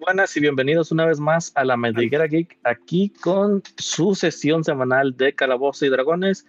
buenas 0.00 0.34
y 0.36 0.40
bienvenidos 0.40 0.90
una 0.92 1.04
vez 1.04 1.20
más 1.20 1.52
a 1.56 1.64
la 1.64 1.76
Madriguera 1.76 2.26
Geek, 2.26 2.58
aquí 2.64 3.10
con 3.20 3.62
su 3.76 4.14
sesión 4.14 4.64
semanal 4.64 5.14
de 5.16 5.34
Calabozo 5.34 5.84
y 5.84 5.90
Dragones 5.90 6.46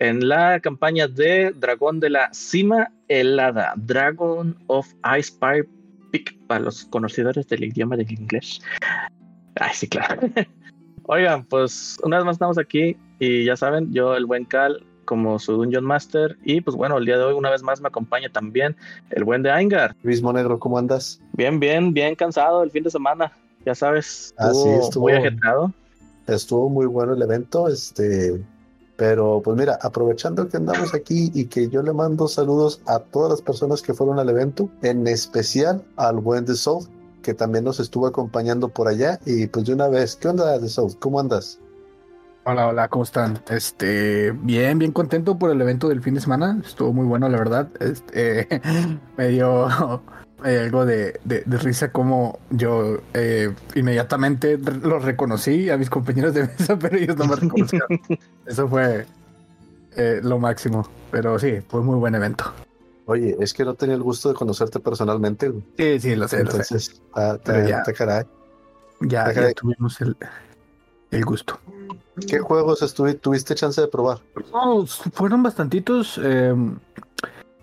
en 0.00 0.28
la 0.28 0.58
campaña 0.58 1.06
de 1.06 1.52
Dragón 1.52 2.00
de 2.00 2.10
la 2.10 2.32
Cima 2.34 2.90
Helada, 3.06 3.74
Dragon 3.76 4.56
of 4.66 4.88
Ice 5.16 5.32
Pipe 5.32 5.68
Peak, 6.10 6.36
para 6.48 6.64
los 6.64 6.86
conocedores 6.86 7.46
del 7.46 7.64
idioma 7.64 7.96
del 7.96 8.10
inglés. 8.10 8.60
Ay, 9.54 9.70
sí, 9.74 9.88
claro. 9.88 10.20
Oigan, 11.04 11.44
pues 11.44 11.98
una 12.02 12.16
vez 12.16 12.26
más 12.26 12.34
estamos 12.34 12.58
aquí 12.58 12.96
y 13.20 13.44
ya 13.44 13.56
saben, 13.56 13.92
yo, 13.92 14.16
el 14.16 14.26
buen 14.26 14.44
Cal, 14.44 14.84
como 15.08 15.38
su 15.38 15.54
Dungeon 15.54 15.86
Master. 15.86 16.36
Y 16.44 16.60
pues 16.60 16.76
bueno, 16.76 16.98
el 16.98 17.06
día 17.06 17.16
de 17.16 17.24
hoy 17.24 17.32
una 17.32 17.48
vez 17.48 17.62
más 17.62 17.80
me 17.80 17.88
acompaña 17.88 18.28
también 18.28 18.76
el 19.08 19.24
buen 19.24 19.42
de 19.42 19.50
Aingar. 19.50 19.96
Mismo 20.02 20.34
Negro, 20.34 20.58
¿cómo 20.58 20.76
andas? 20.76 21.18
Bien, 21.32 21.58
bien, 21.58 21.94
bien 21.94 22.14
cansado 22.14 22.62
el 22.62 22.70
fin 22.70 22.84
de 22.84 22.90
semana. 22.90 23.32
Ya 23.64 23.74
sabes, 23.74 24.34
ah, 24.36 24.50
estuvo, 24.50 25.04
muy 25.04 25.14
agitado. 25.14 25.72
Estuvo 26.26 26.68
muy 26.68 26.84
bueno 26.84 27.14
el 27.14 27.22
evento, 27.22 27.68
este, 27.68 28.38
pero 28.96 29.40
pues 29.42 29.56
mira, 29.56 29.78
aprovechando 29.80 30.46
que 30.46 30.58
andamos 30.58 30.92
aquí 30.92 31.30
y 31.34 31.46
que 31.46 31.70
yo 31.70 31.82
le 31.82 31.94
mando 31.94 32.28
saludos 32.28 32.82
a 32.86 32.98
todas 32.98 33.30
las 33.30 33.40
personas 33.40 33.80
que 33.80 33.94
fueron 33.94 34.18
al 34.18 34.28
evento, 34.28 34.68
en 34.82 35.06
especial 35.06 35.82
al 35.96 36.16
buen 36.16 36.44
The 36.44 36.54
Soul, 36.54 36.84
que 37.22 37.32
también 37.32 37.64
nos 37.64 37.80
estuvo 37.80 38.06
acompañando 38.06 38.68
por 38.68 38.88
allá. 38.88 39.18
Y 39.24 39.46
pues 39.46 39.64
de 39.64 39.72
una 39.72 39.88
vez, 39.88 40.16
¿qué 40.16 40.28
onda 40.28 40.60
The 40.60 40.68
Soul? 40.68 40.98
¿Cómo 40.98 41.18
andas? 41.18 41.58
Hola, 42.44 42.68
hola, 42.68 42.88
¿cómo 42.88 43.04
están? 43.04 43.40
Este, 43.50 44.32
bien, 44.32 44.78
bien 44.78 44.92
contento 44.92 45.38
por 45.38 45.50
el 45.50 45.60
evento 45.60 45.88
del 45.88 46.00
fin 46.02 46.14
de 46.14 46.20
semana. 46.20 46.58
Estuvo 46.64 46.92
muy 46.92 47.04
bueno, 47.04 47.28
la 47.28 47.38
verdad. 47.38 47.68
Este, 47.80 48.48
me 49.16 49.28
dio 49.28 49.68
algo 50.42 50.86
de, 50.86 51.20
risa 51.46 51.92
como 51.92 52.38
yo 52.50 52.98
eh, 53.12 53.52
inmediatamente 53.74 54.56
los 54.56 55.04
reconocí 55.04 55.68
a 55.68 55.76
mis 55.76 55.90
compañeros 55.90 56.32
de 56.34 56.42
mesa, 56.58 56.78
pero 56.78 56.96
ellos 56.96 57.16
no 57.16 57.26
me 57.26 57.36
reconocieron. 57.36 57.88
Eso 58.46 58.68
fue 58.68 59.06
eh, 59.96 60.20
lo 60.22 60.38
máximo. 60.38 60.88
Pero 61.10 61.38
sí, 61.38 61.60
fue 61.68 61.82
muy 61.82 61.96
buen 61.96 62.14
evento. 62.14 62.52
Oye, 63.06 63.36
es 63.40 63.54
que 63.54 63.64
no 63.64 63.74
tenía 63.74 63.94
el 63.94 64.02
gusto 64.02 64.28
de 64.28 64.34
conocerte 64.34 64.80
personalmente. 64.80 65.50
Sí, 65.76 66.00
sí, 66.00 66.14
lo 66.14 66.28
sé. 66.28 66.40
Entonces, 66.40 67.00
ah, 67.14 67.38
ya, 67.44 67.82
caray. 67.82 68.24
Ya, 69.00 69.32
ya 69.32 69.52
tuvimos 69.54 70.00
el, 70.00 70.16
el 71.10 71.24
gusto. 71.24 71.58
¿Qué 72.26 72.38
juegos 72.38 72.94
tuviste 73.20 73.54
chance 73.54 73.80
de 73.80 73.88
probar? 73.88 74.20
fueron 75.12 75.42
bastantitos. 75.42 76.18
Em, 76.18 76.78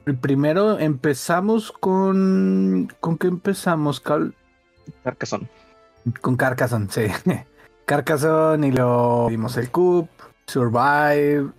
el 0.05 0.17
primero 0.17 0.79
empezamos 0.79 1.71
con. 1.71 2.91
¿Con 2.99 3.17
qué 3.17 3.27
empezamos, 3.27 3.99
Cal? 3.99 4.33
Carcassonne. 5.03 5.49
Con 6.21 6.35
Carcassonne, 6.35 6.87
sí. 6.89 7.07
Carcassonne 7.85 8.67
y 8.67 8.71
lo 8.71 9.27
vimos 9.27 9.57
el 9.57 9.69
Coop, 9.69 10.07
Survive, 10.47 11.51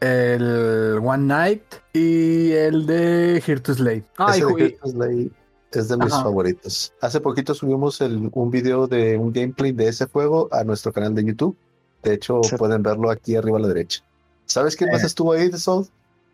el 0.00 0.98
One 1.02 1.24
Night 1.24 1.62
y 1.92 2.52
el 2.52 2.86
de 2.86 3.42
Here 3.44 3.60
to 3.60 3.74
Slay. 3.74 4.04
Ah, 4.18 4.32
Slay 4.32 5.30
es 5.72 5.88
de 5.88 5.96
mis 5.96 6.12
favoritos. 6.12 6.92
Hace 7.00 7.20
poquito 7.20 7.54
subimos 7.54 8.00
un 8.00 8.50
video 8.50 8.86
de 8.86 9.16
un 9.16 9.32
gameplay 9.32 9.72
de 9.72 9.88
ese 9.88 10.06
juego 10.06 10.48
a 10.52 10.64
nuestro 10.64 10.92
canal 10.92 11.14
de 11.14 11.24
YouTube. 11.24 11.56
De 12.02 12.14
hecho, 12.14 12.40
pueden 12.58 12.82
verlo 12.82 13.10
aquí 13.10 13.36
arriba 13.36 13.58
a 13.58 13.60
la 13.60 13.68
derecha. 13.68 14.02
¿Sabes 14.46 14.76
quién 14.76 14.90
más 14.90 15.02
eh. 15.02 15.06
estuvo 15.06 15.32
ahí 15.32 15.48
de 15.48 15.58
Soul? 15.58 15.86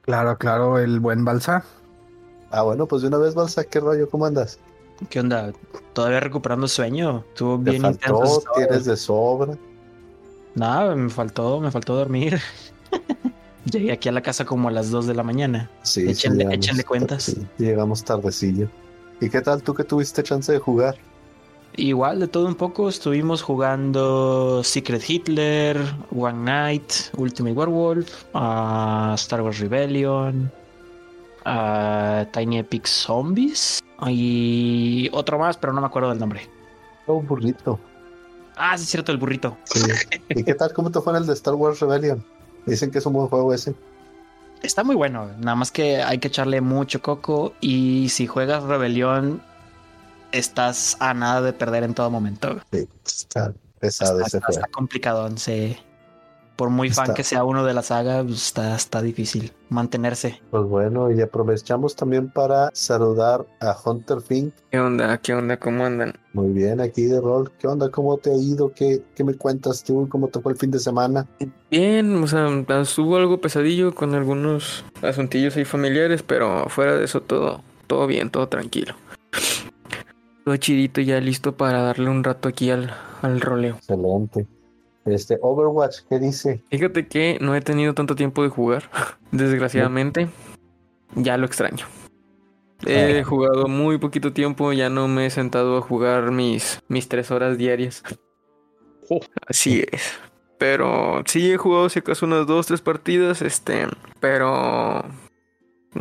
Claro, 0.02 0.38
claro, 0.38 0.78
el 0.78 1.00
buen 1.00 1.24
Balsa. 1.24 1.64
Ah, 2.50 2.62
bueno, 2.62 2.86
pues 2.86 3.02
de 3.02 3.08
una 3.08 3.18
vez, 3.18 3.34
Balsa, 3.34 3.64
¿qué 3.64 3.78
rollo? 3.80 4.08
¿Cómo 4.08 4.24
andas? 4.24 4.58
¿Qué 5.10 5.20
onda? 5.20 5.52
¿Todavía 5.92 6.20
recuperando 6.20 6.66
sueño? 6.66 7.24
Estuvo 7.28 7.58
bien 7.58 7.82
faltó, 7.82 8.42
¿Tienes 8.56 8.84
de 8.86 8.96
sobra? 8.96 9.56
Nada, 10.54 10.94
me 10.96 11.10
faltó, 11.10 11.60
me 11.60 11.70
faltó 11.70 11.94
dormir. 11.94 12.40
Llegué 13.70 13.92
aquí 13.92 14.08
a 14.08 14.12
la 14.12 14.22
casa 14.22 14.44
como 14.44 14.68
a 14.68 14.72
las 14.72 14.90
2 14.90 15.06
de 15.06 15.14
la 15.14 15.22
mañana. 15.22 15.70
Sí, 15.82 16.08
échenle, 16.08 16.58
sí, 16.60 16.82
cuentas. 16.84 17.24
Sí, 17.24 17.46
llegamos 17.58 18.02
tardecillo. 18.02 18.68
¿Y 19.20 19.28
qué 19.28 19.40
tal 19.40 19.62
tú 19.62 19.74
que 19.74 19.84
tuviste 19.84 20.22
chance 20.22 20.50
de 20.50 20.58
jugar? 20.58 20.96
Igual, 21.78 22.18
de 22.18 22.26
todo 22.26 22.48
un 22.48 22.56
poco, 22.56 22.88
estuvimos 22.88 23.40
jugando 23.40 24.64
Secret 24.64 25.08
Hitler, 25.08 25.80
One 26.10 26.42
Night, 26.42 26.92
Ultimate 27.16 27.54
Werewolf, 27.54 28.24
Star 29.14 29.42
Wars 29.42 29.60
Rebellion, 29.60 30.50
Tiny 32.32 32.58
Epic 32.58 32.84
Zombies 32.84 33.80
y 34.08 35.08
otro 35.12 35.38
más, 35.38 35.56
pero 35.56 35.72
no 35.72 35.80
me 35.80 35.86
acuerdo 35.86 36.08
del 36.08 36.18
nombre. 36.18 36.50
un 37.06 37.24
burrito. 37.24 37.78
Ah, 38.56 38.76
sí, 38.76 38.82
es 38.82 38.90
cierto, 38.90 39.12
el 39.12 39.18
burrito. 39.18 39.56
¿Y 40.30 40.42
qué 40.42 40.54
tal? 40.54 40.72
¿Cómo 40.72 40.90
te 40.90 41.00
fue 41.00 41.12
en 41.12 41.18
el 41.18 41.26
de 41.28 41.34
Star 41.34 41.54
Wars 41.54 41.78
Rebellion? 41.78 42.24
Dicen 42.66 42.90
que 42.90 42.98
es 42.98 43.06
un 43.06 43.12
buen 43.12 43.28
juego 43.28 43.54
ese. 43.54 43.76
Está 44.64 44.82
muy 44.82 44.96
bueno, 44.96 45.28
nada 45.38 45.54
más 45.54 45.70
que 45.70 46.02
hay 46.02 46.18
que 46.18 46.26
echarle 46.26 46.60
mucho 46.60 47.00
coco 47.00 47.52
y 47.60 48.08
si 48.08 48.26
juegas 48.26 48.64
Rebelión 48.64 49.40
estás 50.32 50.96
a 51.00 51.14
nada 51.14 51.42
de 51.42 51.52
perder 51.52 51.84
en 51.84 51.94
todo 51.94 52.10
momento. 52.10 52.60
Sí, 52.72 52.88
está 53.04 53.52
pesado 53.78 54.20
ese 54.20 54.40
juego. 54.40 54.60
Está 54.60 54.68
complicado, 54.68 55.28
sí. 55.36 55.76
Por 56.56 56.70
muy 56.70 56.90
fan 56.90 57.14
que 57.14 57.22
sea 57.22 57.44
uno 57.44 57.64
de 57.64 57.72
la 57.72 57.84
saga, 57.84 58.24
pues, 58.24 58.46
está, 58.46 58.74
está 58.74 59.00
difícil 59.00 59.52
mantenerse. 59.68 60.42
Pues 60.50 60.64
bueno, 60.64 61.08
y 61.08 61.20
aprovechamos 61.20 61.94
también 61.94 62.32
para 62.32 62.70
saludar 62.72 63.46
a 63.60 63.76
Hunter 63.84 64.20
Fink. 64.20 64.52
¿Qué 64.72 64.80
onda? 64.80 65.18
¿Qué 65.18 65.34
onda? 65.34 65.56
¿Cómo 65.56 65.86
andan? 65.86 66.18
Muy 66.32 66.48
bien, 66.48 66.80
aquí 66.80 67.04
de 67.04 67.20
rol. 67.20 67.52
¿Qué 67.60 67.68
onda? 67.68 67.90
¿Cómo 67.90 68.18
te 68.18 68.32
ha 68.32 68.34
ido? 68.36 68.72
¿Qué, 68.72 69.04
qué 69.14 69.22
me 69.22 69.34
cuentas 69.34 69.84
tú? 69.84 70.08
¿Cómo 70.08 70.26
te 70.26 70.40
fue 70.40 70.50
el 70.50 70.58
fin 70.58 70.72
de 70.72 70.80
semana? 70.80 71.28
Bien, 71.70 72.20
o 72.20 72.26
sea, 72.26 72.48
estuvo 72.80 73.16
algo 73.16 73.40
pesadillo 73.40 73.94
con 73.94 74.16
algunos 74.16 74.84
asuntillos 75.00 75.56
ahí 75.56 75.64
familiares, 75.64 76.24
pero 76.24 76.68
fuera 76.68 76.96
de 76.96 77.04
eso 77.04 77.20
todo, 77.22 77.62
todo 77.86 78.08
bien, 78.08 78.30
todo 78.30 78.48
tranquilo 78.48 78.96
chidito 80.56 81.00
ya 81.00 81.20
listo 81.20 81.56
para 81.56 81.82
darle 81.82 82.10
un 82.10 82.24
rato 82.24 82.48
aquí 82.48 82.70
al, 82.70 82.92
al 83.22 83.40
roleo. 83.40 83.76
Excelente. 83.76 84.46
Este 85.04 85.38
Overwatch, 85.40 86.00
¿qué 86.08 86.18
dice? 86.18 86.62
Fíjate 86.70 87.06
que 87.06 87.38
no 87.40 87.54
he 87.54 87.60
tenido 87.60 87.94
tanto 87.94 88.14
tiempo 88.14 88.42
de 88.42 88.48
jugar, 88.48 88.90
desgraciadamente. 89.32 90.28
Ya 91.14 91.36
lo 91.36 91.46
extraño. 91.46 91.86
He 92.86 93.24
jugado 93.24 93.66
muy 93.66 93.98
poquito 93.98 94.32
tiempo, 94.32 94.72
ya 94.72 94.88
no 94.88 95.08
me 95.08 95.26
he 95.26 95.30
sentado 95.30 95.78
a 95.78 95.80
jugar 95.80 96.30
mis, 96.30 96.80
mis 96.88 97.08
tres 97.08 97.30
horas 97.30 97.58
diarias. 97.58 98.04
Oh. 99.08 99.20
Así 99.48 99.84
es. 99.90 100.18
Pero 100.58 101.22
sí 101.26 101.52
he 101.52 101.56
jugado 101.56 101.88
si 101.88 102.00
acaso 102.00 102.26
unas 102.26 102.46
dos, 102.46 102.66
tres 102.66 102.80
partidas, 102.80 103.42
este, 103.42 103.86
pero 104.20 105.04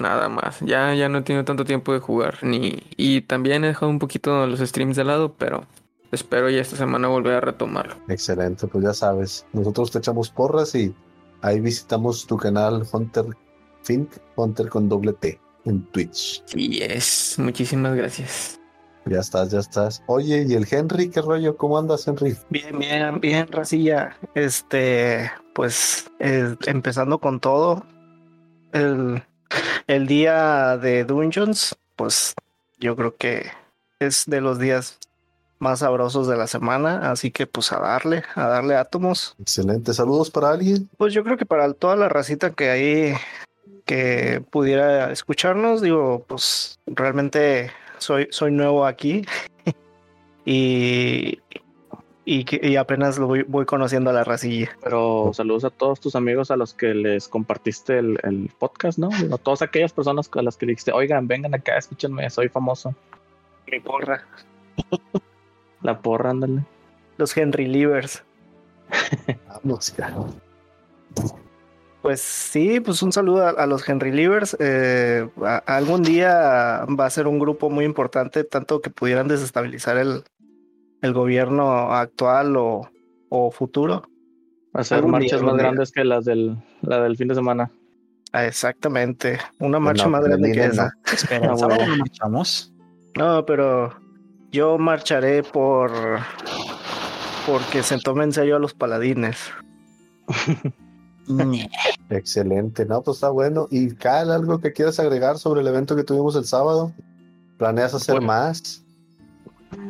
Nada 0.01 0.29
más. 0.29 0.59
Ya, 0.61 0.93
ya 0.93 1.09
no 1.09 1.19
he 1.19 1.21
tenido 1.23 1.45
tanto 1.45 1.65
tiempo 1.65 1.93
de 1.93 1.99
jugar. 1.99 2.39
Ni... 2.43 2.83
Y 2.95 3.21
también 3.21 3.63
he 3.63 3.67
dejado 3.67 3.89
un 3.89 3.99
poquito 3.99 4.45
los 4.45 4.59
streams 4.59 4.95
de 4.95 5.03
lado, 5.03 5.33
pero 5.37 5.65
espero 6.11 6.49
ya 6.49 6.61
esta 6.61 6.75
semana 6.75 7.07
volver 7.07 7.35
a 7.35 7.41
retomarlo. 7.41 7.95
Excelente, 8.07 8.67
pues 8.67 8.83
ya 8.83 8.93
sabes. 8.93 9.45
Nosotros 9.53 9.91
te 9.91 9.99
echamos 9.99 10.29
porras 10.29 10.75
y 10.75 10.93
ahí 11.41 11.59
visitamos 11.59 12.27
tu 12.27 12.37
canal 12.37 12.83
Hunter 12.91 13.25
Fink, 13.83 14.11
Hunter 14.35 14.69
con 14.69 14.87
doble 14.87 15.13
T 15.13 15.39
en 15.65 15.83
Twitch. 15.91 16.43
Sí, 16.45 16.79
es. 16.81 17.35
Muchísimas 17.39 17.95
gracias. 17.95 18.59
Ya 19.05 19.19
estás, 19.19 19.51
ya 19.51 19.59
estás. 19.59 20.03
Oye, 20.07 20.45
¿y 20.47 20.53
el 20.53 20.67
Henry? 20.69 21.09
¿Qué 21.09 21.21
rollo? 21.21 21.55
¿Cómo 21.55 21.77
andas, 21.77 22.07
Henry? 22.07 22.35
Bien, 22.49 22.77
bien, 22.77 23.21
bien, 23.21 23.47
Racilla. 23.47 24.17
Este, 24.35 25.31
pues, 25.53 26.11
eh, 26.19 26.55
empezando 26.65 27.19
con 27.19 27.39
todo, 27.39 27.85
el, 28.73 29.23
el 29.87 30.07
día 30.07 30.77
de 30.77 31.03
Dungeons, 31.03 31.75
pues 31.95 32.35
yo 32.79 32.95
creo 32.95 33.15
que 33.15 33.51
es 33.99 34.25
de 34.27 34.41
los 34.41 34.59
días 34.59 34.99
más 35.59 35.79
sabrosos 35.79 36.27
de 36.27 36.37
la 36.37 36.47
semana, 36.47 37.11
así 37.11 37.31
que 37.31 37.47
pues 37.47 37.71
a 37.71 37.79
darle, 37.79 38.23
a 38.35 38.47
darle 38.47 38.75
átomos. 38.75 39.35
Excelente, 39.39 39.93
saludos 39.93 40.29
para 40.29 40.51
alguien. 40.51 40.89
Pues 40.97 41.13
yo 41.13 41.23
creo 41.23 41.37
que 41.37 41.45
para 41.45 41.73
toda 41.73 41.95
la 41.95 42.09
racita 42.09 42.51
que 42.51 42.69
ahí 42.69 43.13
que 43.85 44.43
pudiera 44.51 45.11
escucharnos, 45.11 45.81
digo, 45.81 46.25
pues 46.27 46.79
realmente 46.85 47.71
soy, 47.97 48.27
soy 48.31 48.51
nuevo 48.51 48.85
aquí 48.85 49.25
y, 50.45 51.39
y, 52.29 52.75
apenas 52.75 53.17
lo 53.17 53.27
voy, 53.27 53.65
conociendo 53.65 54.09
a 54.09 54.13
la 54.13 54.25
racilla. 54.25 54.77
Pero 54.83 55.31
saludos 55.33 55.63
a 55.63 55.69
todos 55.69 56.01
tus 56.01 56.13
amigos 56.13 56.51
a 56.51 56.57
los 56.57 56.73
que 56.73 56.93
les 56.93 57.29
compartiste 57.29 57.99
el, 57.99 58.51
podcast, 58.59 58.99
¿no? 58.99 59.09
A 59.33 59.37
todas 59.37 59.61
aquellas 59.61 59.93
personas 59.93 60.29
a 60.33 60.41
las 60.41 60.57
que 60.57 60.65
dijiste, 60.65 60.91
oigan, 60.91 61.25
vengan 61.25 61.55
acá, 61.55 61.77
escúchenme, 61.77 62.29
soy 62.29 62.49
famoso. 62.49 62.93
Mi 63.71 63.79
porra. 63.79 64.27
la 65.81 66.01
porra, 66.01 66.31
ándale. 66.31 66.65
Los 67.15 67.35
Henry 67.37 67.65
Livers. 67.65 68.25
Vamos, 69.63 69.91
claro. 69.91 70.27
Pues 72.01 72.19
sí, 72.19 72.81
pues 72.81 73.01
un 73.03 73.13
saludo 73.13 73.57
a, 73.57 73.65
los 73.67 73.87
Henry 73.87 74.11
Livers. 74.11 74.57
Eh, 74.59 75.29
algún 75.65 76.03
día 76.03 76.85
va 76.87 77.05
a 77.05 77.09
ser 77.09 77.25
un 77.25 77.39
grupo 77.39 77.69
muy 77.69 77.85
importante, 77.85 78.43
tanto 78.43 78.81
que 78.81 78.89
pudieran 78.89 79.29
desestabilizar 79.29 79.97
el, 79.97 80.23
el 81.01 81.13
gobierno 81.13 81.93
actual 81.93 82.55
o, 82.57 82.89
o 83.29 83.51
futuro. 83.51 84.03
Va 84.75 84.81
a 84.81 84.83
ser 84.83 84.97
Algún 84.99 85.11
día, 85.11 85.19
marchas 85.19 85.41
más 85.43 85.55
grandes 85.55 85.91
que 85.91 86.03
las 86.03 86.25
del, 86.25 86.57
la 86.81 87.01
del 87.01 87.17
fin 87.17 87.27
de 87.29 87.35
semana. 87.35 87.71
Ah, 88.33 88.45
Exactamente, 88.45 89.39
una 89.59 89.79
marcha 89.79 90.03
No, 90.03 90.09
más 90.11 90.21
pero 90.21 90.37
grande 90.37 90.51
que 90.51 90.59
no. 90.67 90.71
esa. 90.73 90.91
Espera, 91.13 91.47
Ah, 91.49 91.51
¿el 91.53 91.57
sábado 91.59 91.77
bueno. 91.79 91.93
no 91.95 91.99
marchamos? 91.99 92.73
No, 93.15 93.45
pero 93.45 93.93
yo 94.51 94.77
marcharé 94.77 95.43
por 95.43 95.91
porque 97.47 97.81
se 97.81 97.97
tome 97.99 98.25
en 98.25 98.33
serio 98.33 98.57
a 98.57 98.59
los 98.59 98.73
paladines. 98.73 99.37
Excelente, 102.09 102.85
no, 102.85 103.01
pues 103.01 103.17
está 103.17 103.29
bueno. 103.29 103.67
¿Y 103.71 103.93
Cal, 103.95 104.31
algo 104.31 104.59
que 104.59 104.71
quieras 104.73 104.99
agregar 104.99 105.37
sobre 105.37 105.61
el 105.61 105.67
evento 105.67 105.95
que 105.95 106.03
tuvimos 106.03 106.35
el 106.35 106.45
sábado? 106.45 106.93
¿Planeas 107.57 107.93
hacer 107.93 108.15
Bueno. 108.15 108.27
más? 108.27 108.83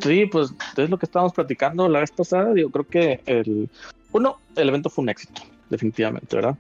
Sí, 0.02 0.26
pues 0.26 0.54
es 0.76 0.90
lo 0.90 0.98
que 0.98 1.06
estábamos 1.06 1.34
platicando 1.34 1.88
la 1.88 2.00
vez 2.00 2.12
pasada. 2.12 2.54
Yo 2.56 2.70
creo 2.70 2.86
que 2.88 3.22
el 3.26 3.70
uno, 4.12 4.38
el 4.56 4.70
evento 4.70 4.90
fue 4.90 5.04
un 5.04 5.10
éxito, 5.10 5.42
definitivamente, 5.70 6.36
¿verdad? 6.36 6.56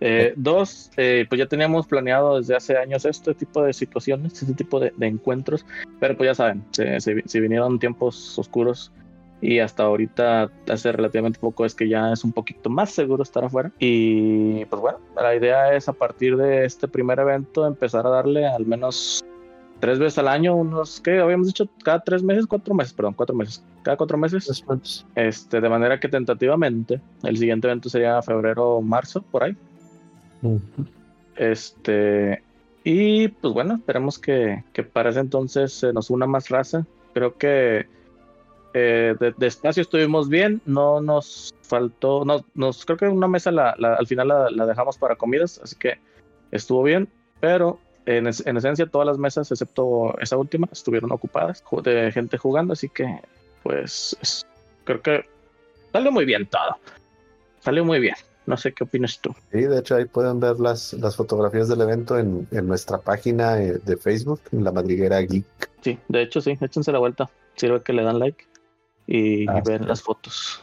Eh, 0.00 0.34
dos, 0.36 0.90
eh, 0.96 1.24
pues 1.28 1.38
ya 1.38 1.46
teníamos 1.46 1.86
planeado 1.86 2.38
desde 2.38 2.56
hace 2.56 2.76
años 2.76 3.04
este 3.04 3.32
tipo 3.34 3.62
de 3.62 3.72
situaciones, 3.72 4.34
este 4.42 4.54
tipo 4.54 4.78
de, 4.80 4.92
de 4.96 5.06
encuentros, 5.06 5.64
pero 6.00 6.16
pues 6.16 6.28
ya 6.28 6.34
saben, 6.34 6.64
se, 6.72 7.00
se- 7.00 7.22
se 7.26 7.40
vinieron 7.40 7.78
tiempos 7.78 8.38
oscuros 8.38 8.90
y 9.40 9.58
hasta 9.60 9.82
ahorita, 9.84 10.50
hace 10.70 10.92
relativamente 10.92 11.38
poco, 11.38 11.64
es 11.64 11.74
que 11.74 11.88
ya 11.88 12.12
es 12.12 12.24
un 12.24 12.32
poquito 12.32 12.70
más 12.70 12.90
seguro 12.92 13.22
estar 13.22 13.44
afuera. 13.44 13.70
Y 13.78 14.64
pues 14.66 14.80
bueno, 14.80 14.98
la 15.16 15.34
idea 15.34 15.74
es 15.74 15.88
a 15.88 15.92
partir 15.92 16.36
de 16.36 16.64
este 16.64 16.88
primer 16.88 17.18
evento 17.18 17.66
empezar 17.66 18.06
a 18.06 18.10
darle 18.10 18.46
al 18.46 18.64
menos 18.66 19.22
tres 19.80 19.98
veces 19.98 20.18
al 20.18 20.28
año, 20.28 20.54
unos, 20.56 21.00
¿qué? 21.00 21.18
Habíamos 21.20 21.46
dicho 21.46 21.68
cada 21.82 22.00
tres 22.00 22.22
meses, 22.22 22.46
cuatro 22.46 22.74
meses, 22.74 22.92
perdón, 22.94 23.14
cuatro 23.14 23.34
meses. 23.36 23.62
Cada 23.82 23.96
cuatro 23.96 24.16
meses, 24.16 24.64
este, 25.14 25.60
de 25.60 25.68
manera 25.68 26.00
que 26.00 26.08
tentativamente 26.08 27.00
el 27.22 27.36
siguiente 27.36 27.66
evento 27.68 27.88
sería 27.90 28.22
febrero 28.22 28.76
o 28.76 28.82
marzo, 28.82 29.22
por 29.22 29.44
ahí. 29.44 29.56
Este, 31.36 32.42
y 32.84 33.28
pues 33.28 33.52
bueno, 33.54 33.74
esperemos 33.74 34.18
que, 34.18 34.64
que 34.72 34.82
para 34.84 35.10
ese 35.10 35.20
entonces 35.20 35.72
se 35.72 35.92
nos 35.92 36.10
una 36.10 36.26
más 36.26 36.48
raza. 36.48 36.86
Creo 37.12 37.36
que 37.36 37.86
eh, 38.74 39.14
de, 39.18 39.34
de 39.36 39.46
espacio 39.46 39.82
estuvimos 39.82 40.28
bien, 40.28 40.60
no 40.66 41.00
nos 41.00 41.52
faltó, 41.62 42.24
no, 42.24 42.44
nos, 42.54 42.84
creo 42.84 42.98
que 42.98 43.08
una 43.08 43.28
mesa 43.28 43.50
la, 43.50 43.74
la- 43.78 43.94
al 43.94 44.06
final 44.06 44.28
la, 44.28 44.50
la 44.50 44.66
dejamos 44.66 44.98
para 44.98 45.16
comidas, 45.16 45.60
así 45.62 45.76
que 45.76 45.98
estuvo 46.50 46.82
bien, 46.82 47.08
pero 47.40 47.78
en, 48.06 48.26
es- 48.26 48.46
en 48.46 48.56
esencia 48.56 48.86
todas 48.86 49.06
las 49.06 49.18
mesas, 49.18 49.50
excepto 49.50 50.18
esa 50.20 50.36
última, 50.36 50.68
estuvieron 50.72 51.10
ocupadas 51.12 51.62
de 51.82 52.12
gente 52.12 52.38
jugando, 52.38 52.72
así 52.72 52.88
que 52.88 53.20
pues 53.62 54.16
es- 54.20 54.46
creo 54.84 55.00
que 55.02 55.24
salió 55.92 56.12
muy 56.12 56.24
bien 56.24 56.46
todo. 56.46 56.76
Salió 57.60 57.84
muy 57.84 57.98
bien. 58.00 58.14
No 58.46 58.58
sé 58.58 58.74
qué 58.74 58.84
opinas 58.84 59.18
tú. 59.20 59.34
Sí, 59.52 59.62
de 59.62 59.78
hecho 59.78 59.96
ahí 59.96 60.04
pueden 60.04 60.38
ver 60.38 60.60
las, 60.60 60.92
las 60.92 61.16
fotografías 61.16 61.66
del 61.66 61.80
evento 61.80 62.18
en, 62.18 62.46
en 62.50 62.66
nuestra 62.66 62.98
página 62.98 63.62
eh, 63.62 63.78
de 63.82 63.96
Facebook, 63.96 64.42
en 64.52 64.64
la 64.64 64.70
madriguera 64.70 65.18
Geek. 65.22 65.46
Sí, 65.80 65.98
de 66.08 66.22
hecho 66.22 66.42
sí, 66.42 66.58
échense 66.60 66.92
la 66.92 66.98
vuelta. 66.98 67.30
Sirve 67.56 67.82
que 67.82 67.94
le 67.94 68.02
dan 68.02 68.18
like 68.18 68.44
y 69.06 69.48
Ah, 69.48 69.62
ven 69.64 69.82
sí. 69.82 69.88
las 69.88 70.02
fotos. 70.02 70.62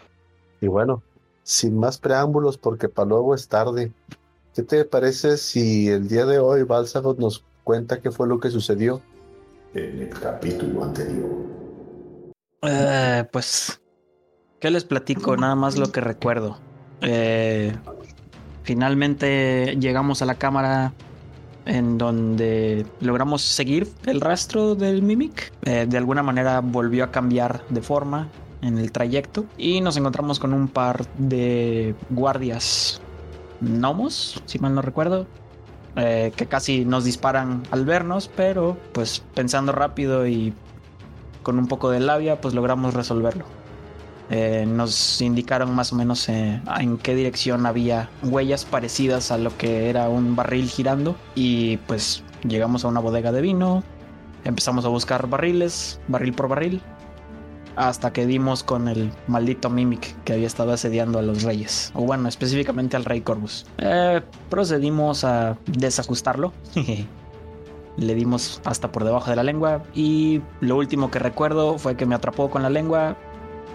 Y 0.61 0.67
bueno, 0.67 1.01
sin 1.41 1.75
más 1.79 1.97
preámbulos, 1.97 2.59
porque 2.59 2.87
para 2.87 3.09
luego 3.09 3.33
es 3.33 3.47
tarde, 3.47 3.91
¿qué 4.53 4.63
te 4.63 4.85
parece 4.85 5.37
si 5.37 5.87
el 5.89 6.07
día 6.07 6.25
de 6.25 6.39
hoy 6.39 6.63
Balsagot 6.63 7.17
nos 7.19 7.43
cuenta 7.63 8.01
qué 8.01 8.11
fue 8.11 8.27
lo 8.27 8.39
que 8.39 8.49
sucedió 8.49 9.01
en 9.73 10.01
el 10.01 10.09
capítulo 10.09 10.83
anterior? 10.83 11.29
Eh, 12.63 13.23
pues, 13.31 13.81
¿qué 14.59 14.69
les 14.69 14.83
platico? 14.83 15.37
Nada 15.37 15.55
más 15.55 15.77
lo 15.77 15.91
que 15.91 16.01
recuerdo. 16.01 16.59
Eh, 17.01 17.75
finalmente 18.63 19.77
llegamos 19.79 20.21
a 20.21 20.25
la 20.25 20.35
cámara 20.35 20.93
en 21.65 21.97
donde 21.97 22.85
logramos 22.99 23.41
seguir 23.41 23.87
el 24.05 24.19
rastro 24.19 24.75
del 24.75 25.01
Mimic. 25.01 25.53
Eh, 25.63 25.85
de 25.87 25.97
alguna 25.97 26.23
manera 26.23 26.59
volvió 26.59 27.03
a 27.03 27.11
cambiar 27.11 27.63
de 27.69 27.81
forma 27.81 28.29
en 28.61 28.77
el 28.77 28.91
trayecto 28.91 29.45
y 29.57 29.81
nos 29.81 29.97
encontramos 29.97 30.39
con 30.39 30.53
un 30.53 30.67
par 30.67 31.05
de 31.17 31.95
guardias 32.09 33.01
gnomos, 33.61 34.41
si 34.45 34.59
mal 34.59 34.75
no 34.75 34.81
recuerdo, 34.81 35.27
eh, 35.95 36.31
que 36.35 36.45
casi 36.47 36.85
nos 36.85 37.03
disparan 37.03 37.63
al 37.71 37.85
vernos, 37.85 38.29
pero 38.35 38.77
pues 38.93 39.23
pensando 39.33 39.71
rápido 39.71 40.27
y 40.27 40.53
con 41.43 41.57
un 41.59 41.67
poco 41.67 41.89
de 41.89 41.99
labia, 41.99 42.39
pues 42.39 42.53
logramos 42.53 42.93
resolverlo. 42.93 43.45
Eh, 44.29 44.65
nos 44.65 45.21
indicaron 45.21 45.75
más 45.75 45.91
o 45.91 45.97
menos 45.97 46.29
eh, 46.29 46.61
en 46.79 46.97
qué 46.97 47.15
dirección 47.15 47.65
había 47.65 48.09
huellas 48.23 48.63
parecidas 48.63 49.29
a 49.29 49.37
lo 49.37 49.57
que 49.57 49.89
era 49.89 50.07
un 50.07 50.37
barril 50.37 50.69
girando 50.69 51.17
y 51.35 51.75
pues 51.77 52.23
llegamos 52.47 52.85
a 52.85 52.87
una 52.87 53.01
bodega 53.01 53.33
de 53.33 53.41
vino, 53.41 53.83
empezamos 54.45 54.85
a 54.85 54.87
buscar 54.87 55.27
barriles, 55.27 55.99
barril 56.07 56.31
por 56.33 56.47
barril, 56.47 56.81
hasta 57.75 58.13
que 58.13 58.25
dimos 58.25 58.63
con 58.63 58.87
el 58.87 59.11
maldito 59.27 59.69
Mimic 59.69 60.23
que 60.23 60.33
había 60.33 60.47
estado 60.47 60.73
asediando 60.73 61.19
a 61.19 61.21
los 61.21 61.43
reyes, 61.43 61.91
o 61.93 62.03
bueno, 62.03 62.27
específicamente 62.27 62.95
al 62.95 63.05
rey 63.05 63.21
Corvus. 63.21 63.65
Eh, 63.77 64.21
procedimos 64.49 65.23
a 65.23 65.57
desajustarlo. 65.65 66.53
Le 67.97 68.15
dimos 68.15 68.61
hasta 68.63 68.91
por 68.91 69.03
debajo 69.03 69.29
de 69.29 69.35
la 69.35 69.43
lengua 69.43 69.83
y 69.93 70.41
lo 70.61 70.77
último 70.77 71.11
que 71.11 71.19
recuerdo 71.19 71.77
fue 71.77 71.97
que 71.97 72.05
me 72.05 72.15
atrapó 72.15 72.49
con 72.49 72.63
la 72.63 72.69
lengua 72.69 73.17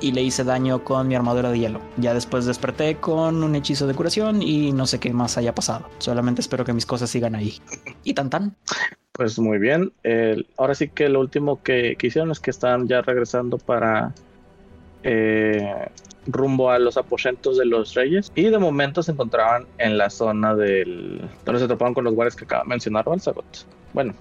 y 0.01 0.13
le 0.13 0.23
hice 0.23 0.45
daño 0.45 0.85
con 0.85 1.09
mi 1.09 1.15
armadura 1.15 1.51
de 1.51 1.59
hielo. 1.59 1.81
Ya 1.97 2.15
después 2.15 2.47
desperté 2.47 2.97
con 2.97 3.43
un 3.43 3.55
hechizo 3.55 3.87
de 3.87 3.95
curación 3.95 4.43
y 4.43 4.73
no 4.73 4.87
sé 4.87 5.01
qué 5.01 5.13
más 5.13 5.39
haya 5.39 5.55
pasado. 5.55 5.89
Solamente 5.99 6.41
espero 6.41 6.65
que 6.65 6.73
mis 6.73 6.87
cosas 6.87 7.11
sigan 7.11 7.35
ahí. 7.35 7.61
Y 8.05 8.15
tan 8.15 8.31
tan. 8.31 8.57
Pues 9.13 9.39
muy 9.39 9.59
bien. 9.59 9.93
Ahora 10.57 10.75
sí 10.75 10.89
que 10.89 11.09
lo 11.09 11.21
último 11.21 11.63
que, 11.63 11.97
que 11.99 12.09
hicieron 12.09 12.31
es 12.31 12.41
que 12.41 12.51
están 12.51 12.87
ya 12.87 13.03
regresando 13.03 13.59
para 13.59 14.13
eh, 15.09 15.89
rumbo 16.27 16.71
a 16.71 16.81
los 16.81 16.97
aposentos 16.97 17.57
de 17.59 17.65
los 17.65 17.95
reyes. 17.95 18.33
Y 18.35 18.45
de 18.45 18.59
momento 18.59 19.03
se 19.03 19.13
encontraban 19.13 19.67
en 19.79 19.97
la 19.97 20.11
zona 20.11 20.55
del. 20.55 21.21
donde 21.45 21.61
se 21.61 21.69
topaban 21.69 21.95
con 21.95 22.05
los 22.05 22.15
guardias 22.15 22.35
que 22.35 22.45
acaba 22.45 22.65
de 22.65 22.71
mencionar 22.71 23.05
Balsagot. 23.05 23.67
Bueno, 23.93 24.15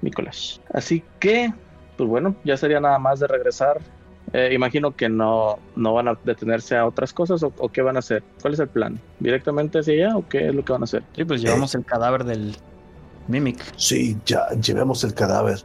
Nicolás. 0.00 0.60
Así 0.72 1.02
que, 1.20 1.52
pues 1.96 2.08
bueno, 2.08 2.34
ya 2.44 2.56
sería 2.56 2.80
nada 2.80 2.98
más 2.98 3.20
de 3.20 3.28
regresar. 3.28 3.80
Eh, 4.32 4.50
imagino 4.54 4.96
que 4.96 5.08
no, 5.08 5.58
no 5.76 5.94
van 5.94 6.08
a 6.08 6.18
detenerse 6.24 6.76
a 6.76 6.86
otras 6.86 7.12
cosas 7.12 7.42
o, 7.42 7.52
o 7.58 7.68
qué 7.68 7.82
van 7.82 7.96
a 7.96 7.98
hacer. 7.98 8.22
¿Cuál 8.40 8.54
es 8.54 8.60
el 8.60 8.68
plan? 8.68 8.98
¿Directamente 9.18 9.80
hacia 9.80 9.94
allá 9.94 10.16
o 10.16 10.26
qué 10.26 10.48
es 10.48 10.54
lo 10.54 10.64
que 10.64 10.72
van 10.72 10.82
a 10.82 10.84
hacer? 10.84 11.02
Sí, 11.14 11.24
pues 11.24 11.42
llevamos 11.42 11.74
el 11.74 11.84
cadáver 11.84 12.24
del 12.24 12.56
Mimic. 13.28 13.74
Sí, 13.76 14.16
ya 14.24 14.48
llevemos 14.50 15.04
el 15.04 15.12
cadáver. 15.12 15.60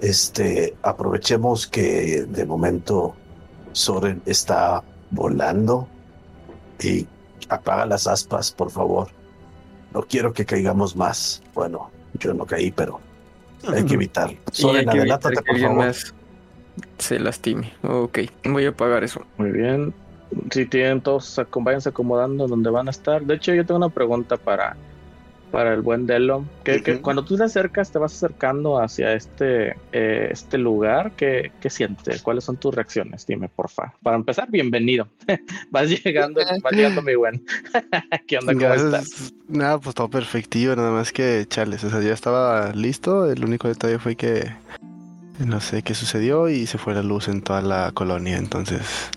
Este, 0.00 0.76
aprovechemos 0.82 1.66
que 1.66 2.26
de 2.28 2.44
momento 2.44 3.16
Soren 3.72 4.22
está 4.24 4.84
volando 5.10 5.88
y 6.80 7.06
apaga 7.48 7.86
las 7.86 8.06
aspas, 8.06 8.52
por 8.52 8.70
favor. 8.70 9.08
No 9.92 10.02
quiero 10.02 10.32
que 10.32 10.44
caigamos 10.44 10.94
más. 10.94 11.42
Bueno, 11.54 11.90
yo 12.14 12.34
no 12.34 12.46
caí, 12.46 12.70
pero 12.70 13.00
hay 13.66 13.84
que 13.84 13.94
evitarlo. 13.94 14.38
Soren, 14.52 14.88
que 14.88 15.06
por 15.06 15.58
favor. 15.58 15.76
más 15.76 16.14
se 16.98 17.18
lastime. 17.18 17.72
Ok, 17.82 18.20
voy 18.44 18.66
a 18.66 18.70
apagar 18.70 19.04
eso. 19.04 19.24
Muy 19.38 19.50
bien. 19.50 19.94
Si 20.50 20.66
tienen 20.66 21.00
todos, 21.00 21.40
váyanse 21.54 21.90
acomodando 21.90 22.48
donde 22.48 22.70
van 22.70 22.88
a 22.88 22.90
estar. 22.90 23.22
De 23.22 23.34
hecho, 23.34 23.54
yo 23.54 23.64
tengo 23.64 23.78
una 23.78 23.90
pregunta 23.90 24.36
para, 24.36 24.76
para 25.52 25.72
el 25.72 25.82
buen 25.82 26.06
Delo. 26.06 26.44
Que, 26.64 27.00
cuando 27.00 27.24
tú 27.24 27.36
te 27.36 27.44
acercas, 27.44 27.92
te 27.92 27.98
vas 27.98 28.12
acercando 28.12 28.78
hacia 28.78 29.12
este, 29.14 29.76
eh, 29.92 30.28
este 30.30 30.58
lugar, 30.58 31.12
¿qué, 31.12 31.52
¿qué 31.60 31.70
sientes? 31.70 32.22
¿Cuáles 32.22 32.44
son 32.44 32.56
tus 32.56 32.74
reacciones? 32.74 33.24
Dime, 33.26 33.48
porfa. 33.48 33.94
Para 34.02 34.16
empezar, 34.16 34.50
bienvenido. 34.50 35.08
vas 35.70 35.88
llegando, 35.88 36.40
vas 36.62 36.72
llegando, 36.72 37.02
mi 37.02 37.14
buen. 37.14 37.44
¿Qué 38.26 38.38
onda? 38.38 38.52
¿Cómo 38.52 38.74
estás? 38.74 39.32
Nada, 39.48 39.78
pues 39.78 39.94
todo 39.94 40.10
perfectivo, 40.10 40.74
nada 40.74 40.90
más 40.90 41.12
que 41.12 41.46
chales. 41.48 41.84
O 41.84 41.90
sea, 41.90 42.00
ya 42.00 42.12
estaba 42.12 42.72
listo. 42.72 43.30
El 43.30 43.44
único 43.44 43.68
detalle 43.68 44.00
fue 44.00 44.16
que 44.16 44.50
no 45.38 45.60
sé 45.60 45.82
qué 45.82 45.94
sucedió 45.94 46.48
y 46.48 46.66
se 46.66 46.78
fue 46.78 46.94
la 46.94 47.02
luz 47.02 47.28
en 47.28 47.42
toda 47.42 47.60
la 47.62 47.90
colonia. 47.92 48.36
Entonces 48.38 49.10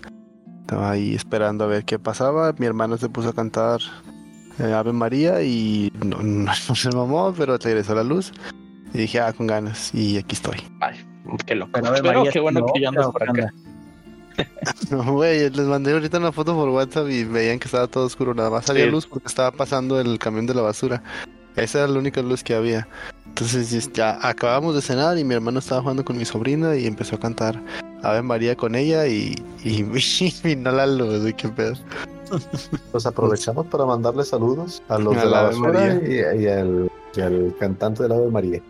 estaba 0.60 0.90
ahí 0.90 1.14
esperando 1.14 1.64
a 1.64 1.66
ver 1.68 1.84
qué 1.84 1.98
pasaba. 1.98 2.52
Mi 2.58 2.66
hermano 2.66 2.96
se 2.98 3.08
puso 3.08 3.30
a 3.30 3.32
cantar 3.32 3.80
eh, 4.58 4.72
Ave 4.72 4.92
María 4.92 5.42
y 5.42 5.92
no, 6.04 6.18
no, 6.22 6.52
no 6.68 6.74
se 6.74 6.90
mamó, 6.90 7.34
pero 7.36 7.56
regresó 7.58 7.94
la 7.94 8.04
luz. 8.04 8.32
Y 8.92 8.98
dije, 8.98 9.20
ah, 9.20 9.32
con 9.32 9.46
ganas. 9.46 9.94
Y 9.94 10.18
aquí 10.18 10.34
estoy. 10.34 10.58
Ay, 10.80 10.96
qué 11.46 11.54
loco. 11.54 11.70
Pero, 11.74 12.02
María, 12.02 12.30
qué 12.32 12.40
bueno 12.40 12.60
no, 12.60 12.66
que 12.72 12.80
ya 12.80 12.88
andas 12.88 13.06
por 13.06 13.22
¿qué 13.22 13.42
acá. 13.42 13.54
No, 14.90 15.04
güey, 15.12 15.50
les 15.50 15.66
mandé 15.66 15.92
ahorita 15.92 16.16
una 16.18 16.32
foto 16.32 16.54
por 16.54 16.68
WhatsApp 16.70 17.08
y 17.10 17.24
veían 17.24 17.58
que 17.58 17.66
estaba 17.66 17.86
todo 17.88 18.06
oscuro. 18.06 18.32
Nada 18.34 18.48
más 18.48 18.68
había 18.70 18.84
Sí. 18.86 18.90
luz 18.90 19.06
porque 19.06 19.28
estaba 19.28 19.50
pasando 19.50 20.00
el 20.00 20.18
camión 20.18 20.46
de 20.46 20.54
la 20.54 20.62
basura. 20.62 21.02
Esa 21.56 21.78
era 21.80 21.88
la 21.88 21.98
única 21.98 22.22
luz 22.22 22.42
que 22.44 22.54
había. 22.54 22.86
Entonces 23.26 23.90
ya 23.92 24.18
acabamos 24.26 24.74
de 24.74 24.82
cenar 24.82 25.16
y 25.18 25.24
mi 25.24 25.34
hermano 25.34 25.58
estaba 25.60 25.80
jugando 25.82 26.04
con 26.04 26.16
mi 26.18 26.24
sobrina 26.24 26.76
y 26.76 26.86
empezó 26.86 27.16
a 27.16 27.20
cantar 27.20 27.60
Ave 28.02 28.22
María 28.22 28.56
con 28.56 28.74
ella 28.74 29.06
y, 29.06 29.34
y, 29.64 29.84
y 30.48 30.56
no 30.56 30.72
la 30.72 30.86
luz, 30.86 31.20
güey, 31.20 31.34
qué 31.34 31.48
pedo. 31.48 31.74
Pues 32.92 33.06
aprovechamos 33.06 33.66
para 33.66 33.84
mandarle 33.86 34.24
saludos 34.24 34.82
a 34.88 34.98
los 34.98 35.16
A 35.16 35.20
de 35.20 35.24
la 35.26 35.30
la 35.42 35.48
Ave 35.48 35.56
María. 35.58 36.34
y, 36.36 36.42
y 36.44 36.46
al, 36.48 36.90
y 37.16 37.20
al 37.20 37.54
cantante 37.58 38.02
del 38.04 38.12
Ave 38.12 38.28
María. 38.30 38.60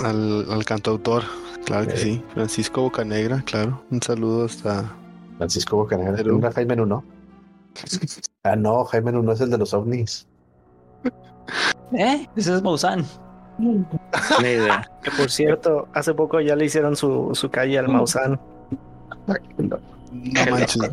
Al, 0.00 0.46
al 0.50 0.64
cantautor, 0.64 1.22
claro 1.64 1.86
que 1.86 1.94
Eh. 1.94 1.98
sí. 1.98 2.22
Francisco 2.34 2.82
Bocanegra, 2.82 3.42
claro. 3.46 3.82
Un 3.90 4.02
saludo 4.02 4.44
hasta. 4.46 4.92
Francisco 5.38 5.76
Bocanegra. 5.76 6.20
¿Era 6.20 6.52
Jaime 6.52 6.76
Nuno? 6.76 7.04
Ah, 8.46 8.56
no, 8.56 8.84
Jaime 8.84 9.10
Nuno 9.12 9.32
es 9.32 9.40
el 9.40 9.48
de 9.50 9.56
los 9.56 9.72
ovnis. 9.72 10.26
¿Eh? 11.92 12.26
Ese 12.36 12.54
es 12.54 12.62
Maussan. 12.62 13.04
Ni 13.58 14.48
idea. 14.48 14.90
Que 15.02 15.10
por 15.12 15.30
cierto, 15.30 15.88
hace 15.92 16.12
poco 16.14 16.40
ya 16.40 16.56
le 16.56 16.64
hicieron 16.64 16.96
su, 16.96 17.30
su 17.34 17.50
calle 17.50 17.78
al 17.78 17.88
Maussan. 17.88 18.40
No 19.66 19.78
manches. 20.50 20.90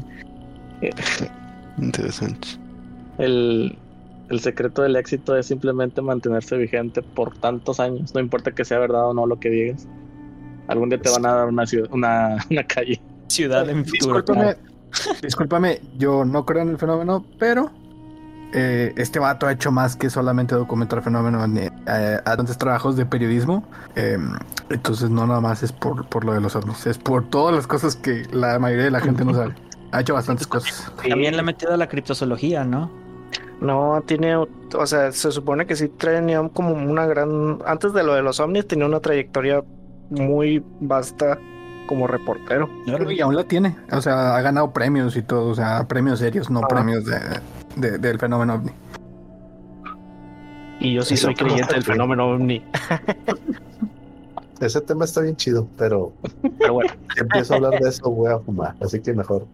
Interesante. 1.78 2.48
El, 3.18 3.78
el 4.30 4.40
secreto 4.40 4.82
del 4.82 4.96
éxito 4.96 5.36
es 5.36 5.48
simplemente 5.48 6.02
mantenerse 6.02 6.58
vigente 6.58 7.02
por 7.02 7.38
tantos 7.38 7.80
años. 7.80 8.14
No 8.14 8.22
importa 8.22 8.52
que 8.52 8.66
sea 8.66 8.80
verdad 8.80 9.10
o 9.10 9.14
no 9.14 9.26
lo 9.26 9.40
que 9.40 9.50
digas. 9.50 9.88
Algún 10.68 10.90
día 10.90 11.02
te 11.02 11.10
van 11.10 11.26
a 11.26 11.34
dar 11.34 11.48
una 11.48 11.66
ciudad, 11.66 11.90
una, 11.92 12.38
una 12.50 12.64
calle. 12.66 13.02
Ciudad 13.28 13.70
en 13.70 13.86
futuro. 13.86 14.22
Discúlpame, 14.22 14.56
discúlpame, 15.22 15.82
yo 15.98 16.26
no 16.26 16.46
creo 16.46 16.62
en 16.62 16.70
el 16.70 16.78
fenómeno, 16.78 17.26
pero 17.40 17.72
eh, 18.54 18.94
este 18.98 19.20
vato 19.20 19.48
ha 19.48 19.52
hecho 19.52 19.72
más 19.72 19.96
que 19.96 20.10
solamente 20.10 20.56
documentar 20.56 21.00
el 21.00 21.04
fenómeno 21.04 21.44
en 21.44 21.58
eh, 21.58 21.70
a 21.86 22.38
tantos 22.38 22.58
trabajos 22.58 22.96
de 22.96 23.06
periodismo. 23.06 23.64
eh, 23.96 24.18
entonces 24.70 25.10
no 25.10 25.26
nada 25.28 25.42
más 25.42 25.64
es 25.64 25.72
por, 25.72 26.06
por 26.08 26.26
lo 26.26 26.34
de 26.34 26.42
los 26.42 26.56
ovnis, 26.56 26.86
es 26.86 26.98
por 26.98 27.30
todas 27.30 27.56
las 27.56 27.68
cosas 27.68 27.96
que 27.96 28.24
la 28.32 28.60
mayoría 28.60 28.86
de 28.86 28.92
la 28.92 29.00
gente 29.00 29.26
no 29.26 29.34
sabe. 29.34 29.56
Ha 29.92 30.02
hecho 30.02 30.14
bastantes 30.14 30.48
cosas. 30.48 30.92
También 31.08 31.34
le 31.34 31.42
ha 31.42 31.44
metido 31.44 31.74
a 31.74 31.78
la 31.78 31.88
criptozoología, 31.88 32.64
¿no? 32.64 32.90
No, 33.60 34.02
tiene, 34.06 34.36
o 34.38 34.86
sea, 34.86 35.12
se 35.12 35.32
supone 35.32 35.66
que 35.68 35.76
sí 35.76 35.90
tenía 35.90 36.42
como 36.50 36.72
una 36.72 37.06
gran, 37.06 37.60
antes 37.66 37.94
de 37.94 38.04
lo 38.04 38.16
de 38.16 38.22
los 38.22 38.40
ovnis, 38.40 38.66
tenía 38.68 38.86
una 38.86 39.00
trayectoria 39.00 39.64
muy 40.10 40.64
vasta 40.80 41.38
como 41.92 42.08
reportero. 42.08 42.70
Y 42.86 43.20
aún 43.20 43.36
la 43.36 43.44
tiene. 43.44 43.76
O 43.92 44.02
sea, 44.02 44.38
ha 44.38 44.42
ganado 44.42 44.72
premios 44.72 45.18
y 45.18 45.22
todo. 45.22 45.50
O 45.50 45.56
sea, 45.56 45.86
premios 45.90 46.20
serios, 46.20 46.50
no 46.50 46.62
Ah. 46.64 46.68
premios 46.70 47.04
de, 47.04 47.20
de- 47.76 47.98
del 47.98 48.18
fenómeno 48.18 48.54
ovni. 48.54 48.72
Y 50.80 50.94
yo 50.94 51.02
sí 51.02 51.16
Eso 51.16 51.28
soy 51.28 51.36
creyente 51.36 51.74
del 51.74 51.84
fenómeno 51.84 52.28
ovni. 52.30 52.64
Ese 54.62 54.80
tema 54.80 55.04
está 55.04 55.20
bien 55.20 55.36
chido, 55.36 55.68
pero 55.78 56.14
Pero 56.60 56.74
bueno, 56.76 56.94
si 57.14 57.20
empiezo 57.20 57.54
a 57.54 57.58
hablar 57.58 57.78
de 57.80 57.90
eso 57.90 58.10
voy 58.10 58.32
a 58.32 58.40
fumar. 58.40 58.74
Así 58.82 59.02
que 59.02 59.12
mejor 59.14 59.46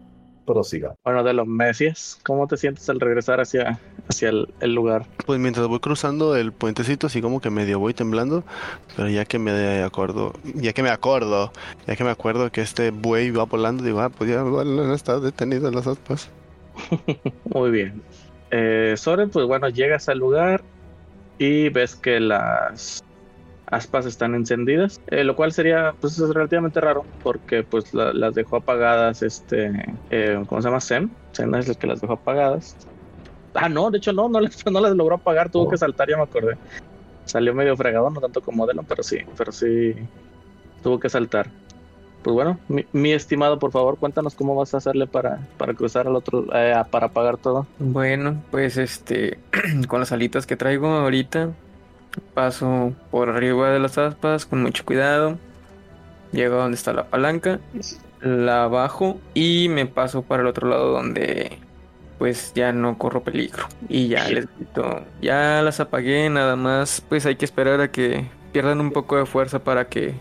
prosiga. 0.48 0.94
Bueno, 1.04 1.22
de 1.22 1.34
los 1.34 1.46
Messias, 1.46 2.18
¿cómo 2.24 2.46
te 2.46 2.56
sientes 2.56 2.88
al 2.88 2.98
regresar 2.98 3.40
hacia, 3.40 3.78
hacia 4.08 4.30
el, 4.30 4.48
el 4.60 4.74
lugar? 4.74 5.04
Pues 5.26 5.38
mientras 5.38 5.66
voy 5.68 5.78
cruzando 5.78 6.34
el 6.36 6.52
puentecito, 6.52 7.06
así 7.06 7.20
como 7.20 7.40
que 7.40 7.50
medio 7.50 7.78
voy 7.78 7.92
temblando, 7.94 8.44
pero 8.96 9.08
ya 9.08 9.24
que 9.24 9.38
me 9.38 9.82
acuerdo, 9.82 10.32
ya 10.54 10.72
que 10.72 10.82
me 10.82 10.90
acuerdo, 10.90 11.52
ya 11.86 11.96
que 11.96 12.04
me 12.04 12.10
acuerdo 12.10 12.50
que 12.50 12.62
este 12.62 12.90
buey 12.90 13.30
va 13.30 13.44
volando, 13.44 13.84
digo, 13.84 14.00
ah, 14.00 14.08
pues 14.08 14.30
ya 14.30 14.42
no 14.42 14.94
está 14.94 15.20
detenido 15.20 15.68
en 15.68 15.74
las 15.74 15.86
aspas. 15.86 16.30
Muy 17.44 17.70
bien. 17.70 18.02
Eh, 18.50 18.94
Soren, 18.96 19.30
pues 19.30 19.46
bueno, 19.46 19.68
llegas 19.68 20.08
al 20.08 20.18
lugar 20.18 20.62
y 21.38 21.68
ves 21.68 21.94
que 21.94 22.20
las 22.20 23.04
aspas 23.70 24.06
están 24.06 24.34
encendidas, 24.34 25.00
eh, 25.08 25.24
lo 25.24 25.36
cual 25.36 25.52
sería 25.52 25.94
pues 26.00 26.18
es 26.18 26.28
relativamente 26.30 26.80
raro 26.80 27.04
porque 27.22 27.62
pues 27.62 27.92
la- 27.94 28.12
las 28.12 28.34
dejó 28.34 28.56
apagadas 28.56 29.22
este, 29.22 29.72
eh, 30.10 30.42
¿cómo 30.48 30.60
se 30.62 30.68
llama? 30.68 30.80
Sem. 30.80 31.10
Sem 31.32 31.54
es 31.54 31.68
el 31.68 31.76
que 31.76 31.86
las 31.86 32.00
dejó 32.00 32.14
apagadas. 32.14 32.76
Ah, 33.54 33.68
no, 33.68 33.90
de 33.90 33.98
hecho 33.98 34.12
no, 34.12 34.28
no 34.28 34.40
las, 34.40 34.64
no 34.70 34.80
las 34.80 34.94
logró 34.96 35.16
apagar, 35.16 35.50
tuvo 35.50 35.64
Oh. 35.64 35.68
que 35.70 35.76
saltar, 35.78 36.08
ya 36.08 36.16
me 36.16 36.22
acordé. 36.22 36.56
Salió 37.24 37.54
medio 37.54 37.76
fregado, 37.76 38.08
no 38.10 38.20
tanto 38.20 38.40
como 38.40 38.66
Delon, 38.66 38.84
pero 38.86 39.02
sí, 39.02 39.18
pero 39.36 39.52
sí 39.52 39.94
tuvo 40.82 40.98
que 40.98 41.08
saltar. 41.10 41.50
Pues 42.22 42.34
bueno, 42.34 42.58
mi, 42.68 42.84
mi 42.92 43.12
estimado, 43.12 43.58
por 43.58 43.70
favor, 43.70 43.96
cuéntanos 43.98 44.34
cómo 44.34 44.54
vas 44.54 44.74
a 44.74 44.78
hacerle 44.78 45.06
para, 45.06 45.38
para 45.56 45.72
cruzar 45.74 46.06
al 46.08 46.16
otro, 46.16 46.46
eh, 46.54 46.74
para 46.90 47.06
apagar 47.06 47.36
todo. 47.36 47.66
Bueno, 47.78 48.42
pues 48.50 48.76
este, 48.76 49.38
con 49.88 50.00
las 50.00 50.10
alitas 50.10 50.46
que 50.46 50.56
traigo 50.56 50.88
ahorita, 50.88 51.50
paso 52.20 52.92
por 53.10 53.28
arriba 53.28 53.70
de 53.70 53.78
las 53.78 53.98
aspas 53.98 54.46
con 54.46 54.62
mucho 54.62 54.84
cuidado. 54.84 55.38
Llego 56.32 56.56
a 56.56 56.62
donde 56.62 56.76
está 56.76 56.92
la 56.92 57.04
palanca, 57.04 57.60
la 58.20 58.68
bajo 58.68 59.18
y 59.34 59.68
me 59.70 59.86
paso 59.86 60.22
para 60.22 60.42
el 60.42 60.48
otro 60.48 60.68
lado 60.68 60.92
donde 60.92 61.58
pues 62.18 62.52
ya 62.54 62.72
no 62.72 62.98
corro 62.98 63.22
peligro. 63.22 63.66
Y 63.88 64.08
ya 64.08 64.28
les 64.28 64.46
grito, 64.56 65.04
ya 65.22 65.62
las 65.62 65.80
apagué, 65.80 66.28
nada 66.28 66.56
más, 66.56 67.02
pues 67.08 67.24
hay 67.26 67.36
que 67.36 67.44
esperar 67.44 67.80
a 67.80 67.90
que 67.90 68.26
pierdan 68.52 68.80
un 68.80 68.92
poco 68.92 69.16
de 69.16 69.24
fuerza 69.24 69.60
para 69.60 69.88
que 69.88 70.14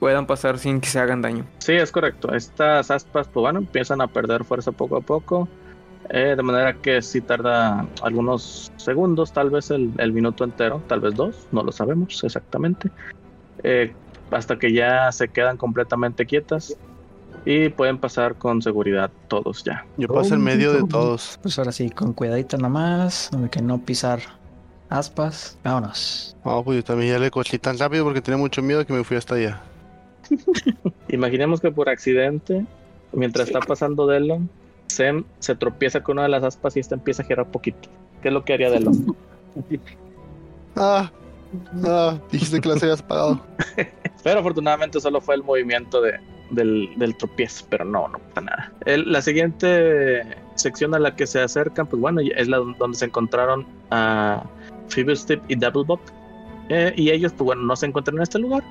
puedan 0.00 0.26
pasar 0.26 0.58
sin 0.58 0.80
que 0.80 0.88
se 0.88 0.98
hagan 0.98 1.22
daño. 1.22 1.46
Sí, 1.58 1.72
es 1.72 1.92
correcto. 1.92 2.34
Estas 2.34 2.90
aspas, 2.90 3.28
pues 3.32 3.54
empiezan 3.54 4.00
a 4.00 4.06
perder 4.08 4.44
fuerza 4.44 4.72
poco 4.72 4.96
a 4.96 5.00
poco. 5.00 5.48
Eh, 6.10 6.34
de 6.36 6.42
manera 6.42 6.74
que 6.74 7.00
sí 7.02 7.20
tarda 7.20 7.86
algunos 8.02 8.70
segundos, 8.76 9.32
tal 9.32 9.50
vez 9.50 9.70
el, 9.70 9.92
el 9.98 10.12
minuto 10.12 10.44
entero, 10.44 10.82
tal 10.86 11.00
vez 11.00 11.14
dos, 11.14 11.48
no 11.52 11.62
lo 11.62 11.72
sabemos 11.72 12.22
exactamente. 12.24 12.90
eh, 13.62 13.92
hasta 14.30 14.58
que 14.58 14.72
ya 14.72 15.12
se 15.12 15.28
quedan 15.28 15.56
completamente 15.56 16.26
quietas 16.26 16.76
y 17.44 17.68
pueden 17.68 17.98
pasar 17.98 18.34
con 18.36 18.62
seguridad 18.62 19.10
todos 19.28 19.62
ya. 19.64 19.84
Yo 19.96 20.08
paso 20.08 20.34
en 20.34 20.42
medio 20.42 20.72
de 20.72 20.82
todos. 20.88 21.38
Pues 21.42 21.58
ahora 21.58 21.72
sí, 21.72 21.90
con 21.90 22.12
cuidadito 22.14 22.56
nada 22.56 22.68
más, 22.68 23.30
que 23.50 23.62
no 23.62 23.78
pisar 23.78 24.20
aspas. 24.88 25.58
Vámonos. 25.62 26.36
No, 26.44 26.62
pues 26.64 26.76
yo 26.76 26.84
también 26.84 27.12
ya 27.12 27.18
le 27.18 27.30
coché 27.30 27.58
tan 27.58 27.78
rápido 27.78 28.04
porque 28.04 28.20
tenía 28.20 28.38
mucho 28.38 28.62
miedo 28.62 28.84
que 28.86 28.92
me 28.92 29.04
fui 29.04 29.16
hasta 29.16 29.34
allá. 29.34 29.60
Imaginemos 31.08 31.60
que 31.60 31.70
por 31.70 31.88
accidente, 31.88 32.64
mientras 33.12 33.48
está 33.48 33.60
pasando 33.60 34.06
Delon, 34.06 34.48
Sem 34.94 35.24
se 35.40 35.54
tropieza 35.56 36.02
con 36.02 36.14
una 36.18 36.22
de 36.24 36.28
las 36.30 36.42
aspas 36.44 36.76
y 36.76 36.80
esta 36.80 36.94
empieza 36.94 37.22
a 37.22 37.26
girar 37.26 37.46
poquito. 37.50 37.88
¿Qué 38.22 38.28
es 38.28 38.34
lo 38.34 38.44
que 38.44 38.54
haría 38.54 38.70
Delon? 38.70 39.16
Ah, 40.76 41.10
ah, 41.86 42.18
dijiste 42.32 42.60
que 42.60 42.68
las 42.68 42.82
habías 42.82 43.00
apagado. 43.00 43.40
Pero 44.24 44.40
afortunadamente 44.40 45.00
solo 45.00 45.20
fue 45.20 45.36
el 45.36 45.44
movimiento 45.44 46.00
de, 46.00 46.14
del, 46.50 46.88
del 46.96 47.16
tropiezo, 47.16 47.66
pero 47.68 47.84
no, 47.84 48.08
no 48.08 48.18
pasa 48.18 48.40
nada. 48.40 48.72
El- 48.86 49.12
la 49.12 49.20
siguiente 49.22 50.22
sección 50.56 50.94
a 50.94 50.98
la 50.98 51.14
que 51.14 51.26
se 51.26 51.40
acercan, 51.40 51.86
pues 51.86 52.00
bueno, 52.00 52.20
es 52.22 52.48
la 52.48 52.56
donde 52.56 52.96
se 52.96 53.04
encontraron 53.04 53.66
a 53.90 54.42
Phoebus 54.88 55.26
Tip 55.26 55.42
y 55.48 55.54
Doublebop. 55.56 56.00
Eh, 56.70 56.92
y 56.96 57.10
ellos, 57.10 57.32
pues 57.32 57.44
bueno, 57.44 57.62
no 57.62 57.76
se 57.76 57.86
encuentran 57.86 58.16
en 58.16 58.22
este 58.22 58.38
lugar. 58.38 58.64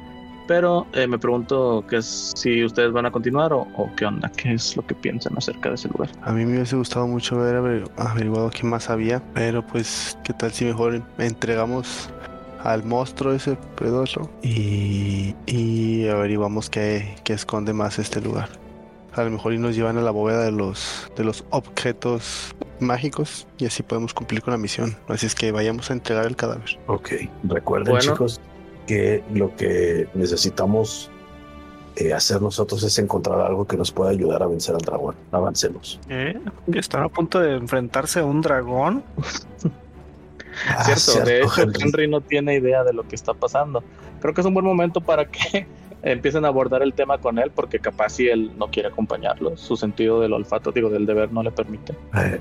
Pero 0.47 0.85
eh, 0.93 1.07
me 1.07 1.17
pregunto 1.17 1.85
que 1.89 1.97
es, 1.97 2.31
si 2.35 2.63
ustedes 2.65 2.91
van 2.91 3.05
a 3.05 3.11
continuar 3.11 3.53
o, 3.53 3.61
o 3.77 3.89
qué 3.95 4.05
onda, 4.05 4.29
qué 4.35 4.53
es 4.53 4.75
lo 4.75 4.85
que 4.85 4.93
piensan 4.93 5.37
acerca 5.37 5.69
de 5.69 5.75
ese 5.75 5.87
lugar. 5.87 6.09
A 6.21 6.33
mí 6.33 6.45
me 6.45 6.55
hubiese 6.55 6.75
gustado 6.75 7.07
mucho 7.07 7.39
haber 7.39 7.55
averi- 7.55 7.89
averiguado 7.97 8.49
qué 8.49 8.63
más 8.65 8.89
había, 8.89 9.21
pero 9.33 9.65
pues, 9.65 10.17
¿qué 10.23 10.33
tal 10.33 10.51
si 10.51 10.65
mejor 10.65 11.01
entregamos 11.17 12.09
al 12.63 12.83
monstruo 12.83 13.33
ese 13.33 13.57
pedorro 13.75 14.29
y, 14.41 15.35
y 15.45 16.07
averiguamos 16.07 16.69
qué, 16.69 17.15
qué 17.23 17.33
esconde 17.33 17.73
más 17.73 17.97
este 17.99 18.19
lugar? 18.21 18.49
A 19.15 19.23
lo 19.23 19.29
mejor 19.29 19.53
y 19.53 19.59
nos 19.59 19.75
llevan 19.75 19.97
a 19.97 20.01
la 20.01 20.11
bóveda 20.11 20.43
de 20.43 20.51
los, 20.51 21.09
de 21.15 21.23
los 21.23 21.45
objetos 21.51 22.55
mágicos 22.79 23.47
y 23.59 23.65
así 23.67 23.83
podemos 23.83 24.13
cumplir 24.13 24.41
con 24.41 24.51
la 24.53 24.57
misión. 24.57 24.95
Así 25.07 25.27
es 25.27 25.35
que 25.35 25.51
vayamos 25.51 25.89
a 25.91 25.93
entregar 25.93 26.25
el 26.25 26.35
cadáver. 26.35 26.79
Ok, 26.87 27.11
recuerden 27.43 27.93
Bueno. 27.93 28.11
chicos 28.11 28.41
que 28.85 29.23
lo 29.33 29.55
que 29.55 30.07
necesitamos 30.13 31.09
eh, 31.95 32.11
hacer 32.11 32.41
nosotros 32.41 32.81
es 32.83 32.97
encontrar 32.97 33.39
algo 33.41 33.65
que 33.65 33.77
nos 33.77 33.91
pueda 33.91 34.09
ayudar 34.09 34.41
a 34.41 34.47
vencer 34.47 34.73
al 34.75 34.81
dragón. 34.81 35.15
Avancemos. 35.31 35.99
¿eh? 36.09 36.39
Están 36.73 37.03
a 37.03 37.09
punto 37.09 37.39
de 37.39 37.55
enfrentarse 37.55 38.19
a 38.19 38.25
un 38.25 38.41
dragón. 38.41 39.03
Ah, 40.67 40.83
cierto, 40.83 41.25
de 41.25 41.41
hecho 41.41 41.61
Henry. 41.61 41.81
Henry 41.83 42.07
no 42.07 42.21
tiene 42.21 42.55
idea 42.55 42.83
de 42.83 42.93
lo 42.93 43.07
que 43.07 43.15
está 43.15 43.33
pasando. 43.33 43.83
Creo 44.21 44.33
que 44.33 44.41
es 44.41 44.47
un 44.47 44.53
buen 44.53 44.65
momento 44.65 45.01
para 45.01 45.25
que 45.25 45.67
empiecen 46.01 46.45
a 46.45 46.47
abordar 46.47 46.81
el 46.81 46.93
tema 46.93 47.17
con 47.19 47.37
él, 47.39 47.51
porque 47.53 47.79
capaz 47.79 48.09
si 48.09 48.27
él 48.27 48.51
no 48.57 48.67
quiere 48.67 48.89
acompañarlo, 48.89 49.55
su 49.57 49.75
sentido 49.77 50.19
del 50.19 50.33
olfato, 50.33 50.71
digo, 50.71 50.89
del 50.89 51.05
deber 51.05 51.31
no 51.31 51.43
le 51.43 51.51
permite. 51.51 51.93
Eh, 52.15 52.39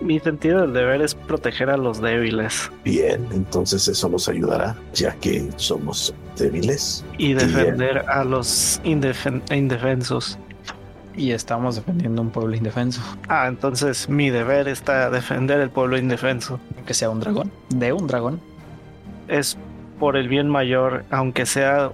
Mi 0.00 0.20
sentido 0.20 0.60
del 0.62 0.72
deber 0.74 1.00
es 1.02 1.14
proteger 1.14 1.70
a 1.70 1.76
los 1.76 2.00
débiles 2.02 2.70
bien, 2.84 3.26
entonces 3.32 3.88
eso 3.88 4.08
nos 4.08 4.28
ayudará, 4.28 4.76
ya 4.92 5.14
que 5.16 5.48
somos 5.56 6.14
débiles. 6.36 7.04
y 7.18 7.32
defender 7.32 7.98
a 8.08 8.22
los 8.24 8.80
indefen- 8.84 9.42
indefensos. 9.54 10.38
Y 11.16 11.30
estamos 11.30 11.76
defendiendo 11.76 12.20
un 12.20 12.28
pueblo 12.30 12.54
indefenso, 12.56 13.00
Ah, 13.28 13.46
entonces 13.48 14.06
mi 14.10 14.28
deber 14.28 14.68
está 14.68 15.08
defender 15.08 15.60
el 15.60 15.70
pueblo 15.70 15.96
indefenso. 15.96 16.60
aunque 16.76 16.92
sea 16.92 17.08
un 17.08 17.20
dragón, 17.20 17.50
de 17.70 17.92
un 17.94 18.06
dragón. 18.06 18.38
Es 19.28 19.56
por 19.98 20.16
el 20.18 20.28
bien 20.28 20.48
mayor, 20.50 21.04
aunque 21.10 21.46
sea 21.46 21.90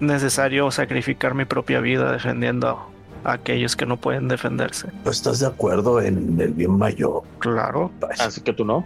necesario 0.00 0.72
sacrificar 0.72 1.34
mi 1.34 1.44
propia 1.44 1.78
vida 1.78 2.10
defendiendo 2.10 2.90
a 3.24 3.32
aquellos 3.32 3.74
que 3.76 3.86
no 3.86 3.96
pueden 3.96 4.28
defenderse. 4.28 4.88
¿No 5.04 5.10
estás 5.10 5.40
de 5.40 5.46
acuerdo 5.46 6.00
en 6.00 6.40
el 6.40 6.52
bien 6.52 6.72
mayor? 6.78 7.22
Claro. 7.38 7.90
Así 8.18 8.40
que 8.40 8.52
tú 8.52 8.64
no. 8.64 8.84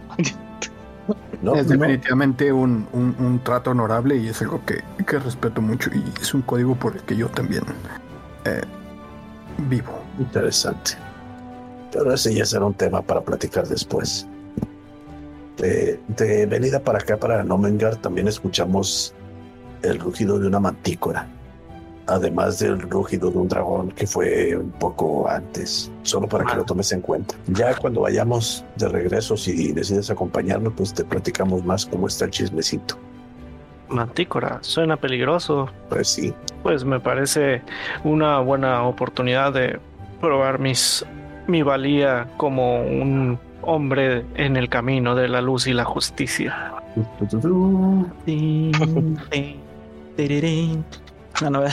No, 1.41 1.55
es 1.55 1.65
no. 1.67 1.71
definitivamente 1.77 2.51
un, 2.51 2.87
un- 2.93 3.15
un 3.19 3.39
trato 3.43 3.71
honorable 3.71 4.15
y 4.17 4.27
es 4.27 4.41
algo 4.41 4.61
que, 4.65 4.83
que 5.05 5.19
respeto 5.19 5.61
mucho 5.61 5.89
y 5.93 6.03
es 6.21 6.33
un 6.33 6.41
código 6.43 6.75
por 6.75 6.95
el 6.95 7.01
que 7.03 7.15
yo 7.15 7.27
también 7.29 7.63
eh, 8.45 8.61
vivo. 9.69 9.91
Interesante. 10.19 10.91
Pero 11.91 12.13
ese 12.13 12.33
ya 12.35 12.45
será 12.45 12.65
un 12.65 12.73
tema 12.75 13.01
para 13.01 13.21
platicar 13.21 13.67
después. 13.67 14.27
De, 15.57 15.99
de 16.07 16.45
venida 16.45 16.79
para 16.79 16.99
acá, 16.99 17.17
para 17.17 17.43
Nomengar, 17.43 17.95
también 17.97 18.27
escuchamos 18.27 19.13
el 19.81 19.99
rugido 19.99 20.39
de 20.39 20.47
una 20.47 20.59
mantícora. 20.59 21.27
Además 22.09 22.59
del 22.59 22.81
rugido 22.81 23.29
de 23.29 23.37
un 23.37 23.47
dragón 23.47 23.91
que 23.91 24.07
fue 24.07 24.57
un 24.57 24.71
poco 24.71 25.29
antes, 25.29 25.91
solo 26.03 26.27
para 26.27 26.45
que 26.45 26.55
lo 26.55 26.63
tomes 26.63 26.91
en 26.91 27.01
cuenta. 27.01 27.35
Ya 27.47 27.75
cuando 27.75 28.01
vayamos 28.01 28.65
de 28.77 28.89
regreso, 28.89 29.37
si 29.37 29.71
decides 29.71 30.09
acompañarnos, 30.09 30.73
pues 30.75 30.93
te 30.93 31.03
platicamos 31.03 31.63
más 31.63 31.85
cómo 31.85 32.07
está 32.07 32.25
el 32.25 32.31
chismecito. 32.31 32.95
Mantícora, 33.89 34.59
suena 34.61 34.97
peligroso. 34.97 35.69
Pues 35.89 36.09
sí, 36.09 36.33
Pues 36.63 36.83
me 36.83 36.99
parece 36.99 37.61
una 38.03 38.39
buena 38.39 38.83
oportunidad 38.83 39.53
de 39.53 39.79
probar 40.19 40.59
mis 40.59 41.05
mi 41.47 41.63
valía 41.63 42.29
como 42.37 42.81
un 42.81 43.39
hombre 43.63 44.23
en 44.35 44.55
el 44.55 44.69
camino 44.69 45.15
de 45.15 45.27
la 45.27 45.41
luz 45.41 45.67
y 45.67 45.73
la 45.73 45.83
justicia. 45.83 46.73
No, 51.41 51.49
no, 51.49 51.63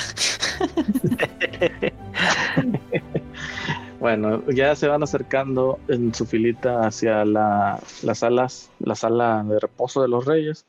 Bueno, 3.98 4.42
ya 4.50 4.76
se 4.76 4.86
van 4.88 5.02
acercando 5.02 5.80
en 5.88 6.14
su 6.14 6.26
filita 6.26 6.86
hacia 6.86 7.24
la, 7.24 7.80
las 8.02 8.18
salas, 8.18 8.70
la 8.78 8.94
sala 8.94 9.42
de 9.42 9.58
reposo 9.58 10.02
de 10.02 10.08
los 10.08 10.26
reyes, 10.26 10.66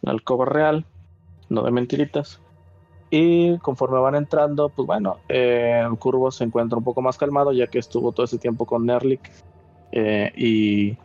la 0.00 0.12
alcoba 0.12 0.46
real, 0.46 0.86
no 1.48 1.62
de 1.62 1.70
mentiritas. 1.70 2.40
Y 3.10 3.58
conforme 3.58 3.98
van 3.98 4.14
entrando, 4.14 4.68
pues 4.68 4.86
bueno, 4.86 5.18
eh, 5.28 5.86
Curvo 5.98 6.30
se 6.30 6.44
encuentra 6.44 6.78
un 6.78 6.84
poco 6.84 7.02
más 7.02 7.18
calmado 7.18 7.52
ya 7.52 7.66
que 7.66 7.78
estuvo 7.78 8.12
todo 8.12 8.24
ese 8.24 8.38
tiempo 8.38 8.64
con 8.64 8.86
Nerlik 8.86 9.30
eh, 9.92 10.32
y, 10.36 10.96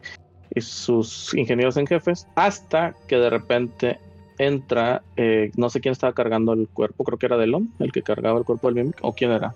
y 0.53 0.62
sus 0.62 1.33
ingenieros 1.33 1.77
en 1.77 1.88
jefes, 1.88 2.27
hasta 2.35 2.93
que 3.07 3.17
de 3.17 3.29
repente 3.29 4.00
entra, 4.37 5.03
eh, 5.15 5.51
no 5.55 5.69
sé 5.69 5.81
quién 5.81 5.91
estaba 5.91 6.13
cargando 6.13 6.53
el 6.53 6.67
cuerpo, 6.67 7.03
creo 7.03 7.17
que 7.17 7.25
era 7.25 7.37
Delon, 7.37 7.73
el 7.79 7.91
que 7.91 8.01
cargaba 8.01 8.39
el 8.39 8.45
cuerpo 8.45 8.67
del 8.67 8.75
Mimic, 8.75 8.97
o 9.01 9.13
quién 9.13 9.31
era. 9.31 9.55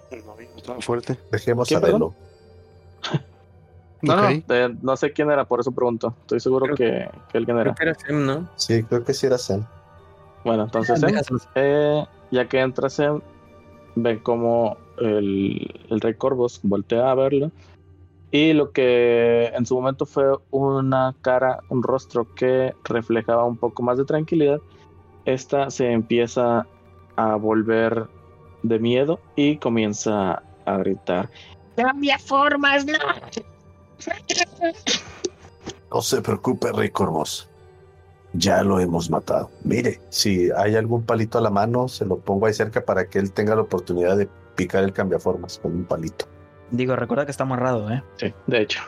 Estaba 0.55 0.81
fuerte. 0.81 1.17
dejemos 1.31 1.67
¿Qué, 1.67 1.75
a. 1.75 1.81
No, 3.99 4.15
no, 4.15 4.29
eh, 4.29 4.75
no 4.81 4.95
sé 4.95 5.11
quién 5.11 5.31
era, 5.31 5.45
por 5.45 5.59
eso 5.59 5.71
pregunto. 5.71 6.15
Estoy 6.21 6.39
seguro 6.39 6.75
que, 6.75 7.09
que 7.31 7.37
alguien 7.37 7.57
era. 7.57 7.73
Creo 7.73 7.95
que 7.95 8.01
era 8.05 8.07
Sem, 8.07 8.25
¿no? 8.25 8.49
Sí, 8.55 8.83
creo 8.83 9.03
que 9.03 9.13
sí 9.13 9.25
era 9.25 9.39
Sam. 9.39 9.65
Bueno, 10.43 10.65
entonces, 10.65 10.99
Sem, 10.99 11.39
eh, 11.55 12.05
ya 12.29 12.47
que 12.47 12.59
entra 12.59 12.89
Sem, 12.89 13.19
ven 13.95 14.19
como 14.19 14.77
el, 14.99 15.85
el 15.89 15.99
rey 15.99 16.13
Corvus 16.13 16.59
voltea 16.61 17.09
a 17.09 17.15
verlo. 17.15 17.51
Y 18.31 18.53
lo 18.53 18.71
que 18.71 19.47
en 19.47 19.65
su 19.65 19.75
momento 19.75 20.05
fue 20.05 20.37
una 20.51 21.15
cara, 21.21 21.59
un 21.69 21.81
rostro 21.81 22.27
que 22.35 22.73
reflejaba 22.83 23.45
un 23.45 23.57
poco 23.57 23.83
más 23.83 23.97
de 23.97 24.05
tranquilidad, 24.05 24.59
esta 25.25 25.69
se 25.69 25.91
empieza 25.91 26.67
a 27.15 27.35
volver 27.35 28.07
de 28.63 28.79
miedo 28.79 29.19
y 29.35 29.57
comienza 29.57 30.43
a 30.65 30.77
gritar. 30.77 31.29
Cambia 31.75 32.19
formas, 32.19 32.85
no. 32.85 32.93
No 35.91 36.01
se 36.01 36.21
preocupe, 36.21 36.71
Rey 36.71 36.89
Corvos. 36.89 37.49
Ya 38.33 38.61
lo 38.61 38.79
hemos 38.79 39.09
matado. 39.09 39.49
Mire, 39.63 40.01
si 40.09 40.51
hay 40.51 40.75
algún 40.75 41.03
palito 41.03 41.37
a 41.37 41.41
la 41.41 41.49
mano, 41.49 41.87
se 41.87 42.05
lo 42.05 42.17
pongo 42.19 42.45
ahí 42.45 42.53
cerca 42.53 42.83
para 42.83 43.07
que 43.07 43.19
él 43.19 43.31
tenga 43.31 43.55
la 43.55 43.61
oportunidad 43.61 44.17
de 44.17 44.27
picar 44.55 44.83
el 44.83 44.93
cambiaformas 44.93 45.59
con 45.59 45.73
un 45.73 45.85
palito. 45.85 46.25
Digo, 46.71 46.95
recuerda 46.95 47.25
que 47.25 47.31
está 47.31 47.43
amarrado, 47.43 47.89
¿eh? 47.91 48.03
Sí, 48.17 48.33
de 48.47 48.61
hecho. 48.61 48.81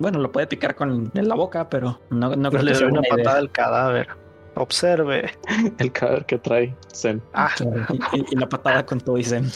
Bueno, 0.00 0.18
lo 0.18 0.32
puede 0.32 0.46
picar 0.48 0.74
con 0.74 1.12
en 1.14 1.28
la 1.28 1.34
boca, 1.36 1.68
pero 1.68 2.00
no, 2.10 2.34
no 2.34 2.50
creo 2.50 2.62
Le 2.62 2.72
que 2.72 2.78
sea 2.78 2.88
doy 2.88 2.98
una 2.98 3.06
idea. 3.06 3.16
patada 3.16 3.38
al 3.38 3.50
cadáver. 3.52 4.08
Observe. 4.56 5.30
El 5.78 5.92
cadáver 5.92 6.24
que 6.26 6.38
trae 6.38 6.74
Sem. 6.88 7.20
Ah, 7.32 7.50
y, 8.12 8.34
la 8.36 8.48
patada 8.48 8.84
con 8.84 9.00
todo 9.00 9.16
y 9.16 9.22
Sem. 9.24 9.48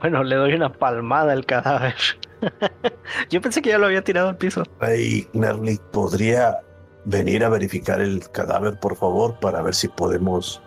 bueno, 0.00 0.22
le 0.22 0.36
doy 0.36 0.52
una 0.52 0.70
palmada 0.70 1.32
al 1.32 1.46
cadáver. 1.46 1.94
Yo 3.30 3.40
pensé 3.40 3.62
que 3.62 3.70
ya 3.70 3.78
lo 3.78 3.86
había 3.86 4.04
tirado 4.04 4.28
al 4.28 4.36
piso. 4.36 4.64
Rey 4.80 5.26
Nerly, 5.32 5.80
¿podría 5.92 6.58
venir 7.06 7.42
a 7.42 7.48
verificar 7.48 8.02
el 8.02 8.28
cadáver, 8.30 8.78
por 8.78 8.96
favor, 8.96 9.40
para 9.40 9.62
ver 9.62 9.74
si 9.74 9.88
podemos 9.88 10.60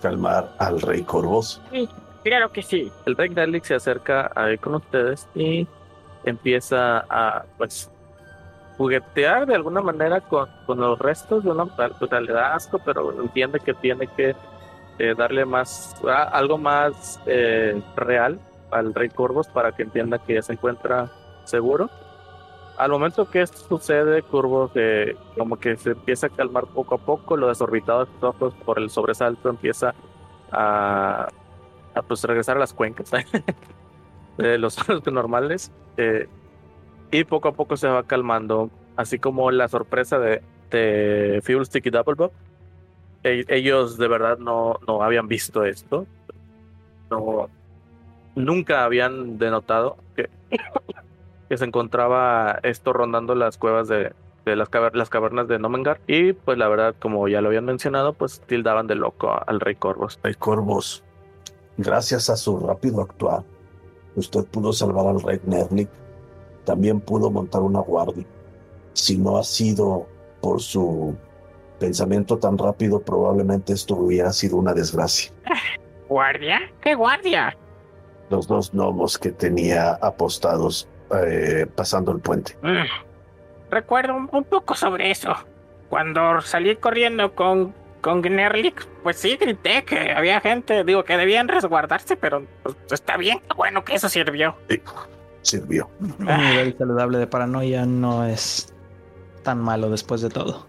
calmar 0.00 0.54
al 0.58 0.80
Rey 0.80 1.02
Corvos? 1.02 1.60
Claro 2.22 2.52
que 2.52 2.62
sí. 2.62 2.92
El 3.06 3.16
Rey 3.16 3.30
Dalek 3.30 3.64
se 3.64 3.74
acerca 3.74 4.30
ahí 4.34 4.58
con 4.58 4.74
ustedes 4.74 5.26
y 5.34 5.66
empieza 6.24 6.98
a, 7.08 7.44
pues, 7.56 7.90
juguetear 8.76 9.46
de 9.46 9.54
alguna 9.54 9.80
manera 9.80 10.20
con, 10.20 10.48
con 10.66 10.80
los 10.80 10.98
restos 10.98 11.44
de 11.44 11.50
una 11.50 11.66
le 12.20 12.32
da 12.32 12.54
asco, 12.54 12.78
pero 12.84 13.12
entiende 13.22 13.60
que 13.60 13.74
tiene 13.74 14.06
que 14.06 14.34
eh, 14.98 15.14
darle 15.16 15.44
más, 15.46 15.94
a- 16.06 16.24
algo 16.24 16.58
más 16.58 17.20
eh, 17.26 17.80
real 17.96 18.38
al 18.70 18.94
Rey 18.94 19.08
Corvos 19.08 19.48
para 19.48 19.72
que 19.72 19.82
entienda 19.82 20.18
que 20.18 20.34
ya 20.34 20.42
se 20.42 20.52
encuentra 20.52 21.10
seguro. 21.44 21.88
Al 22.76 22.90
momento 22.90 23.28
que 23.30 23.42
esto 23.42 23.58
sucede, 23.68 24.22
Curvo 24.22 24.70
que 24.72 25.16
como 25.36 25.58
que 25.58 25.76
se 25.76 25.90
empieza 25.90 26.28
a 26.28 26.30
calmar 26.30 26.64
poco 26.66 26.94
a 26.94 26.98
poco, 26.98 27.36
lo 27.36 27.48
desorbitado 27.48 28.04
de 28.06 28.12
sus 28.12 28.22
ojos 28.22 28.54
por 28.64 28.78
el 28.78 28.88
sobresalto 28.90 29.50
empieza 29.50 29.94
a, 30.52 31.28
a 31.94 32.02
pues 32.02 32.22
regresar 32.24 32.56
a 32.56 32.60
las 32.60 32.72
cuencas 32.72 33.10
de 34.38 34.58
los 34.58 34.78
ojos 34.88 35.06
normales 35.12 35.72
eh, 35.96 36.28
y 37.10 37.24
poco 37.24 37.48
a 37.48 37.52
poco 37.52 37.76
se 37.76 37.88
va 37.88 38.04
calmando, 38.04 38.70
así 38.96 39.18
como 39.18 39.50
la 39.50 39.68
sorpresa 39.68 40.18
de, 40.18 40.42
de 40.70 41.40
Fuelstick 41.42 41.86
y 41.86 41.90
Doublebug. 41.90 42.30
E- 43.24 43.44
ellos 43.48 43.98
de 43.98 44.08
verdad 44.08 44.38
no, 44.38 44.78
no 44.86 45.02
habían 45.02 45.28
visto 45.28 45.64
esto, 45.64 46.06
no, 47.10 47.48
nunca 48.34 48.84
habían 48.84 49.38
denotado 49.38 49.96
que, 50.14 50.30
que 51.48 51.56
se 51.56 51.64
encontraba 51.64 52.60
esto 52.62 52.92
rondando 52.92 53.34
las 53.34 53.58
cuevas 53.58 53.88
de, 53.88 54.12
de 54.44 54.56
las, 54.56 54.68
las 54.92 55.10
cavernas 55.10 55.48
de 55.48 55.58
Nomengar. 55.58 56.00
Y 56.06 56.32
pues 56.32 56.58
la 56.58 56.68
verdad, 56.68 56.94
como 56.98 57.28
ya 57.28 57.40
lo 57.40 57.48
habían 57.48 57.64
mencionado, 57.64 58.12
pues 58.12 58.40
tildaban 58.46 58.86
de 58.86 58.94
loco 58.94 59.38
al 59.46 59.60
rey 59.60 59.74
Corvos. 59.74 60.18
Rey 60.22 60.34
Corvos, 60.34 61.02
gracias 61.80 62.30
a 62.30 62.36
su 62.36 62.58
rápido 62.58 63.02
actuar, 63.02 63.42
usted 64.16 64.44
pudo 64.46 64.72
salvar 64.72 65.06
al 65.06 65.20
Rey 65.22 65.40
Nerlik. 65.44 65.88
También 66.64 67.00
pudo 67.00 67.30
montar 67.30 67.62
una 67.62 67.80
guardia. 67.80 68.24
Si 68.92 69.16
no 69.16 69.38
ha 69.38 69.44
sido 69.44 70.06
por 70.40 70.60
su 70.60 71.16
pensamiento 71.78 72.38
tan 72.38 72.58
rápido, 72.58 73.00
probablemente 73.00 73.72
esto 73.72 73.96
hubiera 73.96 74.32
sido 74.32 74.56
una 74.56 74.74
desgracia. 74.74 75.32
¿Guardia? 76.08 76.60
¿Qué 76.82 76.94
guardia? 76.94 77.56
Los 78.28 78.46
dos 78.46 78.72
gnomos 78.72 79.18
que 79.18 79.32
tenía 79.32 79.92
apostados 79.94 80.88
eh, 81.26 81.66
pasando 81.74 82.12
el 82.12 82.20
puente. 82.20 82.56
Mm. 82.62 83.70
Recuerdo 83.70 84.14
un, 84.14 84.28
un 84.32 84.44
poco 84.44 84.74
sobre 84.74 85.10
eso. 85.10 85.32
Cuando 85.88 86.40
salí 86.40 86.76
corriendo 86.76 87.34
con, 87.34 87.74
con 88.00 88.22
Gnerlik, 88.22 88.86
pues 89.02 89.16
sí 89.18 89.36
grité 89.36 89.84
que 89.84 90.12
había 90.12 90.40
gente, 90.40 90.84
digo, 90.84 91.04
que 91.04 91.16
debían 91.16 91.48
resguardarse, 91.48 92.16
pero 92.16 92.44
pues, 92.62 92.76
está 92.90 93.16
bien. 93.16 93.40
qué 93.40 93.54
Bueno, 93.56 93.84
que 93.84 93.94
eso 93.94 94.08
sirvió. 94.08 94.56
Sirvió. 95.42 95.90
Un 96.00 96.26
nivel 96.26 96.76
saludable 96.78 97.18
de 97.18 97.26
paranoia 97.26 97.86
no 97.86 98.24
es 98.26 98.72
tan 99.42 99.58
malo 99.60 99.90
después 99.90 100.20
de 100.20 100.28
todo. 100.28 100.66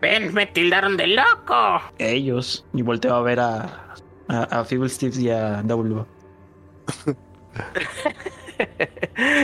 Ven, 0.00 0.32
me 0.32 0.46
tildaron 0.46 0.96
de 0.96 1.08
loco. 1.08 1.82
Ellos. 1.98 2.64
Y 2.72 2.82
volteo 2.82 3.14
a 3.16 3.22
ver 3.22 3.40
a, 3.40 3.94
a, 4.28 4.42
a 4.44 4.64
Feeble 4.64 4.88
Steve 4.88 5.14
y 5.20 5.30
a 5.30 5.62
W. 5.62 6.04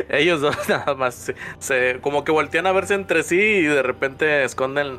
Ellos 0.08 0.40
dos 0.40 0.56
nada 0.68 0.94
más 0.94 1.14
se, 1.14 1.34
se- 1.58 1.98
como 2.00 2.24
que 2.24 2.32
voltean 2.32 2.66
a 2.66 2.72
verse 2.72 2.94
entre 2.94 3.22
sí 3.22 3.36
y 3.40 3.62
de 3.62 3.82
repente 3.82 4.44
esconden 4.44 4.98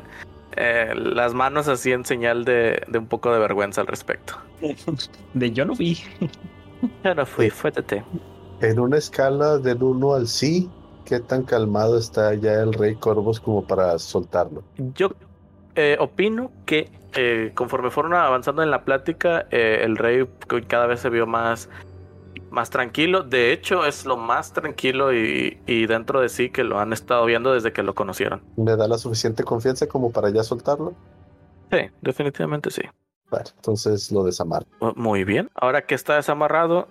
eh, 0.56 0.92
las 0.94 1.34
manos 1.34 1.68
así 1.68 1.92
en 1.92 2.04
señal 2.04 2.44
de, 2.44 2.82
de 2.88 2.98
un 2.98 3.06
poco 3.06 3.32
de 3.32 3.38
vergüenza 3.38 3.80
al 3.80 3.86
respecto. 3.86 4.34
De 5.34 5.50
yo 5.50 5.64
no 5.64 5.74
vi. 5.74 5.98
Yo 7.04 7.14
no 7.14 7.24
fui, 7.24 7.50
fue 7.50 7.72
Tete. 7.72 8.04
En 8.60 8.78
una 8.78 8.98
escala 8.98 9.58
del 9.58 9.82
1 9.82 10.14
al 10.14 10.26
sí, 10.26 10.68
¿qué 11.04 11.20
tan 11.20 11.42
calmado 11.42 11.98
está 11.98 12.34
ya 12.34 12.54
el 12.54 12.72
Rey 12.72 12.94
Corvos 12.96 13.40
como 13.40 13.66
para 13.66 13.98
soltarlo? 13.98 14.62
Yo 14.94 15.10
eh, 15.74 15.96
opino 16.00 16.50
que 16.64 16.90
eh, 17.14 17.52
conforme 17.54 17.90
fueron 17.90 18.14
avanzando 18.14 18.62
en 18.62 18.70
la 18.70 18.84
plática, 18.84 19.46
eh, 19.50 19.80
el 19.82 19.96
rey 19.96 20.26
cada 20.68 20.86
vez 20.86 21.00
se 21.00 21.08
vio 21.08 21.26
más 21.26 21.68
más 22.50 22.70
tranquilo. 22.70 23.22
De 23.22 23.52
hecho, 23.52 23.84
es 23.86 24.04
lo 24.06 24.16
más 24.16 24.52
tranquilo 24.52 25.12
y, 25.14 25.58
y 25.66 25.86
dentro 25.86 26.20
de 26.20 26.28
sí 26.28 26.50
que 26.50 26.64
lo 26.64 26.78
han 26.78 26.92
estado 26.92 27.24
viendo 27.26 27.52
desde 27.52 27.72
que 27.72 27.82
lo 27.82 27.94
conocieron. 27.94 28.42
¿Me 28.56 28.76
da 28.76 28.88
la 28.88 28.98
suficiente 28.98 29.44
confianza 29.44 29.86
como 29.86 30.10
para 30.12 30.30
ya 30.30 30.42
soltarlo? 30.42 30.94
Sí, 31.70 31.78
definitivamente 32.00 32.70
sí. 32.70 32.82
Vale, 33.30 33.46
entonces 33.56 34.12
lo 34.12 34.22
desamarro. 34.24 34.66
Oh, 34.78 34.92
Muy 34.94 35.24
bien. 35.24 35.50
Ahora 35.54 35.84
que 35.84 35.94
está 35.96 36.14
desamarrado, 36.16 36.86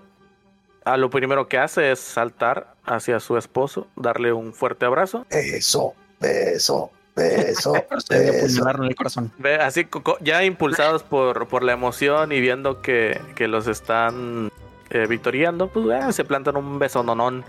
a 0.84 0.98
lo 0.98 1.10
primero 1.10 1.48
que 1.48 1.58
hace 1.58 1.92
es 1.92 2.00
saltar 2.00 2.76
hacia 2.84 3.20
su 3.20 3.38
esposo, 3.38 3.88
darle 3.96 4.34
un 4.34 4.54
fuerte 4.54 4.86
abrazo. 4.86 5.26
Eso, 5.30 5.94
eso, 6.20 6.92
eso, 7.16 7.74
Procede 7.88 8.30
a 8.30 8.32
eso. 8.34 8.46
apuñalarlo 8.46 8.84
en 8.84 8.90
el 8.90 8.96
corazón. 8.96 9.32
Ve, 9.38 9.56
así 9.56 9.88
ya 10.22 10.44
impulsados 10.44 11.04
por, 11.04 11.48
por 11.48 11.64
la 11.64 11.72
emoción 11.72 12.34
y 12.34 12.42
viendo 12.42 12.82
que, 12.82 13.20
que 13.36 13.48
los 13.48 13.68
están 13.68 14.52
eh, 14.90 15.06
victoriando, 15.08 15.68
pues 15.68 15.86
eh, 15.88 16.14
se 16.14 16.24
plantan 16.24 16.58
un 16.58 16.80
besononón 16.80 17.44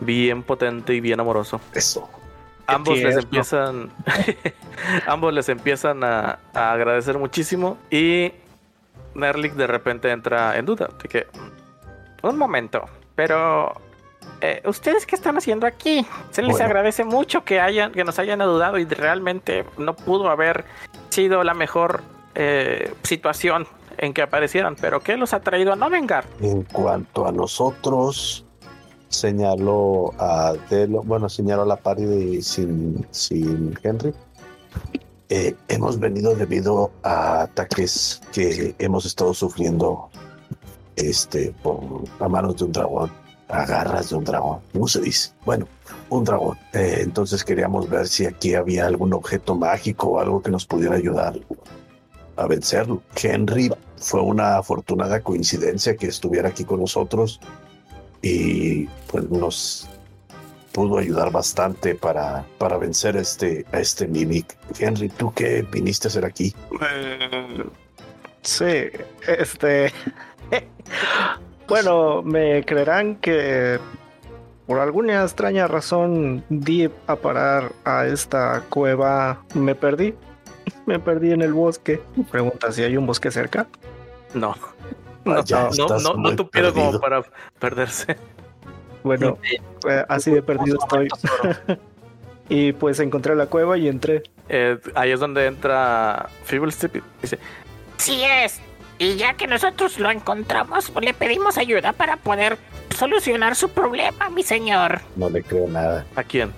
bien 0.00 0.42
potente 0.42 0.94
y 0.94 1.00
bien 1.00 1.20
amoroso. 1.20 1.60
Eso. 1.72 2.08
Ambos 2.66 2.98
les 2.98 3.16
empiezan, 3.16 3.90
ambos 5.06 5.32
les 5.34 5.48
empiezan 5.50 6.02
a, 6.02 6.38
a 6.54 6.72
agradecer 6.72 7.18
muchísimo 7.18 7.76
y 7.90 8.32
Nerlik 9.14 9.52
de 9.54 9.66
repente 9.66 10.10
entra 10.10 10.56
en 10.56 10.64
duda. 10.66 10.88
De 11.02 11.08
que, 11.08 11.26
Un 12.22 12.38
momento, 12.38 12.84
pero 13.14 13.74
eh, 14.40 14.62
¿ustedes 14.64 15.04
qué 15.06 15.14
están 15.14 15.36
haciendo 15.36 15.66
aquí? 15.66 16.06
Se 16.30 16.42
les 16.42 16.52
Bueno. 16.52 16.64
agradece 16.66 17.04
mucho 17.04 17.44
que 17.44 17.60
hayan, 17.60 17.92
que 17.92 18.02
nos 18.02 18.18
hayan 18.18 18.40
ayudado 18.40 18.78
y 18.78 18.86
realmente 18.86 19.64
no 19.76 19.94
pudo 19.94 20.30
haber 20.30 20.64
sido 21.10 21.44
la 21.44 21.54
mejor 21.54 22.02
eh, 22.34 22.92
situación 23.02 23.66
en 23.98 24.12
que 24.12 24.22
aparecieran. 24.22 24.76
Pero 24.80 25.00
¿qué 25.00 25.16
los 25.16 25.32
ha 25.34 25.40
traído 25.40 25.72
a 25.72 25.76
Novengar? 25.76 26.24
En 26.40 26.62
cuanto 26.62 27.26
a 27.26 27.32
nosotros, 27.32 28.44
señaló 29.08 30.12
a 30.18 30.54
Delo, 30.70 31.02
bueno, 31.02 31.28
señaló 31.28 31.62
a 31.62 31.66
la 31.66 31.76
party 31.76 32.42
sin, 32.42 33.06
sin 33.10 33.78
Henry. 33.82 34.12
Eh, 35.30 35.54
hemos 35.68 35.98
venido 35.98 36.34
debido 36.34 36.90
a 37.02 37.42
ataques 37.42 38.20
que 38.32 38.74
hemos 38.78 39.06
estado 39.06 39.32
sufriendo 39.32 40.10
este, 40.96 41.54
por, 41.62 41.80
a 42.20 42.28
manos 42.28 42.56
de 42.56 42.64
un 42.64 42.72
dragón, 42.72 43.10
a 43.48 43.64
garras 43.64 44.10
de 44.10 44.16
un 44.16 44.24
dragón. 44.24 44.60
¿Cómo 44.72 44.86
se 44.86 45.00
dice? 45.00 45.32
Bueno, 45.44 45.66
un 46.10 46.24
dragón. 46.24 46.58
Eh, 46.72 46.98
entonces 47.00 47.42
queríamos 47.42 47.88
ver 47.88 48.06
si 48.06 48.26
aquí 48.26 48.54
había 48.54 48.86
algún 48.86 49.12
objeto 49.14 49.54
mágico 49.54 50.08
o 50.08 50.20
algo 50.20 50.42
que 50.42 50.50
nos 50.50 50.66
pudiera 50.66 50.96
ayudar 50.96 51.34
a 52.36 52.46
vencerlo. 52.46 53.02
Henry 53.20 53.70
fue 53.96 54.20
una 54.20 54.58
afortunada 54.58 55.20
coincidencia 55.20 55.96
que 55.96 56.06
estuviera 56.06 56.48
aquí 56.48 56.64
con 56.64 56.80
nosotros 56.80 57.40
y 58.22 58.86
pues 59.10 59.28
nos 59.30 59.88
pudo 60.72 60.98
ayudar 60.98 61.30
bastante 61.30 61.94
para, 61.94 62.44
para 62.58 62.76
vencer 62.76 63.16
este, 63.16 63.64
a 63.72 63.78
este 63.78 64.08
Mimic. 64.08 64.56
Henry, 64.78 65.08
¿tú 65.08 65.32
qué 65.32 65.64
viniste 65.70 66.08
a 66.08 66.10
hacer 66.10 66.24
aquí? 66.24 66.54
Eh, 66.80 67.64
sí, 68.42 68.88
este. 69.28 69.92
bueno, 71.68 72.22
me 72.22 72.64
creerán 72.64 73.16
que 73.16 73.78
por 74.66 74.80
alguna 74.80 75.22
extraña 75.22 75.68
razón 75.68 76.44
di 76.48 76.90
a 77.06 77.16
parar 77.16 77.72
a 77.84 78.06
esta 78.06 78.64
cueva. 78.68 79.44
Me 79.54 79.74
perdí. 79.74 80.14
Me 80.86 80.98
perdí 80.98 81.32
en 81.32 81.42
el 81.42 81.52
bosque. 81.52 82.02
Pregunta 82.30 82.72
si 82.72 82.82
hay 82.82 82.96
un 82.96 83.06
bosque 83.06 83.30
cerca. 83.30 83.66
no, 84.34 84.54
no, 85.24 85.34
Vaya, 85.34 85.68
no, 85.76 85.86
no, 85.88 85.98
no 85.98 86.14
muy 86.16 86.36
tupido 86.36 86.72
como 86.72 87.00
para 87.00 87.22
perderse. 87.58 88.16
Bueno, 89.02 89.38
eh, 89.88 90.04
así 90.08 90.30
de 90.30 90.42
perdido 90.42 90.78
estoy. 90.80 91.08
y 92.48 92.72
pues 92.72 93.00
encontré 93.00 93.34
la 93.34 93.46
cueva 93.46 93.76
y 93.78 93.88
entré. 93.88 94.22
Eh, 94.48 94.78
ahí 94.94 95.10
es 95.10 95.20
donde 95.20 95.46
entra 95.46 96.28
Feeblestep 96.44 96.96
y 96.96 97.02
dice, 97.22 97.38
Sí 97.96 98.22
es. 98.24 98.60
Y 98.98 99.16
ya 99.16 99.34
que 99.34 99.46
nosotros 99.46 99.98
lo 99.98 100.10
encontramos, 100.10 100.90
pues 100.90 101.04
le 101.04 101.14
pedimos 101.14 101.58
ayuda 101.58 101.92
para 101.92 102.16
poder 102.16 102.58
solucionar 102.96 103.56
su 103.56 103.70
problema, 103.70 104.30
mi 104.30 104.42
señor. 104.42 105.00
No 105.16 105.28
le 105.30 105.42
creo 105.42 105.66
nada 105.68 106.06
¿a 106.14 106.22
quién? 106.22 106.52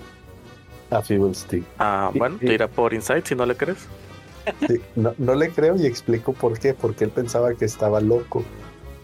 a 0.89 1.01
Feeblestick. 1.01 1.65
Ah, 1.79 2.09
Sí, 2.13 2.19
bueno, 2.19 2.37
sí. 2.39 2.45
tira 2.45 2.67
por 2.67 2.93
Insight 2.93 3.25
si 3.25 3.35
no 3.35 3.45
le 3.45 3.55
crees. 3.55 3.87
Sí, 4.67 4.81
no, 4.95 5.13
no 5.17 5.35
le 5.35 5.49
creo 5.49 5.75
y 5.75 5.85
explico 5.85 6.33
por 6.33 6.57
qué, 6.59 6.73
porque 6.73 7.03
él 7.05 7.09
pensaba 7.11 7.53
que 7.53 7.65
estaba 7.65 7.99
loco. 8.01 8.43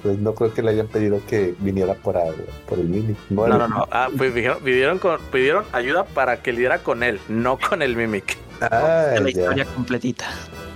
Pues 0.01 0.17
no 0.19 0.33
creo 0.35 0.53
que 0.53 0.61
le 0.61 0.71
hayan 0.71 0.87
pedido 0.87 1.21
que 1.29 1.55
viniera 1.59 1.93
para, 1.93 2.21
por 2.67 2.77
el 2.77 2.89
Mimic. 2.89 3.17
No, 3.29 3.47
no, 3.47 3.67
no. 3.69 3.87
Ah, 3.89 4.09
pues 4.17 4.33
dijeron- 4.35 4.59
pidieron, 4.61 4.99
con- 4.99 5.21
pidieron 5.31 5.63
ayuda 5.71 6.03
para 6.03 6.41
que 6.41 6.51
lidiera 6.51 6.79
con 6.79 7.03
él, 7.03 7.21
no 7.29 7.57
con 7.57 7.81
el 7.81 7.95
Mimic. 7.95 8.37
Ah, 8.59 9.13
la 9.15 9.21
ya. 9.21 9.29
historia 9.29 9.65
completita. 9.65 10.25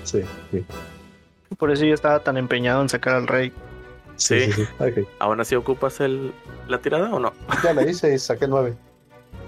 Sí, 0.05 0.21
sí. 0.51 0.63
Por 1.57 1.71
eso 1.71 1.83
yo 1.83 1.93
estaba 1.93 2.19
tan 2.19 2.37
empeñado 2.37 2.81
en 2.81 2.87
sacar 2.87 3.15
al 3.15 3.27
rey. 3.27 3.51
Sí, 4.15 4.51
Sí. 4.51 4.63
sí. 4.95 5.07
¿Aún 5.19 5.39
así 5.41 5.55
ocupas 5.55 5.99
el, 5.99 6.31
la 6.69 6.79
tirada 6.79 7.13
o 7.13 7.19
no? 7.19 7.33
Ya 7.63 7.73
la 7.73 7.83
hice 7.83 8.13
y 8.13 8.19
saqué 8.19 8.47
nueve. 8.47 8.75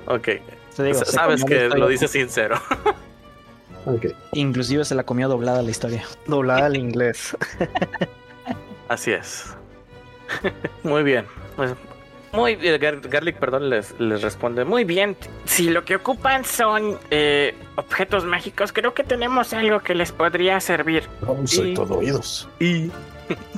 Ok. 0.08 0.28
Digo, 0.78 1.06
Sabes 1.06 1.44
que 1.46 1.70
lo 1.70 1.88
dice 1.88 2.08
sincero. 2.10 2.56
Ok. 3.96 4.08
Inclusive 4.34 4.86
se 4.86 4.96
la 4.96 5.04
comió 5.04 5.28
doblada 5.28 5.62
la 5.62 5.72
historia. 5.72 6.04
Doblada 6.28 6.66
al 6.68 6.78
inglés. 6.78 7.36
Así 8.88 9.12
es. 9.12 9.56
Muy 10.84 11.04
bien. 11.04 11.26
Pues, 11.56 11.72
muy 12.32 12.56
bien. 12.56 12.80
Gar- 12.80 13.10
Garlic, 13.10 13.38
perdón, 13.38 13.70
les, 13.72 14.00
les 14.00 14.22
responde. 14.22 14.64
Muy 14.64 14.84
bien. 14.84 15.18
Si 15.46 15.70
lo 15.72 15.84
que 15.84 15.96
ocupan 15.96 16.46
son 16.46 17.00
eh, 17.10 17.56
objetos 17.76 18.24
mágicos, 18.24 18.72
creo 18.72 18.94
que 18.94 19.04
tenemos 19.04 19.52
algo 19.54 19.80
que 19.80 19.96
les 19.96 20.12
podría 20.12 20.60
servir. 20.60 21.04
No, 21.22 21.36
soy 21.48 21.72
Y- 21.72 21.74
todo 21.74 21.96
oídos. 21.98 22.48
Y 22.60 22.92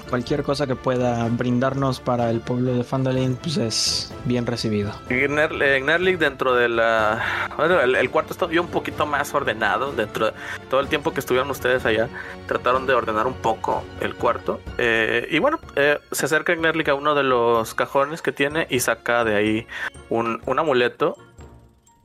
Cualquier 0.10 0.44
cosa 0.44 0.68
que 0.68 0.76
pueda 0.76 1.28
brindarnos 1.30 2.00
para 2.00 2.30
el 2.30 2.42
pueblo 2.42 2.74
de 2.74 2.84
Fandalin, 2.84 3.36
pues 3.36 3.58
es 3.58 4.14
bien 4.26 4.46
recibido. 4.46 4.92
Nerlik 5.10 6.18
dentro 6.20 6.54
de 6.54 6.70
la... 6.70 7.50
Bueno, 7.58 7.80
el, 7.80 8.10
cuarto 8.10 8.34
está 8.34 8.46
un 8.46 8.68
poquito 8.68 9.06
más 9.06 9.34
ordenado. 9.34 9.92
Dentro 9.94 10.28
de 10.28 10.34
todo 10.70 10.80
el 10.82 10.88
tiempo 10.88 11.14
que 11.14 11.20
estuvieron 11.20 11.50
ustedes 11.50 11.86
allá, 11.86 12.10
trataron 12.48 12.86
de 12.88 12.94
ordenar 12.94 13.28
un 13.28 13.36
poco 13.36 13.84
el 14.02 14.16
cuarto. 14.16 14.60
Eh, 14.78 15.28
y 15.32 15.40
bueno, 15.40 15.60
eh, 15.76 16.00
se 16.12 16.26
acerca 16.26 16.54
Nerlik 16.56 16.90
a 16.90 16.94
uno 16.94 17.16
de 17.16 17.24
los 17.24 17.74
cajones 17.74 18.22
que 18.22 18.32
tiene 18.32 18.68
y 18.70 18.80
saca 18.82 19.24
de 19.24 19.36
ahí 19.36 19.68
un, 20.10 20.42
un 20.46 20.60
amuleto. 20.60 21.18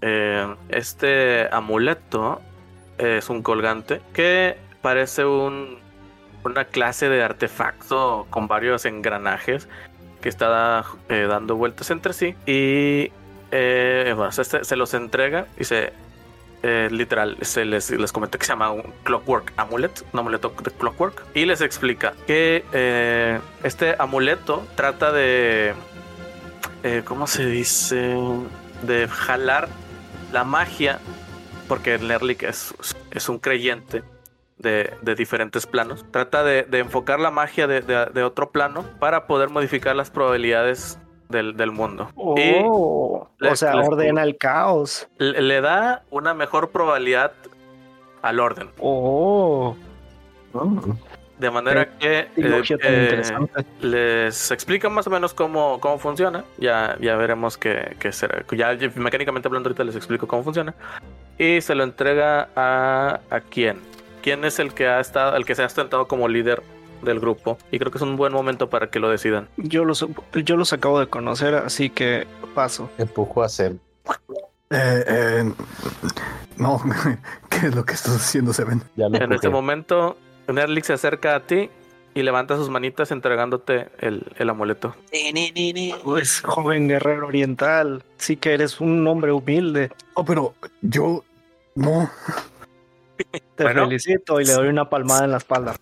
Eh, 0.01 0.47
este 0.69 1.49
amuleto 1.51 2.41
es 2.99 3.29
un 3.29 3.43
colgante 3.43 4.01
que 4.13 4.57
parece 4.81 5.25
un, 5.25 5.79
una 6.53 6.65
clase 6.65 7.09
de 7.09 7.23
artefacto 7.23 8.27
con 8.31 8.49
varios 8.49 8.85
engranajes 8.85 9.69
que 10.21 10.29
está 10.29 10.85
eh, 11.09 11.27
dando 11.29 11.57
vueltas 11.57 11.91
entre 11.91 12.13
sí 12.13 12.35
y 12.47 13.13
eh, 13.53 14.13
bueno, 14.17 14.33
se, 14.33 14.77
los 14.77 14.95
entrega 14.95 15.47
y 15.59 15.65
se 15.65 15.93
eh, 16.63 16.89
literal 16.91 17.37
se 17.43 17.65
les, 17.65 17.91
les 17.91 18.13
comenta 18.13 18.39
que 18.39 18.45
se 18.45 18.53
llama 18.53 18.71
un 18.73 18.93
clockwork 19.05 19.53
amulet 19.57 20.05
un 20.13 20.21
amuleto 20.21 20.53
de 20.63 20.71
clockwork 20.73 21.23
y 21.35 21.45
les 21.45 21.61
explica 21.61 22.15
que 22.27 22.65
eh, 22.73 23.39
este 23.63 23.95
amuleto 23.99 24.67
trata 24.75 25.13
de 25.13 25.75
cómo 27.05 27.27
se 27.27 27.47
dice 27.47 28.17
de 28.83 29.09
jalar 29.09 29.69
la 30.33 30.45
magia 30.45 31.01
porque 31.69 31.99
Nerlik 31.99 32.45
es, 32.45 32.75
es 33.11 33.29
un 33.29 33.39
creyente 33.39 34.03
de, 34.59 34.93
de 35.03 35.15
diferentes 35.15 35.67
planos. 35.67 36.05
Trata 36.11 36.43
de, 36.43 36.63
de 36.65 36.79
enfocar 36.79 37.21
la 37.21 37.31
magia 37.31 37.67
de, 37.67 37.81
de- 37.83 38.23
otro 38.23 38.51
plano 38.51 38.85
para 38.99 39.27
poder 39.27 39.51
modificar 39.51 39.95
las 39.97 40.11
probabilidades 40.11 40.99
del, 41.29 41.57
del 41.57 41.73
mundo. 41.73 42.09
Y 42.37 42.61
Oh, 42.65 43.29
le- 43.39 43.51
o 43.51 43.57
sea, 43.57 43.77
ordena 43.77 44.23
el 44.23 44.37
caos. 44.39 45.09
le, 45.19 45.61
da 45.61 46.03
una 46.11 46.35
mejor 46.35 46.71
probabilidad 46.71 47.33
al 48.23 48.41
orden. 48.41 48.71
Oh, 48.81 49.77
De 51.39 51.51
manera 51.51 51.99
que 51.99 52.21
eh, 52.21 52.63
eh, 52.83 53.23
les 53.83 54.51
explica 54.51 54.89
más 54.89 55.07
o 55.07 55.11
menos 55.11 55.35
cómo, 55.35 55.79
cómo 55.81 55.99
funciona. 55.99 56.45
Ya, 56.57 56.97
ya 56.99 57.15
veremos 57.17 57.59
que, 57.59 57.95
que 57.99 58.11
será. 58.11 58.43
Ya 58.53 58.75
mecánicamente 58.95 59.49
hablando, 59.49 59.69
ahorita 59.69 59.85
les 59.85 59.97
explico 59.97 60.27
cómo 60.27 60.43
funciona. 60.43 60.75
Y 61.39 61.61
se 61.61 61.75
lo 61.75 61.85
entrega 61.85 62.49
a, 62.57 63.21
a 63.29 63.41
quién. 63.41 63.81
¿Quién 64.27 64.45
es 64.45 64.59
el 64.59 64.75
que 64.75 64.89
ha 64.89 64.99
estado, 64.99 65.37
el 65.37 65.45
que 65.45 65.55
se 65.55 65.63
ha 65.63 65.67
ostentado 65.67 66.09
como 66.09 66.27
líder 66.27 66.61
del 67.01 67.21
grupo? 67.21 67.59
Y 67.71 67.79
creo 67.79 67.93
que 67.93 67.99
es 67.99 68.03
un 68.03 68.17
buen 68.17 68.33
momento 68.33 68.69
para 68.69 68.91
que 68.91 68.99
lo 68.99 69.09
decidan. 69.09 69.49
Yo 69.57 69.85
los, 69.85 70.05
yo 70.35 70.57
los 70.57 70.73
acabo 70.73 70.99
de 70.99 71.07
conocer, 71.07 71.55
así 71.55 71.91
que 71.91 72.27
paso. 72.53 72.91
Empujo 72.99 73.45
a 73.45 73.49
Sem. 73.49 73.79
Eh, 74.71 75.05
eh, 75.07 75.53
no, 76.57 76.83
¿qué 77.51 77.69
es 77.69 77.75
lo 77.77 77.85
que 77.85 77.95
estás 77.95 78.17
haciendo, 78.17 78.53
Seven? 78.53 78.83
Ya 78.97 79.09
lo 79.09 79.17
En 79.17 79.31
este 79.31 79.49
momento, 79.49 80.17
Nerlik 80.49 80.83
se 80.83 80.95
acerca 80.95 81.37
a 81.37 81.47
ti 81.47 81.71
y 82.13 82.23
levanta 82.25 82.57
sus 82.57 82.69
manitas 82.69 83.13
entregándote 83.13 83.91
el, 84.01 84.27
el 84.39 84.51
amuleto. 84.51 84.97
Pues, 86.03 86.41
joven 86.41 86.89
guerrero 86.89 87.29
oriental, 87.29 88.03
sí 88.17 88.37
que 88.37 88.55
eres 88.55 88.81
un 88.81 89.07
hombre 89.07 89.31
humilde. 89.31 89.93
Oh, 90.15 90.25
pero 90.25 90.53
yo 90.83 91.23
no. 91.77 92.11
Te 93.57 93.63
Bueno. 93.65 93.85
felicito 93.85 94.41
y 94.41 94.45
le 94.45 94.53
doy 94.53 94.69
una 94.69 94.89
palmada 94.89 95.25
en 95.25 95.31
la 95.33 95.37
espalda. 95.39 95.75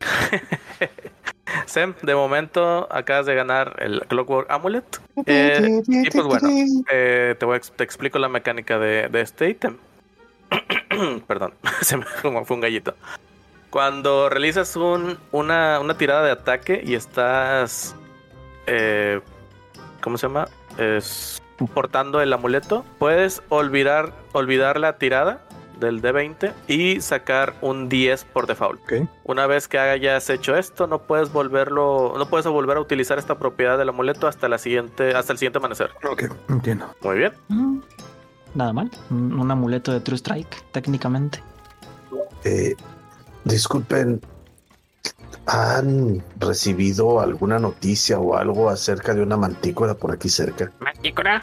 Sem, 1.66 1.94
de 2.02 2.14
momento 2.14 2.86
acabas 2.90 3.26
de 3.26 3.34
ganar 3.34 3.76
el 3.80 4.00
Clockwork 4.06 4.50
Amulet. 4.50 4.84
Eh, 5.26 5.82
y 5.86 6.10
pues 6.10 6.24
bueno, 6.26 6.48
eh, 6.90 7.34
te, 7.38 7.44
voy 7.46 7.54
a 7.54 7.56
ex- 7.56 7.72
te 7.72 7.84
explico 7.84 8.18
la 8.18 8.28
mecánica 8.28 8.78
de, 8.78 9.08
de 9.08 9.20
este 9.20 9.48
ítem. 9.50 9.76
Perdón, 11.26 11.54
se 11.80 11.96
me 11.96 12.04
como 12.22 12.44
fue 12.44 12.56
un 12.56 12.60
gallito. 12.62 12.94
Cuando 13.70 14.28
realizas 14.30 14.76
un, 14.76 15.18
una, 15.32 15.80
una 15.80 15.96
tirada 15.96 16.22
de 16.24 16.30
ataque 16.32 16.82
y 16.84 16.94
estás. 16.94 17.94
eh, 18.66 19.20
¿Cómo 20.00 20.16
se 20.16 20.26
llama? 20.26 20.48
Es, 20.78 21.42
portando 21.74 22.20
el 22.20 22.32
amuleto, 22.32 22.84
puedes 22.98 23.42
olvidar, 23.48 24.12
olvidar 24.32 24.78
la 24.78 24.96
tirada 24.96 25.40
del 25.78 26.02
D20 26.02 26.52
y 26.66 27.00
sacar 27.00 27.54
un 27.60 27.88
10 27.88 28.24
por 28.24 28.46
default. 28.46 28.80
Ok. 28.82 29.08
Una 29.24 29.46
vez 29.46 29.68
que 29.68 29.78
hayas 29.78 30.28
hecho 30.30 30.56
esto, 30.56 30.86
no 30.86 31.00
puedes 31.02 31.32
volverlo, 31.32 32.14
no 32.16 32.28
puedes 32.28 32.46
volver 32.46 32.76
a 32.76 32.80
utilizar 32.80 33.18
esta 33.18 33.38
propiedad 33.38 33.78
del 33.78 33.88
amuleto 33.90 34.26
hasta 34.26 34.48
la 34.48 34.58
siguiente, 34.58 35.14
hasta 35.14 35.32
el 35.32 35.38
siguiente 35.38 35.58
amanecer. 35.58 35.90
Ok, 36.10 36.24
entiendo. 36.48 36.86
Muy 37.02 37.18
bien. 37.18 37.32
Mm, 37.48 37.78
Nada 38.54 38.72
mal. 38.72 38.90
Un, 39.10 39.38
un 39.38 39.50
amuleto 39.50 39.92
de 39.92 40.00
True 40.00 40.16
Strike, 40.16 40.64
técnicamente. 40.72 41.42
Eh, 42.44 42.74
disculpen, 43.44 44.20
¿han 45.46 46.22
recibido 46.38 47.20
alguna 47.20 47.58
noticia 47.58 48.18
o 48.18 48.36
algo 48.36 48.70
acerca 48.70 49.14
de 49.14 49.22
una 49.22 49.36
mantícora 49.36 49.94
por 49.94 50.12
aquí 50.12 50.28
cerca? 50.28 50.72
¿Mantícora? 50.80 51.42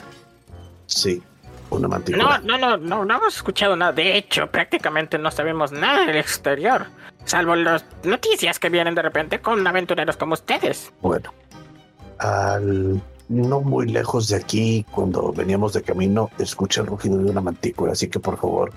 Sí, 0.88 1.22
una 1.70 1.84
No, 1.84 1.90
mantícora. 1.90 2.40
no, 2.40 2.58
no, 2.58 2.78
no, 2.78 3.06
no 3.06 3.16
hemos 3.18 3.36
escuchado 3.36 3.76
nada. 3.76 3.92
De 3.92 4.16
hecho, 4.18 4.48
prácticamente 4.48 5.18
no 5.18 5.32
sabemos 5.32 5.72
nada 5.72 6.06
del 6.06 6.18
exterior. 6.18 6.88
Salvo 7.26 7.56
las 7.56 7.86
noticias 8.04 8.60
que 8.60 8.70
vienen 8.70 8.96
de 8.96 9.02
repente 9.02 9.40
con 9.42 9.66
aventureros 9.66 10.16
como 10.18 10.34
ustedes. 10.34 10.94
Bueno, 11.02 11.32
al 12.20 13.02
no 13.28 13.62
muy 13.62 13.88
lejos 13.88 14.28
de 14.28 14.36
aquí, 14.36 14.86
cuando 14.92 15.32
veníamos 15.34 15.74
de 15.74 15.82
camino, 15.82 16.30
escuché 16.38 16.82
el 16.82 16.88
rugido 16.88 17.18
de 17.18 17.32
una 17.32 17.42
mantícora, 17.42 17.94
así 17.94 18.08
que 18.08 18.20
por 18.20 18.38
favor, 18.38 18.72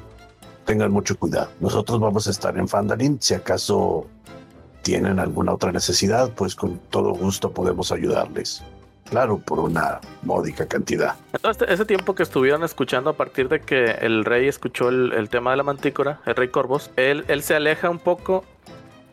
tengan 0.65 0.91
mucho 0.91 1.19
cuidado. 1.19 1.51
Nosotros 1.61 2.01
vamos 2.01 2.27
a 2.27 2.31
estar 2.31 2.57
en 2.57 2.67
Fandalin, 2.67 3.21
si 3.21 3.35
acaso 3.35 4.07
tienen 4.83 5.19
alguna 5.19 5.53
otra 5.53 5.71
necesidad, 5.71 6.31
pues 6.35 6.55
con 6.55 6.79
todo 6.91 7.11
gusto 7.13 7.51
podemos 7.53 7.93
ayudarles. 7.93 8.63
Claro, 9.11 9.39
por 9.39 9.59
una 9.61 10.01
módica 10.23 10.67
cantidad. 10.67 11.15
Entonces, 11.33 11.69
ese 11.71 11.85
tiempo 11.85 12.15
que 12.15 12.23
estuvieron 12.23 12.63
escuchando 12.65 13.11
a 13.11 13.13
partir 13.15 13.49
de 13.49 13.61
que 13.61 13.93
el 14.01 14.25
rey 14.25 14.49
escuchó 14.49 14.89
el, 14.91 15.13
el 15.15 15.29
tema 15.29 15.53
de 15.53 15.57
la 15.57 15.63
mantícora, 15.63 16.21
el 16.27 16.35
rey 16.35 16.49
Corvos, 16.49 16.91
él, 16.97 17.25
él 17.29 17.43
se 17.43 17.55
aleja 17.55 17.89
un 17.89 17.99
poco 17.99 18.45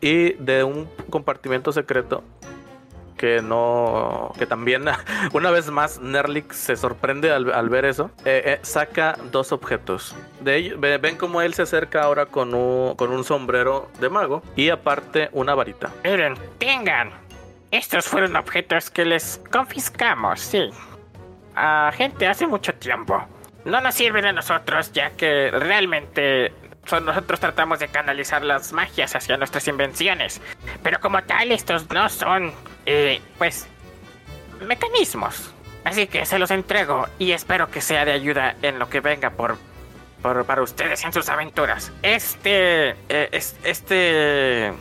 y 0.00 0.32
de 0.34 0.62
un 0.64 0.86
compartimiento 1.10 1.72
secreto 1.72 2.22
que 3.16 3.40
no, 3.40 4.32
que 4.38 4.44
también 4.44 4.84
una 5.32 5.50
vez 5.50 5.70
más 5.70 5.98
Nerlik 6.00 6.52
se 6.52 6.76
sorprende 6.76 7.32
al, 7.32 7.50
al 7.50 7.70
ver 7.70 7.86
eso, 7.86 8.10
eh, 8.26 8.42
eh, 8.44 8.58
saca 8.60 9.16
dos 9.32 9.52
objetos. 9.52 10.14
De 10.42 10.56
ellos, 10.56 10.78
ve- 10.78 10.98
ven 10.98 11.16
como 11.16 11.40
él 11.40 11.54
se 11.54 11.62
acerca 11.62 12.02
ahora 12.02 12.26
con 12.26 12.52
un, 12.52 12.94
con 12.96 13.10
un 13.12 13.24
sombrero 13.24 13.88
de 14.00 14.10
mago 14.10 14.42
y 14.54 14.68
aparte 14.68 15.30
una 15.32 15.54
varita. 15.54 15.90
Miren, 16.04 16.34
tengan. 16.58 17.10
Estos 17.70 18.06
fueron 18.06 18.36
objetos 18.36 18.90
que 18.90 19.04
les 19.04 19.40
confiscamos, 19.50 20.40
sí. 20.40 20.70
A 21.54 21.90
gente 21.94 22.26
hace 22.26 22.46
mucho 22.46 22.74
tiempo. 22.74 23.26
No 23.64 23.80
nos 23.80 23.94
sirven 23.94 24.24
a 24.26 24.32
nosotros, 24.32 24.92
ya 24.92 25.10
que 25.10 25.50
realmente 25.50 26.52
son- 26.84 27.04
nosotros 27.04 27.40
tratamos 27.40 27.78
de 27.80 27.88
canalizar 27.88 28.42
las 28.44 28.72
magias 28.72 29.16
hacia 29.16 29.36
nuestras 29.36 29.66
invenciones. 29.66 30.40
Pero 30.82 31.00
como 31.00 31.22
tal, 31.24 31.50
estos 31.50 31.90
no 31.90 32.08
son, 32.08 32.52
eh, 32.84 33.20
pues, 33.38 33.66
mecanismos. 34.60 35.52
Así 35.84 36.06
que 36.06 36.24
se 36.26 36.38
los 36.38 36.50
entrego 36.50 37.06
y 37.18 37.32
espero 37.32 37.70
que 37.70 37.80
sea 37.80 38.04
de 38.04 38.12
ayuda 38.12 38.56
en 38.62 38.78
lo 38.78 38.88
que 38.88 39.00
venga 39.00 39.30
por, 39.30 39.56
por- 40.22 40.44
para 40.44 40.62
ustedes 40.62 41.04
en 41.04 41.12
sus 41.12 41.28
aventuras. 41.28 41.92
Este, 42.02 42.90
eh, 43.08 43.28
es- 43.32 43.56
este 43.64 44.72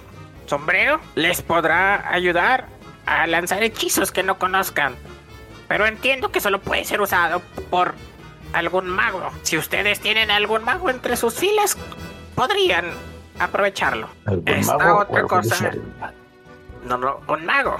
sombrero 0.47 0.99
les 1.15 1.41
podrá 1.41 2.11
ayudar 2.11 2.65
a 3.05 3.27
lanzar 3.27 3.63
hechizos 3.63 4.11
que 4.11 4.23
no 4.23 4.37
conozcan. 4.37 4.95
Pero 5.67 5.85
entiendo 5.85 6.31
que 6.31 6.41
solo 6.41 6.61
puede 6.61 6.85
ser 6.85 7.01
usado 7.01 7.41
por 7.69 7.95
algún 8.53 8.87
mago. 8.87 9.31
Si 9.43 9.57
ustedes 9.57 9.99
tienen 9.99 10.31
algún 10.31 10.63
mago 10.63 10.89
entre 10.89 11.17
sus 11.17 11.35
filas, 11.35 11.77
podrían 12.35 12.91
aprovecharlo. 13.39 14.09
¿Algún 14.25 14.47
Esta 14.47 14.77
mago 14.77 14.99
otra 14.99 15.23
cosa. 15.23 15.71
No, 16.83 16.97
no, 16.97 17.21
un 17.27 17.45
mago. 17.45 17.77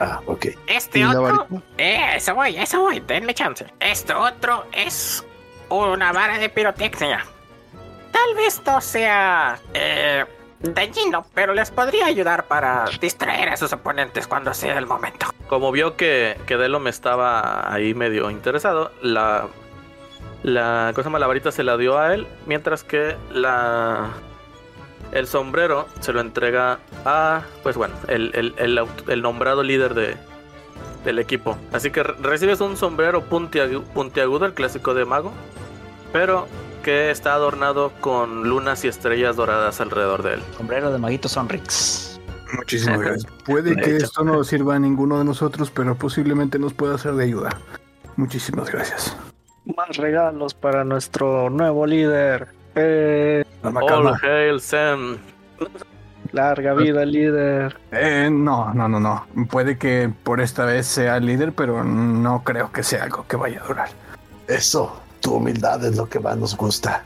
Ah, 0.00 0.20
ok. 0.26 0.46
Este 0.66 1.00
¿Y 1.00 1.02
la 1.02 1.20
otro. 1.20 1.62
Eh, 1.76 2.16
eso 2.16 2.34
voy, 2.34 2.56
eso 2.56 2.80
voy, 2.80 3.00
denme 3.00 3.34
chance. 3.34 3.66
Este 3.80 4.12
otro 4.12 4.66
es 4.72 5.24
una 5.70 6.12
vara 6.12 6.38
de 6.38 6.48
pirotecnia. 6.48 7.24
Tal 8.12 8.34
vez 8.36 8.62
no 8.64 8.80
sea 8.80 9.58
eh, 9.74 10.24
dañino, 10.60 11.24
pero 11.34 11.54
les 11.54 11.70
podría 11.70 12.06
ayudar 12.06 12.46
para 12.46 12.84
distraer 13.00 13.48
a 13.50 13.56
sus 13.56 13.72
oponentes 13.72 14.26
cuando 14.26 14.52
sea 14.54 14.78
el 14.78 14.86
momento. 14.86 15.26
Como 15.48 15.72
vio 15.72 15.96
que, 15.96 16.36
que 16.46 16.56
Delo 16.56 16.80
me 16.80 16.90
estaba 16.90 17.72
ahí 17.72 17.94
medio 17.94 18.30
interesado, 18.30 18.90
la, 19.02 19.46
la 20.42 20.92
cosa 20.94 21.10
más 21.10 21.20
la 21.20 21.26
varita 21.26 21.50
se 21.52 21.62
la 21.62 21.76
dio 21.76 21.98
a 21.98 22.14
él, 22.14 22.26
mientras 22.46 22.84
que 22.84 23.16
la 23.32 24.10
el 25.12 25.26
sombrero 25.26 25.86
se 26.00 26.12
lo 26.12 26.20
entrega 26.20 26.80
a, 27.06 27.40
pues 27.62 27.76
bueno, 27.78 27.94
el, 28.08 28.30
el- 28.58 28.86
el 29.08 29.22
nombrado 29.22 29.62
líder 29.62 29.94
de, 29.94 30.16
del 31.04 31.18
equipo. 31.18 31.56
Así 31.72 31.90
que 31.90 32.02
re- 32.02 32.14
recibes 32.20 32.60
un 32.60 32.76
sombrero 32.76 33.24
puntiagu- 33.26 33.84
puntiagudo, 33.84 34.44
el 34.44 34.52
clásico 34.52 34.92
de 34.92 35.06
mago, 35.06 35.32
pero 36.12 36.46
que 36.88 37.10
está 37.10 37.34
adornado 37.34 37.92
con 38.00 38.48
lunas 38.48 38.82
y 38.82 38.88
estrellas 38.88 39.36
doradas 39.36 39.78
alrededor 39.82 40.22
de 40.22 40.34
él. 40.34 40.40
Sombrero 40.56 40.90
de 40.90 40.96
Maguito 40.96 41.28
Sonrix. 41.28 42.18
Muchísimas 42.56 42.98
gracias. 43.00 43.30
Puede 43.44 43.74
De 43.74 43.82
que 43.82 43.96
hecho. 43.96 44.06
esto 44.06 44.24
no 44.24 44.42
sirva 44.42 44.76
a 44.76 44.78
ninguno 44.78 45.18
de 45.18 45.24
nosotros, 45.26 45.70
pero 45.70 45.96
posiblemente 45.96 46.58
nos 46.58 46.72
pueda 46.72 46.96
ser 46.96 47.12
de 47.12 47.24
ayuda. 47.24 47.50
Muchísimas 48.16 48.72
gracias. 48.72 49.14
Más 49.76 49.98
regalos 49.98 50.54
para 50.54 50.82
nuestro 50.82 51.50
nuevo 51.50 51.84
líder. 51.86 52.48
Eh, 52.74 53.44
All 53.62 54.14
hail 54.22 54.58
Sam. 54.58 55.18
larga 56.32 56.72
vida, 56.72 57.04
líder. 57.04 57.76
Eh, 57.92 58.30
no, 58.32 58.72
no, 58.72 58.88
no, 58.88 58.98
no. 58.98 59.26
Puede 59.50 59.76
que 59.76 60.10
por 60.24 60.40
esta 60.40 60.64
vez 60.64 60.86
sea 60.86 61.18
el 61.18 61.26
líder, 61.26 61.52
pero 61.52 61.84
no 61.84 62.44
creo 62.44 62.72
que 62.72 62.82
sea 62.82 63.02
algo 63.02 63.26
que 63.28 63.36
vaya 63.36 63.60
a 63.62 63.66
durar. 63.66 63.88
Eso, 64.46 65.02
tu 65.20 65.34
humildad 65.34 65.84
es 65.84 65.96
lo 65.96 66.08
que 66.08 66.20
más 66.20 66.36
nos 66.36 66.56
gusta. 66.56 67.04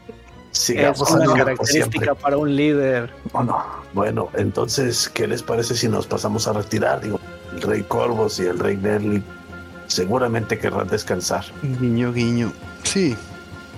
Es 0.53 0.59
Sigamos 0.59 1.01
una 1.11 1.21
así 1.21 1.27
por 1.27 1.37
característica 1.39 2.15
para 2.15 2.37
un 2.37 2.55
líder. 2.55 3.11
¿O 3.33 3.43
no? 3.43 3.65
Bueno, 3.95 4.29
entonces, 4.35 5.09
¿qué 5.09 5.27
les 5.27 5.43
parece 5.43 5.75
si 5.75 5.89
nos 5.89 6.07
pasamos 6.07 6.47
a 6.47 6.53
retirar? 6.53 7.01
Digo, 7.01 7.19
el 7.53 7.63
rey 7.63 7.83
Corvos 7.83 8.39
y 8.39 8.43
el 8.45 8.59
rey 8.59 8.77
Nerly 8.77 9.23
seguramente 9.87 10.59
querrán 10.59 10.89
descansar. 10.89 11.45
Guiño, 11.63 12.13
guiño. 12.13 12.53
Sí, 12.83 13.17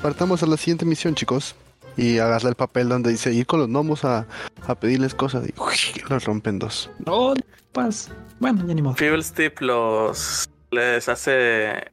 partamos 0.03 0.43
a 0.43 0.47
la 0.47 0.57
siguiente 0.57 0.85
misión, 0.85 1.15
chicos. 1.15 1.55
Y 1.97 2.19
agarra 2.19 2.49
el 2.49 2.57
papel 2.57 2.89
donde 2.89 3.11
dice 3.11 3.33
ir 3.33 3.47
con 3.47 3.61
los 3.61 3.69
gnomos 3.69 4.05
a, 4.05 4.27
a 4.67 4.75
pedirles 4.75 5.15
cosas 5.15 5.47
y 5.47 5.55
uy, 5.61 6.03
los 6.09 6.25
rompen 6.25 6.59
dos. 6.59 6.91
No, 7.07 7.35
paz. 7.71 8.11
Bueno, 8.41 8.67
ya 8.67 8.75
ni 8.75 8.83
modo. 8.83 8.97
Fiddlestick 8.97 9.61
los 9.61 10.49
les 10.73 11.09
hace 11.09 11.93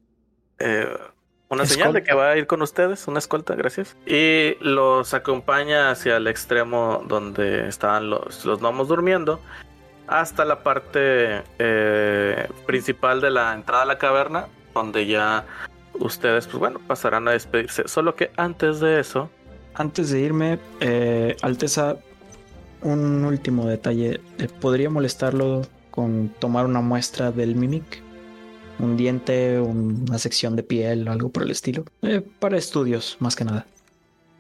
eh, 0.58 0.98
una 1.52 1.66
señal 1.66 1.94
de 1.94 2.04
que 2.04 2.14
va 2.14 2.30
a 2.30 2.38
ir 2.38 2.48
con 2.48 2.62
ustedes, 2.62 3.08
una 3.08 3.20
escolta, 3.20 3.56
gracias. 3.56 3.96
Y 4.06 4.56
los 4.62 5.14
acompaña 5.14 5.92
hacia 5.92 6.18
el 6.18 6.28
extremo 6.28 7.04
donde 7.08 7.68
estaban 7.68 8.10
los, 8.10 8.46
los 8.46 8.60
gnomos 8.60 8.88
durmiendo, 8.88 9.40
hasta 10.08 10.46
la 10.46 10.64
parte 10.64 11.44
eh, 11.60 12.48
principal 12.66 13.22
de 13.22 13.30
la 13.30 13.54
entrada 13.54 13.84
a 13.84 13.86
la 13.86 13.98
caverna, 13.98 14.48
donde 14.74 15.06
ya 15.06 15.46
ustedes, 15.94 16.48
pues 16.48 16.58
bueno, 16.58 16.80
pasarán 16.88 17.28
a 17.28 17.32
despedirse. 17.32 17.88
Solo 17.88 18.16
que 18.16 18.32
antes 18.38 18.80
de 18.80 19.00
eso, 19.00 19.30
Antes 19.74 20.12
de 20.12 20.20
irme, 20.20 20.60
eh, 20.82 21.38
Alteza, 21.42 21.96
un 22.82 23.24
último 23.24 23.66
detalle. 23.66 24.20
Eh, 24.38 24.48
¿Podría 24.60 24.90
molestarlo 24.90 25.62
con 25.92 26.30
tomar 26.40 26.66
una 26.66 26.82
muestra 26.82 27.32
del 27.32 27.56
Mimic? 27.56 28.04
Un 28.82 28.98
diente, 28.98 29.60
una 29.60 30.18
sección 30.18 30.56
de 30.56 30.64
piel, 30.64 31.08
algo 31.08 31.30
por 31.30 31.44
el 31.44 31.52
estilo. 31.52 31.86
Eh, 32.02 32.22
para 32.40 32.58
estudios, 32.58 33.16
más 33.20 33.36
que 33.36 33.46
nada. 33.46 33.66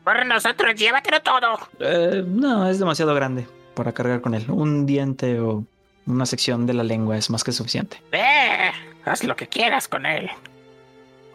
Por 0.03 0.25
nosotros, 0.25 0.75
llévatelo 0.75 1.21
todo. 1.21 1.59
Eh, 1.79 2.23
no, 2.27 2.67
es 2.67 2.79
demasiado 2.79 3.13
grande. 3.13 3.47
para 3.75 3.93
cargar 3.93 4.21
con 4.21 4.33
él. 4.33 4.49
Un 4.49 4.85
diente 4.85 5.39
o 5.39 5.63
una 6.05 6.25
sección 6.25 6.65
de 6.65 6.73
la 6.73 6.83
lengua 6.83 7.17
es 7.17 7.29
más 7.29 7.43
que 7.43 7.51
suficiente. 7.51 8.01
Eh, 8.11 8.71
haz 9.05 9.23
lo 9.23 9.35
que 9.35 9.47
quieras 9.47 9.87
con 9.87 10.05
él. 10.05 10.29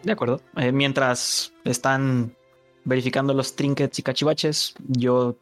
De 0.03 0.11
acuerdo. 0.11 0.41
Eh, 0.55 0.71
mientras 0.71 1.51
están 1.63 2.35
verificando 2.83 3.33
los 3.33 3.55
trinkets 3.55 3.99
y 3.99 4.03
cachivaches, 4.03 4.75
yo 4.87 5.35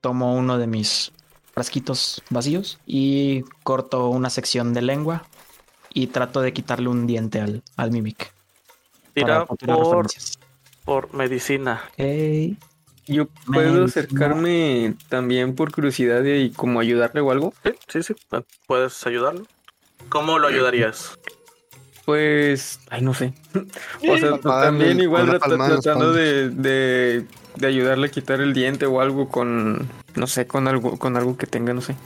tomo 0.00 0.34
uno 0.34 0.58
de 0.58 0.66
mis 0.66 1.12
frasquitos 1.52 2.22
vacíos 2.30 2.78
y 2.86 3.42
corto 3.62 4.08
una 4.08 4.30
sección 4.30 4.72
de 4.72 4.82
lengua 4.82 5.24
y 5.92 6.08
trato 6.08 6.40
de 6.40 6.52
quitarle 6.52 6.88
un 6.88 7.06
diente 7.06 7.40
al, 7.40 7.62
al 7.76 7.90
Mimic. 7.90 8.32
Tira 9.14 9.44
por, 9.44 10.06
por 10.84 11.14
medicina. 11.14 11.82
Ok. 11.98 12.56
Yo 13.06 13.26
puedo 13.46 13.86
acercarme 13.86 14.94
también 15.08 15.56
por 15.56 15.72
curiosidad 15.72 16.22
y 16.22 16.50
como 16.50 16.78
ayudarle 16.78 17.20
o 17.20 17.32
algo. 17.32 17.52
Sí, 17.64 17.72
sí, 17.88 18.02
sí. 18.02 18.14
¿Puedes 18.68 19.04
ayudarlo? 19.04 19.46
¿Cómo 20.08 20.38
lo 20.38 20.46
ayudarías? 20.46 21.18
Pues, 22.04 22.78
ay, 22.88 23.02
no 23.02 23.12
sé. 23.12 23.34
O 24.08 24.16
sea, 24.16 24.38
también 24.38 25.00
igual 25.00 25.38
tratando 25.40 26.12
de, 26.12 26.50
de, 26.50 27.26
de 27.56 27.66
ayudarle 27.66 28.06
a 28.06 28.10
quitar 28.10 28.40
el 28.40 28.54
diente 28.54 28.86
o 28.86 29.00
algo 29.00 29.28
con, 29.28 29.88
no 30.14 30.26
sé, 30.26 30.46
con 30.46 30.68
algo, 30.68 30.98
con 30.98 31.16
algo 31.16 31.36
que 31.36 31.46
tenga, 31.46 31.74
no 31.74 31.80
sé. 31.80 31.96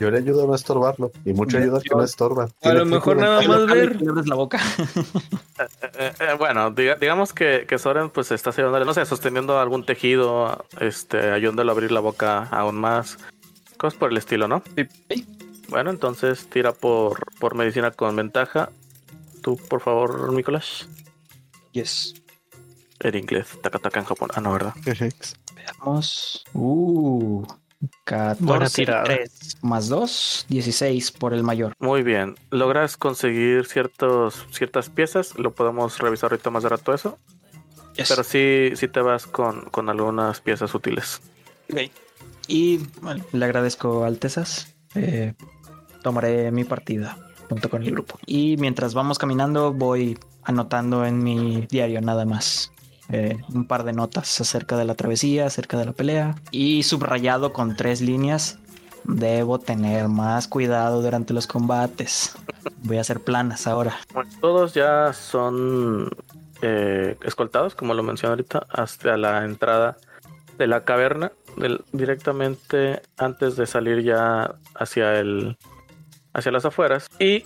Yo 0.00 0.10
le 0.10 0.18
ayudo 0.18 0.44
a 0.44 0.46
no 0.46 0.54
estorbarlo. 0.54 1.12
Y 1.24 1.32
mucho 1.32 1.58
ayuda 1.58 1.80
que 1.80 1.90
no 1.94 2.02
estorba. 2.02 2.48
A 2.62 2.72
lo 2.72 2.84
mejor 2.86 3.16
nada 3.18 3.40
más 3.46 3.66
ver. 3.66 3.98
Abres 4.08 4.26
la 4.26 4.34
boca. 4.34 4.58
Eh, 5.98 6.12
eh, 6.18 6.34
bueno, 6.38 6.74
diga- 6.74 6.98
digamos 6.98 7.32
que, 7.32 7.66
que 7.68 7.78
Soren 7.78 8.10
pues 8.10 8.32
está 8.32 8.50
ayudándole, 8.50 8.84
no 8.84 8.94
sé, 8.94 9.04
sosteniendo 9.06 9.60
algún 9.60 9.86
tejido, 9.86 10.64
este, 10.80 11.30
ayudándolo 11.30 11.70
a 11.70 11.74
abrir 11.74 11.92
la 11.92 12.00
boca 12.00 12.44
aún 12.50 12.76
más. 12.80 13.18
Cosas 13.76 13.96
por 13.96 14.10
el 14.10 14.16
estilo, 14.16 14.48
¿no? 14.48 14.62
Sí. 15.08 15.24
Bueno, 15.68 15.90
entonces 15.90 16.48
tira 16.48 16.72
por, 16.72 17.20
por 17.38 17.54
medicina 17.54 17.92
con 17.92 18.16
ventaja. 18.16 18.70
Tú, 19.42 19.56
por 19.56 19.80
favor, 19.80 20.32
Nicolás. 20.32 20.88
yes. 21.70 22.14
En 23.00 23.14
inglés, 23.16 23.46
taca 23.62 23.78
taca 23.78 24.00
en 24.00 24.06
Japón. 24.06 24.30
Ah, 24.34 24.40
no, 24.40 24.52
¿verdad? 24.52 24.74
Veamos. 25.54 26.44
Uh. 26.54 27.44
14 28.04 28.44
Buena 28.44 28.68
tirada. 28.68 29.04
3 29.04 29.58
más 29.62 29.88
2, 29.88 30.46
16 30.48 31.12
por 31.12 31.34
el 31.34 31.42
mayor. 31.42 31.74
Muy 31.78 32.02
bien. 32.02 32.36
¿Logras 32.50 32.96
conseguir 32.96 33.66
ciertos, 33.66 34.46
ciertas 34.50 34.88
piezas? 34.88 35.38
Lo 35.38 35.52
podemos 35.52 35.98
revisar 35.98 36.32
ahorita 36.32 36.50
más 36.50 36.62
de 36.62 36.68
rato 36.68 36.94
eso. 36.94 37.18
Yes. 37.96 38.08
Pero 38.08 38.24
sí, 38.24 38.72
sí 38.74 38.88
te 38.88 39.00
vas 39.00 39.26
con, 39.26 39.62
con 39.66 39.88
algunas 39.88 40.40
piezas 40.40 40.74
útiles. 40.74 41.20
Y 42.48 42.78
bueno, 43.00 43.24
le 43.32 43.44
agradezco 43.44 44.04
Altezas. 44.04 44.74
Eh, 44.94 45.34
tomaré 46.02 46.50
mi 46.50 46.64
partida 46.64 47.16
junto 47.48 47.68
con 47.68 47.82
el 47.82 47.90
grupo. 47.90 48.18
Y 48.26 48.56
mientras 48.58 48.94
vamos 48.94 49.18
caminando, 49.18 49.72
voy 49.72 50.18
anotando 50.42 51.04
en 51.04 51.22
mi 51.22 51.66
diario 51.70 52.00
nada 52.00 52.24
más. 52.24 52.71
Eh, 53.12 53.36
un 53.52 53.66
par 53.66 53.84
de 53.84 53.92
notas 53.92 54.40
acerca 54.40 54.76
de 54.76 54.84
la 54.84 54.94
travesía, 54.94 55.46
acerca 55.46 55.78
de 55.78 55.84
la 55.86 55.92
pelea. 55.92 56.34
Y 56.50 56.82
subrayado 56.82 57.52
con 57.52 57.76
tres 57.76 58.00
líneas. 58.00 58.58
Debo 59.04 59.58
tener 59.58 60.08
más 60.08 60.46
cuidado 60.48 61.02
durante 61.02 61.34
los 61.34 61.46
combates. 61.48 62.34
Voy 62.84 62.98
a 62.98 63.00
hacer 63.00 63.20
planas 63.20 63.66
ahora. 63.66 63.96
Bueno, 64.14 64.30
todos 64.40 64.74
ya 64.74 65.12
son 65.12 66.08
eh, 66.62 67.16
escoltados, 67.24 67.74
como 67.74 67.94
lo 67.94 68.04
mencioné 68.04 68.30
ahorita, 68.30 68.64
hasta 68.70 69.16
la 69.16 69.44
entrada 69.44 69.96
de 70.56 70.68
la 70.68 70.84
caverna, 70.84 71.32
del- 71.56 71.82
directamente 71.92 73.02
antes 73.16 73.56
de 73.56 73.66
salir 73.66 74.04
ya 74.04 74.54
hacia 74.76 75.18
el 75.18 75.56
hacia 76.32 76.52
las 76.52 76.64
afueras. 76.64 77.08
Y 77.18 77.44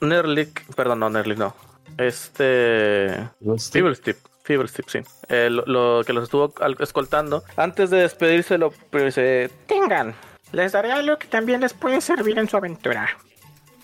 Nerlik, 0.00 0.66
perdón, 0.74 0.98
no 1.00 1.08
Nerlik, 1.10 1.38
no. 1.38 1.54
Este 1.98 3.28
Fibblestrip, 3.40 4.16
Fibblestrip, 4.46 4.88
sí. 4.88 5.00
Eh, 5.28 5.48
lo, 5.50 5.64
lo 5.66 6.04
que 6.04 6.12
los 6.12 6.24
estuvo 6.24 6.54
escoltando. 6.80 7.42
Antes 7.56 7.90
de 7.90 7.98
despedirse, 7.98 8.56
lo 8.58 8.70
pues, 8.90 9.18
eh, 9.18 9.50
Tengan, 9.66 10.14
les 10.52 10.72
daré 10.72 10.92
algo 10.92 11.18
que 11.18 11.26
también 11.26 11.60
les 11.60 11.74
puede 11.74 12.00
servir 12.00 12.38
en 12.38 12.48
su 12.48 12.56
aventura. 12.56 13.08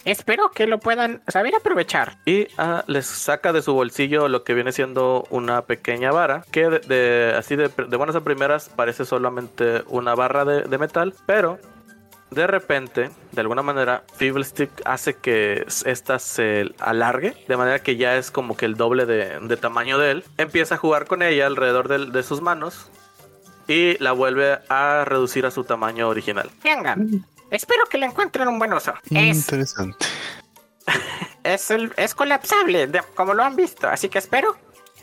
Espero 0.05 0.51
que 0.51 0.67
lo 0.67 0.79
puedan 0.81 1.23
saber 1.29 1.55
aprovechar. 1.55 2.17
y 2.27 2.49
ah, 2.59 2.83
les 2.89 3.07
saca 3.07 3.53
de 3.53 3.63
su 3.63 3.73
bolsillo 3.73 4.27
lo 4.29 4.43
que 4.43 4.53
viene 4.53 4.73
siendo 4.73 5.25
una 5.31 5.63
pequeña 5.63 6.11
vara 6.11 6.45
que 6.51 6.69
de, 6.69 6.79
de- 6.81 7.35
así 7.37 7.55
de, 7.55 7.69
de 7.69 7.97
buenas 7.97 8.17
a 8.17 8.21
primeras 8.25 8.69
parece 8.69 9.05
solamente 9.05 9.85
una 9.87 10.17
barra 10.17 10.45
de, 10.45 10.63
de 10.63 10.79
metal 10.79 11.15
pero 11.25 11.61
de 12.35 12.47
repente 12.47 13.11
de 13.33 13.41
alguna 13.41 13.63
manera 13.63 14.05
Stick 14.19 14.71
hace 14.85 15.15
que 15.17 15.65
esta 15.85 16.19
se 16.19 16.75
alargue 16.79 17.37
de 17.49 17.57
manera 17.57 17.79
que 17.81 17.97
ya 17.97 18.17
es 18.17 18.31
como 18.31 18.57
que 18.57 18.65
el 18.67 18.77
doble 18.77 19.07
de, 19.07 19.39
de 19.41 19.57
tamaño 19.57 19.99
de 19.99 20.11
él 20.13 20.25
empieza 20.39 20.77
a 20.77 20.79
jugar 20.79 21.07
con 21.07 21.23
ella 21.23 21.47
alrededor 21.47 21.89
de 22.11 22.23
sus 22.23 22.41
manos 22.41 22.89
y 23.69 23.97
la 24.03 24.13
vuelve 24.13 24.59
a 24.69 25.05
reducir 25.05 25.47
a 25.47 25.51
su 25.51 25.65
tamaño 25.65 26.09
original 26.09 26.51
Tengan, 26.63 27.25
espero 27.51 27.85
que 27.87 27.99
le 27.99 28.07
encuentren 28.07 28.49
un 28.49 28.59
buen 28.59 28.73
uso. 28.73 28.93
Es, 29.11 29.37
Interesante. 29.37 30.07
es, 31.45 31.71
el- 31.71 31.93
es 31.97 32.15
colapsable, 32.15 32.87
de- 32.87 33.03
como 33.15 33.35
lo 33.35 33.43
han 33.45 33.57
visto, 33.57 33.89
así 33.89 34.09
que 34.09 34.19
espero 34.19 34.57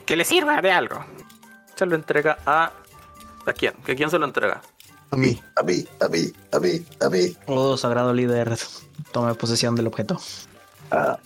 que 0.05 0.15
le 0.15 0.25
sirva 0.25 0.61
de 0.61 0.71
algo. 0.71 1.05
se 1.75 1.85
lo 1.85 1.95
entrega 1.95 2.37
a 2.45 2.71
¿a 3.45 3.53
quién? 3.53 3.73
¿a 3.83 3.95
quién 3.95 4.09
se 4.09 4.19
lo 4.19 4.25
entrega? 4.25 4.61
A 5.11 5.15
mí. 5.15 5.41
A 5.55 5.63
mí, 5.63 5.85
a 5.99 6.07
mí, 6.07 6.31
a 6.51 6.59
mí, 6.59 6.85
a 7.01 7.09
mí. 7.09 7.37
Oh, 7.47 7.77
sagrado 7.77 8.13
líder, 8.13 8.57
tome 9.11 9.33
posesión 9.35 9.75
del 9.75 9.87
objeto. 9.87 10.19
Ah, 10.91 11.17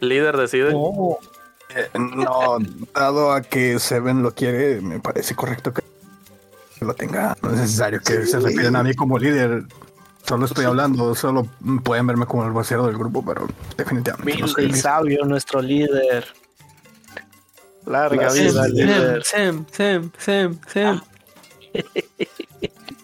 líder 0.00 0.36
decide 0.36 0.72
Eh, 1.74 1.88
no, 1.98 2.58
dado 2.94 3.32
a 3.32 3.42
que 3.42 3.78
Seven 3.78 4.22
lo 4.22 4.34
quiere, 4.34 4.80
me 4.80 5.00
parece 5.00 5.34
correcto 5.34 5.72
que 5.72 5.82
lo 6.80 6.94
tenga. 6.94 7.36
No 7.42 7.50
es 7.50 7.60
necesario 7.60 8.00
que 8.00 8.26
se 8.26 8.40
refieren 8.40 8.76
a 8.76 8.82
mí 8.82 8.94
como 8.94 9.18
líder. 9.18 9.64
Solo 10.26 10.46
estoy 10.46 10.64
hablando, 10.64 11.14
solo 11.14 11.46
pueden 11.82 12.06
verme 12.06 12.26
como 12.26 12.44
el 12.44 12.52
vocero 12.52 12.86
del 12.86 12.96
grupo, 12.96 13.24
pero 13.24 13.48
definitivamente 13.76 14.38
no 14.38 14.48
soy 14.48 14.66
el 14.66 14.74
sabio, 14.76 15.24
nuestro 15.24 15.60
líder. 15.60 16.26
Larga 17.86 18.32
vida, 18.32 18.68
líder. 18.68 19.24
Sam, 19.24 19.66
Sam, 19.72 20.12
Sam, 20.18 20.60
Sam. 20.66 21.02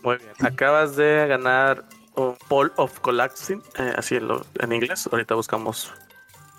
Muy 0.06 0.18
bien. 0.18 0.30
Acabas 0.40 0.94
de 0.94 1.26
ganar 1.26 1.84
un 2.14 2.36
Paul 2.48 2.72
of 2.76 3.00
Collapsing, 3.00 3.60
eh, 3.78 3.92
así 3.96 4.14
en, 4.14 4.28
lo- 4.28 4.46
en 4.60 4.72
inglés. 4.72 5.08
Ahorita 5.10 5.34
buscamos 5.34 5.92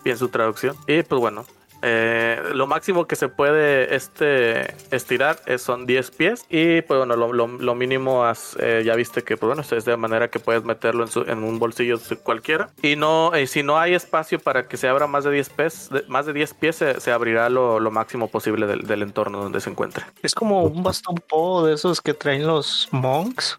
bien 0.04 0.18
su 0.18 0.28
traducción. 0.28 0.76
Y 0.86 1.02
pues 1.04 1.22
bueno, 1.22 1.46
eh, 1.82 2.42
lo 2.54 2.66
máximo 2.68 3.06
que 3.06 3.16
se 3.16 3.30
puede 3.30 3.96
este 3.96 4.74
estirar 4.96 5.40
es, 5.46 5.62
son 5.62 5.86
10 5.86 6.12
pies. 6.12 6.46
Y 6.50 6.82
pues 6.82 6.98
bueno, 6.98 7.16
lo, 7.16 7.34
lo- 7.34 7.48
lo 7.48 7.76
mínimo 7.76 8.24
has, 8.26 8.58
eh, 8.60 8.84
ya 8.86 8.96
viste 8.96 9.24
que 9.24 9.38
pues 9.38 9.48
bueno, 9.48 9.62
es 9.78 9.86
de 9.86 9.98
manera 9.98 10.30
que 10.30 10.40
puedes 10.40 10.64
meterlo 10.64 11.04
en, 11.04 11.10
su- 11.10 11.22
en 11.22 11.44
un 11.44 11.60
bolsillo 11.60 12.00
cualquiera. 12.24 12.70
Y 12.82 12.96
no, 12.96 13.34
eh, 13.36 13.48
si 13.48 13.64
no 13.64 13.78
hay 13.78 13.94
espacio 13.94 14.40
para 14.40 14.68
que 14.68 14.78
se 14.78 14.88
abra 14.88 15.08
más 15.08 15.24
de 15.24 15.32
10 15.32 15.50
pies, 15.52 15.90
de- 15.92 16.04
más 16.08 16.26
de 16.26 16.34
10 16.34 16.54
pies 16.56 16.76
se, 16.78 17.00
se 17.00 17.12
abrirá 17.12 17.50
lo, 17.50 17.80
lo 17.80 17.92
máximo 17.92 18.28
posible 18.30 18.66
del, 18.68 18.88
del 18.88 19.02
entorno 19.04 19.42
donde 19.44 19.62
se 19.62 19.70
encuentre. 19.70 20.06
Es 20.24 20.34
como 20.36 20.64
un 20.64 20.84
bastón 20.84 21.16
po 21.30 21.66
de 21.66 21.74
esos 21.76 22.02
que 22.02 22.14
traen 22.14 22.48
los 22.48 22.88
monks. 22.92 23.58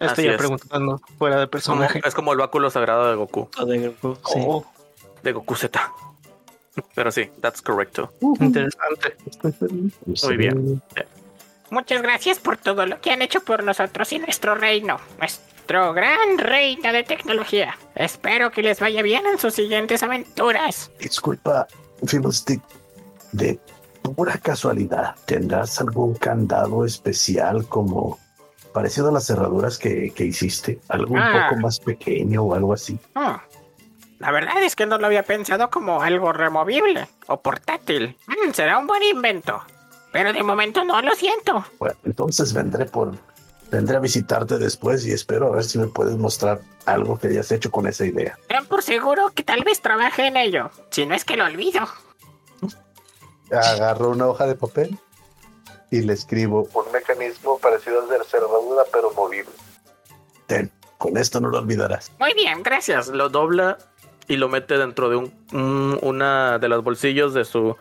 Estoy 0.00 0.24
ya 0.24 0.32
es. 0.32 0.36
preguntando 0.38 1.00
fuera 1.18 1.36
de 1.36 1.42
Como- 1.46 1.50
personaje. 1.50 2.00
es 2.04 2.14
como 2.14 2.32
el 2.32 2.38
báculo 2.38 2.70
sagrado 2.70 3.08
de 3.08 3.14
Goku. 3.14 3.48
De 3.66 3.78
grupo, 3.78 4.16
sí. 4.26 4.40
Oh, 4.44 4.64
de 5.22 5.32
Goku 5.32 5.54
Z. 5.54 5.92
Pero 6.94 7.10
sí, 7.12 7.28
that's 7.40 7.60
correcto. 7.62 8.12
interesante. 8.40 9.16
Muy 10.24 10.36
bien. 10.36 10.82
Muchas 11.70 12.02
gracias 12.02 12.38
por 12.38 12.56
todo 12.58 12.84
lo 12.86 13.00
que 13.00 13.10
han 13.10 13.22
hecho 13.22 13.40
por 13.40 13.62
nosotros 13.64 14.12
y 14.12 14.18
nuestro 14.18 14.54
reino. 14.54 14.98
Nuestro 15.18 15.92
gran 15.94 16.38
reino 16.38 16.92
de 16.92 17.02
tecnología. 17.02 17.76
Espero 17.94 18.50
que 18.50 18.62
les 18.62 18.80
vaya 18.80 19.02
bien 19.02 19.24
en 19.26 19.38
sus 19.38 19.54
siguientes 19.54 20.02
aventuras. 20.02 20.90
disculpa, 20.98 21.66
Fiddlestick. 22.06 22.60
De 23.32 23.58
pura 24.02 24.36
casualidad, 24.36 25.14
¿tendrás 25.24 25.80
algún 25.80 26.14
candado 26.16 26.84
especial 26.84 27.66
como 27.66 28.18
parecido 28.74 29.08
a 29.08 29.12
las 29.12 29.26
cerraduras 29.26 29.78
que, 29.78 30.10
que 30.14 30.24
hiciste? 30.26 30.80
¿Algo 30.88 31.14
un 31.14 31.20
Ah. 31.20 31.46
poco 31.48 31.60
más 31.62 31.80
pequeño 31.80 32.42
o 32.42 32.54
algo 32.54 32.74
así? 32.74 32.98
Hmm. 33.14 33.36
La 34.22 34.30
verdad 34.30 34.62
es 34.62 34.76
que 34.76 34.86
no 34.86 34.98
lo 34.98 35.06
había 35.06 35.24
pensado 35.24 35.68
como 35.68 36.00
algo 36.00 36.32
removible 36.32 37.08
o 37.26 37.40
portátil. 37.40 38.16
Mm, 38.28 38.52
será 38.52 38.78
un 38.78 38.86
buen 38.86 39.02
invento. 39.02 39.60
Pero 40.12 40.32
de 40.32 40.44
momento 40.44 40.84
no 40.84 41.02
lo 41.02 41.12
siento. 41.16 41.64
Bueno, 41.80 41.96
entonces 42.04 42.52
vendré 42.52 42.84
por. 42.84 43.14
Vendré 43.72 43.96
a 43.96 43.98
visitarte 44.00 44.58
después 44.58 45.04
y 45.06 45.12
espero 45.12 45.48
a 45.48 45.56
ver 45.56 45.64
si 45.64 45.76
me 45.76 45.88
puedes 45.88 46.16
mostrar 46.16 46.60
algo 46.86 47.18
que 47.18 47.28
hayas 47.28 47.50
hecho 47.50 47.72
con 47.72 47.88
esa 47.88 48.06
idea. 48.06 48.38
Ten 48.46 48.64
por 48.66 48.84
seguro 48.84 49.32
que 49.34 49.42
tal 49.42 49.64
vez 49.64 49.80
trabaje 49.80 50.28
en 50.28 50.36
ello. 50.36 50.70
Si 50.90 51.04
no 51.04 51.16
es 51.16 51.24
que 51.24 51.36
lo 51.36 51.44
olvido. 51.44 51.88
Agarro 53.50 54.10
una 54.10 54.28
hoja 54.28 54.46
de 54.46 54.54
papel 54.54 54.96
y 55.90 56.02
le 56.02 56.12
escribo 56.12 56.68
un 56.74 56.92
mecanismo 56.92 57.58
parecido 57.58 58.02
al 58.02 58.08
de 58.08 58.18
la 58.18 58.24
cerradura, 58.24 58.84
pero 58.92 59.10
movible. 59.14 59.50
Ten, 60.46 60.70
Con 60.96 61.16
esto 61.16 61.40
no 61.40 61.48
lo 61.48 61.58
olvidarás. 61.58 62.12
Muy 62.20 62.34
bien, 62.34 62.62
gracias. 62.62 63.08
Lo 63.08 63.28
dobla 63.28 63.78
y 64.28 64.36
lo 64.36 64.48
mete 64.48 64.78
dentro 64.78 65.08
de 65.08 65.16
un, 65.16 65.32
un- 65.52 65.98
una 66.02 66.58
de 66.58 66.68
los 66.68 66.82
bolsillos 66.84 67.34
de 67.34 67.44
su 67.44 67.76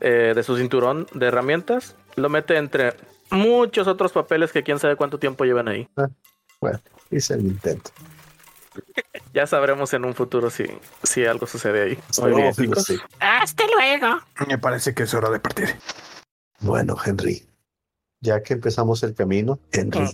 eh, 0.00 0.32
de 0.34 0.42
su 0.42 0.56
cinturón 0.56 1.06
de 1.14 1.26
herramientas. 1.26 1.94
Lo 2.16 2.28
mete 2.28 2.56
entre 2.56 2.94
muchos 3.30 3.86
otros 3.86 4.12
papeles 4.12 4.52
que 4.52 4.62
quién 4.62 4.78
sabe 4.78 4.96
cuánto 4.96 5.18
tiempo 5.18 5.44
llevan 5.44 5.68
ahí. 5.68 5.88
Bueno, 6.60 6.80
hice 7.10 7.34
el 7.34 7.42
intento. 7.42 7.90
Ya 9.34 9.46
sabremos 9.46 9.94
en 9.94 10.04
un 10.04 10.14
futuro 10.14 10.50
si, 10.50 10.64
si 11.02 11.24
algo 11.24 11.46
sucede 11.46 11.82
ahí. 11.82 11.98
Muy 12.20 12.34
bien, 12.34 12.52
chicos. 12.52 12.84
Sí. 12.84 12.98
Hasta 13.18 13.64
luego. 13.66 14.20
Me 14.46 14.58
parece 14.58 14.92
que 14.92 15.04
es 15.04 15.14
hora 15.14 15.30
de 15.30 15.40
partir. 15.40 15.74
Bueno, 16.60 16.96
Henry, 17.02 17.42
ya 18.20 18.42
que 18.42 18.52
empezamos 18.52 19.02
el 19.04 19.14
camino, 19.14 19.58
Henry, 19.72 20.04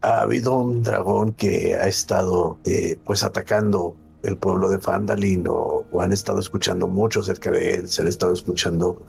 ha 0.00 0.20
habido 0.22 0.54
un 0.54 0.82
dragón 0.82 1.32
que 1.32 1.76
ha 1.76 1.86
estado 1.86 2.58
eh, 2.64 2.98
pues 3.04 3.22
atacando 3.22 3.94
el 4.22 4.36
pueblo 4.36 4.68
de 4.68 4.78
Fandalin 4.78 5.46
o, 5.48 5.84
o 5.90 6.00
han 6.00 6.12
estado 6.12 6.38
escuchando 6.40 6.86
mucho 6.86 7.22
cerca 7.22 7.50
de 7.50 7.74
él, 7.74 7.88
se 7.88 8.02
han 8.02 8.08
estado 8.08 8.32
escuchando 8.32 9.02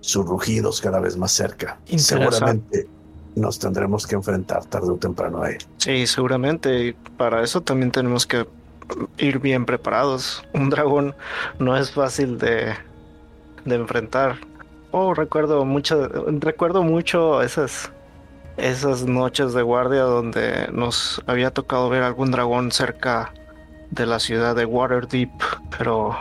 sus 0.00 0.26
rugidos 0.26 0.80
cada 0.80 1.00
vez 1.00 1.16
más 1.16 1.32
cerca. 1.32 1.78
Seguramente 1.96 2.88
nos 3.34 3.58
tendremos 3.58 4.06
que 4.06 4.14
enfrentar 4.14 4.64
tarde 4.64 4.90
o 4.90 4.96
temprano 4.96 5.42
a 5.42 5.50
él. 5.50 5.58
Sí, 5.78 6.06
seguramente. 6.06 6.86
Y 6.86 6.92
para 6.92 7.42
eso 7.42 7.60
también 7.60 7.90
tenemos 7.90 8.26
que 8.26 8.46
ir 9.18 9.38
bien 9.40 9.66
preparados. 9.66 10.44
Un 10.54 10.70
dragón 10.70 11.14
no 11.58 11.76
es 11.76 11.90
fácil 11.90 12.38
de, 12.38 12.74
de 13.64 13.74
enfrentar. 13.74 14.36
Oh, 14.90 15.12
recuerdo 15.12 15.64
mucho, 15.64 16.08
recuerdo 16.08 16.82
mucho 16.82 17.42
esas, 17.42 17.90
esas 18.56 19.04
noches 19.04 19.52
de 19.52 19.62
guardia 19.62 20.02
donde 20.02 20.68
nos 20.72 21.22
había 21.26 21.50
tocado 21.50 21.88
ver 21.90 22.02
algún 22.02 22.30
dragón 22.30 22.72
cerca 22.72 23.34
de 23.90 24.06
la 24.06 24.18
ciudad 24.18 24.54
de 24.54 24.64
Waterdeep, 24.64 25.30
pero 25.76 26.16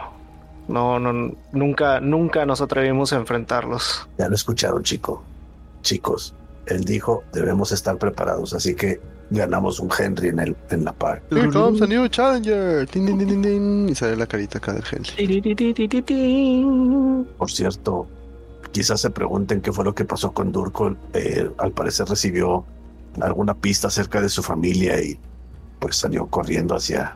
no, 0.68 1.00
no, 1.00 1.36
nunca, 1.52 2.00
nunca 2.00 2.46
nos 2.46 2.62
atrevimos 2.62 3.14
a 3.14 3.18
enfrentarlos. 3.18 4.08
Ya 4.18 4.28
lo 4.28 4.36
escucharon, 4.36 4.84
chico. 4.84 5.24
Chicos, 5.82 6.34
él 6.66 6.84
dijo, 6.84 7.24
debemos 7.32 7.72
estar 7.72 7.98
preparados, 7.98 8.54
así 8.54 8.76
que 8.76 9.00
ganamos 9.30 9.80
un 9.80 9.90
Henry 9.98 10.30
en, 10.30 10.40
el, 10.40 10.56
en 10.70 10.84
la 10.86 10.94
par. 10.94 11.22
Here 11.32 11.50
comes 11.52 11.82
a 11.82 11.88
new 11.88 12.08
challenger. 12.08 12.88
Tin, 12.88 13.06
tin, 13.06 13.18
tin, 13.18 13.28
tin, 13.28 13.42
tin. 13.42 13.90
Y 13.90 13.96
sale 13.96 14.16
la 14.16 14.28
carita 14.28 14.58
acá 14.58 14.74
del 14.74 14.84
Henry. 14.92 15.42
Por 17.38 17.52
cierto, 17.52 18.08
quizás 18.72 19.02
se 19.02 19.10
pregunten 19.10 19.62
qué 19.62 19.72
fue 19.72 19.86
lo 19.86 19.94
que 19.94 20.06
pasó 20.06 20.32
con 20.32 20.52
Durkol. 20.52 20.98
Eh, 21.14 21.50
al 21.58 21.72
parecer 21.72 22.08
recibió 22.08 22.66
alguna 23.22 23.54
pista 23.54 23.88
acerca 23.88 24.22
de 24.22 24.30
su 24.30 24.44
familia 24.44 25.02
y 25.02 25.20
pues 25.80 25.98
salió 25.98 26.28
corriendo 26.28 26.76
hacia, 26.76 27.16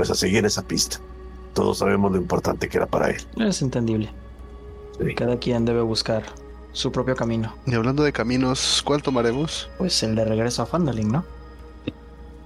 pues 0.00 0.10
a 0.10 0.14
seguir 0.14 0.46
esa 0.46 0.62
pista. 0.62 0.96
Todos 1.52 1.76
sabemos 1.76 2.10
lo 2.10 2.16
importante 2.16 2.70
que 2.70 2.78
era 2.78 2.86
para 2.86 3.10
él. 3.10 3.20
Es 3.36 3.60
entendible. 3.60 4.10
Sí. 4.98 5.14
Cada 5.14 5.36
quien 5.38 5.66
debe 5.66 5.82
buscar 5.82 6.22
su 6.72 6.90
propio 6.90 7.14
camino. 7.14 7.54
Y 7.66 7.74
hablando 7.74 8.02
de 8.02 8.10
caminos, 8.10 8.82
¿cuál 8.82 9.02
tomaremos? 9.02 9.68
Pues 9.76 10.02
el 10.02 10.14
de 10.14 10.24
regreso 10.24 10.62
a 10.62 10.66
Fandalin, 10.66 11.12
¿no? 11.12 11.24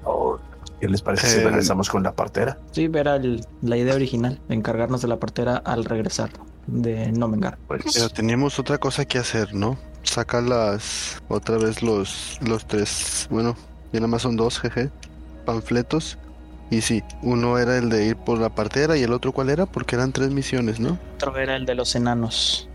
Oh, 0.02 0.36
¿Qué 0.80 0.88
les 0.88 1.00
parece 1.00 1.28
si 1.28 1.38
Eh, 1.38 1.44
regresamos 1.44 1.88
con 1.88 2.02
la 2.02 2.10
partera? 2.12 2.58
Sí, 2.72 2.90
era 2.92 3.14
el- 3.14 3.46
la 3.62 3.76
idea 3.76 3.94
original, 3.94 4.40
encargarnos 4.48 5.00
de 5.02 5.06
la 5.06 5.20
partera 5.20 5.56
al 5.58 5.84
regresar 5.84 6.30
de 6.66 7.12
Nomengar. 7.12 7.56
Pues, 7.68 7.82
Pero 7.94 8.08
teníamos 8.08 8.58
otra 8.58 8.78
cosa 8.78 9.04
que 9.04 9.18
hacer, 9.18 9.54
¿no? 9.54 9.78
Saca 10.02 10.40
las 10.40 11.22
otra 11.28 11.56
vez 11.58 11.84
los 11.84 12.36
los 12.40 12.66
tres, 12.66 13.28
bueno, 13.30 13.54
ya 13.92 14.00
nada 14.00 14.08
más 14.08 14.22
son 14.22 14.34
dos, 14.36 14.58
jeje, 14.58 14.90
panfletos. 15.46 16.18
Y 16.70 16.80
sí, 16.80 17.02
uno 17.22 17.58
era 17.58 17.76
el 17.78 17.88
de 17.90 18.06
ir 18.06 18.16
por 18.16 18.38
la 18.38 18.48
partera 18.48 18.96
y 18.96 19.02
el 19.02 19.12
otro 19.12 19.32
cuál 19.32 19.50
era, 19.50 19.66
porque 19.66 19.96
eran 19.96 20.12
tres 20.12 20.30
misiones, 20.30 20.80
¿no? 20.80 20.98
Otro 21.16 21.36
era 21.38 21.56
el 21.56 21.66
de 21.66 21.74
los 21.74 21.94
enanos. 21.94 22.68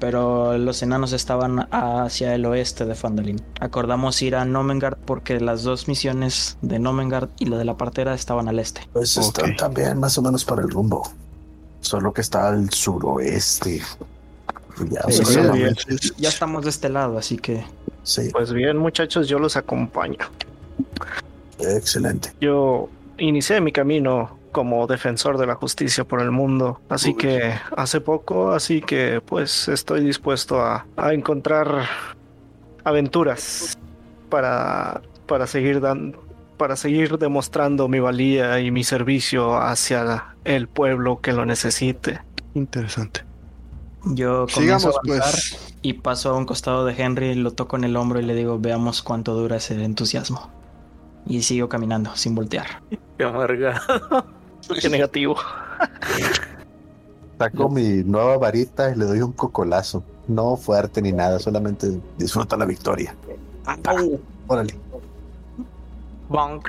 Pero 0.00 0.58
los 0.58 0.82
enanos 0.82 1.12
estaban 1.12 1.68
hacia 1.70 2.34
el 2.34 2.44
oeste 2.46 2.84
de 2.84 2.94
Fandalin. 2.94 3.40
Acordamos 3.60 4.20
ir 4.22 4.34
a 4.34 4.44
Nomengard 4.44 4.98
porque 4.98 5.38
las 5.40 5.62
dos 5.62 5.86
misiones 5.88 6.58
de 6.62 6.78
Nomengard 6.78 7.28
y 7.38 7.46
la 7.46 7.56
de 7.58 7.64
la 7.64 7.76
partera 7.76 8.12
estaban 8.14 8.48
al 8.48 8.58
este. 8.58 8.82
pues 8.92 9.16
están 9.16 9.56
también 9.56 9.98
más 10.00 10.18
o 10.18 10.22
menos 10.22 10.44
para 10.44 10.62
el 10.62 10.68
rumbo. 10.70 11.10
Solo 11.80 12.12
que 12.12 12.22
está 12.22 12.48
al 12.48 12.70
suroeste. 12.70 13.82
Ya, 14.90 15.02
Sí, 15.02 15.08
o 15.08 15.10
sea, 15.12 15.24
sí, 15.26 15.32
solamente- 15.34 15.84
Ya 16.18 16.28
estamos 16.28 16.64
de 16.64 16.70
este 16.70 16.88
lado, 16.88 17.16
así 17.16 17.36
que 17.36 17.64
sí, 18.02 18.30
Pues 18.32 18.52
bien, 18.52 18.76
muchachos, 18.76 19.28
yo 19.28 19.38
los 19.38 19.56
acompaño. 19.56 20.18
excelente. 21.60 22.32
Yo 22.40 22.88
inicié 23.18 23.60
mi 23.60 23.72
camino 23.72 24.38
como 24.52 24.86
defensor 24.86 25.36
de 25.38 25.46
la 25.46 25.54
justicia 25.56 26.04
por 26.04 26.20
el 26.20 26.30
mundo, 26.30 26.80
así 26.88 27.10
Uy. 27.10 27.16
que 27.16 27.54
hace 27.76 28.00
poco, 28.00 28.52
así 28.52 28.80
que 28.80 29.20
pues 29.24 29.68
estoy 29.68 30.04
dispuesto 30.04 30.60
a, 30.60 30.86
a 30.96 31.12
encontrar 31.12 31.86
aventuras 32.84 33.76
para, 34.28 35.00
para 35.26 35.46
seguir 35.46 35.80
dan- 35.80 36.16
para 36.56 36.76
seguir 36.76 37.18
demostrando 37.18 37.88
mi 37.88 37.98
valía 37.98 38.60
y 38.60 38.70
mi 38.70 38.84
servicio 38.84 39.56
hacia 39.56 40.36
el 40.44 40.68
pueblo 40.68 41.20
que 41.20 41.32
lo 41.32 41.44
necesite. 41.44 42.20
Interesante. 42.54 43.22
yo 44.04 44.46
comienzo 44.54 44.60
Sigamos 44.60 44.84
a 44.84 44.88
avanzar 45.04 45.32
pues. 45.32 45.74
y 45.82 45.94
paso 45.94 46.30
a 46.30 46.36
un 46.36 46.46
costado 46.46 46.84
de 46.84 46.94
Henry, 46.96 47.34
lo 47.34 47.50
toco 47.50 47.76
en 47.76 47.82
el 47.82 47.96
hombro 47.96 48.20
y 48.20 48.24
le 48.24 48.36
digo, 48.36 48.58
veamos 48.60 49.02
cuánto 49.02 49.34
dura 49.34 49.56
ese 49.56 49.82
entusiasmo. 49.82 50.48
Y 51.26 51.42
sigo 51.42 51.68
caminando 51.68 52.14
sin 52.16 52.34
voltear. 52.34 52.66
Qué 53.18 53.24
amarga. 53.24 53.80
Qué 54.80 54.88
negativo. 54.88 55.36
Saco 57.38 57.68
mi 57.68 58.02
nueva 58.04 58.38
varita 58.38 58.90
y 58.90 58.96
le 58.96 59.04
doy 59.04 59.20
un 59.20 59.32
cocolazo. 59.32 60.02
No 60.26 60.56
fuerte 60.56 61.02
ni 61.02 61.12
nada, 61.12 61.38
solamente 61.38 62.00
disfruta 62.16 62.56
la 62.56 62.64
victoria. 62.64 63.14
Órale. 64.46 64.74
Bonk. 66.28 66.68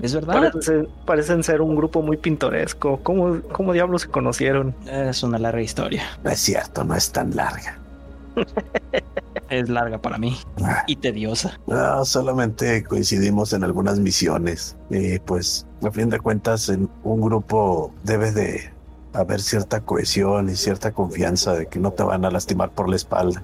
¿Es 0.00 0.14
verdad? 0.14 0.34
Parecen 0.34 0.62
ser, 0.62 0.88
parecen 1.04 1.42
ser 1.42 1.60
un 1.60 1.74
grupo 1.74 2.02
muy 2.02 2.16
pintoresco. 2.16 3.00
¿Cómo, 3.02 3.40
cómo 3.52 3.72
diablos 3.72 4.02
se 4.02 4.08
conocieron? 4.08 4.74
Es 4.86 5.22
una 5.22 5.38
larga 5.38 5.60
historia. 5.60 6.04
No 6.22 6.30
es 6.30 6.38
cierto, 6.38 6.84
no 6.84 6.94
es 6.94 7.10
tan 7.10 7.34
larga. 7.34 7.78
Es 9.50 9.68
larga 9.70 9.96
para 9.98 10.18
mí 10.18 10.36
Ah, 10.62 10.84
y 10.86 10.96
tediosa. 10.96 11.58
No, 11.66 12.04
solamente 12.04 12.84
coincidimos 12.84 13.52
en 13.54 13.64
algunas 13.64 13.98
misiones. 13.98 14.76
Y 14.90 15.18
pues, 15.20 15.66
a 15.82 15.90
fin 15.90 16.10
de 16.10 16.20
cuentas, 16.20 16.68
en 16.68 16.90
un 17.02 17.20
grupo 17.22 17.90
debe 18.02 18.30
de 18.32 18.70
haber 19.14 19.40
cierta 19.40 19.80
cohesión 19.80 20.50
y 20.50 20.56
cierta 20.56 20.92
confianza 20.92 21.54
de 21.54 21.66
que 21.66 21.78
no 21.78 21.92
te 21.92 22.02
van 22.02 22.26
a 22.26 22.30
lastimar 22.30 22.70
por 22.70 22.90
la 22.90 22.96
espalda. 22.96 23.42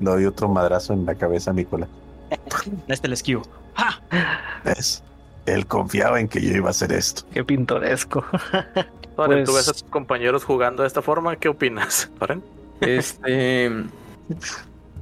Le 0.00 0.10
doy 0.10 0.26
otro 0.26 0.48
madrazo 0.48 0.92
en 0.92 1.06
la 1.06 1.14
cabeza 1.14 1.50
a 1.52 1.54
Nicolás. 1.54 1.88
Este 2.88 3.08
le 3.08 3.14
esquivo. 3.14 3.40
¡Ja! 3.74 4.02
¿Ves? 4.64 5.02
Él 5.46 5.66
confiaba 5.66 6.20
en 6.20 6.28
que 6.28 6.42
yo 6.42 6.52
iba 6.54 6.68
a 6.68 6.70
hacer 6.72 6.92
esto. 6.92 7.22
Qué 7.32 7.42
pintoresco. 7.42 8.22
Oren, 9.16 9.44
¿tú 9.46 9.52
Pues- 9.52 9.66
ves 9.66 9.68
a 9.70 9.72
tus 9.72 9.84
compañeros 9.84 10.44
jugando 10.44 10.82
de 10.82 10.88
esta 10.88 11.00
forma? 11.00 11.36
¿Qué 11.36 11.48
opinas? 11.48 12.10
Oren? 12.20 12.42
Este. 12.82 13.70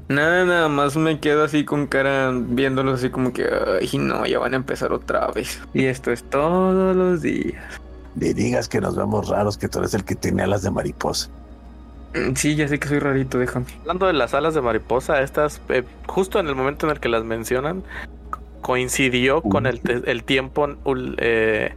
Nada, 0.08 0.44
nada 0.44 0.68
más 0.68 0.96
me 0.96 1.18
quedo 1.18 1.42
así 1.44 1.64
con 1.64 1.86
cara 1.88 2.30
viéndolos 2.32 3.00
así 3.00 3.10
como 3.10 3.32
que, 3.32 3.44
ay, 3.80 3.98
no, 3.98 4.24
ya 4.24 4.38
van 4.38 4.52
a 4.54 4.56
empezar 4.56 4.92
otra 4.92 5.26
vez. 5.32 5.60
Y 5.74 5.86
esto 5.86 6.12
es 6.12 6.22
todos 6.22 6.94
los 6.94 7.22
días. 7.22 7.62
Ni 8.14 8.32
digas 8.32 8.68
que 8.68 8.80
nos 8.80 8.96
vemos 8.96 9.28
raros, 9.28 9.58
que 9.58 9.68
tú 9.68 9.80
eres 9.80 9.94
el 9.94 10.04
que 10.04 10.14
tiene 10.14 10.42
alas 10.44 10.62
de 10.62 10.70
mariposa. 10.70 11.28
Mm, 12.14 12.34
Sí, 12.36 12.54
ya 12.54 12.68
sé 12.68 12.78
que 12.78 12.86
soy 12.88 13.00
rarito, 13.00 13.38
déjame. 13.38 13.66
Hablando 13.80 14.06
de 14.06 14.12
las 14.12 14.32
alas 14.32 14.54
de 14.54 14.60
mariposa, 14.62 15.20
estas, 15.22 15.60
eh, 15.70 15.82
justo 16.06 16.38
en 16.38 16.46
el 16.46 16.54
momento 16.54 16.86
en 16.86 16.92
el 16.92 17.00
que 17.00 17.08
las 17.08 17.24
mencionan, 17.24 17.82
co- 18.30 18.38
coincidió 18.62 19.42
con 19.42 19.66
el, 19.66 19.80
el 20.06 20.22
tiempo 20.24 20.68
eh, 21.18 21.74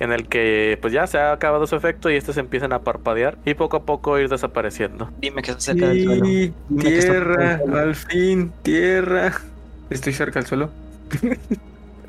en 0.00 0.12
el 0.12 0.28
que 0.28 0.78
pues 0.80 0.92
ya 0.92 1.06
se 1.06 1.18
ha 1.18 1.32
acabado 1.32 1.66
su 1.66 1.74
efecto 1.76 2.10
y 2.10 2.14
estas 2.16 2.36
empiezan 2.36 2.72
a 2.72 2.80
parpadear 2.80 3.36
y 3.44 3.54
poco 3.54 3.76
a 3.78 3.82
poco 3.84 4.18
ir 4.18 4.28
desapareciendo. 4.28 5.10
Dime 5.20 5.42
que 5.42 5.50
está 5.52 5.60
cerca 5.62 5.88
del 5.88 6.04
suelo. 6.04 6.24
Sí, 6.24 6.54
Dime 6.68 6.90
tierra, 7.00 7.46
del 7.48 7.58
suelo. 7.60 7.78
al 7.78 7.94
fin, 7.94 8.52
tierra. 8.62 9.32
Estoy 9.90 10.12
cerca 10.12 10.38
del 10.40 10.46
suelo. 10.46 10.70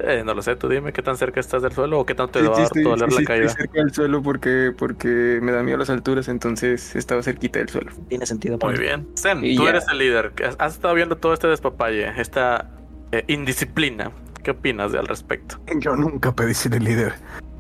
Eh, 0.01 0.23
no 0.25 0.33
lo 0.33 0.41
sé, 0.41 0.55
tú 0.55 0.69
dime 0.69 0.93
qué 0.93 1.01
tan 1.01 1.17
cerca 1.17 1.41
estás 1.41 1.61
del 1.61 1.73
suelo 1.73 1.99
o 1.99 2.05
qué 2.05 2.15
tanto 2.15 2.39
te 2.39 2.45
Sí, 2.45 2.47
va 2.47 2.55
sí, 2.55 2.61
a 2.61 2.65
estoy, 2.65 2.83
doler 2.83 3.09
sí, 3.09 3.15
la 3.15 3.19
sí, 3.19 3.25
caída. 3.25 3.45
estoy 3.47 3.65
cerca 3.65 3.79
del 3.79 3.93
suelo 3.93 4.21
porque, 4.23 4.71
porque 4.77 5.39
me 5.41 5.51
da 5.51 5.61
miedo 5.61 5.77
las 5.77 5.89
alturas, 5.89 6.29
entonces 6.29 6.95
estaba 6.95 7.21
cerquita 7.21 7.59
del 7.59 7.67
suelo. 7.67 7.91
Tiene 8.07 8.25
sentido. 8.25 8.57
Muy 8.61 8.73
mí. 8.75 8.79
bien. 8.79 9.07
Zen, 9.17 9.43
Y 9.43 9.57
tú 9.57 9.63
ya. 9.65 9.71
eres 9.71 9.85
el 9.91 9.97
líder. 9.97 10.31
Has- 10.47 10.55
Has 10.57 10.73
estado 10.75 10.93
viendo 10.93 11.17
todo 11.17 11.33
este 11.33 11.47
despapalle, 11.47 12.09
esta 12.17 12.69
eh, 13.11 13.25
indisciplina. 13.27 14.11
¿Qué 14.41 14.51
opinas 14.51 14.93
de 14.93 14.99
al 14.99 15.07
respecto? 15.07 15.59
Yo 15.79 15.97
nunca 15.97 16.31
pedí 16.33 16.53
ser 16.53 16.75
el 16.75 16.85
líder. 16.85 17.15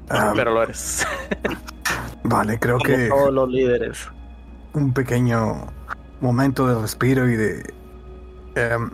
Ah, 0.09 0.33
Pero 0.35 0.53
lo 0.53 0.63
eres. 0.63 1.05
vale, 2.23 2.59
creo 2.59 2.77
Como 2.77 2.95
que 2.95 3.07
todos 3.09 3.33
los 3.33 3.49
líderes. 3.49 4.07
un 4.73 4.93
pequeño 4.93 5.67
momento 6.21 6.67
de 6.67 6.81
respiro 6.81 7.29
y 7.29 7.35
de 7.35 7.73
em, 8.55 8.89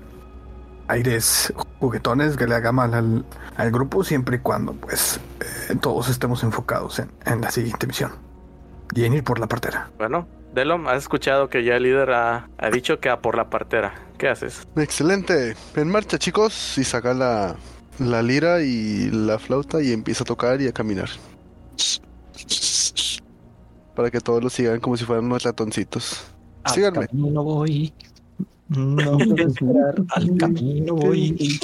aires 0.88 1.54
juguetones 1.80 2.38
que 2.38 2.48
le 2.48 2.56
hagamos 2.56 2.94
al, 2.94 3.26
al 3.58 3.72
grupo 3.72 4.04
siempre 4.04 4.38
y 4.38 4.40
cuando 4.40 4.74
pues 4.74 5.20
eh, 5.70 5.76
todos 5.82 6.10
estemos 6.10 6.44
enfocados 6.44 7.00
en, 7.00 7.12
en 7.26 7.42
la 7.42 7.52
siguiente 7.52 7.88
misión 7.88 8.12
y 8.94 9.06
en 9.06 9.14
ir 9.14 9.24
por 9.24 9.40
la 9.40 9.48
partera. 9.48 9.90
Bueno, 9.98 10.28
Delom, 10.54 10.88
has 10.88 10.98
escuchado 10.98 11.50
que 11.50 11.64
ya 11.64 11.76
el 11.76 11.84
líder 11.84 12.12
ha, 12.12 12.50
ha 12.58 12.70
dicho 12.70 13.00
que 13.00 13.10
a 13.10 13.20
por 13.22 13.36
la 13.36 13.50
partera. 13.50 13.94
¿Qué 14.18 14.30
haces? 14.30 14.62
Excelente. 14.78 15.56
En 15.76 15.90
marcha, 15.90 16.18
chicos. 16.18 16.78
Y 16.78 16.84
saca 16.86 17.14
la, 17.14 17.56
la 18.00 18.22
lira 18.22 18.62
y 18.62 19.10
la 19.12 19.40
flauta 19.40 19.82
y 19.82 19.92
empieza 19.92 20.24
a 20.24 20.28
tocar 20.28 20.62
y 20.62 20.68
a 20.68 20.72
caminar. 20.72 21.10
Para 23.96 24.12
que 24.12 24.20
todos 24.20 24.44
lo 24.44 24.50
sigan 24.50 24.80
como 24.80 24.98
si 24.98 25.06
fueran 25.06 25.26
unos 25.26 25.44
ratoncitos. 25.44 26.24
Síganme. 26.66 27.00
Al 27.02 27.08
camino 27.08 27.44
voy. 27.44 27.94
No 28.68 29.18
esperar. 29.38 29.96
Al 30.10 30.38
camino 30.38 30.96
voy. 30.96 31.60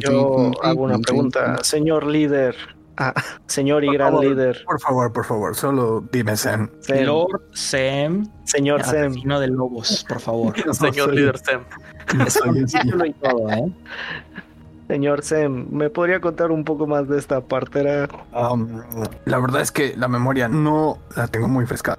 Yo 0.00 0.52
hago 0.62 0.82
una 0.82 0.98
pregunta, 0.98 1.62
señor 1.62 2.06
líder. 2.06 2.56
Ah, 2.98 3.12
señor 3.46 3.84
y 3.84 3.88
Por 3.88 3.96
gran 3.96 4.12
favor, 4.12 4.24
líder. 4.24 4.64
Por 4.64 4.80
favor, 4.80 5.12
por 5.12 5.24
favor, 5.24 5.54
solo 5.54 6.04
dime 6.12 6.36
Sam. 6.36 6.70
Sem. 6.80 7.04
Lord 7.04 7.42
Sem, 7.52 8.26
Señor 8.44 8.82
Sem. 8.84 9.10
asesino 9.10 9.40
de 9.40 9.48
lobos, 9.48 10.04
por 10.08 10.20
favor. 10.20 10.54
Señor 10.74 11.14
líder. 11.14 11.38
Soy 12.28 13.12
todo, 13.22 13.50
¿eh? 13.50 13.72
Señor 14.88 15.22
Sem, 15.22 15.66
¿me 15.70 15.90
podría 15.90 16.20
contar 16.20 16.50
un 16.52 16.64
poco 16.64 16.86
más 16.86 17.08
de 17.08 17.18
esta 17.18 17.40
partera? 17.40 18.08
Um, 18.32 18.82
la 19.24 19.38
verdad 19.40 19.60
es 19.60 19.72
que 19.72 19.96
la 19.96 20.06
memoria 20.08 20.48
no 20.48 20.98
la 21.16 21.26
tengo 21.26 21.48
muy 21.48 21.66
fresca. 21.66 21.98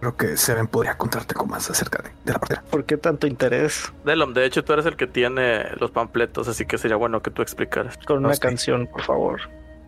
Creo 0.00 0.16
que 0.16 0.36
Seven 0.36 0.66
podría 0.66 0.96
contarte 0.96 1.34
con 1.34 1.48
más 1.50 1.68
acerca 1.68 2.02
de, 2.02 2.10
de 2.24 2.32
la 2.32 2.38
partida. 2.38 2.64
¿Por 2.70 2.84
qué 2.84 2.96
tanto 2.96 3.26
interés? 3.26 3.92
Delom, 4.04 4.32
de 4.32 4.46
hecho 4.46 4.64
tú 4.64 4.72
eres 4.72 4.86
el 4.86 4.96
que 4.96 5.06
tiene 5.06 5.64
los 5.78 5.90
panfletos, 5.90 6.48
así 6.48 6.64
que 6.64 6.78
sería 6.78 6.96
bueno 6.96 7.20
que 7.20 7.30
tú 7.30 7.42
explicaras. 7.42 7.98
Con 8.06 8.24
una 8.24 8.36
canción, 8.36 8.86
por 8.86 9.02
favor. 9.02 9.40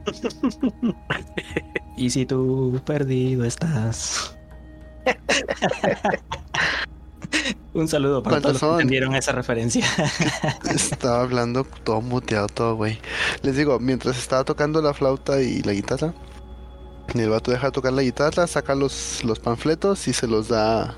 Y 1.97 2.11
si 2.11 2.27
tú 2.27 2.81
perdido 2.85 3.45
estás. 3.45 4.37
Un 7.75 7.89
saludo 7.89 8.23
para 8.23 8.41
todos 8.41 8.43
¿Cuántos 8.43 8.53
los 8.53 8.61
que 8.61 8.67
son? 8.67 8.73
entendieron 8.75 9.15
esa 9.15 9.33
referencia. 9.33 9.87
Estaba 10.75 11.23
hablando 11.23 11.65
todo 11.65 12.03
muteado, 12.03 12.49
todo, 12.49 12.77
güey. 12.77 12.99
Les 13.43 13.57
digo, 13.57 13.79
mientras 13.79 14.19
estaba 14.19 14.45
tocando 14.45 14.83
la 14.83 14.93
flauta 14.93 15.41
y 15.41 15.63
la 15.63 15.73
guitarra, 15.73 16.13
el 17.15 17.31
vato 17.31 17.51
deja 17.51 17.69
de 17.69 17.73
tocar 17.73 17.93
la 17.93 18.03
guitarra, 18.03 18.47
saca 18.47 18.75
los, 18.75 19.25
los 19.25 19.39
panfletos 19.39 20.07
y 20.09 20.13
se 20.13 20.27
los 20.27 20.49
da. 20.49 20.95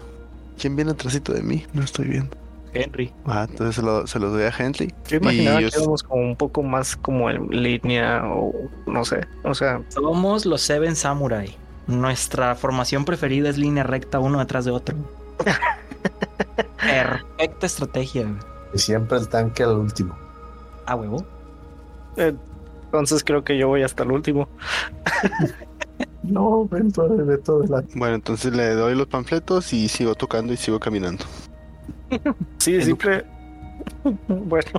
¿Quién 0.59 0.77
viene 0.77 0.93
atrásito 0.93 1.33
de 1.33 1.43
mí? 1.43 1.67
No 1.73 1.83
estoy 1.83 2.07
viendo. 2.07 2.37
Henry. 2.75 3.13
Ah, 3.27 3.47
entonces 3.49 3.77
se, 3.77 3.83
lo- 3.83 4.07
se 4.07 4.19
los 4.19 4.33
doy 4.33 4.43
a 4.45 4.49
Henley. 4.57 4.93
Yo 5.09 5.17
imaginaba 5.19 5.61
Y 5.61 5.65
que 5.65 5.71
yo- 5.71 5.81
íbamos 5.83 6.03
como 6.03 6.23
un 6.23 6.37
poco 6.37 6.63
más 6.63 6.97
como 6.97 7.31
en 7.31 7.49
línea 7.49 8.23
o 8.27 8.53
no 8.87 9.05
sé. 9.05 9.21
O 9.45 9.55
sea, 9.55 9.81
Somos 9.89 10.45
los 10.47 10.61
Seven 10.63 10.97
Samurai. 10.97 11.57
Nuestra 11.87 12.55
formación 12.55 13.05
preferida 13.05 13.49
es 13.51 13.59
línea 13.59 13.83
recta 13.85 14.19
uno 14.21 14.39
detrás 14.39 14.65
de 14.65 14.71
otro. 14.71 14.97
Perfecta 16.79 17.67
estrategia. 17.67 18.27
Y 18.75 18.79
siempre 18.79 19.19
el 19.19 19.29
tanque 19.29 19.63
al 19.63 19.77
último. 19.77 20.17
A 20.87 20.97
huevo. 20.97 21.25
entonces 22.17 23.25
creo 23.25 23.45
que 23.45 23.57
yo 23.59 23.69
voy 23.69 23.83
hasta 23.83 24.03
el 24.03 24.13
último. 24.13 24.49
No, 26.25 26.65
Beto, 26.67 27.07
Beto 27.09 27.59
de 27.61 27.69
la... 27.69 27.85
Bueno, 27.95 28.15
entonces 28.15 28.55
le 28.55 28.71
doy 28.71 28.95
los 28.95 29.07
panfletos 29.07 29.75
y 29.75 29.89
sigo 29.89 30.15
tocando 30.15 30.55
y 30.55 30.57
sigo 30.57 30.81
caminando. 30.81 31.23
Sí, 32.59 32.81
simple. 32.83 33.25
bueno. 34.29 34.71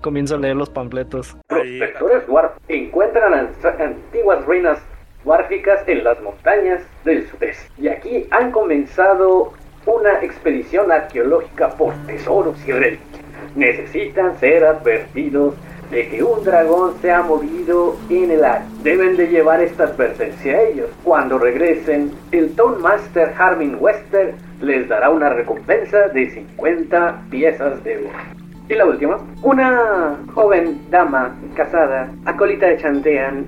Comienzo 0.00 0.36
a 0.36 0.38
leer 0.38 0.56
los 0.56 0.70
panfletos. 0.70 1.36
Prospectores 1.48 2.26
Dwarf 2.26 2.52
encuentran 2.68 3.34
an- 3.34 3.50
antiguas 3.78 4.44
ruinas 4.46 4.78
dwarficas 5.24 5.86
en 5.86 6.04
las 6.04 6.20
montañas 6.22 6.80
del 7.04 7.28
sudeste. 7.28 7.70
Y 7.76 7.88
aquí 7.88 8.26
han 8.30 8.50
comenzado 8.50 9.52
una 9.84 10.20
expedición 10.22 10.90
arqueológica 10.90 11.68
por 11.70 11.92
tesoros 12.06 12.56
y 12.66 12.72
reliquias. 12.72 13.22
Necesitan 13.54 14.38
ser 14.38 14.64
advertidos 14.64 15.54
de 15.90 16.08
que 16.08 16.22
un 16.22 16.44
dragón 16.44 16.94
se 17.00 17.10
ha 17.10 17.22
movido 17.22 17.96
en 18.08 18.30
el 18.30 18.44
aire. 18.44 18.64
Deben 18.82 19.16
de 19.16 19.28
llevar 19.28 19.60
esta 19.60 19.84
advertencia 19.84 20.56
a 20.56 20.62
ellos. 20.62 20.90
Cuando 21.02 21.38
regresen, 21.38 22.12
el 22.32 22.54
Town 22.54 22.80
Master 22.80 23.34
Harmin 23.36 23.76
Wester 23.80 24.34
les 24.60 24.88
dará 24.88 25.10
una 25.10 25.30
recompensa 25.30 26.08
de 26.08 26.30
50 26.30 27.22
piezas 27.30 27.82
de 27.82 27.98
oro. 27.98 28.08
Y 28.68 28.74
la 28.74 28.86
última, 28.86 29.18
una 29.42 30.16
joven 30.32 30.80
dama 30.90 31.36
casada, 31.56 32.08
acólita 32.24 32.66
de 32.66 32.76
Chantean, 32.76 33.46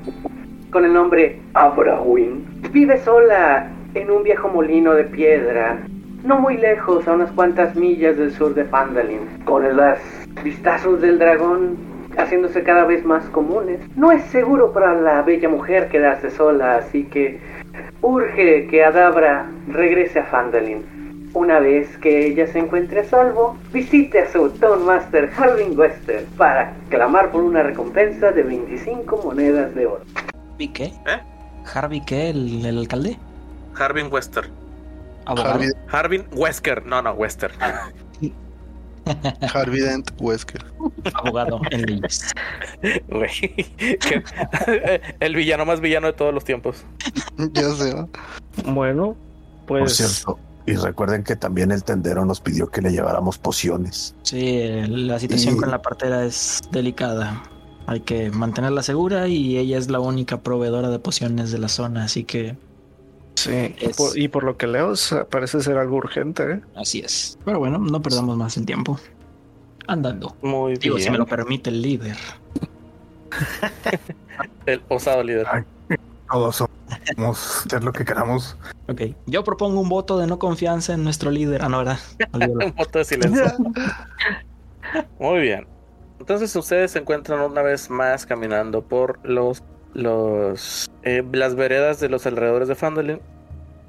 con 0.71 0.85
el 0.85 0.93
nombre 0.93 1.41
Abrahwin, 1.55 2.45
vive 2.73 2.99
sola 2.99 3.71
en 3.95 4.11
un 4.11 4.25
viejo 4.25 4.49
molino 4.49 4.95
de 4.95 5.05
piedra, 5.05 5.79
no 6.25 6.41
muy 6.41 6.57
lejos, 6.57 7.07
a 7.07 7.13
unas 7.13 7.31
cuantas 7.33 7.77
millas 7.77 8.17
del 8.17 8.33
sur 8.33 8.55
de 8.55 8.65
Phandalin, 8.65 9.45
con 9.45 9.63
los 9.77 9.99
vistazos 10.43 11.01
del 11.01 11.19
dragón 11.19 11.92
haciéndose 12.19 12.63
cada 12.63 12.85
vez 12.85 13.05
más 13.05 13.25
comunes. 13.27 13.81
No 13.97 14.13
es 14.13 14.23
seguro 14.27 14.73
para 14.73 14.95
la 14.95 15.23
bella 15.23 15.49
mujer 15.49 15.89
quedarse 15.89 16.31
sola, 16.31 16.77
así 16.77 17.05
que 17.05 17.41
urge 18.01 18.67
que 18.69 18.85
Adabra 18.85 19.47
regrese 19.69 20.21
a 20.21 20.25
Phandalin. 20.27 21.31
Una 21.35 21.61
vez 21.61 21.97
que 21.99 22.27
ella 22.27 22.47
se 22.47 22.59
encuentre 22.59 23.01
a 23.01 23.05
salvo, 23.05 23.57
visite 23.73 24.19
a 24.21 24.31
su 24.31 24.51
Town 24.51 24.85
Master 24.85 25.31
Harvin 25.37 25.79
Wester 25.79 26.27
para 26.37 26.75
clamar 26.91 27.31
por 27.31 27.43
una 27.43 27.63
recompensa 27.63 28.33
de 28.33 28.43
25 28.43 29.17
monedas 29.25 29.75
de 29.75 29.87
oro. 29.87 30.05
¿Harvey 30.53 30.69
qué? 30.69 30.85
¿Eh? 30.85 31.21
¿Harvey 31.73 32.03
qué? 32.05 32.31
¿El, 32.31 32.67
el 32.67 32.79
alcalde? 32.79 33.17
Harvin 33.79 34.13
Wester. 34.13 34.45
Harvin 35.91 36.25
Wesker. 36.33 36.85
No, 36.85 37.01
no, 37.01 37.13
Wester. 37.13 37.53
Harvey 39.55 39.81
Dent 39.81 40.11
Wesker. 40.21 40.65
Abogado 41.15 41.61
en 41.71 41.83
leyes. 41.87 42.31
El 45.21 45.37
villano 45.37 45.65
más 45.67 45.81
villano 45.81 46.07
de 46.09 46.13
todos 46.13 46.35
los 46.35 46.45
tiempos. 46.45 46.85
ya 47.53 47.71
sé. 47.75 47.95
Bueno, 48.67 49.17
Por 49.67 49.81
pues 49.81 49.97
cierto. 49.97 50.39
Y 50.65 50.75
recuerden 50.75 51.25
que 51.25 51.35
también 51.35 51.73
el 51.73 51.83
tendero 51.83 52.25
nos 52.25 52.41
pidió 52.41 52.69
que 52.69 52.81
le 52.83 52.93
lleváramos 52.93 53.37
pociones. 53.39 54.15
Sí, 54.23 54.63
la 54.89 55.19
situación 55.19 55.57
Y- 55.57 55.59
con 55.59 55.71
la 55.71 55.83
partera 55.83 56.25
es 56.25 56.61
delicada. 56.71 57.43
Hay 57.89 58.01
que 58.01 58.31
mantenerla 58.31 58.85
segura 58.85 59.27
y 59.27 59.59
ella 59.59 59.77
es 59.77 59.91
la 59.91 59.99
única 59.99 60.41
proveedora 60.41 60.89
de 60.89 61.01
pociones 61.01 61.51
de 61.51 61.59
la 61.59 61.69
zona, 61.69 62.05
así 62.05 62.23
que 62.23 62.57
sí. 63.35 63.75
Es- 63.81 63.97
Por- 63.97 64.19
y 64.19 64.29
por 64.29 64.45
lo 64.45 64.57
que 64.57 64.67
leo, 64.67 64.93
parece 65.31 65.61
ser 65.61 65.79
algo 65.79 65.97
urgente. 65.97 66.43
¿eh? 66.53 66.61
así 66.77 67.01
es. 67.01 67.39
Pero 67.45 67.59
bueno, 67.59 67.79
no 67.79 68.01
perdamos 68.03 68.37
más 68.37 68.57
el 68.57 68.67
tiempo. 68.67 68.99
Andando. 69.89 70.37
Muy 70.43 70.77
Digo, 70.77 70.97
si 70.97 71.03
bien. 71.03 71.13
me 71.13 71.19
lo 71.19 71.27
permite 71.27 71.71
el 71.71 71.83
líder. 71.83 72.17
El 74.67 74.83
osado 74.89 75.23
líder. 75.23 75.47
Ay. 75.51 75.63
Todos 76.31 76.57
somos 76.57 77.65
hacer 77.67 77.85
lo 77.85 77.93
que 77.93 78.05
queramos. 78.05 78.57
Ok. 78.89 79.03
Yo 79.27 79.45
propongo 79.45 79.81
un 79.81 79.89
voto 79.89 80.19
de 80.19 80.27
no 80.27 80.39
confianza 80.39 80.95
en 80.95 81.05
nuestro 81.05 81.31
líder. 81.31 81.63
Ah, 81.63 81.69
no, 81.69 81.79
¿verdad? 81.79 81.99
Un 82.33 82.75
voto 82.75 82.99
de 82.99 83.05
silencio. 83.05 83.45
Muy 85.19 85.41
bien. 85.41 85.67
Entonces 86.21 86.55
ustedes 86.55 86.93
se 86.93 87.01
encuentran 87.01 87.41
una 87.41 87.63
vez 87.63 87.91
más 87.91 88.25
caminando 88.27 88.83
por 88.83 89.19
los, 89.29 89.63
los 89.95 90.91
eh, 91.03 91.23
las 91.33 91.55
veredas 91.55 92.01
de 92.01 92.09
los 92.09 92.27
alrededores 92.27 92.69
de 92.69 92.75
Fandolin 92.75 93.21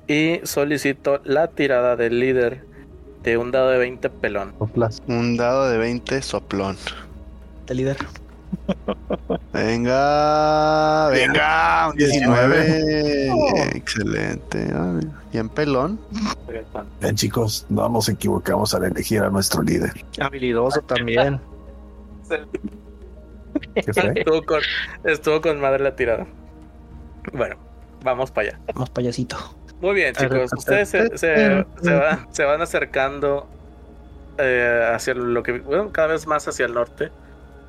y 0.08 0.40
solicito 0.44 1.22
la 1.24 1.48
tirada 1.48 1.96
del 1.96 2.20
líder 2.20 2.66
de 3.24 3.38
un 3.38 3.52
dado 3.52 3.70
de 3.70 3.78
20 3.78 4.10
pelón. 4.10 4.54
Soplas. 4.60 5.02
Un 5.08 5.38
dado 5.38 5.70
de 5.70 5.78
20 5.78 6.22
soplón. 6.22 6.78
El 7.68 7.78
líder. 7.78 7.98
Venga, 9.52 11.10
venga, 11.10 11.90
un 11.90 11.98
19. 11.98 12.64
19. 12.64 13.78
Excelente. 13.78 14.68
Ah, 14.74 15.00
Bien 15.32 15.50
pelón. 15.50 16.00
Ven 17.02 17.16
chicos, 17.16 17.66
no 17.70 17.90
nos 17.90 18.10
equivocamos 18.10 18.76
al 18.76 18.84
elegir 18.84 19.22
a 19.22 19.30
nuestro 19.30 19.64
líder. 19.64 19.92
Habilidoso 20.20 20.82
también. 20.82 21.40
Estuvo 23.76 24.44
con, 24.44 24.62
estuvo 25.04 25.42
con 25.42 25.60
madre 25.60 25.84
la 25.84 25.96
tirada. 25.96 26.26
Bueno, 27.34 27.56
vamos 28.04 28.32
para 28.32 28.50
allá. 28.50 28.60
Vamos, 28.74 28.90
payasito. 28.90 29.38
Muy 29.82 29.96
bien, 29.96 30.14
chicos. 30.16 30.52
Ustedes 30.58 30.90
se, 30.90 31.18
se- 31.18 31.66
se 31.82 31.94
van, 31.94 32.28
se 32.34 32.44
van 32.46 32.62
acercando 32.62 33.48
eh, 34.38 34.90
hacia 34.94 35.14
lo 35.14 35.44
que, 35.44 35.60
bueno, 35.60 35.92
cada 35.92 36.10
vez 36.10 36.26
más 36.28 36.48
hacia 36.48 36.66
el 36.66 36.74
norte 36.74 37.10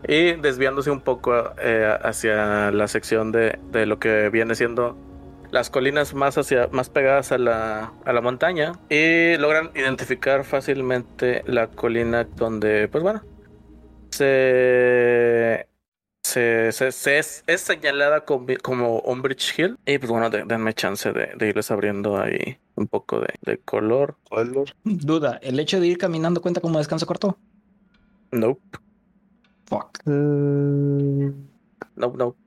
y 0.07 0.33
desviándose 0.33 0.91
un 0.91 1.01
poco 1.01 1.53
eh, 1.59 1.97
hacia 2.03 2.71
la 2.71 2.87
sección 2.89 3.33
de, 3.33 3.59
de 3.73 3.87
lo 3.87 3.99
que 3.99 4.29
viene 4.31 4.55
siendo 4.55 4.97
las 5.51 5.71
colinas 5.71 6.15
más 6.15 6.37
hacia 6.37 6.69
más 6.73 6.89
pegadas 6.91 7.33
a 7.33 7.39
la, 7.39 7.93
a 8.05 8.13
la 8.13 8.21
montaña 8.21 8.73
y 8.91 9.37
logran 9.37 9.71
identificar 9.75 10.45
fácilmente 10.45 11.43
la 11.47 11.69
colina 11.69 12.25
donde, 12.25 12.89
pues 12.89 13.03
bueno, 13.03 13.23
se 14.11 15.67
se, 16.25 16.73
se, 16.73 16.91
se 16.91 17.19
es, 17.19 17.45
es 17.47 17.61
señalada 17.61 18.25
como, 18.25 18.47
como 18.63 18.99
Umbridge 19.01 19.59
Hill. 19.59 19.79
Y 19.87 19.99
pues 19.99 20.11
bueno, 20.11 20.31
de- 20.31 20.45
denme 20.45 20.73
chance 20.75 21.13
de, 21.13 21.33
de 21.37 21.49
irles 21.49 21.71
abriendo 21.71 22.21
ahí 22.21 22.59
un 22.77 22.87
poco 22.89 23.21
de, 23.21 23.35
de 23.43 23.59
color. 23.59 24.17
Duda, 24.85 25.39
¿el 25.43 25.61
hecho 25.61 25.79
de 25.81 25.87
ir 25.87 25.99
caminando 25.99 26.41
cuenta 26.41 26.61
como 26.61 26.79
descanso 26.79 27.07
corto? 27.07 27.37
Nope, 28.33 28.61
Fuck. 29.67 30.01
nope, 30.07 31.37
nope. 32.19 32.39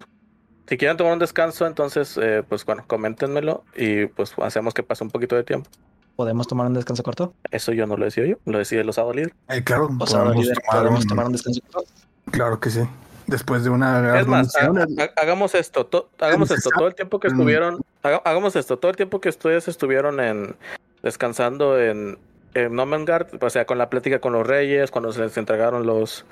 Si 0.67 0.77
quieren 0.77 0.97
tomar 0.97 1.13
un 1.13 1.19
descanso, 1.19 1.65
entonces, 1.65 2.17
eh, 2.21 2.43
pues 2.47 2.65
bueno, 2.65 2.83
coméntenmelo 2.87 3.63
y 3.75 4.07
pues 4.07 4.33
hacemos 4.41 4.73
que 4.73 4.83
pase 4.83 5.03
un 5.05 5.09
poquito 5.11 5.35
de 5.37 5.43
tiempo. 5.45 5.69
¿Podemos 6.17 6.45
tomar 6.47 6.67
un 6.67 6.73
descanso 6.73 7.03
corto? 7.03 7.33
Eso 7.51 7.71
yo 7.71 7.85
no 7.87 7.95
lo 7.95 8.03
decido 8.05 8.25
yo, 8.27 8.35
lo 8.45 8.57
decide 8.57 8.81
el 8.81 8.89
osado 8.89 9.13
líder. 9.13 9.33
Eh, 9.49 9.63
claro, 9.63 9.87
podemos 9.87 10.35
líder, 10.35 10.57
tomar 10.57 10.77
¿podemos 10.81 11.01
un- 11.03 11.07
tomar 11.07 11.25
un 11.27 11.31
descanso 11.31 11.61
corto? 11.71 11.89
Claro 12.31 12.59
que 12.59 12.69
sí. 12.69 12.81
Después 13.27 13.63
de 13.63 13.69
una 13.69 14.19
Es 14.19 14.25
más, 14.27 14.55
ha- 14.55 14.61
admonición, 14.65 14.99
ha- 14.99 15.21
hagamos 15.21 15.53
esto, 15.53 15.85
to- 15.85 16.09
hagamos 16.19 16.49
esto, 16.51 16.69
todo 16.71 16.87
el 16.87 16.95
tiempo 16.95 17.19
que 17.19 17.27
estuvieron, 17.27 17.79
haga- 18.03 18.21
hagamos 18.23 18.55
esto, 18.55 18.77
todo 18.79 18.89
el 18.89 18.97
tiempo 18.97 19.19
que 19.21 19.29
ustedes 19.29 19.67
estuvieron 19.67 20.19
en 20.19 20.55
descansando 21.03 21.79
en, 21.79 22.17
en 22.53 22.73
Nomengard, 22.75 23.27
o 23.43 23.49
sea, 23.49 23.65
con 23.65 23.77
la 23.77 23.89
plática 23.89 24.19
con 24.19 24.33
los 24.33 24.47
reyes, 24.47 24.91
cuando 24.91 25.11
se 25.11 25.21
les 25.21 25.37
entregaron 25.37 25.85
los, 25.85 26.25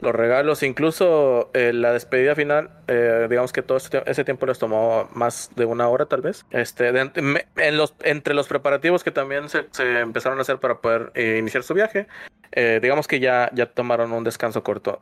los 0.00 0.14
regalos, 0.14 0.62
incluso 0.62 1.50
eh, 1.52 1.72
la 1.74 1.92
despedida 1.92 2.34
final, 2.34 2.70
eh, 2.88 3.26
digamos 3.28 3.52
que 3.52 3.60
todo 3.62 3.76
ese, 3.78 3.90
tie- 3.90 4.02
ese 4.06 4.24
tiempo 4.24 4.46
les 4.46 4.58
tomó 4.58 5.08
más 5.12 5.50
de 5.56 5.66
una 5.66 5.88
hora 5.88 6.06
tal 6.06 6.22
vez. 6.22 6.44
Este, 6.50 6.90
de- 6.92 7.22
me- 7.22 7.46
en 7.56 7.76
los, 7.76 7.94
entre 8.02 8.32
los 8.34 8.48
preparativos 8.48 9.04
que 9.04 9.10
también 9.10 9.48
se, 9.50 9.66
se 9.72 10.00
empezaron 10.00 10.38
a 10.38 10.42
hacer 10.42 10.58
para 10.58 10.78
poder 10.78 11.12
eh, 11.14 11.36
iniciar 11.38 11.62
su 11.62 11.74
viaje, 11.74 12.06
eh, 12.52 12.80
digamos 12.82 13.06
que 13.06 13.20
ya, 13.20 13.50
ya 13.54 13.66
tomaron 13.66 14.12
un 14.12 14.24
descanso 14.24 14.62
corto. 14.62 15.00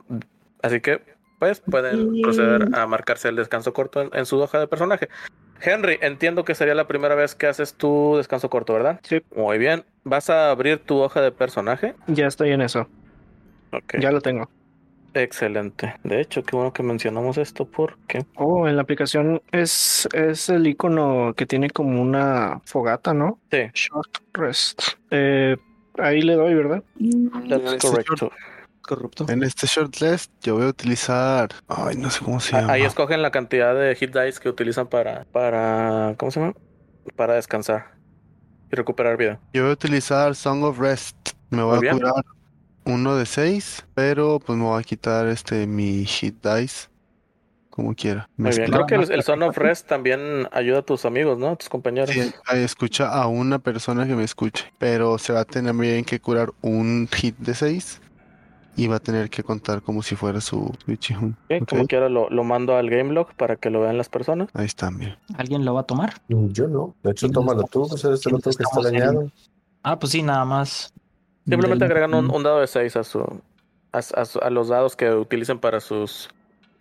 Así 0.62 0.80
que 0.80 1.00
pues 1.38 1.60
pueden 1.60 2.20
proceder 2.22 2.68
a 2.74 2.86
marcarse 2.86 3.28
el 3.28 3.36
descanso 3.36 3.72
corto 3.72 4.02
en, 4.02 4.10
en 4.12 4.26
su 4.26 4.38
hoja 4.38 4.58
de 4.58 4.66
personaje. 4.66 5.08
Henry, 5.60 5.98
entiendo 6.00 6.44
que 6.44 6.54
sería 6.54 6.74
la 6.74 6.86
primera 6.86 7.14
vez 7.14 7.34
que 7.34 7.46
haces 7.46 7.74
tu 7.74 8.16
descanso 8.16 8.48
corto, 8.48 8.74
¿verdad? 8.74 9.00
Sí. 9.02 9.22
Muy 9.34 9.58
bien. 9.58 9.84
¿Vas 10.04 10.30
a 10.30 10.50
abrir 10.50 10.78
tu 10.78 10.98
hoja 10.98 11.20
de 11.20 11.32
personaje? 11.32 11.94
Ya 12.06 12.26
estoy 12.26 12.50
en 12.50 12.62
eso. 12.62 12.88
Ok. 13.72 13.96
Ya 13.98 14.12
lo 14.12 14.20
tengo. 14.20 14.48
Excelente. 15.14 15.94
De 16.04 16.20
hecho, 16.20 16.44
qué 16.44 16.54
bueno 16.54 16.72
que 16.72 16.82
mencionamos 16.82 17.38
esto 17.38 17.64
porque... 17.64 18.24
Oh, 18.36 18.68
en 18.68 18.76
la 18.76 18.82
aplicación 18.82 19.42
es, 19.50 20.08
es 20.12 20.48
el 20.48 20.66
icono 20.66 21.34
que 21.36 21.46
tiene 21.46 21.70
como 21.70 22.00
una 22.00 22.60
fogata, 22.64 23.14
¿no? 23.14 23.40
Sí, 23.50 23.62
Short 23.74 24.18
rest. 24.34 24.82
Eh, 25.10 25.56
ahí 25.98 26.22
le 26.22 26.34
doy, 26.34 26.54
¿verdad? 26.54 26.84
that's 27.48 27.74
Ese 27.74 27.78
correcto. 27.78 28.30
Corrupto. 28.88 29.26
En 29.28 29.42
este 29.42 29.66
short 29.66 30.00
list 30.00 30.32
yo 30.40 30.54
voy 30.54 30.64
a 30.64 30.68
utilizar. 30.68 31.50
Ay, 31.68 31.96
no 31.96 32.08
sé 32.08 32.24
cómo 32.24 32.40
se 32.40 32.52
llama. 32.52 32.68
Ah, 32.68 32.72
Ahí 32.72 32.82
escogen 32.84 33.20
la 33.20 33.30
cantidad 33.30 33.74
de 33.74 33.94
hit 33.94 34.16
dice 34.16 34.40
que 34.40 34.48
utilizan 34.48 34.86
para... 34.86 35.24
para 35.24 36.14
¿Cómo 36.16 36.32
se 36.32 36.40
llama? 36.40 36.54
Para 37.14 37.34
descansar 37.34 37.98
y 38.72 38.76
recuperar 38.76 39.18
vida. 39.18 39.40
Yo 39.52 39.62
voy 39.62 39.70
a 39.70 39.74
utilizar 39.74 40.34
Song 40.34 40.62
of 40.64 40.78
Rest. 40.78 41.16
Me 41.50 41.62
voy 41.62 41.76
Muy 41.76 41.88
a 41.88 41.92
bien. 41.92 41.98
curar 41.98 42.24
uno 42.86 43.16
de 43.16 43.26
seis, 43.26 43.84
pero 43.94 44.40
pues 44.40 44.58
me 44.58 44.64
voy 44.64 44.80
a 44.80 44.82
quitar 44.82 45.26
este 45.28 45.66
mi 45.66 46.06
hit 46.06 46.42
dice 46.42 46.88
como 47.68 47.94
quiera. 47.94 48.28
Muy 48.38 48.50
bien. 48.56 48.72
Creo 48.72 48.86
que 48.86 48.94
el, 48.94 49.12
el 49.12 49.22
Son 49.22 49.42
of 49.42 49.56
Rest 49.56 49.86
también 49.86 50.48
ayuda 50.50 50.78
a 50.78 50.82
tus 50.82 51.04
amigos, 51.04 51.38
¿no? 51.38 51.50
A 51.50 51.56
tus 51.56 51.68
compañeros. 51.68 52.10
Sí, 52.10 52.32
ahí 52.46 52.62
escucha 52.62 53.08
a 53.08 53.26
una 53.28 53.58
persona 53.58 54.06
que 54.06 54.16
me 54.16 54.24
escuche, 54.24 54.72
pero 54.78 55.18
se 55.18 55.34
va 55.34 55.40
a 55.40 55.44
tener 55.44 55.74
bien 55.74 56.04
que 56.04 56.18
curar 56.18 56.52
un 56.62 57.06
hit 57.12 57.36
de 57.36 57.54
6 57.54 58.00
y 58.78 58.86
va 58.86 58.96
a 58.96 59.00
tener 59.00 59.28
que 59.28 59.42
contar 59.42 59.82
como 59.82 60.02
si 60.02 60.14
fuera 60.16 60.40
su, 60.40 60.72
Ichihun. 60.86 61.36
Ok, 61.50 61.62
Ok, 61.62 61.68
Como 61.68 61.86
quiera 61.86 62.08
lo, 62.08 62.30
lo 62.30 62.44
mando 62.44 62.76
al 62.76 62.88
game 62.88 63.12
log 63.12 63.34
para 63.34 63.56
que 63.56 63.70
lo 63.70 63.80
vean 63.80 63.98
las 63.98 64.08
personas. 64.08 64.48
Ahí 64.54 64.66
está, 64.66 64.88
bien. 64.90 65.16
¿Alguien 65.36 65.64
lo 65.64 65.74
va 65.74 65.80
a 65.80 65.82
tomar? 65.82 66.14
Yo 66.28 66.68
no. 66.68 66.94
De 67.02 67.10
hecho, 67.10 67.26
¿Quién 67.26 67.32
tómalo 67.32 67.64
tú, 67.64 67.86
pues 67.88 68.04
eres 68.04 68.20
el 68.20 68.22
quién 68.24 68.36
otro 68.36 68.50
que 68.50 68.50
está 68.50 68.62
estamos 68.64 68.86
en- 68.86 68.98
dañado. 68.98 69.32
Ah, 69.82 69.98
pues 69.98 70.12
sí, 70.12 70.22
nada 70.22 70.44
más. 70.44 70.92
Simplemente 71.46 71.84
Del- 71.84 71.92
agregan 71.92 72.14
un, 72.14 72.30
un 72.30 72.42
dado 72.42 72.60
de 72.60 72.66
6 72.66 72.96
a 72.96 73.04
su, 73.04 73.20
a, 73.92 73.98
a 73.98 74.24
su- 74.24 74.38
a 74.40 74.50
los 74.50 74.68
dados 74.68 74.94
que 74.96 75.10
utilicen 75.10 75.58
para 75.58 75.80
sus 75.80 76.28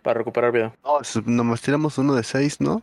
para 0.03 0.19
recuperar 0.19 0.51
vida. 0.51 0.73
No, 0.85 0.99
nomás 1.25 1.61
tiramos 1.61 1.97
uno 1.97 2.13
de 2.15 2.23
6, 2.23 2.61
¿no? 2.61 2.81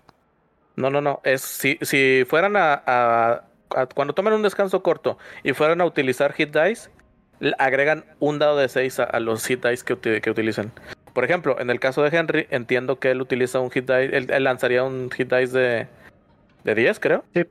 No, 0.77 0.91
no, 0.91 1.01
no. 1.01 1.21
Es 1.25 1.41
si, 1.43 1.79
si 1.83 2.25
fueran 2.29 2.57
a, 2.57 2.83
a- 2.87 3.45
a- 3.77 3.87
cuando 3.87 4.12
tomen 4.15 4.33
un 4.35 4.43
descanso 4.43 4.83
corto 4.83 5.19
y 5.43 5.53
fueran 5.53 5.81
a 5.81 5.85
utilizar 5.85 6.33
hit 6.33 6.55
dice, 6.57 6.91
agregan 7.59 8.05
un 8.20 8.39
dado 8.39 8.57
de 8.57 8.68
6 8.68 9.01
a, 9.01 9.05
a 9.05 9.20
los 9.20 9.45
hit 9.47 9.64
dice 9.66 9.85
que, 9.85 9.95
uti- 9.95 10.20
que 10.20 10.30
utilicen. 10.30 10.72
Por 11.12 11.24
ejemplo, 11.24 11.61
en 11.61 11.70
el 11.70 11.78
caso 11.80 12.03
de 12.03 12.16
Henry, 12.16 12.47
entiendo 12.51 12.99
que 12.99 13.11
él 13.11 13.20
utiliza 13.20 13.61
un 13.61 13.70
hit 13.70 13.85
dice, 13.91 14.16
él, 14.16 14.30
él 14.30 14.45
lanzaría 14.45 14.82
un 14.85 15.11
hit 15.11 15.32
dice 15.32 15.59
de, 15.59 15.87
de 16.64 16.74
10, 16.74 16.99
creo. 17.01 17.24
Sí. 17.35 17.45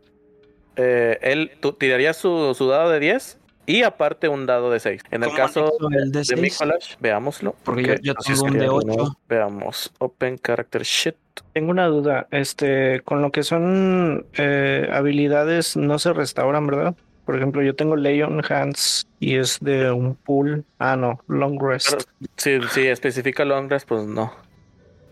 Eh, 0.76 1.20
él 1.22 1.52
tiraría 1.80 2.14
su, 2.14 2.54
su 2.58 2.68
dado 2.68 2.90
de 2.90 3.00
10 3.00 3.38
y 3.66 3.84
aparte 3.84 4.28
un 4.28 4.46
dado 4.46 4.70
de 4.72 4.80
6. 4.80 5.02
En 5.12 5.24
el 5.24 5.30
¿Cómo 5.30 5.38
caso 5.38 5.72
el 5.92 6.12
de 6.12 6.20
de 6.20 6.26
seis? 6.26 6.42
Mikolash, 6.42 6.96
veámoslo. 7.00 7.56
Porque 7.64 7.98
yo- 8.02 8.14
yo 8.14 8.16
tengo 8.16 8.44
un 8.44 8.54
de 8.54 8.60
de 8.60 8.70
ocho. 8.70 8.88
nuevo. 8.88 9.18
Veamos. 9.30 9.94
Open 10.00 10.38
character 10.40 10.82
shit. 10.84 11.16
Tengo 11.54 11.72
una 11.72 11.86
duda. 11.88 12.28
Este, 12.32 13.02
con 13.06 13.22
lo 13.22 13.32
que 13.32 13.44
son 13.44 14.26
eh, 14.38 14.90
habilidades 14.92 15.78
no 15.78 15.98
se 16.00 16.12
restauran, 16.12 16.68
¿verdad? 16.68 16.96
Por 17.26 17.38
ejemplo, 17.38 17.62
yo 17.62 17.74
tengo 17.76 17.96
Leon 17.96 18.42
Hands 18.50 19.08
y 19.20 19.36
es 19.38 19.60
de 19.62 19.92
un 19.92 20.16
pool. 20.16 20.66
Ah, 20.80 20.96
no, 20.98 21.20
Long 21.28 21.58
Rest. 21.62 21.90
Pero- 21.92 22.04
Si, 22.36 22.60
si 22.70 22.88
especifica 22.88 23.46
long 23.46 23.70
rest, 23.70 23.88
pues 23.88 24.06
no. 24.06 24.34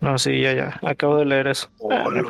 No, 0.02 0.18
sí, 0.18 0.42
ya, 0.42 0.54
ya. 0.54 0.80
Acabo 0.82 1.16
de 1.18 1.26
leer 1.26 1.48
eso. 1.48 1.70
Ah, 1.90 2.06
no. 2.12 2.24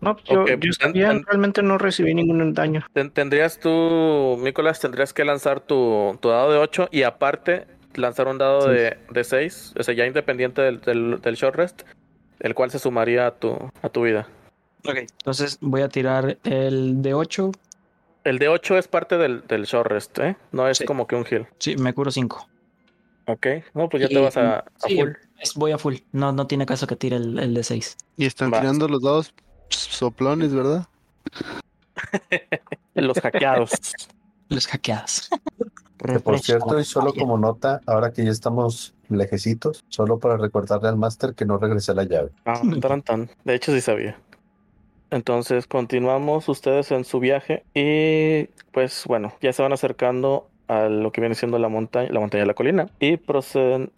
No, 0.00 0.14
pues 0.16 0.26
yo, 0.28 0.42
Ok, 0.42 0.50
yo 0.60 0.72
ten- 0.92 1.24
realmente 1.24 1.62
no 1.62 1.78
recibí 1.78 2.14
ningún 2.14 2.52
daño. 2.54 2.84
Ten- 2.92 3.10
Tendrías 3.10 3.58
tú, 3.58 4.38
Nicolás, 4.42 4.78
tendrías 4.78 5.12
que 5.12 5.24
lanzar 5.24 5.60
tu, 5.60 6.18
tu 6.20 6.28
dado 6.28 6.52
de 6.52 6.58
8 6.58 6.88
y 6.92 7.02
aparte 7.04 7.66
lanzar 7.94 8.28
un 8.28 8.38
dado 8.38 8.68
de, 8.68 8.96
de 9.10 9.24
6, 9.24 9.74
o 9.78 9.82
sea, 9.82 9.94
ya 9.94 10.06
independiente 10.06 10.62
del, 10.62 10.80
del, 10.82 11.20
del 11.20 11.34
short 11.34 11.56
rest, 11.56 11.82
el 12.40 12.54
cual 12.54 12.70
se 12.70 12.78
sumaría 12.78 13.26
a 13.26 13.30
tu, 13.32 13.56
a 13.82 13.88
tu 13.88 14.02
vida. 14.02 14.28
Ok, 14.86 14.96
entonces 14.96 15.58
voy 15.60 15.80
a 15.82 15.88
tirar 15.88 16.36
el 16.44 17.00
de 17.02 17.14
8. 17.14 17.52
El 18.24 18.38
de 18.38 18.48
8 18.48 18.78
es 18.78 18.88
parte 18.88 19.18
del, 19.18 19.46
del 19.46 19.64
short 19.64 19.90
rest, 19.90 20.18
¿eh? 20.18 20.36
No 20.52 20.68
es 20.68 20.78
Sí. 20.78 20.84
como 20.84 21.06
que 21.06 21.16
un 21.16 21.24
heal. 21.28 21.48
Sí, 21.58 21.76
me 21.76 21.92
curo 21.92 22.10
5. 22.10 22.48
Ok, 23.26 23.46
no, 23.74 23.88
pues 23.88 24.02
ya 24.02 24.08
te 24.08 24.18
vas 24.18 24.36
a, 24.36 24.58
a 24.58 24.64
Sí, 24.86 24.96
full. 24.96 25.10
es- 25.40 25.54
voy 25.54 25.72
a 25.72 25.78
full. 25.78 25.96
No, 26.12 26.32
no 26.32 26.46
tiene 26.46 26.66
caso 26.66 26.86
que 26.86 26.96
tire 26.96 27.16
el, 27.16 27.38
el 27.38 27.54
de 27.54 27.62
6. 27.64 27.96
Y 28.16 28.26
están 28.26 28.52
Va. 28.52 28.60
tirando 28.60 28.88
los 28.88 29.00
dos 29.00 29.34
soplones, 29.68 30.52
¿verdad? 30.54 30.86
Los 32.94 33.20
hackeados. 33.20 33.70
Los 34.48 34.66
hackeados. 34.66 35.28
Que 36.04 36.18
por 36.20 36.38
cierto, 36.40 36.78
y 36.80 36.84
solo 36.84 37.14
como 37.14 37.38
nota, 37.38 37.80
ahora 37.86 38.12
que 38.12 38.24
ya 38.24 38.30
estamos 38.30 38.92
lejecitos, 39.08 39.84
solo 39.88 40.18
para 40.18 40.36
recordarle 40.36 40.88
al 40.88 40.96
máster 40.96 41.34
que 41.34 41.44
no 41.44 41.58
regrese 41.58 41.94
la 41.94 42.02
llave. 42.04 42.30
Ah, 42.44 42.60
taran, 42.80 43.02
tan. 43.02 43.30
De 43.44 43.54
hecho, 43.54 43.72
sí 43.72 43.80
sabía. 43.80 44.18
Entonces, 45.12 45.66
continuamos 45.66 46.48
ustedes 46.48 46.90
en 46.90 47.04
su 47.04 47.20
viaje 47.20 47.64
y 47.74 48.46
pues 48.72 49.04
bueno, 49.06 49.34
ya 49.42 49.52
se 49.52 49.60
van 49.60 49.74
acercando 49.74 50.48
a 50.68 50.88
lo 50.88 51.12
que 51.12 51.20
viene 51.20 51.34
siendo 51.34 51.58
la 51.58 51.68
montaña, 51.68 52.10
la 52.10 52.18
montaña 52.18 52.44
de 52.44 52.46
la 52.46 52.54
colina 52.54 52.88
y 52.98 53.18
proceden 53.18 53.92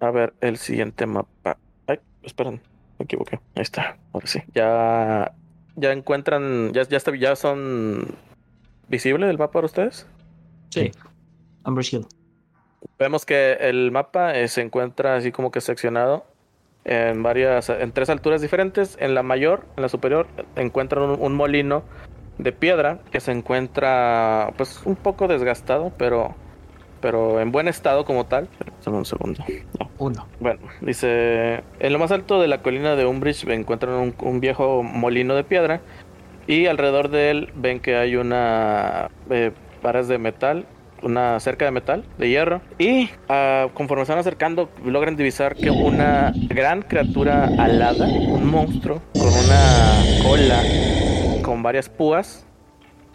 a 0.00 0.10
ver 0.10 0.34
el 0.42 0.58
siguiente 0.58 1.06
mapa. 1.06 1.56
Ay, 1.86 1.98
esperen, 2.22 2.60
me 2.98 3.04
equivoqué. 3.06 3.40
Ahí 3.54 3.62
está, 3.62 3.96
ahora 4.12 4.26
sí. 4.26 4.40
Ya, 4.54 5.32
ya 5.76 5.92
encuentran, 5.92 6.74
ya, 6.74 6.82
ya, 6.82 6.98
está, 6.98 7.16
ya 7.16 7.36
son 7.36 8.06
visible 8.88 9.30
el 9.30 9.38
mapa 9.38 9.52
para 9.52 9.64
ustedes. 9.64 10.06
Sí. 10.68 10.92
Amber. 11.62 11.86
Vemos 12.98 13.24
que 13.24 13.54
el 13.54 13.90
mapa 13.90 14.36
eh, 14.36 14.48
se 14.48 14.60
encuentra 14.60 15.16
así 15.16 15.32
como 15.32 15.50
que 15.50 15.62
seccionado 15.62 16.26
en 16.84 17.22
varias, 17.22 17.68
en 17.70 17.92
tres 17.92 18.10
alturas 18.10 18.40
diferentes. 18.40 18.96
En 19.00 19.14
la 19.14 19.22
mayor, 19.22 19.64
en 19.76 19.82
la 19.82 19.88
superior, 19.88 20.26
encuentran 20.56 21.04
un, 21.04 21.20
un 21.20 21.34
molino 21.34 21.82
de 22.38 22.52
piedra 22.52 22.98
que 23.10 23.20
se 23.20 23.32
encuentra 23.32 24.52
pues 24.56 24.82
un 24.84 24.96
poco 24.96 25.28
desgastado, 25.28 25.92
pero, 25.96 26.34
pero 27.00 27.40
en 27.40 27.52
buen 27.52 27.68
estado 27.68 28.04
como 28.04 28.26
tal. 28.26 28.48
Solo 28.80 28.98
un 28.98 29.04
segundo. 29.04 29.44
No. 29.78 29.90
Uno. 29.98 30.26
Bueno, 30.40 30.60
dice, 30.80 31.62
en 31.78 31.92
lo 31.92 31.98
más 31.98 32.10
alto 32.10 32.40
de 32.40 32.48
la 32.48 32.62
colina 32.62 32.96
de 32.96 33.06
Umbridge 33.06 33.46
encuentran 33.48 33.94
un, 33.94 34.14
un 34.20 34.40
viejo 34.40 34.82
molino 34.82 35.34
de 35.34 35.44
piedra 35.44 35.80
y 36.46 36.66
alrededor 36.66 37.08
de 37.08 37.30
él 37.30 37.52
ven 37.54 37.80
que 37.80 37.96
hay 37.96 38.16
una 38.16 39.10
eh, 39.30 39.52
varas 39.82 40.08
de 40.08 40.18
metal 40.18 40.66
una 41.04 41.38
cerca 41.40 41.64
de 41.64 41.70
metal, 41.70 42.04
de 42.18 42.28
hierro. 42.28 42.60
Y 42.78 43.10
ah, 43.28 43.68
conforme 43.74 44.04
se 44.06 44.12
van 44.12 44.18
acercando, 44.18 44.70
logran 44.84 45.16
divisar 45.16 45.54
que 45.54 45.70
una 45.70 46.32
gran 46.48 46.82
criatura 46.82 47.50
alada, 47.58 48.06
un 48.06 48.46
monstruo 48.46 49.02
con 49.12 49.28
una 49.28 50.02
cola, 50.22 50.62
con 51.42 51.62
varias 51.62 51.88
púas, 51.88 52.46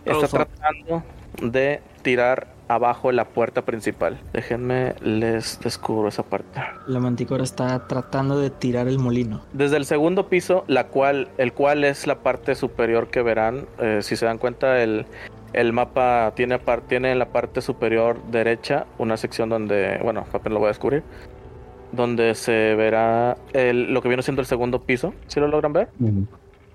está 0.05 0.27
tratando 0.27 1.03
de 1.41 1.81
tirar 2.01 2.59
abajo 2.67 3.11
la 3.11 3.25
puerta 3.25 3.63
principal. 3.63 4.19
Déjenme 4.31 4.93
les 5.01 5.59
descubro 5.59 6.07
esa 6.07 6.23
parte. 6.23 6.61
La 6.87 6.99
manticora 6.99 7.43
está 7.43 7.87
tratando 7.87 8.39
de 8.39 8.51
tirar 8.51 8.87
el 8.87 8.99
molino. 8.99 9.41
Desde 9.53 9.77
el 9.77 9.85
segundo 9.85 10.29
piso, 10.29 10.63
la 10.67 10.87
cual, 10.87 11.29
el 11.37 11.51
cual 11.51 11.83
es 11.83 12.07
la 12.07 12.19
parte 12.19 12.55
superior 12.55 13.09
que 13.09 13.21
verán, 13.23 13.65
eh, 13.79 13.99
si 14.03 14.15
se 14.15 14.25
dan 14.25 14.37
cuenta, 14.37 14.81
el, 14.81 15.07
el 15.53 15.73
mapa 15.73 16.33
tiene, 16.35 16.59
par- 16.59 16.81
tiene 16.81 17.11
en 17.11 17.19
la 17.19 17.29
parte 17.29 17.61
superior 17.61 18.21
derecha 18.31 18.85
una 18.97 19.17
sección 19.17 19.49
donde, 19.49 19.99
bueno, 20.03 20.25
apenas 20.31 20.53
lo 20.53 20.59
voy 20.59 20.65
a 20.67 20.69
descubrir, 20.69 21.03
donde 21.91 22.35
se 22.35 22.75
verá 22.75 23.37
el- 23.53 23.93
lo 23.93 24.01
que 24.01 24.07
viene 24.09 24.21
siendo 24.23 24.41
el 24.41 24.45
segundo 24.47 24.83
piso. 24.83 25.13
¿Sí 25.27 25.39
lo 25.39 25.47
logran 25.47 25.73
ver? 25.73 25.89
Mm, 25.99 26.23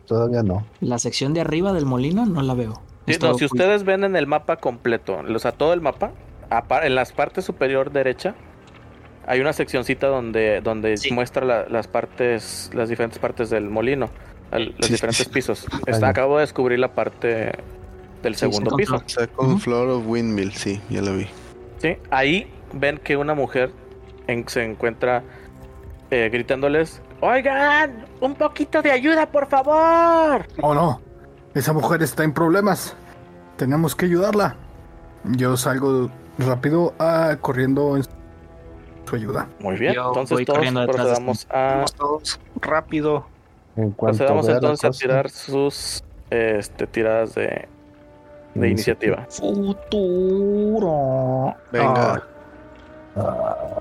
Todavía 0.07 0.43
no. 0.43 0.67
La 0.81 0.99
sección 0.99 1.33
de 1.33 1.41
arriba 1.41 1.73
del 1.73 1.87
molino 1.87 2.27
no 2.27 2.43
la 2.43 2.53
veo. 2.55 2.83
Sí, 3.07 3.17
no, 3.23 3.35
si 3.35 3.45
ustedes 3.47 3.85
ven 3.85 4.05
en 4.05 4.17
el 4.17 4.27
mapa 4.27 4.57
completo, 4.57 5.19
o 5.35 5.39
sea, 5.39 5.53
todo 5.53 5.73
el 5.73 5.81
mapa, 5.81 6.11
apa- 6.51 6.85
en 6.87 6.95
la 6.95 7.05
parte 7.07 7.41
superior 7.43 7.91
derecha, 7.91 8.35
hay 9.27 9.41
una 9.41 9.55
seccioncita 9.55 10.09
donde, 10.09 10.61
donde 10.63 10.97
Sí. 10.99 11.11
muestra 11.13 11.47
la- 11.47 11.67
las 11.69 11.87
partes, 11.89 12.71
las 12.75 12.89
diferentes 12.91 13.19
partes 13.19 13.49
del 13.49 13.71
molino, 13.71 14.11
los 14.53 14.87
Sí, 14.87 14.93
diferentes 14.93 15.17
sí. 15.27 15.31
pisos. 15.33 15.67
Está, 15.87 16.09
acabo 16.09 16.37
de 16.37 16.43
descubrir 16.43 16.79
la 16.79 16.89
parte 16.93 17.53
del 18.25 18.35
Sí, 18.35 18.41
segundo 18.41 18.71
sí, 18.71 18.77
piso. 18.79 19.03
Second 19.07 19.61
floor 19.61 19.89
of 19.91 20.03
Windmill, 20.07 20.53
sí, 20.53 20.81
ya 20.91 21.01
lo 21.03 21.17
vi. 21.17 21.29
Sí, 21.79 21.97
ahí 22.11 22.51
ven 22.73 22.99
que 22.99 23.17
una 23.17 23.35
mujer 23.35 23.71
en- 24.27 24.49
se 24.49 24.65
encuentra 24.65 25.23
eh, 26.11 26.29
gritándoles, 26.33 27.01
oigan, 27.21 28.07
un 28.21 28.35
poquito 28.35 28.83
de 28.83 28.91
ayuda, 28.91 29.27
por 29.27 29.47
favor. 29.49 30.47
Oh 30.61 30.75
no, 30.75 31.01
esa 31.55 31.73
mujer 31.73 32.03
está 32.03 32.25
en 32.25 32.33
problemas. 32.33 32.97
Tenemos 33.57 33.95
que 33.95 34.07
ayudarla. 34.07 34.57
Yo 35.25 35.57
salgo 35.57 36.11
rápido 36.39 36.95
ah, 36.99 37.37
corriendo 37.41 37.97
en 37.97 38.03
su 39.09 39.17
ayuda. 39.17 39.49
Muy 39.61 39.77
bien, 39.77 39.95
Yo 39.95 40.09
entonces 40.09 40.37
voy 40.37 40.45
todos 40.45 40.61
de 40.75 40.87
procedamos 40.87 41.47
a... 41.51 41.75
Vamos 41.75 41.95
todos 41.95 42.41
rápido. 42.61 43.27
En 43.77 43.93
Procedamos 43.93 44.49
entonces 44.49 44.85
a 44.97 44.99
tirar 44.99 45.31
sus 45.31 46.05
este, 46.31 46.87
tiradas 46.87 47.35
de, 47.35 47.69
de 48.55 48.69
iniciativa. 48.71 49.27
Futuro. 49.31 51.55
Venga, 51.73 52.23
Ah, 53.17 53.79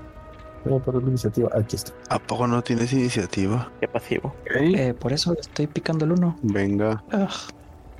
voy 0.64 0.78
a 0.78 0.82
poner 0.82 1.02
la 1.02 1.08
iniciativa. 1.08 1.50
Aquí 1.54 1.74
está. 1.76 1.92
¿a 2.08 2.18
poco 2.20 2.46
no 2.46 2.62
tienes 2.62 2.92
iniciativa? 2.92 3.70
Qué 3.80 3.88
pasivo. 3.88 4.32
Eh, 4.54 4.94
por 4.94 5.12
eso 5.12 5.34
estoy 5.38 5.66
picando 5.66 6.04
el 6.04 6.12
uno. 6.12 6.36
Venga, 6.42 7.02
Ugh, 7.12 7.52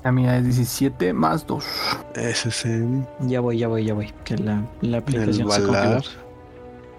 La 0.05 0.13
mía 0.13 0.37
es 0.39 0.45
17 0.45 1.13
más 1.13 1.45
2. 1.47 1.65
ese 2.15 2.49
es 2.51 2.65
el, 2.67 3.05
ya 3.21 3.41
voy, 3.41 3.59
ya 3.59 3.67
voy, 3.69 3.85
ya 3.85 3.95
voy. 3.95 4.13
Que 4.25 4.37
la, 4.37 4.63
la 4.81 4.83
el 4.83 4.95
aplicación 4.95 5.51
se 5.51 5.61
balar. 5.67 5.95
configura. 6.03 6.25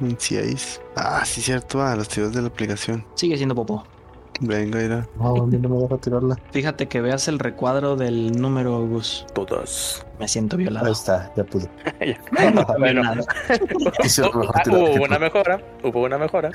26. 0.01 0.81
Ah, 0.97 1.23
sí, 1.23 1.39
cierto, 1.41 1.81
ah, 1.81 1.95
los 1.95 2.09
tiros 2.09 2.33
de 2.33 2.41
la 2.41 2.49
aplicación. 2.49 3.05
Sigue 3.15 3.37
siendo 3.37 3.55
popó. 3.55 3.85
Venga, 4.41 4.79
mira. 4.79 5.07
No, 5.17 5.43
a 5.43 5.47
mí 5.47 5.57
no 5.57 5.69
me 5.69 5.77
deja 5.77 5.97
tirarla. 5.97 6.37
Fíjate 6.51 6.87
que 6.87 7.01
veas 7.01 7.27
el 7.27 7.39
recuadro 7.39 7.95
del 7.95 8.39
número, 8.39 8.85
Gus. 8.85 9.25
Todas. 9.33 10.05
Me 10.19 10.27
siento 10.27 10.55
Ahí 10.55 10.63
violado. 10.63 10.91
está, 10.91 11.31
ya 11.35 11.43
pude. 11.43 11.69
No 12.53 12.65
Bueno. 12.79 13.01
hubo 14.71 15.03
una 15.03 15.19
mejora, 15.19 15.61
hubo 15.83 16.03
una 16.03 16.17
mejora. 16.17 16.51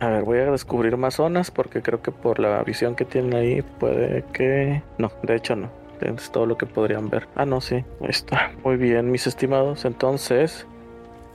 A 0.00 0.06
ver, 0.08 0.22
voy 0.24 0.38
a 0.38 0.50
descubrir 0.50 0.96
más 0.96 1.14
zonas 1.14 1.50
porque 1.50 1.82
creo 1.82 2.02
que 2.02 2.10
por 2.10 2.38
la 2.38 2.62
visión 2.62 2.94
que 2.94 3.04
tienen 3.04 3.34
ahí 3.34 3.62
puede 3.62 4.24
que... 4.32 4.82
No, 4.98 5.10
de 5.22 5.36
hecho 5.36 5.56
no. 5.56 5.68
Es 6.00 6.30
todo 6.32 6.46
lo 6.46 6.56
que 6.56 6.66
podrían 6.66 7.10
ver. 7.10 7.28
Ah, 7.36 7.44
no, 7.44 7.60
sí. 7.60 7.74
Ahí 7.74 8.08
está. 8.08 8.52
Muy 8.64 8.76
bien, 8.76 9.10
mis 9.10 9.26
estimados. 9.26 9.84
Entonces... 9.84 10.66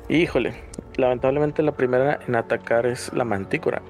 Híjole. 0.10 0.54
Lamentablemente 0.98 1.62
la 1.64 1.72
primera 1.74 2.20
en 2.28 2.36
atacar 2.36 2.86
es 2.86 3.12
la 3.14 3.24
mantícora. 3.26 3.82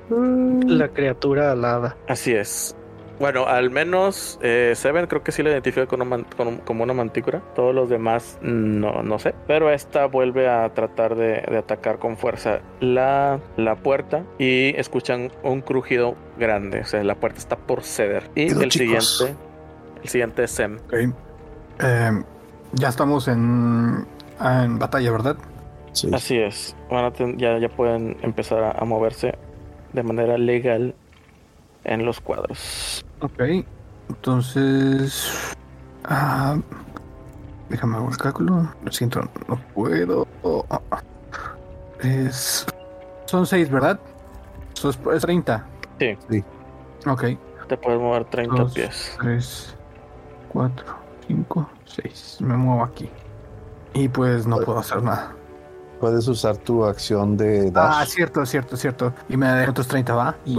La 0.67 0.87
criatura 0.89 1.51
alada. 1.51 1.95
Así 2.07 2.33
es. 2.33 2.75
Bueno, 3.17 3.45
al 3.47 3.69
menos 3.71 4.37
eh, 4.41 4.73
Seven 4.75 5.07
creo 5.07 5.23
que 5.23 5.31
sí 5.31 5.41
la 5.41 5.51
identifica 5.51 5.85
con 5.85 6.01
un 6.01 6.09
man- 6.09 6.25
con 6.35 6.47
un- 6.49 6.57
como 6.57 6.83
una 6.83 6.93
mantícora. 6.93 7.39
Todos 7.55 7.73
los 7.73 7.87
demás 7.89 8.37
no, 8.41 9.03
no 9.03 9.19
sé. 9.19 9.33
Pero 9.47 9.69
esta 9.69 10.05
vuelve 10.07 10.49
a 10.49 10.67
tratar 10.73 11.15
de, 11.15 11.41
de 11.49 11.57
atacar 11.57 11.97
con 11.97 12.17
fuerza 12.17 12.59
la, 12.81 13.39
la 13.55 13.75
puerta 13.77 14.23
y 14.37 14.75
escuchan 14.75 15.31
un 15.43 15.61
crujido 15.61 16.15
grande. 16.37 16.81
O 16.81 16.85
sea, 16.85 17.03
la 17.05 17.15
puerta 17.15 17.39
está 17.39 17.55
por 17.55 17.83
ceder. 17.83 18.29
Y 18.35 18.49
el 18.49 18.67
chicos. 18.69 19.17
siguiente, 19.17 19.41
el 20.03 20.09
siguiente 20.09 20.43
es 20.43 20.51
Sem. 20.51 20.75
Ok. 20.75 20.93
Eh, 21.83 22.23
ya 22.73 22.89
estamos 22.89 23.29
en, 23.29 24.05
en 24.41 24.77
batalla, 24.77 25.11
¿verdad? 25.11 25.37
Sí. 25.95 26.09
Así 26.13 26.37
es. 26.37 26.75
Van 26.91 27.05
a 27.05 27.11
ten- 27.11 27.37
ya, 27.37 27.57
ya 27.57 27.69
pueden 27.69 28.17
empezar 28.21 28.61
a, 28.63 28.71
a 28.71 28.85
moverse 28.85 29.33
de 29.93 30.03
manera 30.03 30.37
legal 30.37 30.93
en 31.85 32.05
los 32.05 32.19
cuadros. 32.19 33.05
Ok. 33.21 33.41
Entonces. 34.09 35.55
ah, 36.03 36.57
déjame 37.69 37.95
hago 37.97 38.09
el 38.09 38.17
cálculo. 38.17 38.69
Lo 38.83 38.91
siento, 38.91 39.21
no 39.47 39.55
puedo. 39.73 40.27
Oh, 40.43 40.65
ah. 40.69 40.81
Es. 42.01 42.65
Son 43.25 43.45
6, 43.45 43.69
¿verdad? 43.71 43.99
Eso 44.75 44.89
es, 44.89 44.99
es 45.13 45.21
30. 45.21 45.65
Sí. 45.99 46.17
Sí. 46.29 46.43
Ok. 47.07 47.23
Te 47.67 47.77
puedes 47.77 47.99
mover 47.99 48.25
30 48.25 48.55
Dos. 48.55 48.73
pies. 48.73 49.17
3, 49.21 49.75
4, 50.49 50.85
5, 51.27 51.69
6. 51.85 52.37
Me 52.41 52.57
muevo 52.57 52.83
aquí. 52.83 53.09
Y 53.93 54.09
pues 54.09 54.45
no 54.45 54.57
puedo 54.57 54.79
hacer 54.79 55.01
nada. 55.01 55.33
Puedes 55.99 56.27
usar 56.27 56.57
tu 56.57 56.83
acción 56.85 57.37
de 57.37 57.67
Ah, 57.75 57.99
dash. 57.99 58.09
cierto, 58.09 58.45
cierto, 58.45 58.75
cierto. 58.77 59.13
Y 59.29 59.37
me 59.37 59.47
da 59.47 59.69
otros 59.69 59.87
30, 59.87 60.13
¿va? 60.13 60.35
Y 60.45 60.57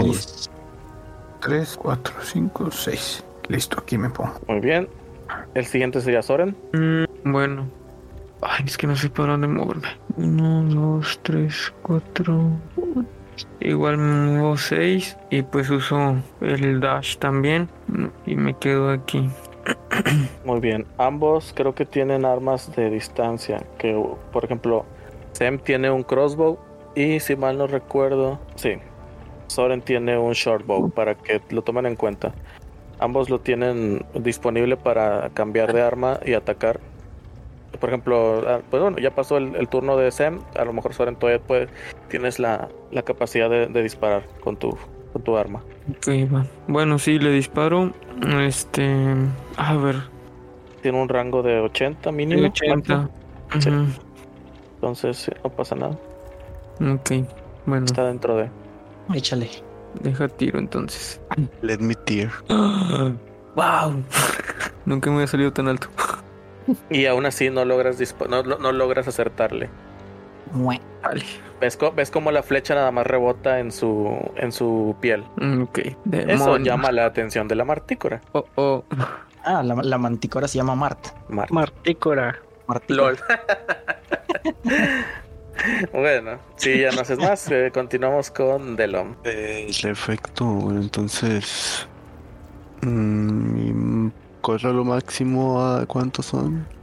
3, 1.40 1.76
4, 1.80 2.14
5, 2.22 2.70
6. 2.70 3.24
Listo, 3.48 3.78
aquí 3.80 3.96
me 3.98 4.10
pongo. 4.10 4.32
Muy 4.48 4.60
bien. 4.60 4.88
El 5.54 5.66
siguiente 5.66 6.00
sería 6.00 6.22
Soren. 6.22 6.56
Mm, 6.72 7.32
bueno. 7.32 7.66
Ay, 8.42 8.64
es 8.66 8.76
que 8.76 8.86
no 8.86 8.96
sé 8.96 9.08
para 9.10 9.32
dónde 9.32 9.46
moverme. 9.48 9.88
Uno, 10.16 10.62
dos, 10.96 11.18
tres, 11.22 11.72
cuatro. 11.82 12.50
Igual 13.60 13.98
me 13.98 14.30
muevo 14.30 14.56
seis. 14.56 15.16
Y 15.30 15.42
pues 15.42 15.70
uso 15.70 16.16
el 16.40 16.80
dash 16.80 17.16
también. 17.18 17.68
Y 18.26 18.34
me 18.36 18.54
quedo 18.54 18.90
aquí. 18.90 19.30
Muy 20.44 20.60
bien. 20.60 20.86
Ambos 20.98 21.52
creo 21.56 21.74
que 21.74 21.86
tienen 21.86 22.24
armas 22.24 22.74
de 22.76 22.90
distancia. 22.90 23.62
Que, 23.78 23.94
por 24.32 24.44
ejemplo, 24.44 24.84
Sem 25.36 25.58
tiene 25.58 25.90
un 25.90 26.02
crossbow. 26.02 26.58
Y 26.94 27.20
si 27.20 27.36
mal 27.36 27.58
no 27.58 27.66
recuerdo, 27.66 28.40
sí. 28.54 28.78
Soren 29.48 29.82
tiene 29.82 30.16
un 30.16 30.32
shortbow 30.32 30.90
para 30.90 31.14
que 31.14 31.42
lo 31.50 31.62
tomen 31.62 31.84
en 31.84 31.94
cuenta. 31.94 32.32
Ambos 32.98 33.28
lo 33.28 33.38
tienen 33.38 34.04
disponible 34.14 34.78
para 34.78 35.28
cambiar 35.34 35.74
de 35.74 35.82
arma 35.82 36.18
y 36.24 36.32
atacar. 36.32 36.80
Por 37.78 37.90
ejemplo, 37.90 38.42
ah, 38.48 38.60
pues 38.70 38.82
bueno, 38.82 38.96
ya 38.96 39.10
pasó 39.10 39.36
el, 39.36 39.54
el 39.56 39.68
turno 39.68 39.98
de 39.98 40.10
Sem. 40.10 40.40
A 40.58 40.64
lo 40.64 40.72
mejor 40.72 40.94
Soren 40.94 41.16
todavía 41.16 41.44
puede, 41.46 41.68
tienes 42.08 42.38
la, 42.38 42.68
la 42.90 43.02
capacidad 43.02 43.50
de, 43.50 43.66
de 43.66 43.82
disparar 43.82 44.22
con 44.40 44.56
tu, 44.56 44.74
con 45.12 45.20
tu 45.20 45.36
arma. 45.36 45.62
Bueno, 46.66 46.98
sí, 46.98 47.18
le 47.18 47.30
disparo. 47.30 47.92
Este. 48.40 49.14
A 49.58 49.76
ver. 49.76 49.96
Tiene 50.80 51.02
un 51.02 51.10
rango 51.10 51.42
de 51.42 51.60
80 51.60 52.10
mínimo. 52.10 52.46
80. 52.46 53.10
Sí. 53.60 53.70
Entonces 54.86 55.16
sí, 55.16 55.32
no 55.42 55.50
pasa 55.50 55.74
nada. 55.74 55.98
Ok. 56.80 57.26
Bueno, 57.66 57.86
Está 57.86 58.04
dentro 58.06 58.36
de. 58.36 58.48
échale. 59.14 59.50
deja 60.00 60.28
tiro 60.28 60.58
entonces. 60.60 61.20
Let 61.62 61.78
me 61.78 61.94
tear. 61.94 62.30
¡Wow! 62.48 64.04
Nunca 64.84 65.10
me 65.10 65.16
había 65.16 65.26
salido 65.26 65.52
tan 65.52 65.66
alto. 65.68 65.88
Y 66.90 67.06
aún 67.06 67.26
así 67.26 67.50
no 67.50 67.64
logras 67.64 67.98
no, 68.28 68.42
no- 68.42 68.58
no 68.58 68.72
logras 68.72 69.08
acertarle. 69.08 69.70
Mue. 70.52 70.80
Vale. 71.02 71.24
¿Ves, 71.60 71.76
co- 71.76 71.90
ves 71.92 72.10
como 72.10 72.30
la 72.30 72.42
flecha 72.42 72.74
nada 72.74 72.90
más 72.92 73.06
rebota 73.06 73.58
en 73.58 73.72
su 73.72 74.16
en 74.36 74.52
su 74.52 74.94
piel. 75.00 75.24
Mm, 75.36 75.62
Ok. 75.62 75.78
Eso 76.12 76.58
llama 76.58 76.92
la 76.92 77.06
atención 77.06 77.48
de 77.48 77.54
la 77.56 77.64
martícora. 77.64 78.20
Oh, 78.32 78.44
oh. 78.56 78.84
Ah, 79.44 79.62
la, 79.64 79.74
la 79.76 79.98
manticora 79.98 80.46
se 80.46 80.58
llama 80.58 80.74
Mart. 80.76 81.00
Mar- 81.28 81.50
Martícora. 81.50 82.36
Martícora. 82.68 83.10
LOL. 83.10 83.18
bueno, 85.92 86.38
si 86.56 86.80
ya 86.80 86.92
no 86.92 87.00
haces 87.00 87.18
más, 87.18 87.50
eh, 87.50 87.70
continuamos 87.72 88.30
con 88.30 88.76
Delom. 88.76 89.16
Perfecto, 89.82 90.44
bueno, 90.44 90.80
entonces. 90.80 91.86
mm, 92.82 94.08
corro 94.40 94.72
lo 94.72 94.84
máximo 94.84 95.60
a 95.60 95.86
cuántos 95.86 96.26
son? 96.26 96.75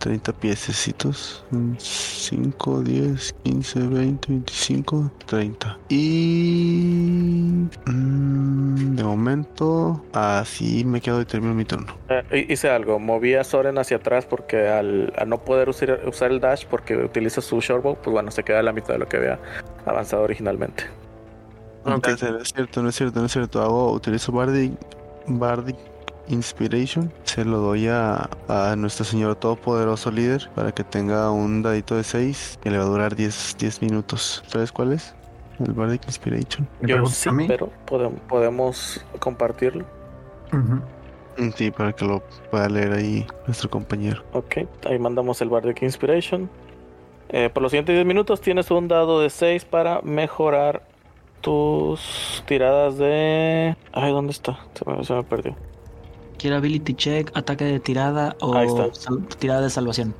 30 0.00 0.32
piececitos. 0.32 1.44
5, 1.78 2.82
10, 2.82 3.34
15, 3.44 3.80
20, 3.80 4.32
25, 4.32 5.12
30. 5.26 5.78
Y... 5.88 7.68
mm, 7.86 8.96
de 8.96 9.04
momento... 9.04 10.02
Así 10.12 10.84
me 10.84 11.00
quedo 11.00 11.20
y 11.20 11.26
termino 11.26 11.54
mi 11.54 11.64
turno. 11.64 11.94
Eh, 12.08 12.46
hice 12.48 12.70
algo, 12.70 12.98
moví 12.98 13.34
a 13.34 13.44
Soren 13.44 13.78
hacia 13.78 13.98
atrás 13.98 14.26
porque 14.26 14.68
al, 14.68 15.12
al 15.16 15.28
no 15.28 15.38
poder 15.44 15.68
usar, 15.68 16.00
usar 16.08 16.30
el 16.30 16.40
dash 16.40 16.64
porque 16.66 16.96
utiliza 16.96 17.40
su 17.40 17.60
shortbow, 17.60 17.96
pues 17.96 18.12
bueno, 18.12 18.30
se 18.30 18.42
queda 18.42 18.60
a 18.60 18.62
la 18.62 18.72
mitad 18.72 18.94
de 18.94 18.98
lo 18.98 19.08
que 19.08 19.18
había 19.18 19.38
avanzado 19.84 20.22
originalmente. 20.22 20.84
No, 21.84 21.98
no 21.98 22.08
es 22.08 22.52
cierto, 22.52 22.82
no 22.82 22.88
es 22.88 22.94
cierto, 22.94 23.20
no 23.20 23.26
es 23.26 23.32
cierto. 23.32 23.62
Hago, 23.62 23.92
utilizo 23.92 24.32
Bardic, 24.32 24.72
Bardic 25.26 25.76
Inspiration. 26.30 27.12
Se 27.24 27.44
lo 27.44 27.58
doy 27.58 27.88
a, 27.88 28.28
a 28.48 28.74
nuestro 28.76 29.04
señor 29.04 29.36
todopoderoso 29.36 30.10
líder 30.10 30.50
para 30.54 30.72
que 30.72 30.84
tenga 30.84 31.30
un 31.30 31.62
dadito 31.62 31.96
de 31.96 32.04
6 32.04 32.58
que 32.62 32.70
le 32.70 32.78
va 32.78 32.84
a 32.84 32.86
durar 32.86 33.16
10, 33.16 33.56
10 33.58 33.82
minutos. 33.82 34.42
¿Sabes 34.46 34.72
cuál 34.72 34.92
es? 34.92 35.14
El 35.64 35.72
Bardic 35.72 36.06
Inspiration. 36.06 36.66
¿Me 36.80 36.88
Yo 36.88 37.04
sí, 37.06 37.28
a 37.28 37.32
mí? 37.32 37.46
pero 37.46 37.68
podemos, 37.84 38.20
podemos 38.28 39.04
compartirlo. 39.18 39.84
Sí, 41.56 41.70
para 41.70 41.92
que 41.92 42.04
lo 42.04 42.22
pueda 42.50 42.68
leer 42.68 42.92
ahí 42.92 43.26
nuestro 43.46 43.70
compañero. 43.70 44.22
Ok, 44.32 44.58
ahí 44.86 44.98
mandamos 44.98 45.40
el 45.42 45.48
Bardic 45.48 45.82
Inspiration. 45.82 46.50
Eh, 47.28 47.50
por 47.52 47.62
los 47.62 47.70
siguientes 47.70 47.94
10 47.94 48.06
minutos 48.06 48.40
tienes 48.40 48.70
un 48.70 48.88
dado 48.88 49.20
de 49.20 49.30
6 49.30 49.64
para 49.66 50.00
mejorar 50.02 50.82
tus 51.40 52.42
tiradas 52.46 52.98
de... 52.98 53.76
Ay, 53.92 54.12
¿dónde 54.12 54.32
está? 54.32 54.58
Se 54.74 54.84
me, 54.90 55.04
se 55.04 55.14
me 55.14 55.22
perdió. 55.22 55.56
Quiero 56.40 56.56
ability 56.56 56.94
check, 56.94 57.30
ataque 57.34 57.64
de 57.66 57.80
tirada 57.80 58.34
o 58.40 58.54
tirada 59.38 59.60
de 59.60 59.68
salvación. 59.68 60.14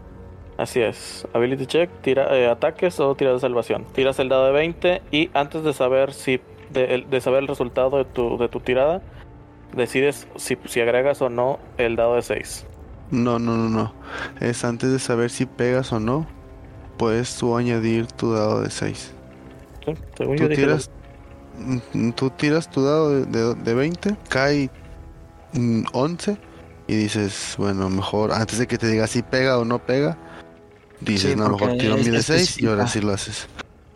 Así 0.59 0.83
es. 0.83 1.27
Ability 1.33 1.65
check, 1.65 1.89
tira, 2.03 2.37
eh, 2.37 2.47
ataques 2.47 3.01
o 3.01 3.15
tiras 3.15 3.33
de 3.33 3.41
salvación. 3.41 3.87
Tiras 3.95 4.19
el 4.19 4.29
dado 4.29 4.45
de 4.45 4.53
20 4.53 5.03
y 5.11 5.31
antes 5.33 5.65
de 5.65 5.73
saber 5.73 6.13
si 6.13 6.43
de, 6.75 7.21
saber 7.23 7.41
el 7.41 7.49
resultado 7.49 7.97
de 7.97 8.05
tu, 8.05 8.37
de 8.37 8.51
tu 8.51 8.61
tirada, 8.61 9.01
decides 9.75 10.29
si, 10.37 10.59
si 10.67 10.83
agregas 10.83 11.23
o 11.23 11.31
no 11.31 11.59
el 11.79 11.97
dado 11.97 12.17
de 12.17 12.23
6. 12.23 12.67
No, 13.13 13.39
no, 13.39 13.57
no, 13.57 13.71
no. 13.71 13.95
Es 14.41 14.63
antes 14.63 14.93
de 14.93 14.99
saber 14.99 15.31
si 15.31 15.47
pegas 15.47 15.91
o 15.91 16.01
no, 16.01 16.27
puedes 16.99 17.35
tú 17.39 17.57
añadir 17.57 18.09
tu 18.09 18.35
dado 18.35 18.61
de 18.61 18.69
6. 18.69 19.15
¿sí? 19.87 19.95
Según 20.19 20.37
Tú 20.37 20.49
tiras, 20.51 20.91
mm, 21.95 22.11
tú 22.11 22.29
tiras 22.29 22.71
tu 22.71 22.83
dado 22.83 23.09
de, 23.09 23.25
de, 23.25 23.55
de 23.55 23.75
20, 23.75 24.17
cae 24.29 24.67
mm, 24.67 24.80
11 25.93 26.37
y 26.87 26.97
dices, 26.97 27.55
bueno, 27.59 27.89
mejor 27.91 28.33
antes 28.33 28.59
de 28.59 28.67
que 28.67 28.79
te 28.79 28.89
diga 28.89 29.07
si 29.07 29.23
pega 29.23 29.59
o 29.59 29.65
no 29.65 29.79
pega, 29.79 30.17
dices, 31.01 31.33
Sí, 31.33 31.37
no, 31.37 31.49
mejor 31.51 31.77
tiro 31.79 31.97
mi 31.97 32.05
de 32.05 32.23
6 32.23 32.61
y 32.61 32.67
ahora 32.67 32.85
especifica. 32.85 32.89
sí 32.89 33.01
lo 33.07 33.13
haces. 33.13 33.49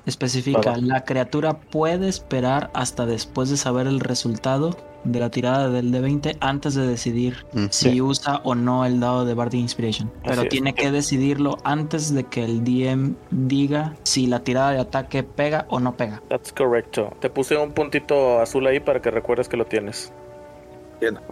Especifica, 0.07 0.77
la 0.77 1.03
criatura 1.05 1.55
puede 1.55 2.09
esperar 2.09 2.71
hasta 2.75 3.07
después 3.07 3.49
de 3.49 3.57
saber 3.57 3.87
el 3.87 4.01
resultado 4.01 4.77
de 5.05 5.19
la 5.21 5.31
tirada 5.31 5.71
del 5.71 5.91
D20 5.93 6.37
antes 6.41 6.75
de 6.75 6.87
decidir 6.87 7.47
Mm, 7.55 7.67
si 7.71 7.91
Sí. 7.93 8.01
usa 8.03 8.41
o 8.45 8.55
no 8.55 8.85
el 8.85 9.01
dado 9.01 9.25
de 9.25 9.33
Bardic 9.35 9.61
Inspiration. 9.61 10.11
Pero 10.23 10.35
Así 10.35 10.43
es. 10.45 10.49
tiene 10.51 10.75
que 10.75 10.91
decidirlo 10.91 11.57
antes 11.65 12.13
de 12.15 12.25
que 12.25 12.45
el 12.45 12.65
DM 12.65 13.15
diga 13.31 13.95
si 14.03 14.27
la 14.27 14.41
tirada 14.41 14.73
de 14.73 14.81
ataque 14.81 15.23
pega 15.23 15.65
o 15.71 15.81
no 15.81 15.97
pega. 15.97 16.23
That's 16.29 16.53
correcto. 16.53 17.15
Te 17.21 17.31
puse 17.31 17.57
un 17.57 17.73
puntito 17.73 18.41
azul 18.41 18.67
ahí 18.67 18.81
para 18.81 19.01
que 19.01 19.11
recuerdes 19.11 19.49
que 19.49 19.57
lo 19.57 19.65
tienes. 19.67 20.13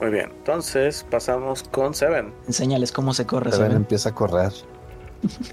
Muy 0.01 0.11
bien. 0.11 0.31
Entonces 0.39 1.07
pasamos 1.11 1.63
con 1.65 1.95
Seven. 1.95 2.33
Enséñales 2.47 2.93
cómo 2.93 3.13
se 3.15 3.27
corre. 3.27 3.51
Seven 3.53 3.67
Seven. 3.69 3.77
empieza 3.83 4.09
a 4.11 4.15
correr. 4.15 4.53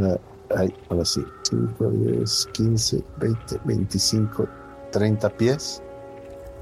Ah, 0.00 0.16
Ay, 0.56 0.74
ahora 0.90 1.04
sí. 1.04 1.24
5, 1.48 1.90
10, 1.90 2.48
15, 2.52 3.04
20, 3.18 3.60
25, 3.64 4.46
30 4.92 5.30
pies. 5.30 5.82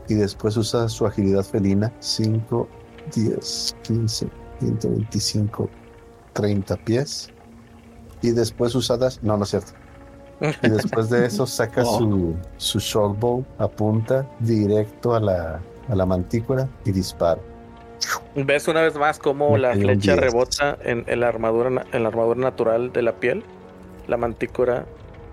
Y 0.09 0.15
después 0.15 0.57
usa 0.57 0.89
su 0.89 1.07
agilidad 1.07 1.43
felina. 1.43 1.93
5, 2.01 2.69
10, 3.15 3.77
15, 3.83 4.29
20, 4.61 4.89
25, 4.89 5.69
30 6.33 6.77
pies. 6.85 7.31
Y 8.23 8.31
después 8.31 8.75
usa 8.75 8.97
dash. 8.97 9.19
No, 9.23 9.37
no 9.37 9.45
es 9.45 9.51
cierto. 9.51 9.73
Y 10.63 10.69
después 10.71 11.09
de 11.11 11.27
eso 11.27 11.47
saca 11.47 11.83
Oh. 11.87 11.99
su, 11.99 12.35
su 12.57 12.79
short 12.79 13.19
bow, 13.19 13.45
apunta 13.59 14.29
directo 14.41 15.15
a 15.15 15.21
la, 15.21 15.61
a 15.89 15.95
la 15.95 16.07
mantícora 16.07 16.69
y 16.85 16.93
dispara. 16.93 17.41
¿Ves 18.35 18.69
una 18.69 18.83
vez 18.83 18.97
más 18.97 19.19
cómo 19.19 19.57
Me 19.57 19.59
la 19.59 19.77
flecha 19.77 20.15
10. 20.15 20.17
rebota 20.17 20.77
en, 20.83 21.05
en 21.07 21.21
la 21.21 21.29
armadura 21.29 21.87
en 21.93 22.03
la 22.03 22.09
armadura 22.09 22.41
natural 22.41 22.93
de 22.93 23.03
la 23.03 23.21
piel? 23.21 23.45
La 24.07 24.17
mantícora 24.17 24.87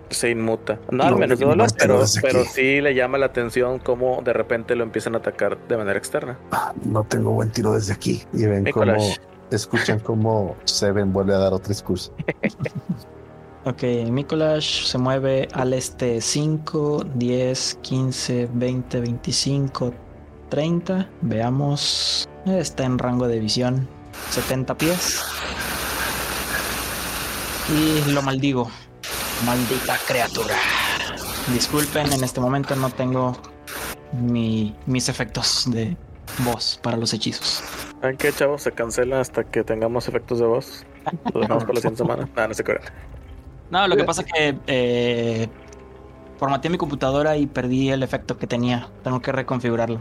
se 0.10 0.30
inmuta. 0.30 0.80
No 0.92 1.06
al 1.06 1.16
No, 1.16 1.18
menos 1.18 1.42
no, 1.42 1.48
dolor, 1.48 1.74
pero, 1.78 2.02
pero 2.22 2.46
sí 2.46 2.82
le 2.82 2.94
llama 2.96 3.18
la 3.18 3.28
atención 3.28 3.80
cómo 3.80 4.22
de 4.24 4.34
repente 4.34 4.76
lo 4.76 4.84
empiezan 4.84 5.16
a 5.16 5.20
atacar 5.20 5.58
de 5.68 5.78
manera 5.78 5.98
externa. 5.98 6.40
Ah, 6.52 6.74
no 6.84 7.04
tengo 7.06 7.32
buen 7.32 7.52
tiro 7.52 7.74
desde 7.74 7.94
aquí. 7.94 8.24
Y 8.34 8.46
ven 8.46 8.68
cómo 8.68 8.94
Nicolás. 8.94 9.22
escuchan 9.52 10.00
cómo 10.00 10.62
Seven 10.66 11.12
vuelve 11.14 11.34
a 11.36 11.40
dar 11.40 11.54
otro 11.54 11.70
discurso. 11.70 12.14
Ok, 13.66 13.84
Mikolash 14.10 14.86
se 14.86 14.98
mueve 14.98 15.48
al 15.52 15.74
este 15.74 16.22
5, 16.22 17.04
10, 17.14 17.80
15, 17.82 18.50
20, 18.54 19.02
25, 19.02 19.94
30. 20.50 21.08
Veamos. 21.22 22.28
Está 22.46 22.84
en 22.86 22.98
rango 23.00 23.28
de 23.28 23.40
visión. 23.40 23.88
70 24.32 24.76
pies. 24.78 25.22
Y 27.70 28.12
lo 28.12 28.22
maldigo. 28.22 28.70
Maldita 29.46 29.98
criatura. 30.08 30.56
Disculpen, 31.54 32.12
en 32.12 32.24
este 32.24 32.40
momento 32.42 32.76
no 32.76 32.90
tengo 32.90 33.38
mi- 34.12 34.76
mis 34.86 35.08
efectos 35.10 35.66
de 35.72 35.96
voz 36.40 36.80
para 36.82 36.98
los 36.98 37.14
hechizos. 37.14 37.64
¿Saben 38.02 38.18
qué, 38.18 38.32
chavos? 38.34 38.64
Se 38.64 38.72
cancela 38.72 39.20
hasta 39.20 39.44
que 39.44 39.64
tengamos 39.64 40.08
efectos 40.08 40.40
de 40.40 40.46
voz. 40.46 40.86
Lo 41.34 41.42
dejamos 41.42 41.64
para 41.64 41.74
la 41.76 41.80
siguiente 41.82 41.98
semana. 42.04 42.30
Nada, 42.36 42.48
no 42.48 42.54
se 42.54 42.64
crean. 42.64 42.82
No, 43.72 43.88
lo 43.88 43.96
que 43.96 44.04
pasa 44.04 44.24
es 44.24 44.32
que 44.34 44.58
eh, 44.68 45.48
formateé 46.38 46.72
mi 46.72 46.78
computadora 46.78 47.38
y 47.38 47.46
perdí 47.46 47.90
el 47.92 48.02
efecto 48.04 48.38
que 48.38 48.48
tenía. 48.48 48.90
Tengo 49.04 49.22
que 49.22 49.32
reconfigurarlo. 49.32 50.00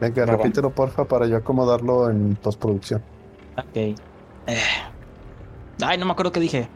Venga, 0.00 0.26
repítelo 0.26 0.70
porfa 0.70 1.04
para 1.04 1.26
yo 1.26 1.36
acomodarlo 1.36 2.10
en 2.10 2.36
postproducción. 2.36 3.02
Ok. 3.56 3.76
Eh. 3.76 3.96
Ay, 5.82 5.98
no 5.98 6.06
me 6.06 6.12
acuerdo 6.12 6.32
qué 6.32 6.40
dije. 6.40 6.68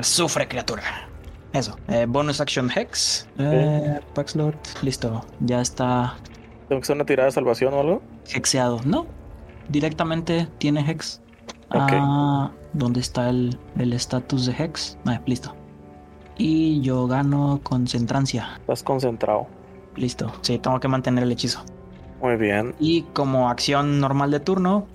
Sufre, 0.00 0.48
criatura. 0.48 0.82
Eso. 1.52 1.76
Eh, 1.88 2.06
bonus 2.08 2.40
action 2.40 2.70
Hex. 2.74 3.28
Eh, 3.38 4.00
Paxlord. 4.14 4.56
Listo. 4.82 5.24
Ya 5.40 5.60
está 5.60 6.16
¿Tengo 6.68 6.80
que 6.80 6.84
hacer 6.84 6.96
una 6.96 7.04
tirada 7.04 7.26
de 7.26 7.32
salvación 7.32 7.74
o 7.74 7.80
algo? 7.80 8.02
hexeado. 8.34 8.80
No. 8.84 9.06
Directamente 9.68 10.48
tiene 10.58 10.80
Hex. 10.90 11.20
Ok. 11.68 11.90
Ah, 11.92 12.50
¿Dónde 12.72 13.00
está 13.00 13.28
el 13.28 13.58
el 13.78 13.92
estatus 13.92 14.46
de 14.46 14.52
Hex? 14.52 14.96
Ah, 15.04 15.20
listo. 15.26 15.54
Y 16.38 16.80
yo 16.80 17.06
gano 17.06 17.60
concentrancia. 17.62 18.56
Estás 18.60 18.82
concentrado. 18.82 19.46
Listo. 19.96 20.32
Sí, 20.40 20.58
tengo 20.58 20.80
que 20.80 20.88
mantener 20.88 21.24
el 21.24 21.32
hechizo. 21.32 21.62
Muy 22.22 22.36
bien. 22.36 22.74
Y 22.78 23.02
como 23.12 23.50
acción 23.50 24.00
normal 24.00 24.30
de 24.30 24.40
turno, 24.40 24.86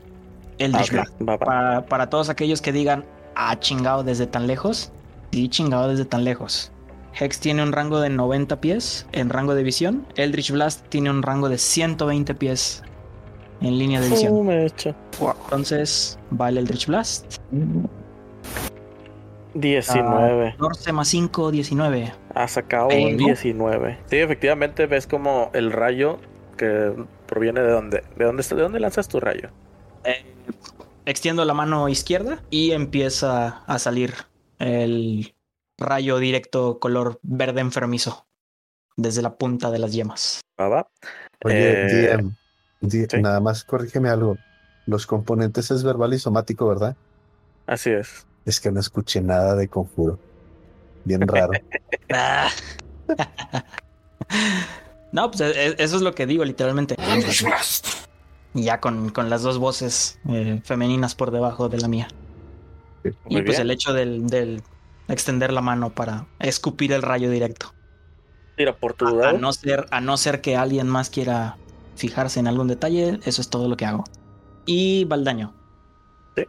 el 0.57 0.73
Ah, 0.73 0.80
Dish 0.80 0.88
ok. 0.88 0.93
Blast. 1.19 1.43
Para, 1.43 1.86
para 1.86 2.09
todos 2.09 2.30
aquellos 2.30 2.61
que 2.61 2.71
digan, 2.71 3.03
ah, 3.36 3.59
chingado 3.59 4.03
desde 4.03 4.25
tan 4.28 4.47
lejos. 4.47 4.91
Sí, 5.32 5.49
chingado 5.49 5.89
desde 5.89 6.05
tan 6.05 6.23
lejos. 6.23 6.71
Hex 7.19 7.39
tiene 7.39 7.63
un 7.63 7.71
rango 7.73 7.99
de 7.99 8.09
90 8.09 8.61
pies 8.61 9.07
en 9.11 9.30
rango 9.30 9.55
de 9.55 9.63
visión. 9.63 10.05
Eldritch 10.15 10.51
Blast 10.51 10.86
tiene 10.89 11.09
un 11.09 11.21
rango 11.23 11.49
de 11.49 11.57
120 11.57 12.34
pies 12.36 12.84
en 13.59 13.78
línea 13.78 13.99
de 13.99 14.09
visión. 14.09 14.45
Me 14.45 14.65
echa. 14.65 14.95
Entonces, 15.45 16.17
va 16.39 16.49
el 16.49 16.59
Eldritch 16.59 16.86
Blast. 16.88 17.38
19. 19.55 20.51
14 20.59 20.91
más 20.93 21.07
5, 21.07 21.51
19. 21.51 22.13
Ha 22.36 22.47
sacado 22.47 22.86
un 22.88 22.89
Pegó. 22.93 23.17
19. 23.17 23.97
Sí, 24.09 24.17
efectivamente 24.17 24.86
ves 24.86 25.07
como 25.07 25.49
el 25.53 25.71
rayo 25.71 26.19
que 26.58 26.93
proviene 27.28 27.62
de 27.62 27.72
dónde. 27.72 28.03
¿De 28.16 28.26
dónde, 28.26 28.41
está- 28.41 28.55
de 28.55 28.64
dónde 28.64 28.80
lanzas 28.80 29.08
tu 29.08 29.20
rayo? 29.20 29.49
Eh, 30.03 30.26
extiendo 31.05 31.45
la 31.45 31.53
mano 31.53 31.88
izquierda 31.88 32.43
y 32.49 32.72
empieza 32.72 33.64
a 33.66 33.80
salir 33.80 34.14
el 34.60 35.34
rayo 35.78 36.18
directo 36.18 36.80
color 36.80 37.20
verde 37.24 37.62
enfermizo 37.62 38.26
desde 38.95 39.22
la 39.22 39.36
punta 39.38 39.70
de 39.72 39.80
las 39.80 39.93
yemas. 39.93 40.41
Va. 40.60 40.88
Oye, 41.45 41.86
Eh, 41.86 41.88
DM, 42.18 42.32
di- 42.82 43.05
sí. 43.08 43.22
nada 43.22 43.39
más 43.39 43.64
corrígeme 43.64 44.10
algo. 44.10 44.38
Los 44.88 45.05
componentes 45.05 45.70
es 45.72 45.84
verbal 45.84 46.14
y 46.14 46.20
somático, 46.20 46.68
¿verdad? 46.68 46.95
Así 47.68 47.91
es. 47.91 48.26
Es 48.45 48.60
que 48.60 48.72
no 48.72 48.80
escuché 48.80 49.22
nada 49.22 49.55
de 49.55 49.68
conjuro. 49.68 50.18
Bien 51.05 51.28
raro. 51.28 51.51
No, 55.12 55.32
pues 55.32 55.41
e- 55.41 55.68
e- 55.68 55.76
eso 55.80 55.95
es 55.95 56.01
lo 56.01 56.14
que 56.14 56.26
digo 56.26 56.43
literalmente. 56.45 56.95
Y 58.53 58.64
ya 58.64 58.80
con, 58.80 59.10
con 59.10 59.30
las 59.30 59.41
dos 59.43 59.58
voces 59.58 60.20
eh, 60.30 60.62
femeninas 60.64 61.16
por 61.16 61.32
debajo 61.32 61.70
de 61.70 61.78
la 61.80 61.88
mía. 61.88 62.08
y 63.30 63.41
pues 63.41 63.60
el 63.60 63.72
hecho 63.72 63.93
del, 63.93 64.28
del 64.28 64.64
extender 65.08 65.53
la 65.53 65.62
mano 65.62 65.89
para 65.91 66.26
escupir 66.39 66.91
el 66.93 67.01
rayo 67.01 67.30
directo. 67.30 67.74
Tira 68.55 68.76
por 68.76 68.93
tu 68.93 69.22
A, 69.24 69.30
a 69.30 69.34
no 69.34 69.53
ser, 69.53 69.86
a 69.91 70.01
no 70.01 70.18
ser 70.18 70.41
que 70.41 70.58
alguien 70.58 70.88
más 70.88 71.10
quiera 71.10 71.58
fijarse 71.95 72.39
en 72.39 72.47
algún 72.47 72.68
detalle, 72.68 73.20
eso 73.24 73.41
es 73.41 73.49
todo 73.49 73.68
lo 73.70 73.78
que 73.78 73.86
hago. 73.86 74.03
Y 74.66 75.05
va 75.05 75.16
el 75.16 75.24
daño. 75.24 75.53
Sí. 76.36 76.43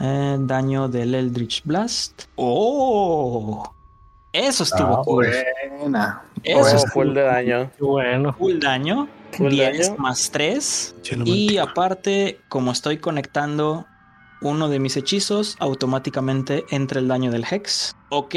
Eh, 0.00 0.36
daño 0.40 0.88
del 0.88 1.14
Eldritch 1.14 1.62
Blast. 1.64 2.24
¡Oh! 2.36 3.70
Eso 4.32 4.62
estuvo 4.64 4.98
Ah, 4.98 5.02
cool. 5.04 5.26
Buena. 5.80 6.22
Eso 6.46 6.76
Oh, 6.76 6.88
full 6.92 7.12
de 7.12 7.22
daño. 7.22 7.70
Bueno, 7.80 8.32
Full 8.34 8.58
daño. 8.58 9.08
Full 9.32 9.50
10 9.50 9.88
daño. 9.88 9.98
más 9.98 10.30
3. 10.30 10.96
Chelo, 11.02 11.24
Y 11.26 11.58
aparte, 11.58 12.40
como 12.48 12.70
estoy 12.72 12.98
conectando 12.98 13.86
uno 14.40 14.68
de 14.68 14.78
mis 14.78 14.96
hechizos, 14.96 15.56
automáticamente 15.58 16.64
entra 16.70 17.00
el 17.00 17.08
daño 17.08 17.30
del 17.30 17.44
Hex. 17.50 17.96
Ok. 18.10 18.34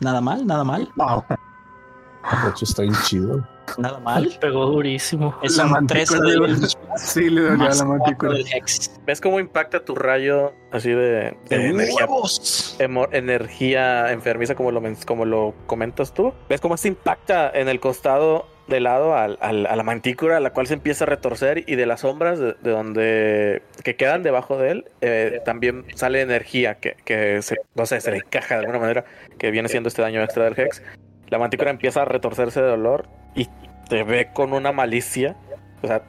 Nada 0.00 0.20
mal, 0.20 0.46
nada 0.46 0.62
mal, 0.64 0.88
Wow. 0.96 1.24
De 1.28 2.50
hecho, 2.50 2.64
está 2.64 2.82
bien 2.82 2.94
chido. 3.04 3.46
Nada 3.78 3.98
mal. 4.00 4.30
pegó 4.40 4.66
durísimo. 4.66 5.34
Es 5.42 5.56
La 5.56 5.64
un 5.66 5.72
mantícora 5.72 6.20
13 6.20 6.20
de- 6.20 6.68
Sí, 6.98 7.28
le 7.30 7.42
más 7.50 7.78
la 7.80 7.84
4 7.84 7.86
mantícula. 7.86 8.32
del 8.34 8.46
Hex. 8.52 9.00
¿Ves 9.06 9.20
cómo 9.20 9.40
impacta 9.40 9.84
tu 9.84 9.94
rayo 9.94 10.52
así 10.72 10.90
de, 10.90 11.36
de 11.48 11.58
¡De 11.58 11.66
energía, 11.68 12.06
huevos! 12.06 12.76
emo- 12.78 13.08
energía 13.12 14.12
enfermiza 14.12 14.54
como 14.54 14.70
lo, 14.72 14.82
como 15.06 15.24
lo 15.24 15.54
comentas 15.66 16.12
tú? 16.14 16.32
¿Ves 16.48 16.60
cómo 16.60 16.76
se 16.76 16.88
impacta 16.88 17.50
en 17.52 17.68
el 17.68 17.80
costado 17.80 18.46
de 18.66 18.80
lado 18.80 19.16
al- 19.16 19.38
al- 19.40 19.64
a 19.66 19.76
la 19.76 19.82
mantícora, 19.82 20.40
la 20.40 20.52
cual 20.52 20.66
se 20.66 20.74
empieza 20.74 21.04
a 21.04 21.06
retorcer 21.06 21.64
y 21.66 21.74
de 21.76 21.86
las 21.86 22.00
sombras 22.00 22.38
de, 22.38 22.54
de 22.60 22.70
donde 22.70 23.62
que 23.82 23.96
quedan 23.96 24.22
debajo 24.22 24.58
de 24.58 24.70
él 24.72 24.84
eh, 25.00 25.40
también 25.46 25.86
sale 25.94 26.20
energía 26.20 26.74
que, 26.74 26.94
que 27.06 27.40
se, 27.40 27.56
no 27.74 27.86
sé, 27.86 28.00
se 28.02 28.10
le 28.10 28.18
encaja 28.18 28.56
de 28.56 28.60
alguna 28.60 28.78
manera 28.78 29.04
que 29.38 29.50
viene 29.50 29.70
siendo 29.70 29.88
este 29.88 30.02
daño 30.02 30.22
extra 30.22 30.44
del 30.44 30.58
Hex. 30.58 30.82
La 31.30 31.38
mantícora 31.38 31.70
empieza 31.70 32.02
a 32.02 32.04
retorcerse 32.04 32.60
de 32.60 32.68
dolor 32.68 33.08
y 33.38 33.48
te 33.88 34.02
ve 34.02 34.30
con 34.32 34.52
una 34.52 34.72
malicia. 34.72 35.36
O 35.82 35.86
sea, 35.86 36.02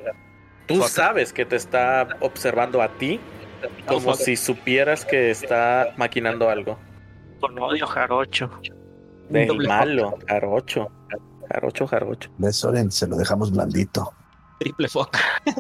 tú 0.66 0.82
sabes 0.84 1.32
que 1.32 1.46
te 1.46 1.56
está 1.56 2.08
observando 2.22 2.82
a 2.82 2.90
ti 2.90 3.20
como 3.88 4.16
si 4.16 4.36
supieras 4.36 5.06
que 5.06 5.30
está 5.30 5.94
maquinando 5.96 6.50
algo. 6.50 6.78
Con 7.40 7.58
odio 7.60 7.86
jarocho. 7.86 8.50
Del 9.30 9.68
malo, 9.68 10.18
jarocho. 10.28 10.92
Jarocho, 11.50 11.88
jarocho. 11.88 12.32
¿Ves, 12.38 12.58
Soren? 12.58 12.92
Se 12.92 13.08
lo 13.08 13.16
dejamos 13.16 13.52
blandito. 13.52 14.12
Triple 14.60 14.90
fuck. 14.90 15.16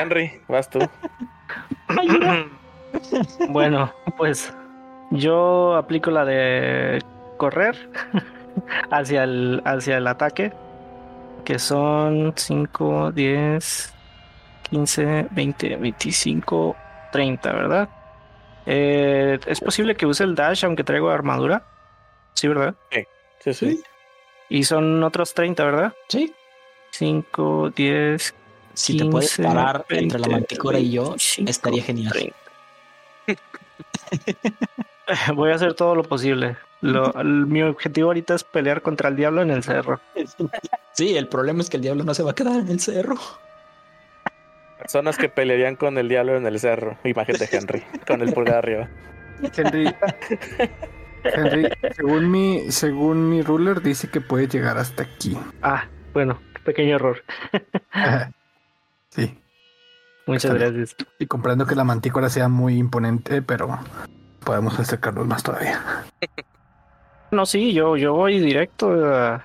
Henry, 0.00 0.40
vas 0.48 0.68
tú. 0.70 0.80
Bueno, 3.50 3.92
pues 4.16 4.52
yo 5.10 5.76
aplico 5.76 6.10
la 6.10 6.24
de 6.24 7.02
correr 7.36 7.90
hacia 8.90 9.24
el, 9.24 9.62
hacia 9.64 9.98
el 9.98 10.06
ataque, 10.06 10.52
que 11.44 11.58
son 11.58 12.32
5, 12.36 13.12
10, 13.12 13.94
15, 14.70 15.28
20, 15.30 15.76
25, 15.76 16.76
30, 17.12 17.52
¿verdad? 17.52 17.88
Eh, 18.66 19.38
¿Es 19.46 19.60
posible 19.60 19.94
que 19.94 20.06
use 20.06 20.24
el 20.24 20.34
dash 20.34 20.64
aunque 20.64 20.84
traigo 20.84 21.10
armadura? 21.10 21.64
Sí, 22.34 22.48
¿verdad? 22.48 22.74
Sí, 23.40 23.54
sí. 23.54 23.82
Y 24.48 24.64
son 24.64 25.02
otros 25.02 25.34
30, 25.34 25.64
¿verdad? 25.64 25.94
Sí. 26.08 26.32
5, 26.90 27.70
10, 27.70 28.34
Si 28.74 28.96
te 28.96 29.04
puedes 29.04 29.36
15, 29.36 29.42
parar 29.42 29.84
entre 29.90 30.18
la 30.18 30.28
20, 30.28 30.40
manticora 30.40 30.78
y 30.78 30.90
yo, 30.90 31.10
25, 31.10 31.50
estaría 31.50 31.82
genial. 31.82 32.12
30. 32.12 32.36
Voy 35.34 35.52
a 35.52 35.54
hacer 35.54 35.74
todo 35.74 35.94
lo 35.94 36.02
posible. 36.02 36.56
Lo- 36.82 37.12
el- 37.18 37.46
mi 37.46 37.62
objetivo 37.62 38.08
ahorita 38.08 38.34
es 38.34 38.44
pelear 38.44 38.82
contra 38.82 39.08
el 39.08 39.16
diablo 39.16 39.42
en 39.42 39.50
el 39.50 39.62
cerro. 39.62 40.00
Sí, 40.92 41.16
el 41.16 41.28
problema 41.28 41.60
es 41.62 41.70
que 41.70 41.76
el 41.78 41.82
diablo 41.82 42.04
no 42.04 42.14
se 42.14 42.22
va 42.22 42.32
a 42.32 42.34
quedar 42.34 42.56
en 42.60 42.68
el 42.68 42.80
cerro. 42.80 43.16
Personas 44.78 45.16
que 45.16 45.28
pelearían 45.28 45.76
con 45.76 45.96
el 45.98 46.08
diablo 46.08 46.36
en 46.36 46.46
el 46.46 46.60
cerro. 46.60 46.98
Imagen 47.04 47.36
de 47.38 47.48
Henry, 47.50 47.82
con 48.06 48.20
el 48.22 48.32
pulgar 48.32 48.56
arriba. 48.58 48.88
Henry, 49.56 49.92
Henry, 51.24 51.68
según 51.96 52.30
mi, 52.30 52.70
según 52.70 53.28
mi 53.30 53.42
ruler, 53.42 53.80
dice 53.82 54.08
que 54.08 54.20
puede 54.20 54.46
llegar 54.48 54.78
hasta 54.78 55.02
aquí. 55.02 55.36
Ah, 55.62 55.84
bueno, 56.12 56.38
pequeño 56.64 56.96
error. 56.96 57.22
Sí. 59.10 59.38
Muchas 60.26 60.44
Está 60.52 60.58
bien. 60.58 60.74
gracias. 60.76 60.96
Y 61.18 61.26
comprendo 61.26 61.64
que 61.66 61.74
la 61.74 61.84
mantícora 61.84 62.28
sea 62.28 62.48
muy 62.48 62.76
imponente, 62.76 63.40
pero 63.40 63.78
podemos 64.44 64.78
acercarnos 64.78 65.26
más 65.26 65.42
todavía. 65.42 65.80
No, 67.30 67.46
sí, 67.46 67.72
yo, 67.72 67.96
yo 67.96 68.14
voy 68.14 68.40
directo 68.40 68.92
a, 69.04 69.44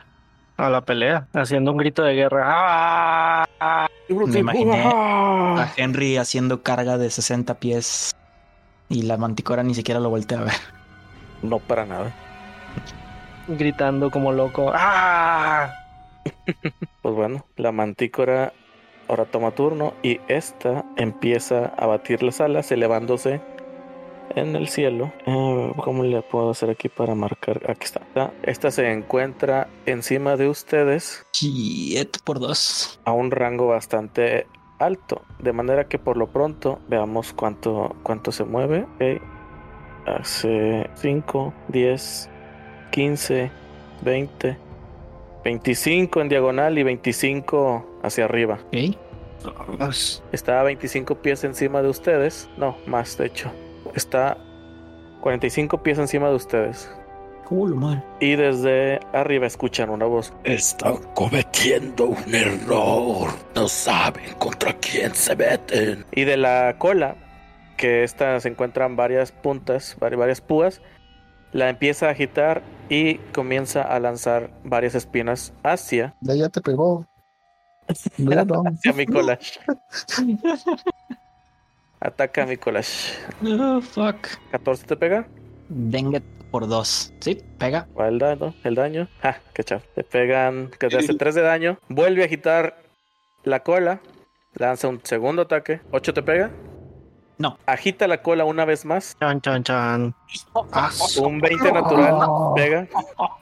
a 0.57 0.69
la 0.69 0.81
pelea, 0.81 1.27
haciendo 1.33 1.71
un 1.71 1.77
grito 1.77 2.03
de 2.03 2.13
guerra. 2.13 2.43
¡Ah! 2.45 3.87
Me 4.09 4.39
imaginé 4.39 4.83
a 4.85 5.71
Henry 5.77 6.17
haciendo 6.17 6.61
carga 6.61 6.97
de 6.97 7.09
60 7.09 7.55
pies 7.55 8.15
y 8.89 9.03
la 9.03 9.17
manticora 9.17 9.63
ni 9.63 9.73
siquiera 9.73 9.99
lo 9.99 10.09
voltea 10.09 10.39
a 10.39 10.43
ver. 10.43 10.53
No 11.41 11.59
para 11.59 11.85
nada. 11.85 12.11
Gritando 13.47 14.11
como 14.11 14.31
loco. 14.31 14.71
¡Ah! 14.73 15.73
Pues 17.01 17.15
bueno, 17.15 17.47
la 17.57 17.71
mantícora 17.71 18.53
ahora 19.07 19.25
toma 19.25 19.49
turno 19.51 19.93
y 20.03 20.19
esta 20.27 20.85
empieza 20.95 21.73
a 21.75 21.87
batir 21.87 22.21
las 22.21 22.39
alas, 22.41 22.71
elevándose 22.71 23.41
en 24.35 24.55
el 24.55 24.67
cielo. 24.67 25.11
Eh, 25.25 25.73
¿Cómo 25.83 26.03
le 26.03 26.21
puedo 26.21 26.49
hacer 26.51 26.69
aquí 26.69 26.89
para 26.89 27.15
marcar? 27.15 27.61
Aquí 27.69 27.85
está. 27.85 28.01
Esta- 28.07 28.31
Esta 28.43 28.71
se 28.71 28.91
encuentra 28.91 29.67
encima 29.85 30.35
de 30.37 30.47
ustedes 30.49 31.25
7 31.31 32.19
por 32.23 32.39
2. 32.39 32.99
a 33.05 33.11
un 33.11 33.31
rango 33.31 33.67
bastante 33.67 34.47
alto. 34.79 35.21
De 35.39 35.53
manera 35.53 35.87
que 35.87 35.99
por 35.99 36.17
lo 36.17 36.27
pronto 36.27 36.79
veamos 36.87 37.33
cuánto, 37.33 37.95
cuánto 38.03 38.31
se 38.31 38.43
mueve. 38.43 38.85
Ok. 38.95 39.21
Hace 40.07 40.89
5, 40.95 41.53
10, 41.67 42.29
15, 42.91 43.51
20, 44.01 44.57
25 45.43 46.21
en 46.21 46.29
diagonal 46.29 46.77
y 46.79 46.83
25 46.83 47.99
hacia 48.03 48.25
arriba. 48.25 48.59
Está 50.31 50.59
a 50.59 50.63
25 50.63 51.15
pies 51.15 51.43
encima 51.43 51.81
de 51.81 51.89
ustedes. 51.89 52.49
No, 52.57 52.75
más 52.87 53.17
de 53.17 53.27
hecho. 53.27 53.51
Está 53.95 54.37
45 55.21 55.83
pies 55.83 55.97
encima 55.99 56.29
de 56.29 56.35
ustedes. 56.35 56.89
Culo, 57.45 57.75
madre. 57.75 58.01
Y 58.21 58.35
desde 58.35 58.99
arriba 59.13 59.45
escuchan 59.45 59.89
una 59.89 60.05
voz. 60.05 60.33
Están 60.45 60.97
cometiendo 61.13 62.05
un 62.05 62.33
error. 62.35 63.29
No 63.55 63.67
saben 63.67 64.33
contra 64.37 64.73
quién 64.73 65.13
se 65.13 65.35
meten. 65.35 66.05
Y 66.13 66.23
de 66.23 66.37
la 66.37 66.75
cola, 66.77 67.15
que 67.77 68.03
esta 68.03 68.39
se 68.39 68.47
encuentran 68.49 68.95
varias 68.95 69.31
puntas, 69.33 69.97
vari- 69.99 70.17
varias 70.17 70.39
púas, 70.39 70.81
la 71.51 71.67
empieza 71.67 72.07
a 72.07 72.11
agitar 72.11 72.61
y 72.87 73.15
comienza 73.33 73.81
a 73.81 73.99
lanzar 73.99 74.49
varias 74.63 74.95
espinas 74.95 75.51
hacia, 75.63 76.15
Ya, 76.21 76.35
ya 76.35 76.47
te 76.49 76.61
pegó. 76.61 77.05
Hacia 77.89 78.93
mi 78.93 79.05
collage. 79.05 79.59
Ataca 82.01 82.43
a 82.43 82.45
mi 82.47 82.57
collage. 82.57 83.13
Oh, 83.45 83.79
fuck. 83.79 84.27
14 84.49 84.87
te 84.87 84.95
pega. 84.97 85.27
Venga 85.69 86.19
por 86.49 86.67
2. 86.67 87.13
Sí, 87.19 87.37
pega. 87.59 87.87
Va 87.97 88.07
el 88.07 88.17
daño, 88.17 88.55
el 88.63 88.73
daño. 88.75 89.07
Ah, 89.21 89.37
qué 89.53 89.63
chaf. 89.63 89.83
Te 89.93 90.03
pegan, 90.03 90.71
que 90.79 90.87
te 90.87 90.97
hace 90.97 91.13
3 91.13 91.35
de 91.35 91.41
daño. 91.41 91.77
Vuelve 91.89 92.23
a 92.23 92.25
agitar 92.25 92.81
la 93.43 93.61
cola. 93.61 94.01
Lanza 94.55 94.87
un 94.87 94.99
segundo 95.03 95.43
ataque. 95.43 95.81
8 95.91 96.13
te 96.13 96.23
pega. 96.23 96.49
No. 97.41 97.57
Agita 97.65 98.07
la 98.07 98.21
cola 98.21 98.45
una 98.45 98.65
vez 98.65 98.85
más. 98.85 99.17
Chan, 99.19 99.41
chan, 99.41 99.63
chan. 99.63 100.15
Ah, 100.71 100.91
su, 100.91 101.23
Un 101.23 101.39
20 101.39 101.71
natural. 101.71 102.19
Pega. 102.55 102.87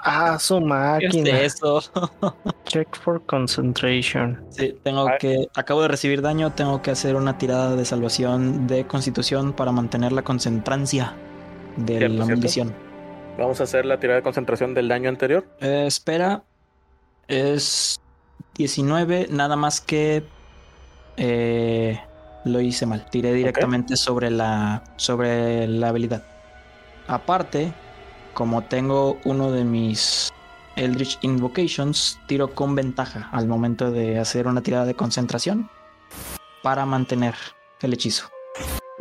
ah, 0.06 0.38
su 0.40 0.60
¿Qué 0.60 0.66
máquina. 0.66 1.40
es 1.42 1.56
eso? 1.56 1.82
Check 2.66 2.96
for 2.96 3.22
concentration. 3.26 4.42
Sí, 4.52 4.78
tengo 4.84 5.08
Ah. 5.08 5.18
que. 5.20 5.48
Acabo 5.56 5.82
de 5.82 5.90
recibir 5.90 6.22
daño. 6.22 6.54
Tengo 6.54 6.82
que 6.82 6.92
hacer 6.92 7.16
una 7.18 7.38
tirada 7.38 7.76
de 7.76 7.84
salvación 7.84 8.68
de 8.68 8.88
constitución 8.88 9.52
para 9.52 9.72
mantener 9.74 10.14
la 10.14 10.22
concentrancia 10.22 11.14
de 11.76 11.98
Cierto, 11.98 12.08
la 12.08 12.26
cierto. 12.26 12.36
maldición. 12.36 12.76
Vamos 13.38 13.60
a 13.60 13.64
hacer 13.64 13.86
la 13.86 14.00
tirada 14.00 14.18
de 14.18 14.24
concentración 14.24 14.74
del 14.74 14.88
daño 14.88 15.10
anterior. 15.10 15.46
Eh, 15.60 15.84
espera. 15.88 16.44
Es 17.28 18.00
19, 18.56 19.28
nada 19.30 19.56
más 19.56 19.82
que 19.82 20.24
eh, 21.18 22.00
lo 22.46 22.62
hice 22.62 22.86
mal. 22.86 23.06
Tiré 23.10 23.34
directamente 23.34 23.98
sobre 23.98 24.32
la 24.32 24.84
sobre 24.96 25.68
la 25.68 25.90
habilidad. 25.90 26.24
Aparte, 27.08 27.74
como 28.34 28.64
tengo 28.64 29.20
uno 29.26 29.52
de 29.52 29.64
mis 29.64 30.32
Eldritch 30.76 31.18
Invocations, 31.22 32.20
tiro 32.28 32.54
con 32.54 32.76
ventaja 32.76 33.30
al 33.32 33.48
momento 33.48 33.92
de 33.92 34.20
hacer 34.20 34.48
una 34.48 34.62
tirada 34.62 34.86
de 34.86 34.94
concentración 34.94 35.70
para 36.64 36.86
mantener 36.86 37.36
el 37.82 37.94
hechizo. 37.94 38.30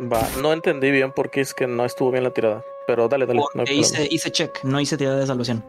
Va, 0.01 0.27
no 0.41 0.53
entendí 0.53 0.91
bien 0.91 1.11
por 1.11 1.29
qué 1.29 1.41
es 1.41 1.53
que 1.53 1.67
no 1.67 1.85
estuvo 1.85 2.11
bien 2.11 2.23
la 2.23 2.31
tirada. 2.31 2.63
Pero 2.87 3.07
dale, 3.07 3.25
dale. 3.25 3.41
no 3.53 3.63
hice, 3.63 4.07
hice 4.09 4.31
check, 4.31 4.63
no 4.63 4.79
hice 4.79 4.97
tirada 4.97 5.19
de 5.19 5.27
salvación. 5.27 5.63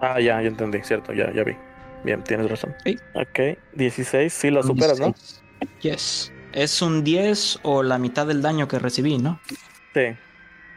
Ah, 0.00 0.20
ya, 0.20 0.40
ya 0.40 0.48
entendí, 0.48 0.80
cierto, 0.82 1.12
ya, 1.12 1.32
ya 1.32 1.42
vi. 1.42 1.56
Bien, 2.04 2.22
tienes 2.22 2.50
razón. 2.50 2.74
Sí. 2.84 2.96
Ok, 3.14 3.58
16, 3.72 4.32
sí 4.32 4.50
lo 4.50 4.62
superas, 4.62 5.00
¿no? 5.00 5.06
16. 5.06 5.42
Yes. 5.80 6.32
Es 6.56 6.80
un 6.80 7.04
10 7.04 7.60
o 7.64 7.82
la 7.82 7.98
mitad 7.98 8.26
del 8.26 8.40
daño 8.40 8.66
que 8.66 8.78
recibí, 8.78 9.18
¿no? 9.18 9.38
Sí. 9.92 10.16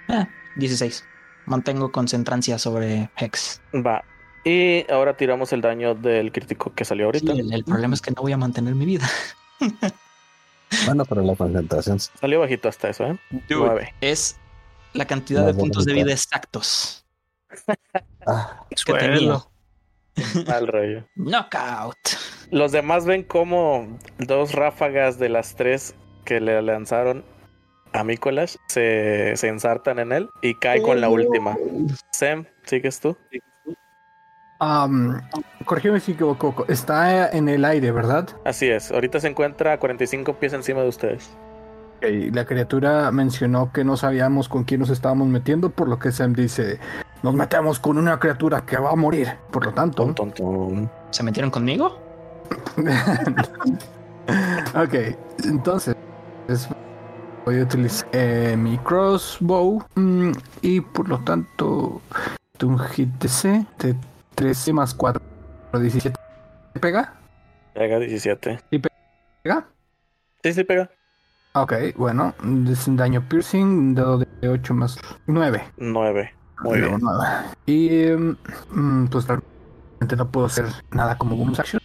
Ah, 0.09 0.27
16. 0.57 1.05
Mantengo 1.45 1.89
concentrancia 1.89 2.59
sobre 2.59 3.09
Hex. 3.15 3.61
Va. 3.73 4.03
Y 4.43 4.85
ahora 4.91 5.15
tiramos 5.15 5.53
el 5.53 5.61
daño 5.61 5.95
del 5.95 6.33
crítico 6.33 6.73
que 6.73 6.83
salió 6.83 7.05
ahorita. 7.05 7.31
Sí, 7.33 7.39
el, 7.39 7.53
el 7.53 7.63
problema 7.63 7.93
es 7.93 8.01
que 8.01 8.11
no 8.11 8.21
voy 8.21 8.33
a 8.33 8.37
mantener 8.37 8.75
mi 8.75 8.85
vida. 8.85 9.09
Bueno, 10.85 11.03
pero 11.03 11.23
la 11.23 11.35
concentración. 11.35 11.99
Salió 11.99 12.41
bajito 12.41 12.69
hasta 12.69 12.89
eso, 12.89 13.03
¿eh? 13.05 13.19
9. 13.49 13.95
Es 14.01 14.37
la 14.93 15.05
cantidad 15.05 15.41
La 15.41 15.47
de 15.47 15.53
puntos 15.55 15.83
de 15.83 15.93
vida 15.93 16.11
exactos 16.11 17.07
Ah, 18.27 18.67
que 18.85 18.93
tenía. 18.93 19.43
Al 20.47 20.67
rollo. 20.67 21.07
Knockout. 21.15 21.97
Los 22.51 22.71
demás 22.71 23.05
ven 23.05 23.23
como 23.23 23.87
dos 24.17 24.53
ráfagas 24.53 25.19
de 25.19 25.29
las 25.29 25.55
tres 25.55 25.95
que 26.25 26.39
le 26.39 26.61
lanzaron 26.61 27.23
a 27.93 28.03
Mikolas 28.03 28.59
se, 28.67 29.33
se 29.35 29.47
ensartan 29.47 29.99
en 29.99 30.11
él 30.11 30.29
y 30.41 30.55
cae 30.55 30.81
con 30.81 31.01
la 31.01 31.09
última. 31.09 31.57
Sam, 32.11 32.45
¿sigues 32.63 32.99
tú? 32.99 33.17
Am, 34.59 35.21
corrígeme 35.65 35.99
si 35.99 36.11
equivoco. 36.11 36.65
Está 36.67 37.29
en 37.31 37.49
el 37.49 37.63
aire, 37.65 37.91
¿verdad? 37.91 38.27
Así 38.45 38.69
es, 38.69 38.91
ahorita 38.91 39.19
se 39.19 39.29
encuentra 39.29 39.73
a 39.73 39.79
45 39.79 40.33
pies 40.33 40.53
encima 40.53 40.81
de 40.81 40.89
ustedes. 40.89 41.31
Ok, 41.97 42.05
La 42.33 42.45
criatura 42.45 43.11
mencionó 43.11 43.71
que 43.71 43.83
no 43.83 43.97
sabíamos 43.97 44.49
con 44.49 44.63
quién 44.63 44.81
nos 44.81 44.89
estábamos 44.89 45.27
metiendo, 45.27 45.69
por 45.69 45.87
lo 45.87 45.97
que 45.97 46.11
Sam 46.11 46.33
dice, 46.33 46.79
nos 47.23 47.33
metemos 47.33 47.79
con 47.79 47.97
una 47.97 48.19
criatura 48.19 48.65
que 48.65 48.77
va 48.77 48.91
a 48.91 48.95
morir. 48.95 49.29
Por 49.51 49.65
lo 49.65 49.73
tanto. 49.73 50.13
¿Se 51.11 51.23
metieron 51.23 51.51
conmigo? 51.51 52.08
ok, 54.75 54.93
entonces 55.45 55.95
voy 57.45 57.59
a 57.59 57.63
utilizar 57.63 58.07
eh, 58.11 58.55
mi 58.57 58.77
crossbow 58.79 59.83
mm, 59.95 60.31
y 60.61 60.81
por 60.81 61.09
lo 61.09 61.19
tanto 61.19 62.01
de 62.57 62.65
un 62.65 62.79
hit 62.79 63.09
DC 63.19 63.65
de 63.79 63.95
13 64.35 64.73
más 64.73 64.93
4, 64.93 65.21
17. 65.73 66.15
¿Pega? 66.79 67.13
Pega 67.73 67.99
17. 67.99 68.59
¿Pega? 69.43 69.67
Sí, 70.43 70.53
sí, 70.53 70.63
pega. 70.63 70.89
Ok, 71.53 71.73
bueno, 71.95 72.33
es 72.69 72.87
un 72.87 72.95
daño 72.95 73.27
piercing, 73.27 73.65
un 73.65 73.95
dado 73.95 74.19
de 74.19 74.47
8 74.47 74.73
más 74.73 74.97
9. 75.25 75.63
9. 75.77 76.33
Muy 76.61 76.81
bien. 76.81 76.99
Y 77.65 78.03
em, 78.03 78.35
mm, 78.71 79.07
pues 79.07 79.25
realmente 79.27 80.15
no 80.15 80.29
puedo 80.29 80.45
hacer 80.45 80.65
nada 80.91 81.17
como 81.17 81.35
bonus 81.35 81.59
action. 81.59 81.81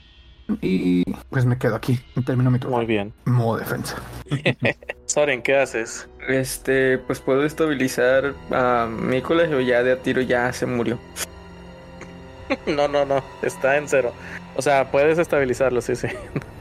Y 0.60 1.04
pues 1.30 1.44
me 1.44 1.58
quedo 1.58 1.74
aquí. 1.74 1.98
Termino 2.26 2.50
mi 2.50 2.58
turno. 2.58 2.76
Muy 2.76 2.86
bien. 2.86 3.12
Modo 3.24 3.58
defensa. 3.58 3.96
Soren, 5.06 5.42
¿qué 5.42 5.56
haces? 5.56 6.08
Este, 6.28 6.98
pues 6.98 7.20
puedo 7.20 7.44
estabilizar 7.44 8.34
a 8.50 8.88
Nicolás 8.90 9.50
o 9.52 9.60
ya 9.60 9.82
de 9.82 9.92
a 9.92 10.02
tiro 10.02 10.20
ya 10.20 10.52
se 10.52 10.66
murió. 10.66 10.98
No, 12.66 12.86
no, 12.88 13.06
no, 13.06 13.24
está 13.40 13.78
en 13.78 13.88
cero. 13.88 14.12
O 14.54 14.60
sea, 14.60 14.90
puedes 14.90 15.18
estabilizarlo, 15.18 15.80
sí, 15.80 15.96
sí. 15.96 16.08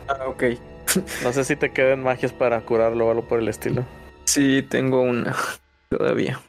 Ah, 0.07 0.27
ok. 0.27 0.43
No 1.23 1.33
sé 1.33 1.43
si 1.43 1.55
te 1.55 1.71
queden 1.71 2.03
magias 2.03 2.31
para 2.31 2.61
curarlo 2.61 3.07
o 3.07 3.11
algo 3.11 3.27
por 3.27 3.39
el 3.39 3.49
estilo. 3.49 3.83
Sí, 4.25 4.63
tengo 4.63 5.01
una 5.01 5.35
todavía. 5.89 6.39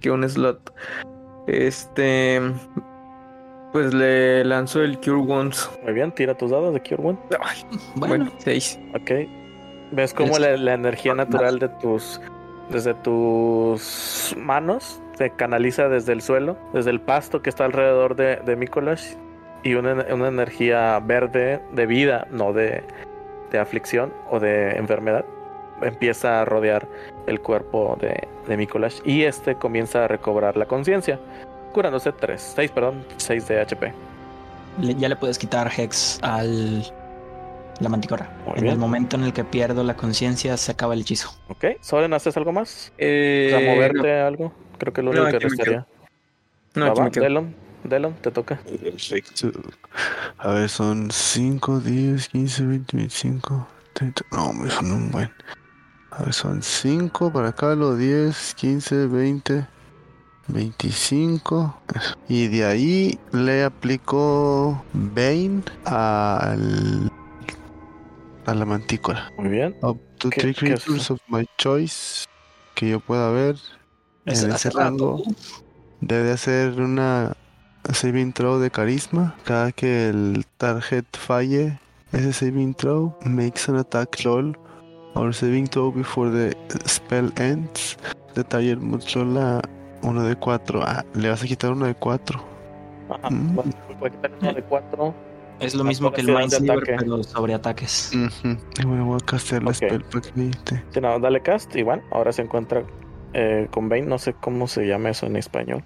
Que 0.00 0.10
un 0.10 0.28
slot. 0.28 0.74
Este. 1.46 2.40
Pues 3.74 3.92
le 3.92 4.44
lanzo 4.44 4.84
el 4.84 4.98
Cure 4.98 5.16
Wounds. 5.16 5.68
Muy 5.82 5.94
bien, 5.94 6.12
tira 6.12 6.36
tus 6.36 6.52
dados 6.52 6.72
de 6.72 6.80
Cure 6.80 7.02
Wound. 7.02 7.18
Bueno, 7.96 8.30
6. 8.38 8.78
Ok. 8.94 9.10
¿Ves 9.90 10.14
cómo 10.14 10.38
la, 10.38 10.56
la 10.56 10.74
energía 10.74 11.12
natural 11.12 11.58
de 11.58 11.68
tus. 11.68 12.20
desde 12.70 12.94
tus 12.94 14.32
manos 14.38 15.02
se 15.18 15.30
canaliza 15.30 15.88
desde 15.88 16.12
el 16.12 16.22
suelo, 16.22 16.56
desde 16.72 16.90
el 16.90 17.00
pasto 17.00 17.42
que 17.42 17.50
está 17.50 17.64
alrededor 17.64 18.14
de, 18.14 18.36
de 18.36 18.54
Mikolash? 18.54 19.16
Y 19.64 19.74
una, 19.74 20.06
una 20.08 20.28
energía 20.28 21.00
verde 21.00 21.60
de 21.72 21.86
vida, 21.86 22.28
no 22.30 22.52
de, 22.52 22.84
de 23.50 23.58
aflicción 23.58 24.12
o 24.30 24.38
de 24.38 24.70
enfermedad, 24.76 25.24
empieza 25.82 26.42
a 26.42 26.44
rodear 26.44 26.86
el 27.26 27.40
cuerpo 27.40 27.98
de, 28.00 28.28
de 28.46 28.56
Mikolash. 28.56 29.00
Y 29.04 29.24
este 29.24 29.56
comienza 29.56 30.04
a 30.04 30.06
recobrar 30.06 30.56
la 30.56 30.66
conciencia, 30.66 31.18
curándose 31.74 32.10
3, 32.12 32.52
6, 32.56 32.70
perdón, 32.70 33.04
6 33.18 33.46
de 33.48 33.60
HP. 33.60 33.92
Le- 34.80 34.94
ya 34.94 35.08
le 35.10 35.16
puedes 35.16 35.38
quitar 35.38 35.70
Hex 35.76 36.18
al 36.22 36.82
la 37.80 37.88
manticora. 37.88 38.30
Muy 38.46 38.54
en 38.56 38.62
bien. 38.62 38.72
el 38.74 38.78
momento 38.78 39.16
en 39.16 39.24
el 39.24 39.32
que 39.32 39.44
pierdo 39.44 39.82
la 39.84 39.94
conciencia 39.96 40.56
se 40.56 40.72
acaba 40.72 40.94
el 40.94 41.00
hechizo. 41.02 41.36
Ok, 41.48 41.64
Soren, 41.80 42.14
¿haces 42.14 42.36
algo 42.36 42.52
más? 42.52 42.92
Eh, 42.98 43.52
o 43.54 43.58
sea, 43.58 43.74
moverte 43.74 44.20
algo. 44.20 44.52
Creo 44.78 44.92
que 44.92 45.00
es 45.00 45.04
lo 45.04 45.12
No, 45.12 45.22
único 45.22 45.30
que 45.30 45.36
aquí 45.36 45.44
me 45.46 45.50
restaría. 45.50 45.86
No, 46.74 46.86
aquí 46.86 47.00
me 47.02 47.10
quedo. 47.10 47.24
Delon, 47.24 47.54
Delon, 47.84 48.14
te 48.14 48.30
toca. 48.30 48.60
Perfecto. 48.82 49.50
A 50.38 50.48
ver, 50.52 50.68
son 50.68 51.10
5, 51.10 51.80
10, 51.80 52.28
15, 52.28 52.64
20, 52.64 52.96
25, 52.96 53.68
30. 53.92 54.22
No, 54.32 54.52
me 54.52 54.70
son 54.70 54.92
un 54.92 55.10
buen. 55.10 55.30
A 56.12 56.22
ver, 56.22 56.32
son 56.32 56.62
5 56.62 57.32
para 57.32 57.48
acá, 57.48 57.74
los 57.74 57.98
10, 57.98 58.54
15, 58.54 59.06
20, 59.08 59.66
25. 60.48 61.74
Eso. 61.94 62.14
Y 62.28 62.48
de 62.48 62.64
ahí 62.64 63.18
le 63.32 63.64
aplico 63.64 64.82
Bane 64.92 65.62
al. 65.84 67.10
a 68.46 68.54
la 68.54 68.64
mantícora. 68.64 69.30
Muy 69.38 69.48
bien. 69.48 69.74
Up 69.82 69.98
to 70.18 70.28
¿Qué- 70.30 70.40
three 70.40 70.54
creatures 70.54 71.10
of 71.10 71.18
my 71.28 71.46
choice 71.56 72.26
que 72.74 72.90
yo 72.90 73.00
pueda 73.00 73.30
ver 73.30 73.56
Es- 74.26 74.42
en 74.42 74.52
ese 74.52 74.70
rango. 74.70 75.22
Debe 76.00 76.32
hacer 76.32 76.78
una 76.80 77.32
saving 77.92 78.32
throw 78.34 78.58
de 78.58 78.70
carisma. 78.70 79.34
Cada 79.44 79.72
que 79.72 80.08
el 80.10 80.44
target 80.58 81.06
falle 81.16 81.78
ese 82.12 82.32
saving 82.34 82.74
throw, 82.74 83.16
makes 83.24 83.68
an 83.68 83.76
attack 83.76 84.18
roll 84.24 84.56
or 85.14 85.32
saving 85.34 85.66
throw 85.68 85.90
before 85.90 86.30
the 86.30 86.54
spell 86.86 87.32
ends. 87.36 87.96
The 88.34 88.44
target 88.44 88.78
must 88.80 89.14
roll 89.14 89.38
a 89.38 89.62
uno 90.04 90.22
de 90.22 90.36
4. 90.36 90.80
Ah, 90.82 91.04
le 91.14 91.28
vas 91.30 91.42
a 91.42 91.46
quitar 91.46 91.72
uno 91.72 91.86
de 91.86 91.94
4. 91.94 92.40
Ajá, 93.10 93.30
Mm. 93.30 93.58
va, 93.58 93.62
voy 93.98 94.08
a 94.08 94.12
quitar 94.12 94.30
uno 94.40 94.52
de 94.52 94.62
4. 94.62 95.14
Es 95.60 95.74
lo 95.74 95.84
mismo 95.84 96.10
que 96.12 96.20
el 96.20 96.28
ese 96.30 96.38
Mind 96.38 96.50
de 96.50 96.56
Sliver, 96.58 96.76
ataque. 96.78 96.96
pero 96.98 97.22
sobre 97.22 97.54
ataques. 97.54 98.12
Y 98.12 98.86
bueno, 98.86 99.06
voy 99.06 99.18
a 99.22 99.24
castear 99.24 99.62
la 99.62 99.70
Ok. 99.70 99.76
spell. 99.76 100.04
Sí, 100.90 101.00
no, 101.00 101.18
dale 101.20 101.40
cast 101.42 101.74
y 101.76 101.82
bueno, 101.82 102.02
ahora 102.10 102.32
se 102.32 102.42
encuentra 102.42 102.82
eh, 103.32 103.68
con 103.70 103.88
Bane. 103.88 104.02
No 104.02 104.18
sé 104.18 104.34
cómo 104.34 104.66
se 104.66 104.86
llama 104.86 105.10
eso 105.10 105.26
en 105.26 105.36
español. 105.36 105.84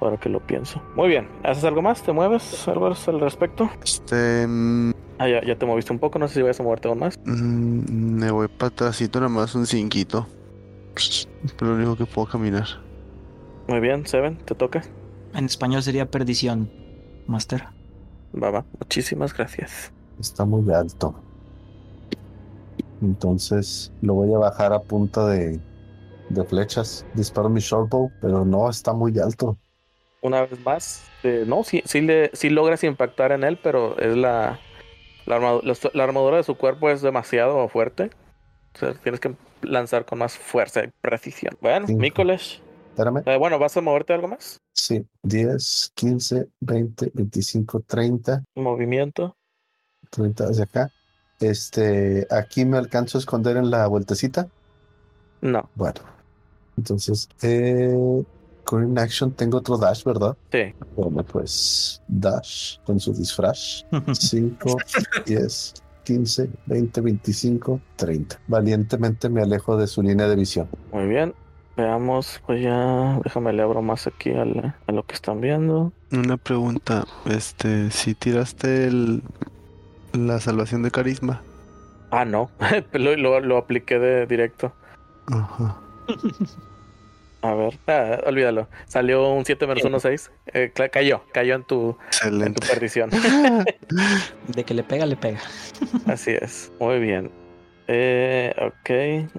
Ahora 0.00 0.16
que 0.16 0.30
lo 0.30 0.40
pienso. 0.46 0.80
Muy 0.96 1.08
bien, 1.08 1.28
¿haces 1.44 1.64
algo 1.64 1.82
más? 1.82 2.02
¿Te 2.02 2.12
mueves? 2.12 2.66
¿Algo 2.68 2.86
al 2.86 3.20
respecto? 3.20 3.68
Este. 3.84 4.46
mm, 4.46 4.92
Ah, 5.18 5.28
ya, 5.28 5.42
ya 5.44 5.54
te 5.58 5.66
moviste 5.66 5.92
un 5.92 5.98
poco. 5.98 6.18
No 6.18 6.26
sé 6.28 6.34
si 6.36 6.42
vas 6.42 6.58
a 6.58 6.62
moverte 6.62 6.88
aún 6.88 7.00
más. 7.00 7.14
Mm, 7.26 8.14
me 8.18 8.30
voy 8.30 8.48
para 8.48 8.68
atrásito, 8.68 9.20
nada 9.20 9.30
más 9.30 9.54
un 9.54 9.66
cinquito. 9.66 10.26
Es 10.96 11.28
lo 11.60 11.74
único 11.74 11.96
que 11.96 12.06
puedo 12.06 12.26
caminar. 12.26 12.64
Muy 13.70 13.78
bien, 13.78 14.04
Seven, 14.04 14.36
te 14.36 14.56
toca. 14.56 14.82
En 15.32 15.44
español 15.44 15.80
sería 15.84 16.04
perdición, 16.04 16.68
Master. 17.28 17.62
Va. 18.34 18.64
Muchísimas 18.80 19.32
gracias. 19.32 19.92
Está 20.18 20.44
muy 20.44 20.74
alto. 20.74 21.14
Entonces 23.00 23.92
lo 24.02 24.14
voy 24.14 24.34
a 24.34 24.38
bajar 24.38 24.72
a 24.72 24.80
punta 24.80 25.24
de, 25.28 25.60
de 26.30 26.44
flechas. 26.44 27.06
Disparo 27.14 27.48
mi 27.48 27.60
shortbow, 27.60 28.10
pero 28.20 28.44
no, 28.44 28.68
está 28.68 28.92
muy 28.92 29.16
alto. 29.20 29.56
Una 30.20 30.42
vez 30.42 30.58
más, 30.64 31.04
eh, 31.22 31.44
no, 31.46 31.62
sí, 31.62 31.80
sí, 31.84 32.00
le, 32.00 32.32
sí 32.32 32.50
logras 32.50 32.82
impactar 32.82 33.30
en 33.30 33.44
él, 33.44 33.56
pero 33.62 33.96
es 34.00 34.16
la, 34.16 34.58
la, 35.26 35.38
armadu- 35.38 35.62
la, 35.62 35.74
la 35.94 36.02
armadura 36.02 36.38
de 36.38 36.42
su 36.42 36.56
cuerpo 36.56 36.90
es 36.90 37.02
demasiado 37.02 37.68
fuerte. 37.68 38.10
O 38.74 38.78
sea, 38.80 38.94
tienes 38.94 39.20
que 39.20 39.36
lanzar 39.62 40.06
con 40.06 40.18
más 40.18 40.36
fuerza 40.36 40.82
y 40.82 40.88
precisión. 41.00 41.56
Bueno. 41.60 41.86
Mikolesh. 41.88 42.60
Espérame. 42.90 43.22
eh, 43.26 43.36
bueno, 43.36 43.58
¿vas 43.58 43.76
a 43.76 43.80
moverte 43.80 44.12
algo 44.12 44.28
más? 44.28 44.58
Sí, 44.74 45.04
10, 45.22 45.92
15, 45.94 46.48
20, 46.60 47.10
25, 47.14 47.80
30, 47.86 48.44
Movimiento. 48.56 49.36
30 50.10 50.44
hacia 50.44 50.64
acá. 50.64 50.90
Este, 51.38 52.26
aquí 52.30 52.64
me 52.64 52.76
alcanzo 52.76 53.18
a 53.18 53.20
esconder 53.20 53.56
en 53.56 53.70
la 53.70 53.86
vueltecita. 53.86 54.48
No. 55.40 55.70
Bueno, 55.74 56.00
entonces, 56.76 57.28
eh, 57.42 57.96
con 58.64 58.98
action 58.98 59.32
tengo 59.32 59.58
otro 59.58 59.78
dash, 59.78 60.04
¿verdad? 60.04 60.36
Sí. 60.52 60.74
Bueno, 60.96 61.22
pues 61.24 62.02
dash 62.08 62.78
con 62.84 63.00
su 63.00 63.14
disfraz. 63.14 63.86
5, 64.12 64.76
10, 65.26 65.74
15, 66.04 66.50
20, 66.66 67.00
25, 67.00 67.80
30. 67.96 68.38
Valientemente 68.48 69.28
me 69.28 69.42
alejo 69.42 69.76
de 69.76 69.86
su 69.86 70.02
línea 70.02 70.28
de 70.28 70.36
visión. 70.36 70.68
Muy 70.92 71.06
bien. 71.06 71.34
Veamos, 71.80 72.42
pues 72.46 72.60
ya 72.62 73.18
déjame 73.24 73.54
le 73.54 73.62
abro 73.62 73.80
más 73.80 74.06
aquí 74.06 74.30
a, 74.32 74.44
la- 74.44 74.76
a 74.86 74.92
lo 74.92 75.02
que 75.04 75.14
están 75.14 75.40
viendo. 75.40 75.92
Una 76.12 76.36
pregunta, 76.36 77.06
este, 77.24 77.90
si 77.90 78.14
tiraste 78.14 78.86
el, 78.86 79.22
la 80.12 80.38
salvación 80.40 80.82
de 80.82 80.90
carisma. 80.90 81.40
Ah, 82.10 82.26
no, 82.26 82.50
lo, 82.92 83.16
lo, 83.16 83.40
lo 83.40 83.56
apliqué 83.56 83.98
de 83.98 84.26
directo. 84.26 84.74
Ajá. 85.32 85.78
A 87.42 87.54
ver, 87.54 87.78
ah, 87.86 88.18
olvídalo. 88.26 88.68
Salió 88.86 89.32
un 89.32 89.46
7 89.46 89.66
menos 89.66 89.82
1, 89.82 89.98
6. 89.98 90.30
Eh, 90.52 90.72
cayó, 90.92 91.22
cayó 91.32 91.54
en 91.54 91.64
tu, 91.64 91.96
en 92.22 92.52
tu 92.52 92.66
perdición. 92.66 93.08
De 94.48 94.64
que 94.64 94.74
le 94.74 94.82
pega, 94.82 95.06
le 95.06 95.16
pega. 95.16 95.40
Así 96.04 96.32
es. 96.32 96.70
Muy 96.78 96.98
bien. 96.98 97.30
Eh, 97.88 98.54
ok. 98.58 99.30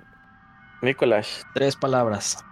Nicolás, 0.82 1.46
Tres 1.54 1.76
palabras. 1.76 2.44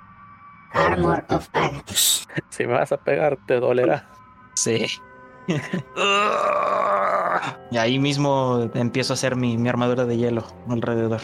Armor 0.74 1.26
of 1.30 1.50
Angus. 1.54 2.28
si 2.50 2.66
me 2.66 2.74
vas 2.74 2.92
a 2.92 2.98
pegar, 2.98 3.38
te 3.48 3.60
dolerá. 3.60 4.08
Sí. 4.56 4.86
y 7.72 7.78
ahí 7.78 7.98
mismo 7.98 8.70
empiezo 8.76 9.14
a 9.14 9.16
hacer 9.16 9.36
mi, 9.36 9.58
mi 9.58 9.68
armadura 9.68 10.06
de 10.06 10.18
hielo 10.18 10.44
alrededor. 10.70 11.22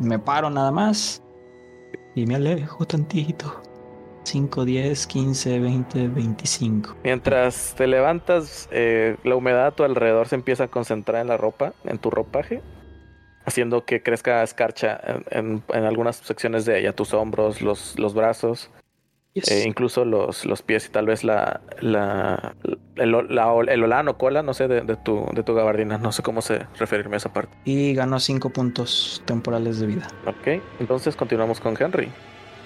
Me 0.00 0.18
paro 0.18 0.50
nada 0.50 0.72
más 0.72 1.22
y 2.14 2.26
me 2.26 2.34
alejo 2.36 2.84
tantito. 2.86 3.62
5, 4.24 4.64
10, 4.64 5.06
15, 5.06 5.58
20, 5.58 6.08
25. 6.08 6.96
Mientras 7.02 7.74
te 7.76 7.86
levantas, 7.86 8.68
eh, 8.70 9.16
la 9.24 9.36
humedad 9.36 9.68
a 9.68 9.70
tu 9.70 9.84
alrededor 9.84 10.28
se 10.28 10.34
empieza 10.34 10.64
a 10.64 10.68
concentrar 10.68 11.22
en 11.22 11.28
la 11.28 11.38
ropa, 11.38 11.72
en 11.84 11.98
tu 11.98 12.10
ropaje, 12.10 12.60
haciendo 13.48 13.84
que 13.84 14.02
crezca 14.02 14.42
escarcha 14.42 15.00
en, 15.04 15.24
en- 15.30 15.62
en 15.76 15.84
algunas 15.84 16.16
secciones 16.16 16.64
de 16.64 16.78
ella, 16.78 16.92
tus 16.92 17.12
hombros, 17.14 17.60
los, 17.62 17.98
los 17.98 18.14
brazos, 18.14 18.70
eh, 19.34 19.64
incluso 19.66 20.04
los, 20.04 20.44
los 20.46 20.62
pies 20.62 20.86
y 20.86 20.90
tal 20.90 21.06
vez 21.06 21.22
la, 21.24 21.60
la, 21.80 22.54
el, 22.96 23.12
la- 23.34 23.54
el 23.68 23.84
olán 23.84 24.08
o 24.08 24.18
cola, 24.18 24.42
no 24.42 24.54
sé, 24.54 24.68
de, 24.68 24.80
de 24.80 24.96
tu, 24.96 25.26
de 25.34 25.42
tu 25.42 25.54
gabardina, 25.54 25.98
no 25.98 26.12
sé 26.12 26.22
cómo 26.22 26.42
se 26.42 26.66
referirme 26.78 27.16
a 27.16 27.18
esa 27.18 27.32
parte. 27.32 27.56
Y 27.64 27.94
ganó 27.94 28.18
5 28.20 28.50
puntos 28.50 29.22
temporales 29.26 29.78
de 29.80 29.86
vida. 29.86 30.08
Ok, 30.26 30.62
entonces 30.80 31.14
continuamos 31.16 31.60
con 31.60 31.76
Henry. 31.80 32.08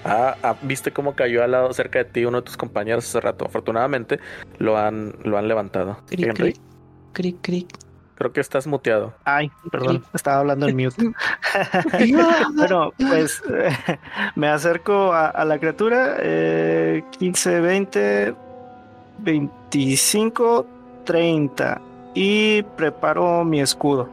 Ah, 0.05 0.37
ah, 0.43 0.57
viste 0.63 0.93
cómo 0.93 1.15
cayó 1.15 1.45
al 1.45 1.53
lado 1.53 1.73
cerca 1.73 2.01
de 2.01 2.07
ti 2.07 2.25
uno 2.25 2.39
de 2.39 2.43
tus 2.45 2.57
compañeros 2.57 3.05
hace 3.05 3.21
rato. 3.21 3.45
Afortunadamente 3.45 4.19
lo 4.59 4.77
han, 4.77 5.15
lo 5.23 5.39
han 5.39 5.47
levantado. 5.47 5.99
Cric, 6.09 6.27
Henry, 6.27 6.53
cric, 6.55 6.61
cric, 7.13 7.37
cric. 7.43 7.69
Creo 8.23 8.32
que 8.32 8.40
estás 8.40 8.66
muteado. 8.66 9.12
Ay, 9.24 9.51
perdón, 9.70 10.05
estaba 10.15 10.39
hablando 10.39 10.66
en 10.69 10.77
mute. 10.77 11.03
bueno, 12.57 12.93
pues 12.99 13.43
me 14.36 14.49
acerco 14.49 15.12
a, 15.12 15.27
a 15.27 15.44
la 15.44 15.59
criatura. 15.59 16.16
eh, 16.20 17.03
15, 17.19 17.61
20, 17.61 18.35
25, 19.19 20.66
30. 21.05 21.81
Y 22.15 22.62
preparo 22.62 23.43
mi 23.44 23.61
escudo 23.61 24.09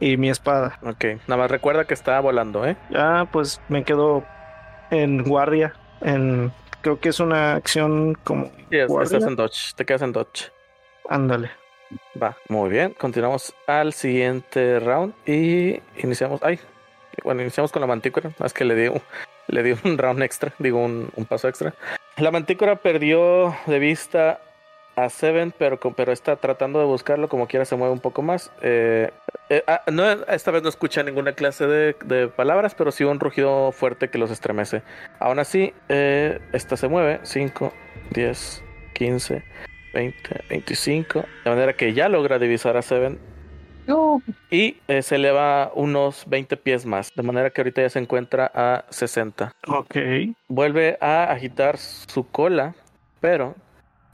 y 0.00 0.16
mi 0.16 0.30
espada. 0.30 0.78
Ok, 0.82 1.04
nada 1.26 1.42
más 1.42 1.50
recuerda 1.50 1.84
que 1.84 1.94
está 1.94 2.18
volando, 2.20 2.66
¿eh? 2.66 2.76
Ya, 2.90 3.28
pues 3.30 3.60
me 3.68 3.84
quedo 3.84 4.24
en 4.90 5.22
guardia. 5.22 5.74
En, 6.00 6.50
creo 6.80 6.98
que 7.00 7.10
es 7.10 7.20
una 7.20 7.54
acción 7.54 8.14
como. 8.24 8.46
Sí, 8.70 8.78
es- 8.78 8.90
estás 9.02 9.24
en 9.24 9.36
Dodge, 9.36 9.74
te 9.76 9.84
quedas 9.84 10.02
en 10.02 10.12
Dodge. 10.12 10.50
Ándale. 11.08 11.50
Va, 12.20 12.36
muy 12.48 12.70
bien. 12.70 12.94
Continuamos 12.98 13.54
al 13.66 13.92
siguiente 13.92 14.80
round 14.80 15.14
y 15.26 15.80
iniciamos. 16.02 16.42
Ay, 16.42 16.58
bueno, 17.22 17.42
iniciamos 17.42 17.72
con 17.72 17.80
la 17.80 17.86
mantícora. 17.86 18.30
Es 18.44 18.52
que 18.52 18.64
le 18.64 18.74
di 18.74 18.90
le 19.48 19.62
di 19.62 19.76
un 19.84 19.98
round 19.98 20.22
extra, 20.22 20.52
digo 20.58 20.78
un, 20.78 21.10
paso 21.28 21.48
extra. 21.48 21.74
La 22.16 22.30
mantícora 22.30 22.76
perdió 22.76 23.54
de 23.66 23.78
vista 23.78 24.40
a 24.96 25.08
Seven, 25.08 25.52
pero, 25.58 25.78
pero 25.78 26.12
está 26.12 26.36
tratando 26.36 26.78
de 26.78 26.84
buscarlo. 26.84 27.28
Como 27.28 27.48
quiera, 27.48 27.64
se 27.64 27.76
mueve 27.76 27.92
un 27.92 28.00
poco 28.00 28.22
más. 28.22 28.52
Eh, 28.62 29.10
eh, 29.48 29.64
ah, 29.66 29.82
no, 29.90 30.08
esta 30.10 30.50
vez 30.50 30.62
no 30.62 30.68
escucha 30.68 31.02
ninguna 31.02 31.32
clase 31.32 31.66
de, 31.66 31.96
de 32.04 32.28
palabras, 32.28 32.74
pero 32.74 32.92
sí 32.92 33.04
un 33.04 33.20
rugido 33.20 33.72
fuerte 33.72 34.08
que 34.08 34.18
los 34.18 34.30
estremece. 34.30 34.82
Aún 35.18 35.38
así, 35.38 35.74
eh, 35.88 36.40
esta 36.52 36.76
se 36.76 36.88
mueve. 36.88 37.20
5, 37.22 37.72
10, 38.12 38.62
15. 38.94 39.42
20, 39.94 40.44
25. 40.50 41.24
De 41.44 41.50
manera 41.50 41.72
que 41.72 41.94
ya 41.94 42.08
logra 42.08 42.38
divisar 42.38 42.76
a 42.76 42.82
Seven. 42.82 43.18
Y 44.50 44.76
eh, 44.88 45.02
se 45.02 45.16
eleva 45.16 45.70
unos 45.74 46.24
20 46.26 46.56
pies 46.56 46.86
más. 46.86 47.12
De 47.14 47.22
manera 47.22 47.50
que 47.50 47.60
ahorita 47.60 47.82
ya 47.82 47.90
se 47.90 47.98
encuentra 47.98 48.50
a 48.54 48.84
60. 48.90 49.52
Ok. 49.68 49.96
Vuelve 50.48 50.96
a 51.00 51.24
agitar 51.24 51.78
su 51.78 52.26
cola, 52.28 52.74
pero 53.20 53.54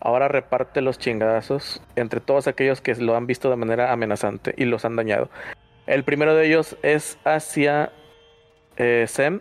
ahora 0.01 0.29
reparte 0.29 0.81
los 0.81 0.99
chingadazos 0.99 1.83
entre 1.95 2.21
todos 2.21 2.47
aquellos 2.49 2.81
que 2.81 2.95
lo 2.97 3.17
han 3.17 3.27
visto 3.27 3.51
de 3.51 3.57
manera 3.57 3.93
amenazante 3.93 4.55
y 4.57 4.65
los 4.65 4.85
han 4.85 4.97
dañado. 4.97 5.31
El 5.87 6.05
primero 6.05 6.35
de 6.35 6.47
ellos 6.47 6.77
es 6.83 7.19
hacia 7.25 7.93
eh, 8.77 9.07
Sem, 9.09 9.41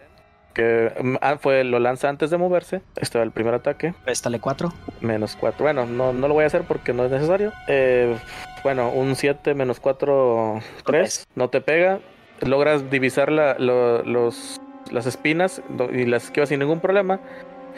que 0.53 0.91
mm, 1.01 1.15
ah, 1.21 1.37
fue, 1.39 1.63
lo 1.63 1.79
lanza 1.79 2.09
antes 2.09 2.29
de 2.29 2.37
moverse. 2.37 2.81
Este 2.95 3.17
va 3.17 3.23
el 3.23 3.31
primer 3.31 3.53
ataque. 3.53 3.93
Préstale 4.03 4.39
4. 4.39 4.73
Menos 5.01 5.35
4. 5.39 5.63
Bueno, 5.63 5.85
no, 5.85 6.13
no 6.13 6.27
lo 6.27 6.33
voy 6.33 6.43
a 6.43 6.47
hacer 6.47 6.63
porque 6.63 6.93
no 6.93 7.05
es 7.05 7.11
necesario. 7.11 7.51
Eh, 7.67 8.15
bueno, 8.63 8.89
un 8.91 9.15
7 9.15 9.53
menos 9.53 9.79
4, 9.79 10.59
3. 10.85 11.27
No 11.35 11.49
te 11.49 11.61
pega. 11.61 11.99
Logras 12.41 12.89
divisar 12.89 13.31
la- 13.31 13.55
lo- 13.59 14.03
los, 14.03 14.59
las 14.91 15.05
espinas 15.05 15.61
y 15.93 16.05
las 16.05 16.25
esquivas 16.25 16.49
sin 16.49 16.59
ningún 16.59 16.79
problema. 16.79 17.19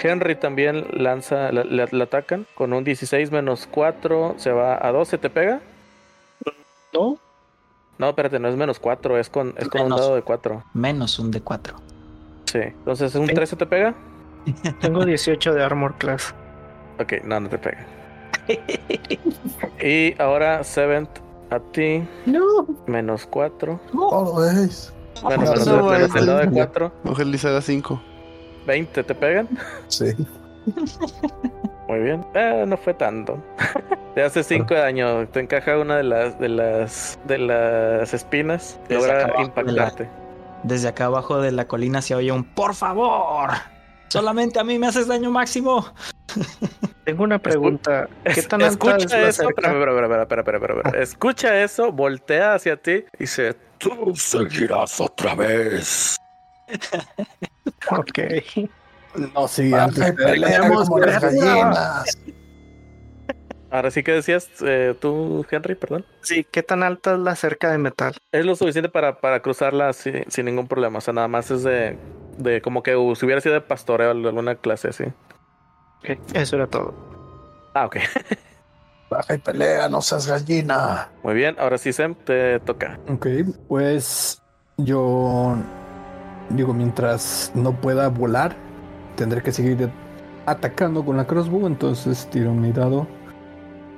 Henry 0.02 0.36
también 0.36 0.88
lanza, 0.94 1.52
la, 1.52 1.64
la- 1.64 1.88
la 1.92 2.04
atacan 2.06 2.48
con 2.56 2.74
un 2.74 2.84
16 2.84 3.32
menos 3.32 3.68
4. 3.70 4.36
Se 4.38 4.52
va 4.52 4.80
a 4.86 4.92
12. 4.92 5.18
¿Te 5.18 5.30
pega? 5.30 5.62
No. 6.94 7.18
No, 7.98 8.10
espérate, 8.10 8.40
no 8.40 8.48
es 8.48 8.56
menos 8.56 8.80
4. 8.80 9.18
Es 9.20 9.30
con, 9.30 9.54
es 9.58 9.68
con 9.70 9.82
un 9.82 9.90
dado 9.90 10.16
de 10.16 10.22
4. 10.24 10.64
Menos 10.74 11.20
un 11.20 11.30
de 11.32 11.42
4. 11.42 11.76
Sí. 12.52 12.60
Entonces, 12.60 13.16
¿un 13.16 13.28
Sí. 13.28 13.34
13 13.34 13.56
te 13.56 13.66
pega? 13.66 13.94
Tengo 14.82 15.06
18 15.06 15.54
de 15.54 15.64
armor 15.64 15.96
class. 15.98 16.34
Ok, 17.00 17.14
no, 17.24 17.40
no 17.40 17.50
te 17.50 17.58
pega. 17.58 17.86
y 19.82 20.20
ahora, 20.22 20.64
Seventh, 20.64 21.10
a 21.50 21.60
ti. 21.60 22.04
No. 22.26 22.66
Menos 22.88 23.26
4. 23.28 23.80
Always. 24.12 24.94
Bueno, 25.22 25.44
No, 25.44 25.52
menos, 25.52 25.68
no, 25.68 25.84
menos 25.90 26.16
el 26.16 26.26
de 26.26 26.46
no. 26.48 26.52
4. 26.54 26.92
Ojalá 27.06 27.30
le 27.32 27.38
haga 27.50 27.62
5. 27.62 28.02
20, 28.68 29.04
¿te 29.04 29.16
pegan? 29.16 29.48
Sí. 29.88 30.06
Muy 31.88 32.00
bien. 32.00 32.26
Eh, 32.34 32.66
no 32.68 32.78
fue 32.78 32.94
tanto. 32.94 33.38
Te 34.16 34.24
hace 34.24 34.44
5 34.44 34.74
de 34.74 34.80
daño. 34.82 35.28
Te 35.30 35.40
encaja 35.40 35.78
una 35.78 35.98
de 35.98 36.04
las 36.04 36.38
de 36.40 36.50
las 36.50 37.20
de 37.26 37.38
las 37.38 38.14
espinas. 38.14 38.80
Logra 38.90 39.34
impactarte. 39.42 40.10
Desde 40.64 40.88
acá 40.88 41.06
abajo 41.06 41.42
de 41.42 41.52
la 41.52 41.68
colina 41.68 42.02
se 42.02 42.16
oye 42.16 42.32
un 42.32 42.44
¡Por 42.44 42.76
favor! 42.76 43.50
Solamente 44.10 44.60
a 44.60 44.64
mí 44.64 44.78
me 44.78 44.88
haces 44.88 45.08
daño 45.08 45.32
máximo. 45.32 45.94
Tengo 47.06 47.24
una 47.24 47.40
pregunta. 47.40 48.08
¿Qué 48.24 48.44
tan 48.44 48.62
alta 48.62 48.98
es 48.98 49.04
escucha 49.04 49.18
la 49.18 49.30
eso, 49.30 49.44
cerca? 49.44 49.50
espera, 49.50 49.92
espera, 49.92 49.92
espera, 49.92 50.22
espera, 50.24 50.42
espera, 50.42 50.58
espera, 50.58 50.74
espera. 50.82 51.04
Escucha 51.04 51.64
eso, 51.64 51.92
voltea 51.92 52.56
hacia 52.56 52.76
ti 52.78 53.06
y 53.14 53.18
dice, 53.20 53.56
Tú 53.82 54.14
seguirás 54.16 55.02
otra 55.02 55.34
vez. 55.34 56.18
Ok. 57.90 58.20
No, 59.34 59.48
sí, 59.48 59.74
antes 59.74 60.14
peleamos 60.14 60.88
como 60.88 61.00
las 61.00 61.22
gallinas. 61.22 62.18
Ahora 63.72 63.92
sí 63.92 64.04
que 64.04 64.12
decías 64.12 64.50
eh, 64.66 64.96
tú, 65.00 65.46
Henry, 65.50 65.76
perdón. 65.76 66.06
Sí, 66.22 66.46
¿qué 66.50 66.62
tan 66.64 66.84
alta 66.84 67.14
es 67.14 67.20
la 67.20 67.36
cerca 67.36 67.72
de 67.72 67.78
metal? 67.78 68.16
Es 68.32 68.46
lo 68.46 68.56
suficiente 68.56 68.90
para, 68.90 69.20
para 69.20 69.42
cruzarla 69.42 69.94
sin, 69.94 70.30
sin 70.30 70.46
ningún 70.46 70.68
problema. 70.68 71.00
O 71.00 71.02
sea, 71.02 71.14
nada 71.14 71.28
más 71.28 71.50
es 71.52 71.64
de, 71.64 71.98
de 72.38 72.62
como 72.62 72.84
que 72.84 72.96
uh, 72.96 73.16
si 73.16 73.26
hubiera 73.26 73.42
sido 73.42 73.56
de 73.56 73.62
pastoreo 73.62 74.14
de 74.14 74.28
alguna 74.30 74.56
clase 74.56 74.90
así. 74.90 75.06
Ok, 76.00 76.20
Eso 76.34 76.56
era 76.56 76.68
todo. 76.68 76.94
Ah, 77.74 77.86
ok. 77.86 77.98
Baja 79.10 79.34
y 79.36 79.38
pelea, 79.40 79.90
no 79.90 80.02
seas 80.02 80.26
gallina. 80.28 81.10
Muy 81.24 81.34
bien, 81.34 81.56
ahora 81.60 81.78
sí, 81.78 81.92
Sem, 81.92 82.16
te 82.16 82.60
toca. 82.62 82.98
Ok, 83.10 83.28
pues 83.68 84.42
yo 84.78 85.58
digo, 86.50 86.74
mientras 86.74 87.52
no 87.54 87.80
pueda 87.80 88.08
volar, 88.08 88.56
tendré 89.18 89.42
que 89.44 89.52
seguir 89.52 89.90
atacando 90.46 91.04
con 91.04 91.18
la 91.18 91.28
crossbow, 91.28 91.68
entonces 91.68 92.28
tiro 92.32 92.54
mi 92.54 92.72
dado 92.72 93.06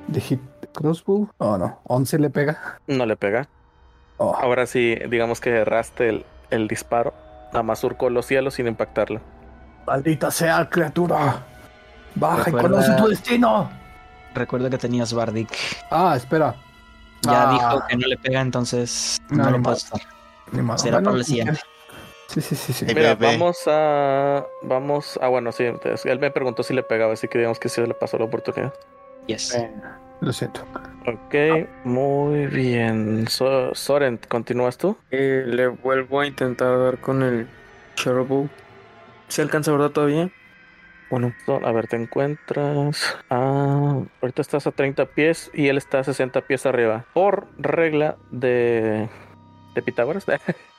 de 0.07 0.21
hit 0.21 0.41
crossbow. 0.73 1.29
Oh, 1.37 1.57
no, 1.57 1.79
11 1.85 2.19
le 2.19 2.29
pega. 2.29 2.79
No 2.87 3.05
le 3.05 3.15
pega. 3.15 3.47
Oh, 4.17 4.35
Ahora 4.35 4.65
sí, 4.65 4.95
digamos 5.09 5.39
que 5.41 5.49
erraste 5.51 6.09
el, 6.09 6.25
el 6.49 6.67
disparo. 6.67 7.13
Nada 7.47 7.63
más 7.63 7.79
surcó 7.79 8.09
los 8.09 8.25
cielos 8.25 8.55
sin 8.55 8.67
impactarlo. 8.67 9.21
maldita 9.85 10.31
sea, 10.31 10.69
criatura. 10.69 11.43
Baja 12.15 12.49
y 12.49 12.53
conoce 12.53 12.91
tu 12.95 13.07
destino. 13.07 13.69
Recuerda 14.33 14.69
que 14.69 14.77
tenías 14.77 15.13
Bardic. 15.13 15.49
Ah, 15.91 16.13
espera. 16.15 16.55
Ya 17.21 17.49
Ah. 17.49 17.53
dijo 17.53 17.83
que 17.87 17.97
no 17.97 18.07
le 18.07 18.17
pega, 18.17 18.41
entonces 18.41 19.19
No, 19.29 19.43
no, 19.45 19.51
lo 19.51 19.59
modo. 19.59 19.75
Será 19.75 19.97
Bueno, 20.97 21.03
para 21.03 21.17
el 21.17 21.25
siguiente. 21.25 21.59
Sí, 22.27 22.41
sí, 22.41 22.55
sí, 22.55 22.73
sí. 22.73 22.85
Mira, 22.85 23.15
bebé. 23.15 23.37
vamos 23.37 23.57
a. 23.67 24.43
Vamos. 24.63 25.19
Ah, 25.21 25.27
bueno, 25.27 25.51
sí. 25.51 25.63
entonces, 25.65 26.05
él 26.05 26.19
me 26.19 26.31
preguntó 26.31 26.63
si 26.63 26.73
le 26.73 26.81
pegaba, 26.83 27.13
así 27.13 27.27
que 27.27 27.37
digamos 27.37 27.59
que 27.59 27.69
sí 27.69 27.81
le 27.81 27.93
pasó 27.93 28.17
la 28.17 28.25
oportunidad. 28.25 28.73
Yes. 29.27 29.57
Lo 30.21 30.31
siento. 30.33 30.65
Ok, 31.05 31.35
muy 31.83 32.47
bien. 32.47 33.27
So- 33.27 33.75
Soren, 33.75 34.19
¿continúas 34.29 34.77
tú? 34.77 34.97
Eh, 35.11 35.43
le 35.45 35.67
vuelvo 35.67 36.21
a 36.21 36.27
intentar 36.27 36.77
dar 36.79 36.97
con 36.99 37.23
el 37.23 37.47
Shadowbow. 37.97 38.49
¿Se 39.27 39.41
alcanza, 39.41 39.71
verdad, 39.71 39.89
todavía? 39.91 40.29
¿O 41.09 41.19
no? 41.19 41.33
So- 41.45 41.59
A 41.65 41.71
ver, 41.73 41.87
te 41.87 41.97
encuentras. 41.97 43.17
Ah, 43.29 44.01
ahorita 44.21 44.41
estás 44.41 44.65
a 44.67 44.71
30 44.71 45.05
pies 45.05 45.51
y 45.53 45.67
él 45.67 45.77
está 45.77 45.99
a 45.99 46.03
60 46.03 46.41
pies 46.41 46.65
arriba. 46.65 47.05
Por 47.13 47.47
regla 47.57 48.15
de. 48.31 49.09
de 49.75 49.81
Pitágoras. 49.81 50.25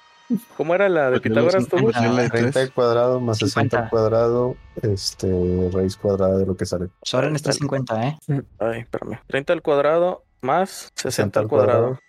¿Cómo 0.56 0.74
era 0.74 0.88
la 0.88 1.10
de 1.10 1.20
Pitágoras 1.20 1.68
de 1.68 1.70
30 1.70 2.30
tres. 2.30 2.56
al 2.56 2.72
cuadrado 2.72 3.20
más 3.20 3.38
60 3.38 3.59
al 3.60 3.84
50. 3.84 3.90
cuadrado, 3.90 4.56
este, 4.82 5.70
raíz 5.72 5.96
cuadrada 5.96 6.38
de 6.38 6.46
lo 6.46 6.56
que 6.56 6.66
sale. 6.66 6.88
Soren 7.02 7.34
está 7.36 7.51
a 7.51 7.52
50, 7.52 8.06
¿eh? 8.06 8.18
Ay, 8.59 8.80
espérame. 8.80 9.20
30 9.26 9.52
al 9.52 9.62
cuadrado 9.62 10.24
más 10.40 10.92
60 10.94 11.10
60 11.10 11.40
al 11.40 11.48
cuadrado. 11.48 11.80
cuadrado. 11.80 12.01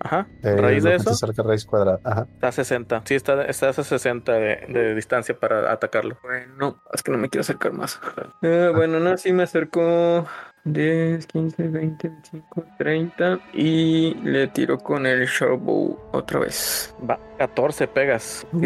Ajá. 0.00 0.26
Eh, 0.42 0.56
Raíz 0.56 0.82
de 0.82 0.96
eso 0.96 1.12
raíz 1.42 1.64
cuadrada. 1.64 2.00
Ajá. 2.04 2.26
está 2.34 2.48
a 2.48 2.52
60. 2.52 3.02
Sí, 3.06 3.14
está, 3.14 3.44
estás 3.44 3.78
a 3.78 3.84
60 3.84 4.32
de, 4.32 4.66
de 4.68 4.94
distancia 4.94 5.38
para 5.38 5.72
atacarlo. 5.72 6.18
Bueno, 6.22 6.82
es 6.92 7.02
que 7.02 7.12
no 7.12 7.18
me 7.18 7.28
quiero 7.28 7.42
acercar 7.42 7.72
más. 7.72 8.00
Eh, 8.42 8.70
bueno, 8.74 9.00
no, 9.00 9.16
sí 9.16 9.32
me 9.32 9.44
acerco 9.44 10.26
10, 10.64 11.26
15, 11.26 11.68
20, 11.68 12.08
25, 12.08 12.64
30 12.78 13.38
y 13.52 14.14
le 14.22 14.46
tiro 14.48 14.78
con 14.78 15.04
el 15.04 15.26
Shadowbow 15.26 15.98
otra 16.12 16.40
vez. 16.40 16.94
Va, 17.08 17.18
14 17.38 17.86
pegas. 17.88 18.46
Ok. 18.52 18.62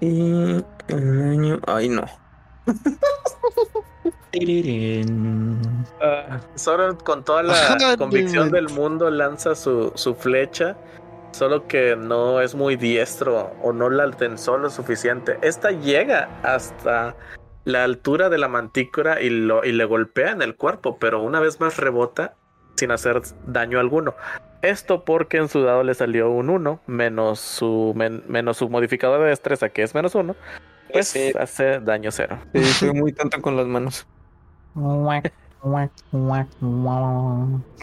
Y 0.00 0.64
el 0.88 1.18
daño... 1.18 1.60
Ay, 1.66 1.88
no. 1.88 2.04
Soren 6.54 6.96
con 6.96 7.24
toda 7.24 7.42
la 7.42 7.96
convicción 7.98 8.50
del 8.50 8.68
mundo 8.70 9.10
lanza 9.10 9.54
su, 9.54 9.92
su 9.94 10.14
flecha, 10.14 10.76
solo 11.32 11.66
que 11.66 11.96
no 11.96 12.40
es 12.40 12.54
muy 12.54 12.76
diestro 12.76 13.52
o 13.62 13.72
no 13.72 13.90
la 13.90 14.10
tensó 14.10 14.56
lo 14.56 14.70
suficiente. 14.70 15.36
Esta 15.42 15.70
llega 15.72 16.30
hasta 16.42 17.14
la 17.64 17.84
altura 17.84 18.28
de 18.28 18.38
la 18.38 18.48
mantícora 18.48 19.20
y, 19.20 19.30
lo, 19.30 19.64
y 19.64 19.72
le 19.72 19.84
golpea 19.84 20.30
en 20.32 20.42
el 20.42 20.56
cuerpo, 20.56 20.98
pero 20.98 21.22
una 21.22 21.40
vez 21.40 21.60
más 21.60 21.76
rebota 21.76 22.34
sin 22.76 22.90
hacer 22.90 23.20
daño 23.46 23.78
alguno. 23.78 24.14
Esto 24.62 25.04
porque 25.04 25.36
en 25.38 25.48
su 25.48 25.62
dado 25.62 25.82
le 25.82 25.94
salió 25.94 26.30
un 26.30 26.48
1 26.50 26.80
menos 26.86 27.40
su, 27.40 27.92
men- 27.96 28.22
menos 28.28 28.56
su 28.56 28.68
modificador 28.68 29.20
de 29.20 29.28
destreza, 29.28 29.68
que 29.68 29.82
es 29.82 29.94
menos 29.94 30.14
1. 30.14 30.34
Pues 30.92 31.08
Sí. 31.08 31.32
hace 31.38 31.80
daño 31.80 32.10
cero. 32.10 32.38
Sí, 32.54 32.64
soy 32.64 32.92
muy 32.92 33.12
tonto 33.12 33.40
con 33.40 33.56
las 33.56 33.66
manos. 33.66 34.06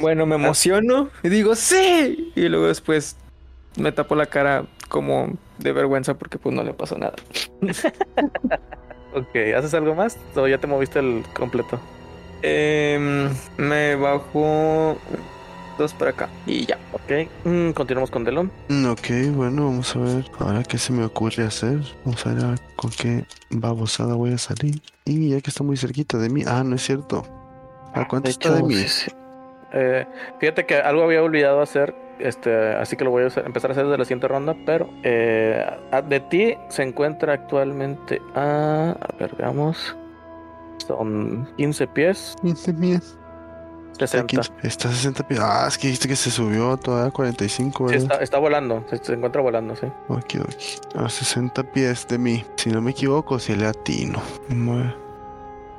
Bueno, 0.01 0.25
me 0.25 0.35
emociono 0.35 1.09
y 1.23 1.29
digo 1.29 1.55
¡Sí! 1.55 2.31
Y 2.35 2.49
luego 2.49 2.67
después 2.67 3.15
me 3.77 3.91
tapo 3.91 4.15
la 4.15 4.25
cara 4.25 4.65
como 4.89 5.33
de 5.59 5.71
vergüenza 5.71 6.13
porque 6.15 6.37
pues 6.37 6.53
no 6.55 6.63
le 6.63 6.73
pasó 6.73 6.97
nada. 6.97 7.15
Ok, 9.13 9.35
¿haces 9.57 9.73
algo 9.73 9.95
más? 9.95 10.17
¿O 10.35 10.47
ya 10.47 10.57
te 10.57 10.67
moviste 10.67 10.99
el 10.99 11.23
completo? 11.33 11.79
Em, 12.41 13.29
me 13.57 13.95
bajo 13.95 14.97
dos 15.77 15.93
para 15.93 16.11
acá 16.11 16.29
y 16.45 16.65
ya. 16.65 16.77
Ok, 16.93 17.27
mm, 17.45 17.71
continuamos 17.71 18.11
con 18.11 18.23
Delon. 18.23 18.51
Mm, 18.69 18.85
Ok, 18.91 19.07
bueno, 19.35 19.65
vamos 19.65 19.95
a 19.95 19.99
ver 19.99 20.25
ahora 20.39 20.63
qué 20.63 20.77
se 20.77 20.93
me 20.93 21.03
ocurre 21.03 21.43
hacer. 21.43 21.79
Vamos 22.05 22.25
a 22.25 22.33
ver 22.33 22.43
a- 22.45 22.55
con 22.75 22.91
qué 22.91 23.23
babosada 23.49 24.13
voy 24.15 24.33
a 24.33 24.37
salir. 24.37 24.81
Y 25.05 25.29
ya 25.29 25.41
que 25.41 25.49
está 25.49 25.63
muy 25.63 25.75
cerquita 25.75 26.17
de 26.17 26.29
mí. 26.29 26.43
Ah, 26.45 26.63
no 26.63 26.75
es 26.75 26.83
cierto. 26.83 27.25
¿A 27.93 28.07
cuánto 28.07 28.27
De 28.27 28.31
está 28.31 28.53
de 28.53 28.63
mí? 28.63 28.75
sí, 28.75 28.87
sí. 28.87 29.11
Eh, 29.73 30.05
fíjate 30.39 30.65
que 30.65 30.75
algo 30.75 31.03
había 31.03 31.21
olvidado 31.23 31.61
hacer, 31.61 31.93
este, 32.19 32.73
así 32.75 32.95
que 32.95 33.03
lo 33.03 33.11
voy 33.11 33.23
a 33.23 33.27
hacer- 33.27 33.45
empezar 33.45 33.69
a 33.69 33.73
hacer 33.73 33.85
desde 33.85 33.97
la 33.97 34.05
siguiente 34.05 34.27
ronda, 34.27 34.55
pero 34.65 34.89
eh, 35.03 35.65
a- 35.91 36.01
de 36.01 36.19
ti 36.19 36.55
se 36.69 36.83
encuentra 36.83 37.33
actualmente 37.33 38.21
a, 38.35 38.95
a 38.99 39.15
ver, 39.19 39.35
veamos, 39.35 39.95
son 40.87 41.47
15 41.57 41.87
pies, 41.87 42.35
15 42.41 42.73
pies. 42.73 43.15
Está, 43.91 44.07
60. 44.07 44.27
15 44.27 44.51
está 44.63 44.89
60 44.89 45.27
pies. 45.27 45.39
Ah, 45.43 45.65
es 45.67 45.77
que 45.77 45.87
dijiste 45.87 46.07
que 46.07 46.15
se 46.15 46.31
subió 46.31 46.77
todavía 46.77 47.09
a 47.09 47.11
45, 47.11 47.89
Sí, 47.89 47.95
¿verdad? 47.95 48.11
está, 48.13 48.23
está 48.23 48.39
volando, 48.39 48.85
se, 48.89 48.97
se 48.97 49.13
encuentra 49.13 49.41
volando, 49.41 49.75
sí. 49.75 49.87
Ok, 50.07 50.35
ok. 50.41 50.95
A 51.03 51.09
60 51.09 51.63
pies 51.63 52.07
de 52.07 52.17
mí. 52.17 52.45
Si 52.55 52.69
no 52.69 52.79
me 52.81 52.91
equivoco, 52.91 53.39
si 53.39 53.55
le 53.57 53.65
atino. 53.65 54.21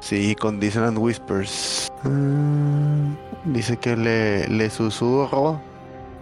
Sí, 0.01 0.35
con 0.35 0.61
Disneyland 0.61 0.99
Whispers. 0.99 1.91
Ah, 2.05 3.09
dice 3.47 3.77
que 3.79 3.97
le, 3.97 4.47
le 4.49 4.69
susurro 4.71 5.61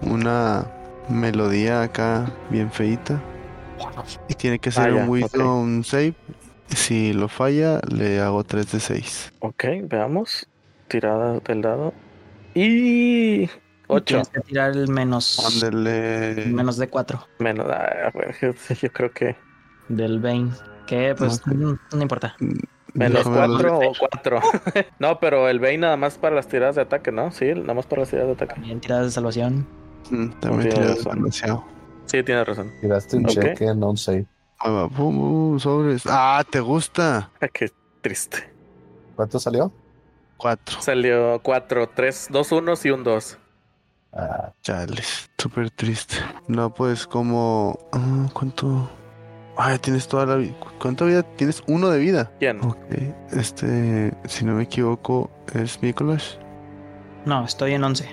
una 0.03 0.67
melodía 1.09 1.83
acá 1.83 2.31
bien 2.51 2.71
feita. 2.71 3.21
Y 4.29 4.35
tiene 4.35 4.59
que 4.59 4.71
ser 4.71 4.91
Ah, 4.91 4.95
un 4.95 5.09
Wisdom 5.09 5.85
save. 5.85 6.15
Si 6.69 7.13
lo 7.13 7.29
falla, 7.29 7.81
le 7.91 8.21
hago 8.21 8.45
3 8.45 8.73
de 8.73 8.81
6. 8.81 9.33
Ok, 9.41 9.65
veamos, 9.85 10.49
tirada 10.89 11.41
del 11.41 11.63
dado. 11.63 11.95
Y 12.55 13.49
8. 13.87 14.05
Tienes 14.05 14.29
que 14.29 14.41
tirar 14.41 14.73
el 14.73 14.89
menos, 14.89 15.63
Ándele. 15.63 16.47
menos 16.47 16.77
de 16.77 16.89
4 16.89 17.27
Menos, 17.39 17.67
ah, 17.71 18.11
bueno, 18.13 18.33
yo, 18.41 18.53
yo 18.75 18.93
creo 18.93 19.11
que 19.13 19.37
del 19.89 20.19
Bane. 20.21 20.51
Que 20.87 21.15
pues 21.17 21.41
mm, 21.47 21.75
no 21.93 22.03
importa. 22.03 22.37
Menos 22.95 23.19
Déjame 23.25 23.39
ver. 23.39 23.49
4 23.49 23.79
o 23.79 23.93
4. 23.99 24.41
no, 24.99 25.21
pero 25.21 25.49
el 25.49 25.61
Bane 25.61 25.79
nada 25.79 25.97
más 25.97 26.19
para 26.19 26.35
las 26.35 26.49
tiradas 26.49 26.77
de 26.77 26.83
ataque, 26.83 27.13
¿no? 27.13 27.31
Sí, 27.31 27.47
nada 27.55 27.75
más 27.75 27.87
para 27.87 28.01
las 28.01 28.11
tiradas 28.11 28.29
de 28.29 28.35
ataque. 28.35 28.55
También 28.55 28.81
tiradas 28.81 29.07
de 29.07 29.13
salvación. 29.13 29.67
Mm, 30.11 30.29
También 30.41 30.69
Ok, 30.69 30.75
tiré 30.75 30.89
razón. 30.95 31.15
demasiado. 31.17 31.65
Sí, 32.07 32.23
tienes 32.23 32.47
razón. 32.47 32.73
Tiraste 32.81 33.17
un 33.17 33.25
Ok. 33.25 33.31
cheque, 33.33 33.75
no 33.75 33.91
un 33.91 33.97
save. 33.97 34.27
Ahí 34.61 34.73
va, 34.73 34.89
pum, 34.89 35.17
pum, 35.17 35.59
sobres. 35.59 36.03
Ah, 36.07 36.43
¿te 36.49 36.61
gusta? 36.61 37.31
Qué 37.53 37.71
triste. 38.01 38.53
¿Cuánto 39.15 39.39
salió? 39.39 39.73
4. 40.37 40.81
Salió 40.81 41.41
4, 41.43 41.89
3, 41.91 42.29
2 42.31 42.53
unos 42.53 42.85
y 42.87 42.91
un 42.91 43.03
2. 43.05 43.39
Ah, 44.13 44.53
Chales, 44.63 45.29
súper 45.37 45.71
triste. 45.71 46.17
No, 46.47 46.73
pues 46.73 47.07
como... 47.07 47.79
ah, 47.93 48.29
¿Cuánto? 48.33 48.89
Ay, 49.57 49.79
tienes 49.81 50.07
toda 50.09 50.25
la 50.25 50.37
vida. 50.37 50.55
¿Cuánta 50.81 51.05
vida? 51.05 51.23
Tienes 51.37 51.63
uno 51.67 51.91
de 51.91 51.99
vida. 51.99 52.31
¿Quién? 52.39 52.61
Ok, 52.65 52.79
este, 53.33 54.15
si 54.27 54.45
no 54.45 54.55
me 54.55 54.63
equivoco, 54.63 55.31
es 55.53 55.83
Mikolash. 55.83 56.37
No, 57.27 57.45
estoy 57.45 57.75
en 57.75 57.83
11. 57.85 58.09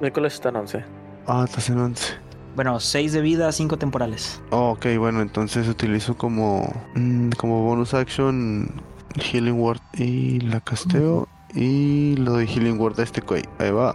Nicolás 0.00 0.34
está 0.34 0.48
en 0.48 0.56
11. 0.56 0.84
Ah, 1.30 1.44
estás 1.44 1.68
en 1.68 1.78
11. 1.78 2.14
Bueno, 2.56 2.80
6 2.80 3.12
de 3.12 3.20
vida, 3.20 3.52
5 3.52 3.76
temporales. 3.76 4.40
Oh, 4.50 4.70
ok, 4.70 4.86
bueno, 4.98 5.20
entonces 5.20 5.68
utilizo 5.68 6.16
como, 6.16 6.72
mm, 6.94 7.32
como 7.32 7.62
bonus 7.64 7.92
action 7.92 8.70
Healing 9.14 9.60
Word 9.60 9.80
y 9.92 10.40
la 10.40 10.60
casteo 10.60 11.28
y 11.54 12.16
lo 12.16 12.32
doy 12.32 12.46
Healing 12.46 12.80
Word 12.80 12.98
a 12.98 13.02
este 13.02 13.20
güey. 13.20 13.42
Ahí 13.58 13.70
va. 13.70 13.94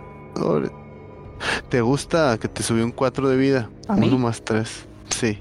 ¿Te 1.69 1.81
gusta 1.81 2.38
que 2.38 2.47
te 2.47 2.61
subió 2.61 2.85
un 2.85 2.91
4 2.91 3.27
de 3.27 3.35
vida? 3.35 3.69
¿A 3.88 3.95
mí? 3.95 4.07
Uno 4.07 4.19
más 4.19 4.43
3. 4.43 4.88
Sí. 5.10 5.39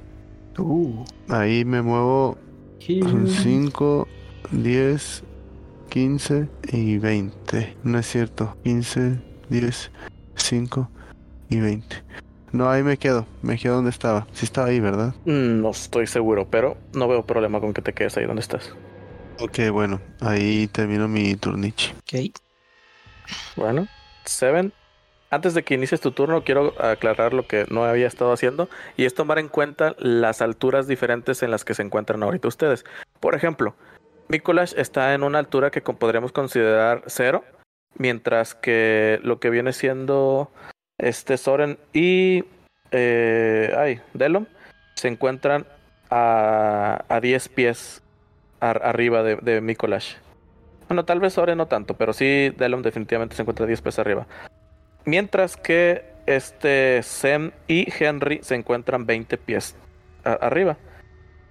Uh, 0.59 1.05
Ahí 1.29 1.67
me 1.67 1.83
muevo 1.83 2.39
Son 2.81 3.29
5, 3.29 4.09
10, 4.51 5.25
15 5.91 6.49
y 6.73 6.97
20. 6.97 7.77
No 7.85 7.99
es 7.99 8.07
cierto. 8.07 8.57
15, 8.65 9.21
10, 9.51 9.91
5 10.37 10.89
y 11.53 11.61
20. 11.61 11.97
No, 12.53 12.69
ahí 12.69 12.83
me 12.83 12.97
quedo. 12.99 13.27
Me 13.43 13.57
quedo 13.59 13.77
donde 13.77 13.91
estaba. 13.91 14.27
Sí 14.33 14.45
estaba 14.45 14.69
ahí, 14.69 14.81
¿verdad? 14.81 15.15
Mm, 15.25 15.61
No 15.63 15.71
estoy 15.71 16.07
seguro, 16.07 16.49
pero 16.51 16.77
no 16.93 17.09
veo 17.09 17.25
problema 17.25 17.61
con 17.61 17.73
que 17.73 17.83
te 17.83 17.93
quedes 17.93 18.17
ahí 18.17 18.27
donde 18.27 18.41
estás. 18.43 18.75
Ok, 19.41 19.59
bueno. 19.73 20.01
Ahí 20.21 20.67
termino 20.69 21.09
mi 21.09 21.35
turnichi. 21.37 21.93
Ok. 22.01 22.37
Bueno, 23.57 23.87
Seven. 24.25 24.73
Antes 25.31 25.55
de 25.55 25.63
que 25.63 25.73
inicies 25.75 26.03
tu 26.03 26.11
turno, 26.13 26.45
quiero 26.45 26.75
aclarar 26.79 27.33
lo 27.33 27.47
que 27.47 27.65
no 27.71 27.85
había 27.85 28.07
estado 28.07 28.33
haciendo 28.33 28.69
y 28.99 29.07
es 29.07 29.15
tomar 29.15 29.39
en 29.39 29.49
cuenta 29.49 29.95
las 29.99 30.43
alturas 30.43 30.87
diferentes 30.87 31.43
en 31.43 31.51
las 31.51 31.65
que 31.65 31.73
se 31.73 31.81
encuentran 31.81 32.23
ahorita 32.23 32.49
ustedes. 32.49 32.85
Por 33.19 33.35
ejemplo, 33.35 33.75
Mikolash 34.29 34.75
está 34.77 35.15
en 35.15 35.23
una 35.23 35.39
altura 35.39 35.71
que 35.71 35.81
podríamos 35.81 36.33
considerar 36.33 37.03
cero, 37.07 37.45
mientras 37.97 38.55
que 38.55 39.21
lo 39.23 39.41
que 39.41 39.49
viene 39.49 39.73
siendo 39.73 40.51
este 41.03 41.37
Soren 41.37 41.79
y 41.93 42.45
eh, 42.91 43.75
ay, 43.77 44.01
Delom 44.15 44.47
se 44.95 45.09
encuentran 45.09 45.67
a, 46.11 47.05
a 47.09 47.21
10 47.21 47.49
pies 47.51 48.03
ar- 48.61 48.81
arriba 48.85 49.23
de, 49.23 49.37
de 49.37 49.61
Mikolash. 49.61 50.15
Bueno, 50.89 51.05
tal 51.05 51.21
vez 51.21 51.35
Soren 51.35 51.59
no 51.59 51.67
tanto, 51.67 51.95
pero 51.95 52.13
sí 52.13 52.51
Delom 52.57 52.83
definitivamente 52.83 53.37
se 53.37 53.43
encuentra 53.43 53.67
10 53.67 53.81
pies 53.83 53.99
arriba. 53.99 54.27
Mientras 55.05 55.57
que 55.57 56.05
este 56.27 57.03
Sem 57.03 57.51
y 57.67 57.89
Henry 57.99 58.41
se 58.43 58.55
encuentran 58.55 59.07
20 59.07 59.37
pies 59.39 59.75
a- 60.25 60.33
arriba. 60.35 60.77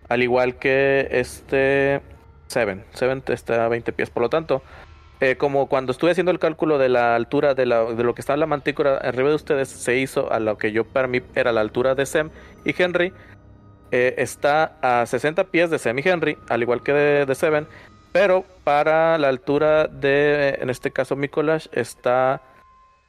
Al 0.10 0.24
igual 0.24 0.56
que 0.56 1.08
este 1.12 2.02
Seven. 2.48 2.84
Seven 2.94 3.24
está 3.28 3.66
a 3.66 3.70
20 3.70 3.92
pies. 3.94 4.10
Por 4.10 4.24
lo 4.24 4.30
tanto, 4.30 4.62
eh, 5.22 5.38
como 5.38 5.68
cuando 5.68 5.92
estuve 5.94 6.12
haciendo 6.12 6.32
el 6.32 6.40
cálculo 6.40 6.78
de 6.78 6.90
la 6.90 7.16
altura 7.16 7.54
de, 7.54 7.66
la- 7.66 7.86
de 7.86 8.04
lo 8.04 8.14
que 8.14 8.22
está 8.22 8.36
la 8.36 8.48
mantícora 8.48 8.98
arriba 8.98 9.30
de 9.30 9.36
ustedes, 9.36 9.70
se 9.70 9.98
hizo 9.98 10.32
a 10.34 10.40
lo 10.40 10.58
que 10.58 10.72
yo 10.74 10.84
para 10.84 11.08
mí 11.08 11.22
era 11.36 11.52
la 11.54 11.62
altura 11.62 11.96
de 11.96 12.06
Sem 12.06 12.30
y 12.66 12.74
Henry. 12.82 13.14
eh, 13.92 14.16
está 14.18 14.78
a 14.82 15.06
60 15.06 15.44
pies 15.46 15.70
de 15.70 15.78
Sem 15.78 16.00
y 16.00 16.02
Henry, 16.04 16.38
al 16.50 16.62
igual 16.62 16.82
que 16.82 16.92
de, 16.94 17.26
de 17.26 17.36
Seven. 17.36 17.68
Pero 18.14 18.44
para 18.64 19.18
la 19.18 19.28
altura 19.30 19.88
de, 19.88 20.58
en 20.62 20.70
este 20.70 20.92
caso, 20.92 21.16
Mikolash 21.16 21.68
está 21.72 22.42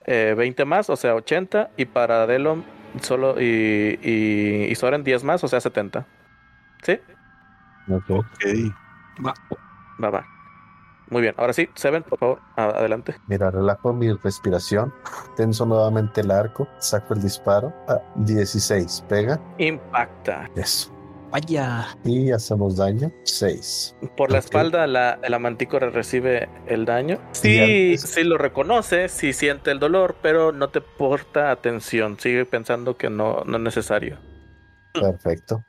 eh, 0.06 0.34
20 0.36 0.64
más, 0.64 0.90
o 0.90 0.96
sea, 0.96 1.14
80. 1.14 1.70
Y 1.76 1.84
para 1.86 2.26
Delon 2.26 2.64
solo 3.00 3.40
y, 3.40 3.98
y, 4.02 4.66
y 4.70 4.74
Soren 4.74 5.02
10 5.04 5.24
más, 5.24 5.42
o 5.44 5.48
sea, 5.48 5.60
70. 5.60 6.04
¿Sí? 6.82 6.98
Ok. 7.88 8.10
Ok. 8.10 8.44
Va, 9.98 10.10
va. 10.10 10.26
Muy 11.10 11.22
bien. 11.22 11.34
Ahora 11.36 11.52
sí, 11.52 11.68
Seven, 11.74 12.02
por 12.02 12.18
favor, 12.18 12.40
adelante. 12.56 13.16
Mira, 13.26 13.50
relajo 13.50 13.92
mi 13.92 14.12
respiración. 14.12 14.92
Tenso 15.36 15.66
nuevamente 15.66 16.22
el 16.22 16.30
arco. 16.30 16.68
Saco 16.78 17.14
el 17.14 17.22
disparo. 17.22 17.72
Ah, 17.88 18.00
16. 18.16 19.04
Pega. 19.08 19.40
Impacta. 19.58 20.50
Eso. 20.56 20.92
Vaya. 21.30 21.88
Y 22.04 22.30
hacemos 22.30 22.76
daño. 22.76 23.10
6. 23.24 23.96
Por 24.16 24.30
la 24.30 24.38
espalda, 24.38 24.86
la, 24.86 25.18
la 25.26 25.38
mantícora 25.38 25.88
recibe 25.88 26.50
el 26.66 26.84
daño. 26.84 27.18
Sí, 27.32 27.96
sí 27.96 28.22
lo 28.22 28.36
reconoce, 28.36 29.08
sí 29.08 29.32
siente 29.32 29.70
el 29.70 29.78
dolor, 29.78 30.16
pero 30.20 30.52
no 30.52 30.68
te 30.68 30.82
porta 30.82 31.50
atención. 31.50 32.18
Sigue 32.20 32.44
pensando 32.44 32.98
que 32.98 33.08
no, 33.08 33.44
no 33.46 33.56
es 33.56 33.62
necesario. 33.62 34.18
Perfecto. 34.92 35.64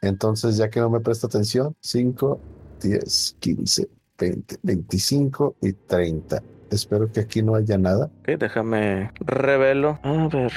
Entonces, 0.00 0.56
ya 0.56 0.70
que 0.70 0.80
no 0.80 0.88
me 0.88 1.00
presta 1.00 1.26
atención, 1.26 1.76
5, 1.80 2.40
10, 2.80 3.36
15, 3.38 3.88
20, 4.22 4.56
25 4.62 5.56
y 5.62 5.72
30. 5.72 6.40
Espero 6.70 7.10
que 7.10 7.20
aquí 7.20 7.42
no 7.42 7.56
haya 7.56 7.76
nada. 7.76 8.06
Ok, 8.20 8.28
déjame 8.38 9.10
revelo. 9.20 9.98
A 10.04 10.28
ver. 10.28 10.52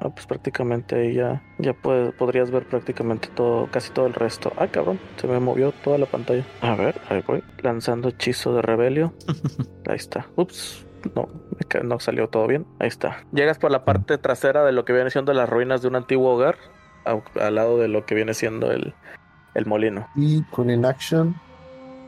Ah, 0.00 0.10
pues 0.10 0.26
prácticamente 0.26 0.94
ahí 0.94 1.14
ya, 1.14 1.42
ya 1.58 1.72
puede- 1.72 2.12
podrías 2.12 2.50
ver 2.50 2.66
prácticamente 2.68 3.28
todo, 3.34 3.68
casi 3.70 3.90
todo 3.90 4.06
el 4.06 4.12
resto. 4.14 4.52
Ah, 4.58 4.68
cabrón, 4.68 5.00
se 5.16 5.26
me 5.26 5.40
movió 5.40 5.72
toda 5.82 5.96
la 5.98 6.06
pantalla. 6.06 6.44
A 6.60 6.76
ver, 6.76 7.00
ahí 7.08 7.24
voy. 7.26 7.42
Lanzando 7.62 8.08
hechizo 8.10 8.54
de 8.54 8.60
rebelio. 8.62 9.14
ahí 9.88 9.96
está. 9.96 10.26
Ups. 10.36 10.84
No, 11.16 11.28
no 11.84 12.00
salió 12.00 12.28
todo 12.28 12.46
bien. 12.46 12.66
Ahí 12.80 12.88
está. 12.88 13.24
Llegas 13.32 13.58
por 13.58 13.70
la 13.70 13.84
parte 13.84 14.18
trasera 14.18 14.62
de 14.64 14.72
lo 14.72 14.84
que 14.84 14.92
viene 14.92 15.10
siendo 15.10 15.32
las 15.32 15.48
ruinas 15.48 15.80
de 15.80 15.88
un 15.88 15.96
antiguo 15.96 16.34
hogar. 16.34 16.56
al 17.40 17.54
lado 17.54 17.78
de 17.78 17.88
lo 17.88 18.04
que 18.04 18.14
viene 18.14 18.34
siendo 18.34 18.70
el, 18.70 18.92
el 19.54 19.64
molino. 19.66 20.06
Y 20.14 20.42
con 20.50 20.68
inaction 20.70 21.34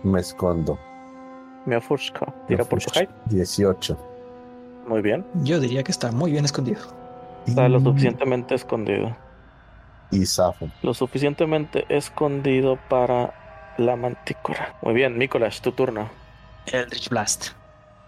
me 0.02 0.20
escondo. 0.20 0.78
Miafurska. 1.66 2.32
Tira 2.48 2.64
por 2.64 2.81
tu 2.81 2.90
height. 2.98 3.10
18. 3.27 3.97
Muy 4.86 5.02
bien. 5.02 5.24
Yo 5.43 5.60
diría 5.60 5.82
que 5.82 5.93
está 5.93 6.10
muy 6.10 6.32
bien 6.32 6.44
escondido. 6.44 6.81
Está 7.47 7.68
lo 7.68 7.81
suficientemente 7.81 8.55
escondido. 8.55 9.16
Y 10.10 10.27
zafo. 10.27 10.68
lo 10.82 10.93
suficientemente 10.93 11.85
escondido 11.89 12.78
para 12.89 13.74
la 13.78 13.94
mantícora. 13.97 14.74
Muy 14.82 14.94
bien, 14.94 15.16
Mikolash, 15.16 15.60
tu 15.60 15.72
turno. 15.72 16.10
Eldritch 16.66 17.09
Blast. 17.09 17.48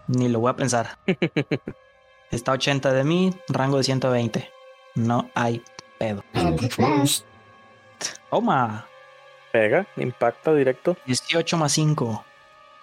Ni 0.07 0.27
lo 0.27 0.39
voy 0.39 0.51
a 0.51 0.55
pensar. 0.55 0.97
Está 2.31 2.51
a 2.51 2.55
80 2.55 2.91
de 2.91 3.03
mí, 3.03 3.33
rango 3.47 3.77
de 3.77 3.83
120. 3.83 4.49
No 4.95 5.29
hay 5.35 5.63
pedo. 5.97 6.23
Toma. 8.29 8.85
Pega, 9.53 9.85
impacta 9.97 10.51
directo. 10.55 10.97
18 11.05 11.57
más 11.57 11.73
5. 11.73 12.25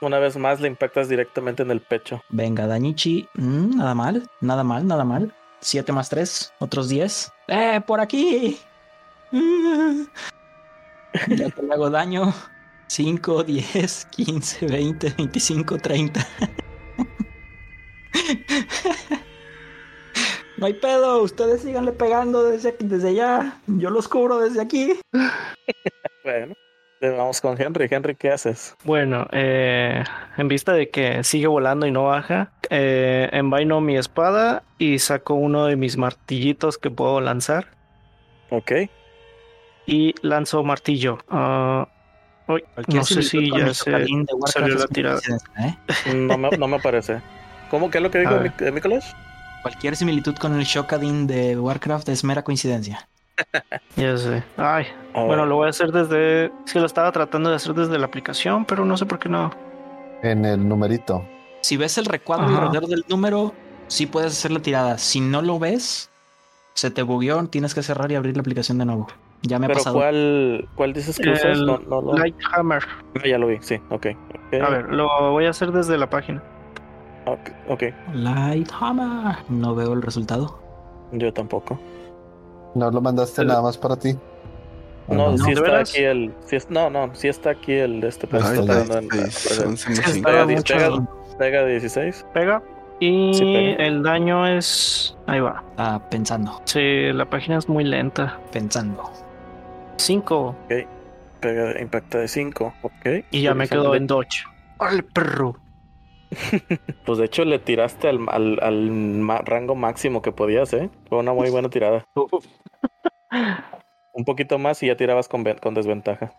Una 0.03 0.21
vez 0.21 0.37
más 0.37 0.61
le 0.61 0.69
impactas 0.69 1.09
directamente 1.09 1.65
en 1.65 1.73
el 1.73 1.81
pecho. 1.81 2.23
Venga, 2.29 2.69
Danichi. 2.69 3.29
Mm, 3.35 3.77
nada 3.77 3.93
mal, 3.97 4.31
nada 4.41 4.63
mal, 4.63 4.87
nada 4.87 5.05
mal. 5.05 5.35
7 5.59 5.91
más 5.91 6.09
3, 6.09 6.53
otros 6.61 6.89
10. 6.89 7.33
¡Eh, 7.49 7.81
por 7.85 8.01
aquí! 8.01 8.61
Mm. 9.33 10.05
Ya 11.37 11.51
te 11.51 11.63
le 11.65 11.75
hago 11.75 11.91
daño. 11.91 12.33
5, 12.87 13.43
10, 13.43 14.05
15, 14.07 14.67
20, 14.67 15.15
25, 15.19 15.77
30. 15.77 16.29
No 20.57 20.67
hay 20.67 20.75
pedo, 20.75 21.21
ustedes 21.23 21.63
síganle 21.63 21.91
pegando 21.91 22.45
desde, 22.45 22.77
desde 22.79 23.09
allá. 23.09 23.59
Yo 23.67 23.91
los 23.91 24.07
cubro 24.07 24.39
desde 24.39 24.61
aquí. 24.61 25.01
Bueno, 26.25 26.55
eh, 27.01 27.09
vamos 27.09 27.41
con 27.41 27.61
Henry. 27.61 27.89
Henry, 27.91 28.15
¿qué 28.15 28.31
haces? 28.31 28.77
Bueno, 28.85 29.27
eh, 29.33 30.05
en 30.37 30.49
vista 30.49 30.73
de 30.73 30.91
que 30.91 31.25
sigue 31.25 31.47
volando 31.47 31.87
y 31.87 31.91
no 31.91 32.05
baja, 32.05 32.53
eh, 32.69 33.29
envaino 33.33 33.81
mi 33.81 33.97
espada 33.97 34.63
y 34.79 34.99
saco 34.99 35.35
uno 35.35 35.67
de 35.67 35.77
mis 35.77 35.97
martillitos 35.97 36.79
que 36.79 36.91
puedo 36.91 37.21
lanzar 37.21 37.69
Ok. 38.51 38.73
y 39.87 40.15
lanzo 40.23 40.63
martillo. 40.63 41.19
Ah, 41.29 41.89
uy, 42.49 42.65
no 42.89 43.05
sé 43.05 43.23
si 43.23 43.51
ya 43.51 43.73
se 43.73 43.91
salió 44.47 44.75
la 44.77 44.87
tirada. 44.89 45.21
No 46.15 46.37
me, 46.37 46.51
no 46.51 46.69
me 46.69 46.79
parece. 46.81 47.21
¿Cómo? 47.71 47.91
¿Qué 47.91 47.99
es 47.99 48.03
lo 48.03 48.11
que 48.11 48.19
dijo 48.19 48.35
eh, 48.61 48.73
Mikolash? 48.73 49.13
Cualquier 49.63 49.95
similitud 49.95 50.35
con 50.37 50.59
el 50.59 50.65
Shokadin 50.65 51.27
de 51.27 51.59
Warcraft 51.59 52.09
es 52.09 52.25
mera 52.25 52.43
coincidencia. 52.43 53.10
Ya 53.97 54.17
sé. 54.17 54.43
Ay, 54.57 54.87
A 55.15 55.25
bueno, 55.25 55.47
lo 55.47 55.57
voy 55.57 55.67
a 55.67 55.71
hacer 55.71 55.91
desde. 55.93 56.47
Es 56.67 56.73
que 56.73 56.81
lo 56.81 56.87
estaba 56.87 57.11
tratando 57.13 57.51
de 57.51 57.57
hacer 57.57 57.75
desde 57.75 57.99
la 57.99 58.07
aplicación, 58.07 58.65
pero 58.65 58.85
no 58.85 58.97
sé 58.97 59.07
por 59.07 59.19
qué 59.19 59.29
no. 59.29 59.51
En 60.23 60.45
el 60.45 60.67
numerito. 60.69 61.25
Si 61.63 61.77
ves 61.77 61.99
el 61.99 62.05
recuadro 62.07 62.45
Ajá. 62.47 62.63
alrededor 62.63 62.89
del 62.89 63.05
número, 63.09 63.53
sí 63.89 64.07
puedes 64.07 64.33
hacer 64.33 64.51
la 64.51 64.61
tirada. 64.61 64.99
Si 64.99 65.21
no 65.21 65.43
lo 65.43 65.59
ves, 65.59 66.11
se 66.75 66.91
te 66.91 67.03
bugueó, 67.03 67.45
tienes 67.49 67.75
que 67.75 67.83
cerrar 67.83 68.11
y 68.13 68.15
abrir 68.15 68.37
la 68.37 68.41
aplicación 68.41 68.79
de 68.79 68.85
nuevo. 68.87 69.07
Ya 69.43 69.59
me 69.59 69.67
ha 69.67 69.69
Pero 69.69 69.79
pasado. 69.81 69.97
¿cuál, 69.97 70.69
¿cuál 70.75 70.93
dices 70.93 71.19
que 71.19 71.31
usas? 71.31 71.59
No, 71.61 71.79
no, 71.79 72.01
lo- 72.03 72.15
Lighthammer. 72.19 72.83
Ah, 73.17 73.27
ya 73.27 73.39
lo 73.39 73.47
vi, 73.47 73.59
sí, 73.61 73.77
ok. 73.91 74.07
ok, 74.53 74.63
A 74.63 74.69
ver, 74.71 74.89
lo 74.91 75.09
voy 75.33 75.47
a 75.47 75.51
hacer 75.51 75.73
desde 75.73 75.97
la 75.97 76.09
página. 76.11 76.43
ok, 77.27 77.51
ok. 77.69 77.83
Lighthammer. 78.13 79.37
No 79.49 79.75
veo 79.75 79.93
el 79.95 80.03
resultado. 80.03 80.61
Yo 81.13 81.33
tampoco. 81.33 81.79
¿No 82.75 82.91
lo 82.91 83.01
mandaste 83.01 83.43
El- 83.43 83.49
nada 83.49 83.63
más 83.63 83.77
para 83.79 83.97
ti? 83.97 84.17
No, 85.09 85.29
Ajá. 85.29 85.37
sí 85.39 85.45
¿de 85.47 85.53
está 85.53 85.79
aquí 85.81 85.99
el. 86.05 86.35
sí 86.47 86.57
es- 86.57 86.71
no, 86.71 86.89
no, 86.89 87.13
sí 87.15 87.27
está 87.29 87.51
aquí 87.51 87.73
el 87.73 88.01
de 88.01 88.09
este. 88.09 88.27
pero 88.29 88.45
Ahí 88.47 88.59
está 88.59 88.75
dando 88.85 88.99
en- 88.99 89.77
cinco. 89.77 90.03
Pega, 90.25 90.47
pega, 90.47 91.07
pega 91.39 91.65
16. 91.67 92.27
Pega. 92.33 92.63
Y 93.01 93.33
Sí, 93.35 93.41
pega. 93.45 93.85
el 93.87 94.03
daño 94.05 94.47
es. 94.47 95.17
Ahí 95.27 95.41
va. 95.41 95.65
Está 95.71 96.09
pensando, 96.11 96.61
Sí, 96.65 97.13
la 97.13 97.25
página 97.29 97.59
es 97.59 97.69
muy 97.69 97.83
lenta. 97.83 98.39
pensando. 98.53 99.11
5. 99.97 100.55
Pega, 101.41 101.81
impacta 101.81 102.19
de 102.19 102.29
5. 102.29 102.73
Ok. 102.83 103.25
Y 103.31 103.43
ya 103.43 103.55
me 103.55 103.67
quedo 103.67 103.95
en 103.95 104.07
dodge. 104.07 104.45
¡Al 104.79 105.03
perro! 105.05 105.57
Pues 107.07 107.19
de 107.19 107.25
hecho 107.25 107.45
le 107.45 107.59
tiraste 107.59 108.09
al, 108.09 108.21
al, 108.29 108.59
al 108.63 108.91
ma- 108.91 109.43
rango 109.45 109.75
máximo 109.75 110.23
que 110.23 110.33
podías, 110.33 110.73
¿eh? 110.73 110.91
Fue 111.09 111.19
una 111.19 111.33
muy 111.33 111.51
buena 111.51 111.71
tirada. 111.71 112.05
Un 114.13 114.25
poquito 114.25 114.59
más 114.59 114.83
y 114.83 114.87
ya 114.89 114.97
tirabas 114.97 115.29
con, 115.29 115.45
con 115.45 115.75
desventaja. 115.75 116.33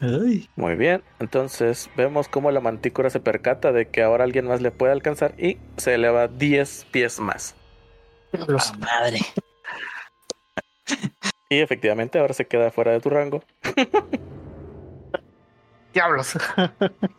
Ay. 0.00 0.48
Muy 0.56 0.74
bien, 0.74 1.02
entonces 1.20 1.90
vemos 1.96 2.28
cómo 2.28 2.50
la 2.50 2.60
mantícora 2.60 3.10
se 3.10 3.20
percata 3.20 3.72
de 3.72 3.88
que 3.88 4.02
ahora 4.02 4.24
alguien 4.24 4.46
más 4.46 4.60
le 4.60 4.70
puede 4.70 4.92
alcanzar 4.92 5.34
y 5.38 5.58
se 5.76 5.94
eleva 5.94 6.28
10 6.28 6.86
pies 6.90 7.20
más. 7.20 7.54
La 8.32 8.58
madre. 8.78 9.20
Y 11.50 11.60
efectivamente 11.60 12.18
ahora 12.18 12.34
se 12.34 12.46
queda 12.46 12.70
fuera 12.70 12.92
de 12.92 13.00
tu 13.00 13.08
rango 13.10 13.42
¡Diablos! 15.94 16.36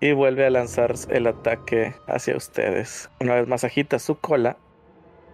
y 0.00 0.12
vuelve 0.12 0.46
a 0.46 0.50
lanzar 0.50 0.94
el 1.10 1.26
ataque 1.26 1.94
hacia 2.06 2.36
ustedes. 2.36 3.10
Una 3.20 3.34
vez 3.34 3.46
más 3.46 3.64
agita 3.64 3.98
su 3.98 4.18
cola 4.18 4.56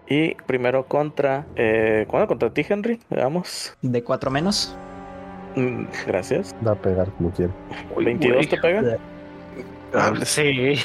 y 0.09 0.35
primero 0.47 0.87
contra... 0.87 1.47
Eh, 1.57 2.05
¿Cuándo 2.09 2.27
contra 2.29 2.53
ti, 2.53 2.65
Henry? 2.69 3.01
Veamos. 3.11 3.77
De 3.83 4.03
4 4.03 4.31
menos. 4.31 4.77
Mm, 5.55 5.85
gracias. 6.07 6.55
Va 6.67 6.73
a 6.73 6.75
pegar 6.75 7.11
como 7.13 7.31
quiera. 7.31 7.53
¿22 7.95 8.49
te 8.49 8.57
pega? 8.59 8.99
Ah, 9.95 10.13
Sí. 10.25 10.77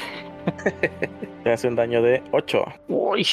Te 1.44 1.52
hace 1.52 1.68
un 1.68 1.76
daño 1.76 2.02
de 2.02 2.22
8. 2.32 2.64
Uy. 2.88 3.26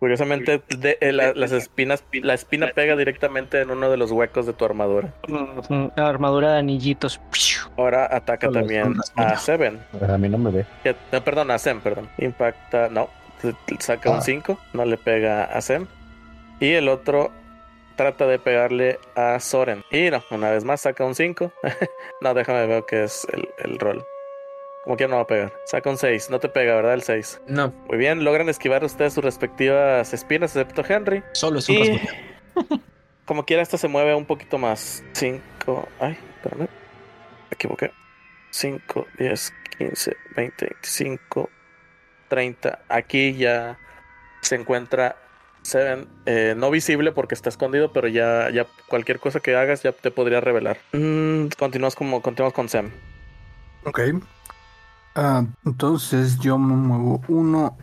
Curiosamente, 0.00 0.62
de- 0.78 0.96
eh, 1.02 1.12
la, 1.12 1.34
las 1.34 1.52
espinas, 1.52 2.02
la 2.12 2.32
espina 2.32 2.70
pega 2.74 2.96
directamente 2.96 3.60
en 3.60 3.70
uno 3.70 3.90
de 3.90 3.98
los 3.98 4.10
huecos 4.10 4.46
de 4.46 4.54
tu 4.54 4.64
armadura. 4.64 5.12
Mm, 5.28 5.88
Armadura 6.00 6.54
de 6.54 6.58
anillitos. 6.60 7.20
Ahora 7.76 8.08
ataca 8.10 8.46
Solo 8.46 8.60
también 8.60 8.94
a. 9.16 9.36
Seven. 9.36 9.78
A 10.08 10.16
mí 10.16 10.28
no 10.30 10.38
me 10.38 10.50
ve. 10.50 10.66
Ya- 10.84 10.96
no, 11.12 11.22
perdón, 11.22 11.50
a 11.50 11.58
Sem, 11.58 11.80
perdón. 11.82 12.08
Impacta, 12.16 12.88
no. 12.88 13.10
saca 13.78 14.10
un 14.10 14.16
Ah. 14.16 14.22
5, 14.22 14.58
no 14.72 14.84
le 14.86 14.96
pega 14.96 15.44
a 15.44 15.60
Sem. 15.60 15.86
Y 16.60 16.72
el 16.72 16.88
otro 16.88 17.30
trata 17.96 18.26
de 18.26 18.38
pegarle 18.38 18.98
a 19.14 19.38
Soren. 19.38 19.84
Y 19.90 20.10
no, 20.10 20.22
una 20.30 20.50
vez 20.50 20.64
más 20.64 20.80
saca 20.80 21.04
un 21.04 21.14
5. 21.14 21.52
no, 22.22 22.32
déjame 22.34 22.66
ver 22.66 22.84
qué 22.88 23.04
es 23.04 23.26
el, 23.34 23.48
el 23.58 23.78
rol. 23.78 24.02
Como 24.84 24.96
que 24.96 25.06
no 25.08 25.16
va 25.16 25.22
a 25.22 25.26
pegar. 25.26 25.52
Saca 25.66 25.90
un 25.90 25.98
6. 25.98 26.30
No 26.30 26.40
te 26.40 26.48
pega, 26.48 26.74
¿verdad? 26.74 26.94
El 26.94 27.02
6. 27.02 27.42
No. 27.46 27.72
Muy 27.88 27.98
bien, 27.98 28.24
logran 28.24 28.48
esquivar 28.48 28.82
ustedes 28.84 29.12
sus 29.12 29.22
respectivas 29.24 30.12
espinas, 30.14 30.56
excepto 30.56 30.82
Henry. 30.88 31.22
Solo 31.32 31.58
es 31.58 31.68
un 31.68 31.76
Y 31.76 32.00
como 33.26 33.44
quiera, 33.44 33.62
esta 33.62 33.76
se 33.78 33.88
mueve 33.88 34.14
un 34.14 34.24
poquito 34.26 34.58
más. 34.58 35.04
5. 35.12 35.88
Ay, 36.00 36.18
espérame. 36.36 36.60
Me 36.62 36.68
equivoqué. 37.52 37.90
5, 38.50 39.06
10, 39.18 39.52
15, 39.78 40.16
20, 40.36 40.64
25, 40.66 41.50
30. 42.28 42.78
Aquí 42.88 43.34
ya 43.36 43.78
se 44.40 44.54
encuentra 44.56 45.16
Seven. 45.62 46.08
eh, 46.24 46.54
no 46.56 46.70
visible 46.70 47.12
porque 47.12 47.34
está 47.34 47.50
escondido, 47.50 47.92
pero 47.92 48.08
ya, 48.08 48.48
ya 48.50 48.66
cualquier 48.88 49.20
cosa 49.20 49.40
que 49.40 49.54
hagas 49.54 49.82
ya 49.82 49.92
te 49.92 50.10
podría 50.10 50.40
revelar. 50.40 50.78
Mm, 50.92 51.48
continúas 51.58 51.94
como 51.94 52.22
continúas 52.22 52.54
con 52.54 52.68
Sam. 52.68 52.90
Ok. 53.84 54.00
Ah, 55.14 55.44
entonces 55.64 56.38
yo 56.38 56.58
me 56.58 56.74
muevo 56.74 57.20
uno, 57.28 57.76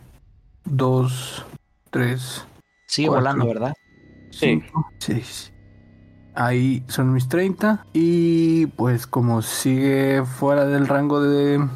dos, 0.64 1.44
tres, 1.90 2.46
Sigue 2.86 3.08
Cuatro. 3.08 3.20
volando, 3.22 3.46
¿verdad? 3.46 3.74
Sí. 4.30 4.60
cinco, 4.62 4.90
seis. 4.98 5.52
Ahí 6.34 6.84
son 6.88 7.12
mis 7.12 7.28
30. 7.28 7.84
Y 7.92 8.66
pues 8.66 9.06
como 9.06 9.42
sigue 9.42 10.24
fuera 10.24 10.64
del 10.66 10.86
rango 10.86 11.20
de... 11.20 11.66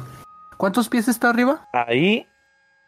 ¿Cuántos 0.57 0.87
pies 0.87 1.09
está 1.09 1.29
arriba? 1.29 1.67
Ahí 1.73 2.25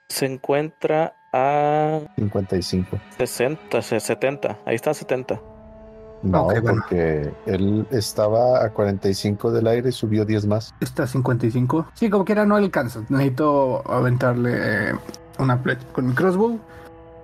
se 0.07 0.25
encuentra 0.25 1.13
a 1.33 1.99
55. 2.15 2.97
60, 3.17 3.81
70. 3.81 4.57
Ahí 4.65 4.75
está 4.75 4.93
70. 4.93 5.41
No, 6.25 6.43
Ok, 6.47 6.59
bueno. 6.61 6.81
porque 6.81 7.31
él 7.45 7.85
estaba 7.91 8.65
a 8.65 8.71
45 8.71 9.51
del 9.51 9.67
aire 9.67 9.89
y 9.89 9.91
subió 9.91 10.25
10 10.25 10.47
más. 10.47 10.73
Está 10.79 11.03
a 11.03 11.07
55. 11.07 11.87
Sí, 11.93 12.09
como 12.09 12.25
quiera 12.25 12.45
no 12.45 12.55
alcanza. 12.55 13.01
Necesito 13.09 13.83
aventarle 13.89 14.89
eh, 14.89 14.93
una 15.39 15.57
flecha 15.57 15.85
con 15.93 16.07
mi 16.07 16.13
crossbow. 16.15 16.59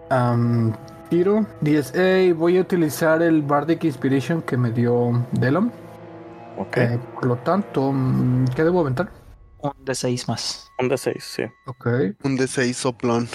Am, 0.10 0.74
tiro 1.10 1.46
10. 1.62 1.96
Ey, 1.96 2.32
voy 2.34 2.58
a 2.58 2.62
utilizar 2.62 3.22
el 3.22 3.42
Bardic 3.42 3.84
Inspiration 3.86 4.42
que 4.44 4.56
me 4.58 4.72
dio 4.72 5.26
Delon. 5.32 5.72
Ok. 6.58 6.78
Eh, 6.78 7.00
por 7.16 7.26
lo 7.26 7.36
tanto, 7.38 7.92
mm, 7.92 8.46
¿qué 8.56 8.64
debo 8.64 8.82
aventar? 8.82 9.10
Un 9.64 9.74
de 9.84 9.96
6 9.96 10.28
más. 10.28 10.70
Un 10.80 10.90
de 10.90 10.98
6, 10.98 11.16
sí. 11.24 11.44
Ok. 11.66 11.88
Un 12.24 12.38
D6 12.38 12.74
soplón. 12.74 13.28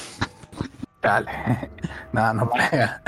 Dale. 1.03 1.31
Nada, 2.13 2.35
no 2.35 2.51
pega. 2.51 3.01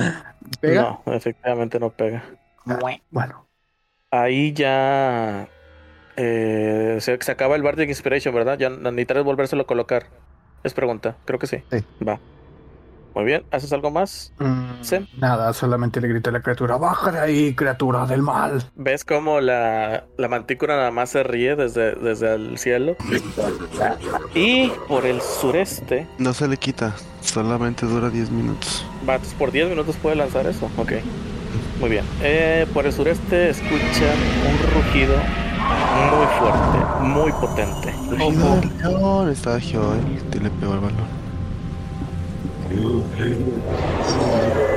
¿Pega? 0.60 0.98
No, 1.04 1.12
efectivamente 1.12 1.78
no 1.80 1.90
pega. 1.90 2.22
Mue. 2.76 3.02
Bueno. 3.10 3.46
Ahí 4.10 4.52
ya 4.52 5.48
eh, 6.16 6.96
se, 7.00 7.18
se 7.20 7.32
acaba 7.32 7.56
el 7.56 7.62
Bardic 7.62 7.88
Inspiration, 7.88 8.34
¿verdad? 8.34 8.58
Ya 8.58 8.70
necesitarás 8.70 9.24
volvérselo 9.24 9.62
a 9.62 9.66
colocar. 9.66 10.06
Es 10.64 10.74
pregunta, 10.74 11.16
creo 11.24 11.38
que 11.38 11.46
sí. 11.46 11.62
Sí. 11.70 11.84
Va. 12.06 12.18
Muy 13.14 13.24
bien, 13.24 13.44
¿haces 13.50 13.72
algo 13.72 13.90
más? 13.90 14.32
Mm, 14.38 14.82
Sí. 14.82 15.08
Nada, 15.18 15.52
solamente 15.52 16.00
le 16.00 16.08
grité 16.08 16.30
a 16.30 16.32
la 16.32 16.40
criatura. 16.40 16.76
Baja 16.76 17.10
de 17.10 17.18
ahí, 17.18 17.54
criatura 17.54 18.06
del 18.06 18.22
mal. 18.22 18.70
¿Ves 18.76 19.04
cómo 19.04 19.40
la, 19.40 20.06
la 20.16 20.28
mantícora 20.28 20.76
nada 20.76 20.90
más 20.92 21.10
se 21.10 21.22
ríe 21.24 21.56
desde, 21.56 21.94
desde 21.96 22.34
el 22.34 22.58
cielo? 22.58 22.96
Y 24.34 24.68
por 24.86 25.04
el 25.06 25.20
sureste, 25.20 26.06
No 26.18 26.32
se 26.32 26.46
le 26.48 26.56
quita. 26.56 26.94
Solamente 27.20 27.86
dura 27.86 28.08
10 28.08 28.30
minutos. 28.30 28.86
va, 29.08 29.18
por 29.38 29.50
10 29.50 29.68
minutos 29.68 29.96
puede 29.96 30.16
lanzar 30.16 30.46
eso. 30.46 30.70
Ok. 30.76 30.92
Muy 31.80 31.90
bien. 31.90 32.04
Eh, 32.22 32.66
por 32.74 32.86
el 32.86 32.92
sureste 32.92 33.50
escuchan 33.50 34.16
un 34.48 34.82
rugido 34.82 35.14
muy 36.10 36.26
fuerte, 36.38 36.78
muy 37.02 37.32
potente. 37.32 37.92
Rugido 38.10 38.54
del 38.60 38.78
león. 38.78 38.92
Está. 40.16 40.38
Y 40.38 40.40
le 40.40 40.50
pegó 40.50 40.74
el 40.74 40.80
balón. 40.80 41.18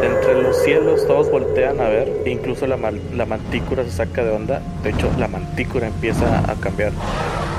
Entre 0.04 0.42
los 0.42 0.58
cielos 0.64 1.06
todos 1.08 1.30
voltean 1.30 1.80
a 1.80 1.90
ver, 1.90 2.24
incluso 2.26 2.66
la, 2.68 2.78
mal- 2.78 3.02
la 3.14 3.26
mantícora 3.26 3.84
se 3.84 3.92
saca 3.92 4.24
de 4.24 4.32
onda. 4.32 4.62
De 4.84 4.92
hecho, 4.92 5.10
la 5.20 5.28
mantícora 5.28 5.88
empieza 5.88 6.40
a 6.50 6.56
cambiar 6.56 6.92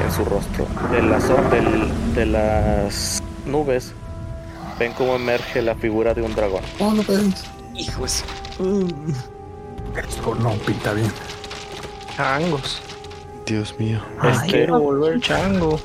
en 0.04 0.10
su 0.12 0.24
rostro. 0.24 0.66
De 0.90 1.02
las, 1.02 1.28
del- 1.50 2.14
de 2.14 2.26
las 2.26 3.22
nubes 3.46 3.92
ven 4.78 4.92
cómo 4.94 5.14
emerge 5.16 5.62
la 5.62 5.74
figura 5.74 6.14
de 6.14 6.22
un 6.22 6.34
dragón. 6.34 6.62
Oh, 6.80 6.92
no 6.92 7.02
puedes. 7.02 7.44
Hijos. 7.74 8.24
Esto 9.96 10.34
no 10.34 10.50
pinta 10.66 10.92
bien. 10.92 11.10
Changos. 12.16 12.82
Dios 13.46 13.74
mío. 13.78 14.00
Este 14.22 14.46
Quiero 14.48 14.80
volver 14.80 15.20
chango. 15.20 15.80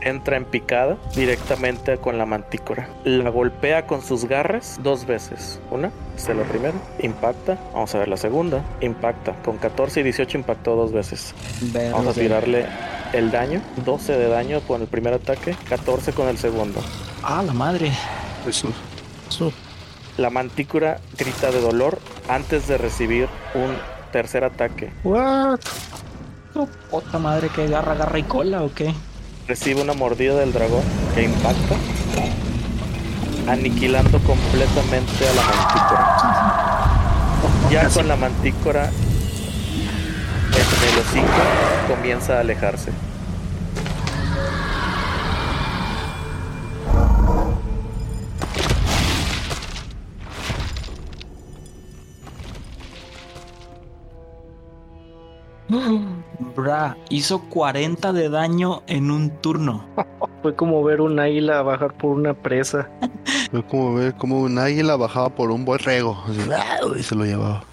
entra 0.00 0.36
en 0.36 0.44
picada 0.44 0.96
directamente 1.14 1.96
con 1.98 2.18
la 2.18 2.26
mantícora. 2.26 2.88
La 3.04 3.30
golpea 3.30 3.86
con 3.86 4.02
sus 4.02 4.24
garras 4.26 4.78
dos 4.82 5.06
veces. 5.06 5.60
Una, 5.70 5.90
es 6.16 6.28
la 6.28 6.42
primera, 6.44 6.74
impacta. 7.00 7.58
Vamos 7.72 7.94
a 7.94 7.98
ver 7.98 8.08
la 8.08 8.16
segunda, 8.16 8.62
impacta. 8.80 9.34
Con 9.44 9.58
14 9.58 10.00
y 10.00 10.02
18 10.04 10.38
impactó 10.38 10.76
dos 10.76 10.92
veces. 10.92 11.34
Vamos 11.92 12.08
a 12.08 12.12
tirarle 12.20 12.66
el 13.12 13.30
daño. 13.30 13.62
12 13.84 14.12
de 14.18 14.28
daño 14.28 14.60
con 14.62 14.82
el 14.82 14.88
primer 14.88 15.14
ataque, 15.14 15.56
14 15.68 16.12
con 16.12 16.28
el 16.28 16.38
segundo. 16.38 16.80
Ah, 17.22 17.42
la 17.44 17.52
madre. 17.52 17.90
Jesús. 18.44 18.74
La 20.18 20.30
mantícora 20.30 20.98
grita 21.16 21.52
de 21.52 21.60
dolor 21.60 22.00
antes 22.28 22.66
de 22.66 22.76
recibir 22.76 23.28
un 23.54 23.76
tercer 24.10 24.42
ataque. 24.42 24.90
What? 25.04 25.60
Otra 26.90 27.20
madre 27.20 27.48
que 27.50 27.62
agarra, 27.62 27.92
agarra 27.92 28.18
y 28.18 28.24
cola 28.24 28.64
o 28.64 28.74
qué? 28.74 28.92
Recibe 29.46 29.80
una 29.80 29.92
mordida 29.94 30.34
del 30.34 30.52
dragón 30.52 30.82
que 31.14 31.22
impacta, 31.22 31.76
aniquilando 33.48 34.18
completamente 34.18 35.28
a 35.28 35.34
la 35.34 35.42
mantícora. 35.44 36.16
Ya 37.70 37.88
con 37.88 38.08
la 38.08 38.16
mantícora 38.16 38.90
en 40.50 40.88
el 40.92 40.98
hocico, 40.98 41.28
comienza 41.86 42.38
a 42.38 42.40
alejarse. 42.40 42.90
Bra, 56.56 56.96
hizo 57.10 57.40
40 57.50 58.12
de 58.12 58.28
daño 58.30 58.82
en 58.86 59.10
un 59.10 59.30
turno. 59.40 59.84
Fue 60.42 60.54
como 60.54 60.82
ver 60.84 61.00
un 61.00 61.18
águila 61.18 61.62
bajar 61.62 61.94
por 61.96 62.12
una 62.12 62.34
presa. 62.34 62.88
Fue 63.50 63.62
como 63.66 63.94
ver 63.94 64.14
como 64.16 64.40
un 64.40 64.58
águila 64.58 64.96
bajaba 64.96 65.30
por 65.30 65.50
un 65.50 65.64
borrego. 65.64 66.16
¡ah! 66.54 66.78
y 66.96 67.02
se 67.02 67.14
lo 67.14 67.24
llevaba. 67.24 67.64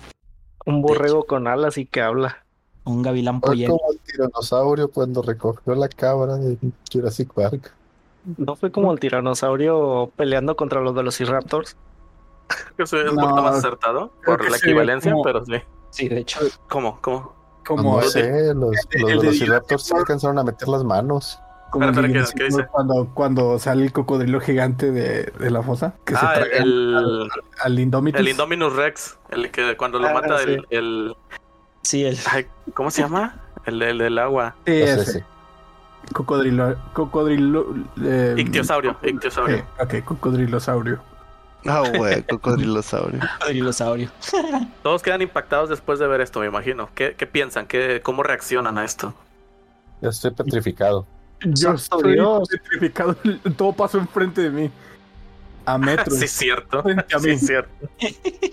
Un 0.66 0.82
borrego 0.82 1.26
con 1.26 1.48
alas 1.48 1.78
y 1.78 1.86
que 1.86 2.02
habla. 2.02 2.44
Un 2.86 3.02
gavilán 3.02 3.40
Fue 3.40 3.50
pollero. 3.52 3.78
como 3.78 3.92
el 3.92 4.00
tiranosaurio 4.00 4.90
cuando 4.92 5.22
recogió 5.22 5.76
la 5.76 5.88
cabra 5.88 6.36
de 6.38 6.58
Jurassic 6.92 7.34
Park. 7.34 7.72
¿No 8.38 8.56
fue 8.56 8.72
como 8.72 8.92
el 8.92 9.00
tiranosaurio 9.00 10.12
peleando 10.16 10.56
contra 10.56 10.82
los 10.82 10.94
velociraptors? 10.96 11.76
Que 12.78 12.84
es 12.84 12.94
un 12.94 13.06
No, 13.06 13.14
poquito 13.16 13.42
más 13.42 13.56
acertado 13.58 14.12
por 14.26 14.50
la 14.50 14.58
equivalencia, 14.58 15.12
como- 15.12 15.24
pero 15.24 15.46
sí. 15.46 15.54
Sí, 15.92 16.10
de 16.10 16.20
hecho. 16.20 16.40
¿Cómo? 16.70 17.00
¿Cómo? 17.02 17.34
Como, 17.66 17.98
no 17.98 18.02
el- 18.02 18.10
sé, 18.10 18.54
los, 18.54 18.72
el 18.92 19.02
los 19.02 19.10
de 19.12 19.18
velociraptors 19.18 19.84
sí 19.84 19.94
alcanzaron 19.96 20.38
a 20.40 20.44
meter 20.44 20.68
las 20.68 20.84
manos. 20.84 21.40
como 21.72 21.86
el 21.86 21.90
Espera, 21.92 22.08
de 22.08 22.20
espera, 22.20 22.26
¿qué- 22.26 22.38
qué 22.38 22.44
Jurassic 22.46 22.46
dice? 22.46 22.56
World 22.56 22.70
cuando, 22.72 23.14
cuando 23.14 23.60
sale 23.60 23.84
el 23.84 23.92
cocodrilo 23.92 24.40
gigante 24.40 24.92
de, 24.92 25.24
de 25.38 25.52
la 25.52 25.62
fosa. 25.62 25.96
Que 26.06 26.14
se 26.16 26.26
Ah, 26.26 26.34
traga 26.36 26.58
el, 26.58 27.30
al 27.62 27.80
Indomitus. 27.80 28.22
el 28.22 28.28
Indominus 28.30 28.74
Rex, 28.76 29.18
el 29.32 29.52
que 29.52 29.76
cuando 29.76 30.00
lo 30.00 30.08
Ah, 30.08 30.14
mata 30.14 30.38
sí. 30.40 30.44
el, 30.52 30.68
el- 30.70 31.16
Sí, 31.82 32.06
el. 32.06 32.18
ay, 32.32 32.48
¿Cómo 32.74 32.92
se 32.92 33.02
llama? 33.02 33.42
El, 33.66 33.80
del- 33.80 33.98
del 33.98 34.18
agua. 34.20 34.56
Sí, 34.66 34.80
No 34.80 35.04
sé 35.04 35.06
si- 35.06 35.24
Cocodrilo. 36.14 36.76
Cocodrilo. 36.94 37.66
eh, 38.04 38.36
Ictiosaurio, 38.38 38.96
ictiosaurio. 39.02 39.58
sí, 39.58 39.64
ok, 40.00 40.06
cocodrilosaurio. 40.06 41.00
Ah, 41.68 41.82
güey, 41.90 42.24
cocodrilosaurio. 42.24 43.28
dinosaurio. 43.52 44.12
Todos 44.84 45.02
quedan 45.02 45.22
impactados 45.22 45.70
después 45.70 46.00
de 46.00 46.08
ver 46.08 46.22
esto, 46.22 46.40
me 46.40 46.46
imagino. 46.48 46.90
¿Qué, 46.94 47.16
qué 47.16 47.28
piensan? 47.28 47.68
¿Qué, 47.68 48.02
¿Cómo 48.04 48.24
reaccionan 48.24 48.78
a 48.78 48.86
esto? 48.86 49.14
Ya 50.02 50.10
estoy 50.10 50.32
petrificado. 50.32 51.08
Yo 51.42 51.74
estoy 51.74 52.14
Dios. 52.14 52.48
petrificado. 52.48 53.16
Todo 53.58 53.74
pasó 53.76 53.98
enfrente 53.98 54.42
de 54.42 54.50
mí. 54.52 54.72
A 55.66 55.78
metros. 55.78 56.20
Sí, 56.20 56.28
cierto. 56.28 56.84
A 57.12 57.20
Sí, 57.20 57.30
mí. 57.30 57.38
cierto. 57.38 57.90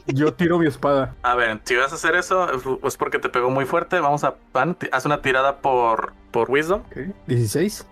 Yo 0.07 0.35
tiro 0.35 0.59
mi 0.59 0.67
espada. 0.67 1.19
A 1.23 1.35
ver, 1.35 1.61
si 1.65 1.77
vas 1.77 1.93
a 1.93 1.97
hacer 1.97 2.15
eso, 2.17 2.49
es 2.85 2.97
porque 2.97 3.19
te 3.19 3.29
pegó 3.29 3.51
muy 3.51 3.67
fuerte. 3.67 4.01
Vamos 4.01 4.25
a. 4.25 4.37
Van, 4.53 4.77
haz 4.93 5.05
una 5.05 5.23
tirada 5.23 5.61
por, 5.61 6.15
por 6.31 6.51
Wisdom. 6.51 6.83
Ok, 6.87 6.97
16. 7.27 7.87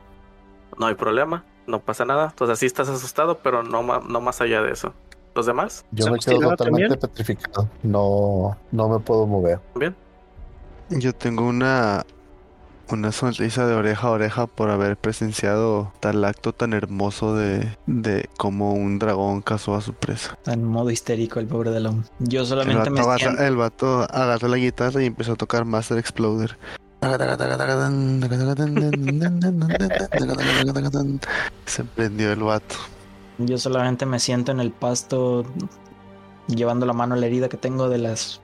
No 0.78 0.86
hay 0.86 0.94
problema. 0.94 1.44
no 1.66 1.80
pasa 1.80 2.04
nada. 2.04 2.28
Entonces 2.30 2.58
sí 2.58 2.66
estás 2.66 2.88
asustado, 2.88 3.38
pero 3.42 3.62
no, 3.62 3.82
no 4.00 4.20
más 4.20 4.40
allá 4.40 4.62
de 4.62 4.72
eso. 4.72 4.94
¿Los 5.34 5.46
demás? 5.46 5.84
Yo 5.92 6.06
me 6.06 6.20
¿Somos 6.20 6.26
quedo 6.26 6.50
totalmente 6.50 6.88
también? 6.88 7.00
petrificado. 7.00 7.68
No, 7.82 8.56
no 8.72 8.88
me 8.88 8.98
puedo 8.98 9.26
mover. 9.26 9.60
Bien. 9.74 9.94
Yo 10.90 11.14
tengo 11.14 11.46
una 11.46 12.04
una 12.92 13.12
sonrisa 13.12 13.66
de 13.66 13.74
oreja 13.74 14.08
a 14.08 14.10
oreja 14.10 14.46
por 14.48 14.70
haber 14.70 14.96
presenciado 14.96 15.92
tal 16.00 16.24
acto 16.24 16.52
tan 16.52 16.72
hermoso 16.72 17.36
de, 17.36 17.76
de 17.86 18.28
cómo 18.36 18.74
un 18.74 18.98
dragón 18.98 19.42
cazó 19.42 19.76
a 19.76 19.80
su 19.80 19.94
presa. 19.94 20.36
En 20.46 20.64
modo 20.64 20.90
histérico 20.90 21.38
el 21.38 21.46
pobre 21.46 21.70
Delon. 21.70 22.04
Yo 22.18 22.40
El 22.40 22.46
solamente 22.46 22.90
vato, 22.90 22.90
me 22.90 23.00
agarra, 23.00 23.46
el 23.46 23.56
vato 23.56 24.02
agarró 24.10 24.48
la 24.48 24.56
guitarra 24.56 25.02
y 25.02 25.06
empezó 25.06 25.32
a 25.32 25.36
tocar 25.36 25.64
Master 25.64 25.98
Exploder. 25.98 26.56
Se 31.66 31.84
prendió 31.84 32.32
el 32.32 32.42
vato. 32.42 32.76
Yo 33.46 33.58
solamente 33.58 34.06
me 34.06 34.18
siento 34.18 34.52
en 34.52 34.60
el 34.60 34.70
pasto 34.70 35.44
llevando 36.46 36.86
la 36.86 36.92
mano 36.92 37.14
a 37.14 37.18
la 37.18 37.26
herida 37.26 37.48
que 37.48 37.56
tengo 37.56 37.88
de 37.88 37.98
las 37.98 38.40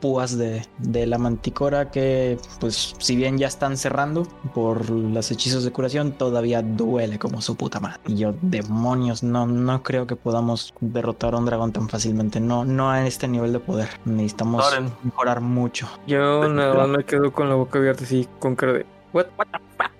púas 0.00 0.38
de, 0.38 0.64
de 0.78 1.06
la 1.06 1.18
manticora 1.18 1.90
que 1.90 2.38
pues 2.60 2.94
si 2.98 3.16
bien 3.16 3.36
ya 3.36 3.48
están 3.48 3.76
cerrando 3.76 4.22
por 4.54 4.88
los 4.90 5.30
hechizos 5.32 5.64
de 5.64 5.72
curación 5.72 6.12
todavía 6.12 6.62
duele 6.62 7.18
como 7.18 7.40
su 7.42 7.56
puta 7.56 7.80
madre. 7.80 7.98
Y 8.06 8.14
yo 8.16 8.32
demonios 8.40 9.22
no 9.24 9.46
no 9.46 9.82
creo 9.82 10.06
que 10.06 10.14
podamos 10.14 10.72
derrotar 10.80 11.34
a 11.34 11.38
un 11.38 11.46
dragón 11.46 11.72
tan 11.72 11.88
fácilmente. 11.88 12.38
No 12.38 12.64
no 12.64 12.90
a 12.90 13.06
este 13.06 13.26
nivel 13.26 13.52
de 13.52 13.60
poder. 13.60 13.88
Necesitamos 14.04 14.64
mejorar 15.02 15.40
mucho. 15.40 15.88
Yo 16.06 16.48
nada 16.48 16.74
más 16.74 16.88
me 16.88 17.04
quedo 17.04 17.32
con 17.32 17.48
la 17.48 17.56
boca 17.56 17.78
abierta 17.78 18.04
así 18.04 18.28
con 18.38 18.54
cara 18.54 18.74
de. 18.74 18.86
¿What? 19.12 19.26
Ujú. 19.36 19.97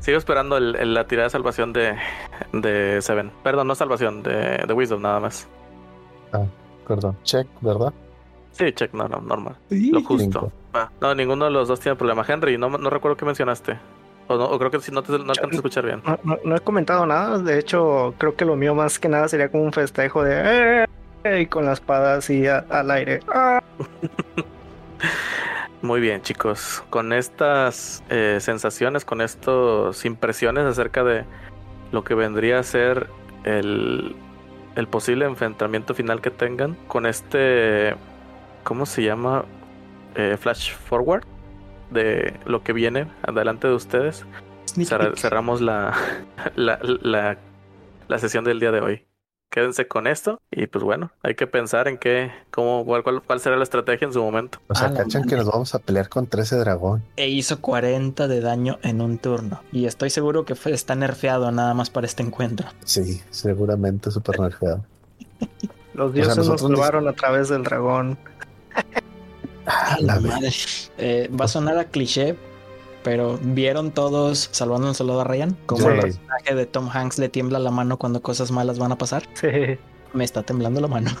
Sigo 0.00 0.18
esperando 0.18 0.56
el- 0.56 0.74
el- 0.76 0.94
la 0.94 1.06
tirada 1.06 1.26
de 1.26 1.30
salvación 1.30 1.72
de, 1.72 1.96
de 2.52 3.00
Seven. 3.02 3.30
Perdón, 3.44 3.68
no 3.68 3.74
salvación, 3.74 4.22
de, 4.22 4.64
de 4.66 4.72
Wisdom 4.72 5.02
nada 5.02 5.20
más. 5.20 5.48
Perdón. 6.86 7.16
Check, 7.22 7.46
¿verdad? 7.60 7.92
Sí, 8.52 8.72
check, 8.72 8.92
no, 8.92 9.06
no, 9.08 9.20
normal. 9.20 9.56
Lo 9.70 10.02
justo. 10.02 10.50
Va. 10.74 10.90
No, 11.00 11.14
ninguno 11.14 11.44
de 11.44 11.50
los 11.52 11.68
dos 11.68 11.78
tiene 11.80 11.94
problema. 11.96 12.24
Henry, 12.26 12.58
no, 12.58 12.68
no 12.70 12.90
recuerdo 12.90 13.16
qué 13.16 13.24
mencionaste. 13.24 13.78
O, 14.26 14.36
no, 14.36 14.44
o 14.44 14.58
creo 14.58 14.70
que 14.70 14.80
si 14.80 14.90
no 14.92 15.02
te 15.02 15.12
no 15.12 15.18
alcanzas 15.18 15.52
a 15.52 15.54
escuchar 15.56 15.84
bien. 15.86 16.02
No, 16.04 16.18
no- 16.24 16.38
no 16.44 16.56
he 16.56 16.60
comentado 16.60 17.06
nada. 17.06 17.38
De 17.38 17.58
hecho, 17.58 18.14
creo 18.18 18.34
que 18.36 18.44
lo 18.44 18.56
mío 18.56 18.74
más 18.74 18.98
que 18.98 19.08
nada 19.08 19.28
sería 19.28 19.48
como 19.50 19.62
un 19.64 19.72
festejo 19.72 20.22
de 20.24 20.84
¡Eh! 21.24 21.40
y 21.42 21.46
con 21.46 21.64
la 21.66 21.72
espada 21.72 22.14
así 22.16 22.46
a- 22.46 22.64
al 22.70 22.90
aire. 22.90 23.20
¡Ah! 23.32 23.60
Muy 25.82 26.00
bien, 26.00 26.20
chicos. 26.22 26.84
Con 26.90 27.12
estas 27.12 28.04
eh, 28.10 28.38
sensaciones, 28.40 29.04
con 29.04 29.20
estas 29.22 30.04
impresiones 30.04 30.64
acerca 30.64 31.04
de 31.04 31.24
lo 31.90 32.04
que 32.04 32.14
vendría 32.14 32.58
a 32.58 32.62
ser 32.62 33.08
el, 33.44 34.14
el 34.76 34.88
posible 34.88 35.24
enfrentamiento 35.24 35.94
final 35.94 36.20
que 36.20 36.30
tengan, 36.30 36.74
con 36.86 37.06
este, 37.06 37.94
¿cómo 38.62 38.84
se 38.86 39.02
llama? 39.02 39.44
Eh, 40.16 40.36
flash 40.38 40.74
forward 40.74 41.24
de 41.90 42.34
lo 42.44 42.62
que 42.62 42.72
viene 42.72 43.06
adelante 43.22 43.68
de 43.68 43.74
ustedes. 43.74 44.26
Cerra- 44.84 45.16
cerramos 45.16 45.60
la, 45.62 45.94
la, 46.56 46.78
la, 46.82 47.38
la 48.08 48.18
sesión 48.18 48.44
del 48.44 48.60
día 48.60 48.70
de 48.72 48.80
hoy. 48.80 49.06
Quédense 49.50 49.88
con 49.88 50.06
esto 50.06 50.40
y 50.52 50.68
pues 50.68 50.84
bueno, 50.84 51.10
hay 51.24 51.34
que 51.34 51.48
pensar 51.48 51.88
en 51.88 51.98
qué, 51.98 52.30
cómo, 52.52 52.84
cuál, 52.84 53.02
cuál, 53.02 53.20
cuál 53.20 53.40
será 53.40 53.56
la 53.56 53.64
estrategia 53.64 54.06
en 54.06 54.12
su 54.12 54.22
momento. 54.22 54.60
O 54.68 54.74
sea, 54.76 54.86
Ah, 54.88 54.94
cachan 54.94 55.24
que 55.24 55.34
nos 55.34 55.46
vamos 55.46 55.74
a 55.74 55.80
pelear 55.80 56.08
contra 56.08 56.42
ese 56.44 56.56
dragón. 56.56 57.02
E 57.16 57.28
hizo 57.28 57.60
40 57.60 58.28
de 58.28 58.40
daño 58.40 58.78
en 58.82 59.00
un 59.00 59.18
turno. 59.18 59.60
Y 59.72 59.86
estoy 59.86 60.10
seguro 60.10 60.44
que 60.44 60.54
fue- 60.54 60.70
está 60.72 60.94
nerfeado 60.94 61.50
nada 61.50 61.74
más 61.74 61.90
para 61.90 62.06
este 62.06 62.22
encuentro. 62.22 62.68
Sí, 62.84 63.20
seguramente 63.30 64.12
súper 64.12 64.38
nerfeado. 64.38 64.84
Los 65.94 66.14
dioses 66.14 66.36
nos 66.36 66.46
nosotros 66.46 66.70
nos- 66.70 66.78
salvaron 66.78 67.08
a 67.08 67.12
través 67.14 67.48
del 67.48 67.64
dragón. 67.64 68.16
Ah, 69.66 69.96
la 70.00 70.20
Madre. 70.20 70.50
Eh, 70.98 71.28
va 71.38 71.46
a 71.46 71.48
sonar 71.48 71.76
a 71.76 71.84
cliché, 71.86 72.36
pero 73.02 73.38
¿vieron 73.42 73.90
todos 73.90 74.48
salvando 74.52 74.88
un 74.88 74.94
soldado 74.94 75.20
a 75.20 75.24
Ryan? 75.24 75.56
Como 75.66 75.88
el 75.90 76.00
personaje 76.00 76.54
de 76.54 76.66
Tom 76.66 76.88
Hanks 76.92 77.18
le 77.18 77.28
tiembla 77.28 77.58
la 77.58 77.70
mano 77.70 77.98
cuando 77.98 78.22
cosas 78.22 78.50
malas 78.50 78.78
van 78.78 78.92
a 78.92 78.98
pasar. 78.98 79.22
Sí. 79.34 79.48
Me 80.12 80.24
está 80.24 80.42
temblando 80.42 80.80
la 80.80 80.88
mano. 80.88 81.10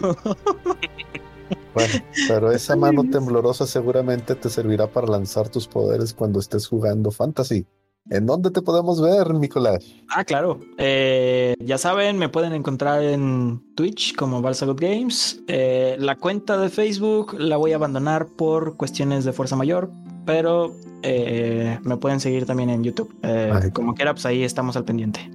Bueno, 1.74 1.94
pero 2.28 2.52
esa 2.52 2.76
mano 2.76 3.04
temblorosa 3.10 3.66
seguramente 3.66 4.34
te 4.34 4.48
servirá 4.48 4.88
para 4.88 5.06
lanzar 5.06 5.48
tus 5.48 5.68
poderes 5.68 6.12
cuando 6.12 6.40
estés 6.40 6.66
jugando 6.66 7.10
Fantasy. 7.10 7.66
¿En 8.08 8.26
dónde 8.26 8.50
te 8.50 8.62
podemos 8.62 9.00
ver, 9.00 9.34
Nicolás? 9.34 9.84
ah, 10.08 10.24
claro. 10.24 10.58
Eh, 10.78 11.54
ya 11.60 11.78
saben, 11.78 12.18
me 12.18 12.28
pueden 12.28 12.54
encontrar 12.54 13.04
en 13.04 13.62
Twitch 13.76 14.16
como 14.16 14.42
Balsagot 14.42 14.80
Games. 14.80 15.40
Eh, 15.46 15.96
la 15.98 16.16
cuenta 16.16 16.56
de 16.56 16.70
Facebook 16.70 17.34
la 17.38 17.56
voy 17.56 17.72
a 17.72 17.76
abandonar 17.76 18.26
por 18.26 18.76
cuestiones 18.76 19.24
de 19.24 19.32
fuerza 19.32 19.54
mayor, 19.54 19.90
pero 20.30 20.76
eh, 21.02 21.80
me 21.82 21.96
pueden 21.96 22.20
seguir 22.20 22.46
también 22.46 22.70
en 22.70 22.84
YouTube. 22.84 23.12
Eh, 23.22 23.70
como 23.72 23.94
quiera, 23.94 24.14
pues 24.14 24.24
ahí 24.26 24.44
estamos 24.44 24.76
al 24.76 24.84
pendiente. 24.84 25.28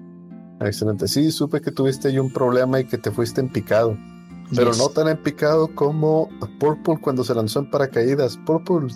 Excelente. 0.61 1.09
Sí, 1.09 1.31
supe 1.31 1.59
que 1.59 1.69
tuviste 1.69 2.07
ahí 2.07 2.17
un 2.17 2.31
problema 2.31 2.80
y 2.80 2.85
que 2.85 2.97
te 2.97 3.11
fuiste 3.11 3.41
en 3.41 3.49
picado. 3.49 3.97
Pero 4.55 4.72
Yes. 4.72 4.77
no 4.77 4.88
tan 4.88 5.09
en 5.09 5.17
picado 5.17 5.67
como 5.76 6.30
Purple 6.59 6.97
cuando 7.01 7.26
se 7.26 7.35
lanzó 7.35 7.59
en 7.59 7.69
paracaídas. 7.69 8.38
Purple, 8.45 8.88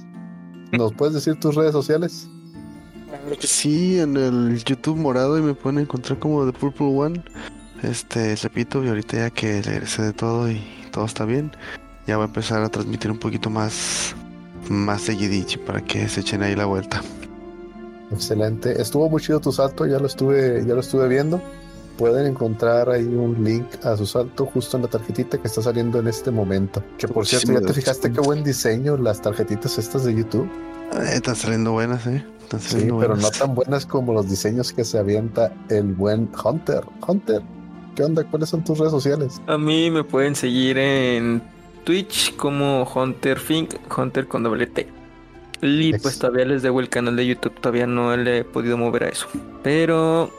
¿nos 0.71 0.93
puedes 0.93 1.15
decir 1.15 1.37
tus 1.37 1.55
redes 1.55 1.73
sociales? 1.73 2.29
Sí, 3.41 3.99
en 3.99 4.15
el 4.15 4.63
YouTube 4.63 4.95
morado 4.95 5.37
y 5.37 5.41
me 5.41 5.53
pueden 5.53 5.79
encontrar 5.79 6.17
como 6.17 6.49
The 6.49 6.57
Purple 6.57 6.87
One. 6.97 7.23
Este, 7.83 8.37
repito, 8.37 8.85
y 8.85 8.87
ahorita 8.87 9.17
ya 9.17 9.29
que 9.31 9.61
regresé 9.61 10.03
de 10.03 10.13
todo 10.13 10.49
y 10.49 10.61
todo 10.93 11.03
está 11.03 11.25
bien, 11.25 11.51
ya 12.07 12.15
voy 12.15 12.23
a 12.23 12.27
empezar 12.27 12.63
a 12.63 12.69
transmitir 12.69 13.11
un 13.11 13.17
poquito 13.19 13.49
más, 13.49 14.15
más 14.69 15.01
seguidito 15.01 15.59
para 15.65 15.81
que 15.81 16.07
se 16.07 16.21
echen 16.21 16.43
ahí 16.43 16.55
la 16.55 16.65
vuelta. 16.65 17.01
Excelente. 18.11 18.81
Estuvo 18.81 19.09
muy 19.09 19.21
chido 19.21 19.39
tu 19.39 19.51
salto, 19.51 19.85
ya 19.85 19.99
lo 19.99 20.07
estuve, 20.07 20.63
ya 20.65 20.73
lo 20.73 20.79
estuve 20.79 21.07
viendo. 21.07 21.41
Pueden 21.97 22.27
encontrar 22.27 22.89
ahí 22.89 23.03
un 23.03 23.43
link 23.43 23.65
a 23.83 23.97
su 23.97 24.05
salto 24.05 24.45
justo 24.45 24.77
en 24.77 24.83
la 24.83 24.89
tarjetita 24.89 25.37
que 25.37 25.47
está 25.47 25.61
saliendo 25.61 25.99
en 25.99 26.07
este 26.07 26.31
momento. 26.31 26.81
Que 26.97 27.07
por 27.07 27.25
cierto, 27.27 27.51
¿ya 27.51 27.61
te 27.61 27.73
fijaste 27.73 28.11
qué 28.11 28.21
buen 28.21 28.43
diseño 28.43 28.97
las 28.97 29.21
tarjetitas 29.21 29.77
estas 29.77 30.05
de 30.05 30.15
YouTube? 30.15 30.49
Eh, 30.93 31.11
están 31.15 31.35
saliendo 31.35 31.73
buenas, 31.73 32.07
eh. 32.07 32.25
Están 32.41 32.61
Sí, 32.61 32.69
saliendo 32.71 32.99
pero 32.99 33.15
no 33.15 33.21
buenas. 33.21 33.39
tan 33.39 33.53
buenas 33.53 33.85
como 33.85 34.13
los 34.13 34.29
diseños 34.29 34.71
que 34.73 34.83
se 34.85 34.97
avienta 34.97 35.53
el 35.69 35.93
buen 35.93 36.29
Hunter. 36.43 36.83
Hunter, 37.05 37.41
¿qué 37.95 38.03
onda? 38.05 38.23
¿Cuáles 38.23 38.49
son 38.49 38.63
tus 38.63 38.77
redes 38.79 38.91
sociales? 38.91 39.39
A 39.47 39.57
mí 39.57 39.91
me 39.91 40.03
pueden 40.05 40.35
seguir 40.35 40.77
en 40.77 41.41
Twitch 41.83 42.35
como 42.35 42.83
Hunter 42.83 43.39
Fink, 43.39 43.75
Hunter 43.95 44.27
con 44.27 44.43
doble 44.43 44.67
T. 44.67 44.87
Y 45.61 45.97
pues 45.97 46.19
todavía 46.19 46.45
les 46.45 46.61
debo 46.61 46.79
el 46.79 46.89
canal 46.89 47.15
de 47.15 47.25
YouTube, 47.25 47.59
todavía 47.59 47.85
no 47.85 48.15
le 48.15 48.39
he 48.39 48.43
podido 48.43 48.77
mover 48.77 49.05
a 49.05 49.09
eso. 49.09 49.27
Pero 49.61 50.31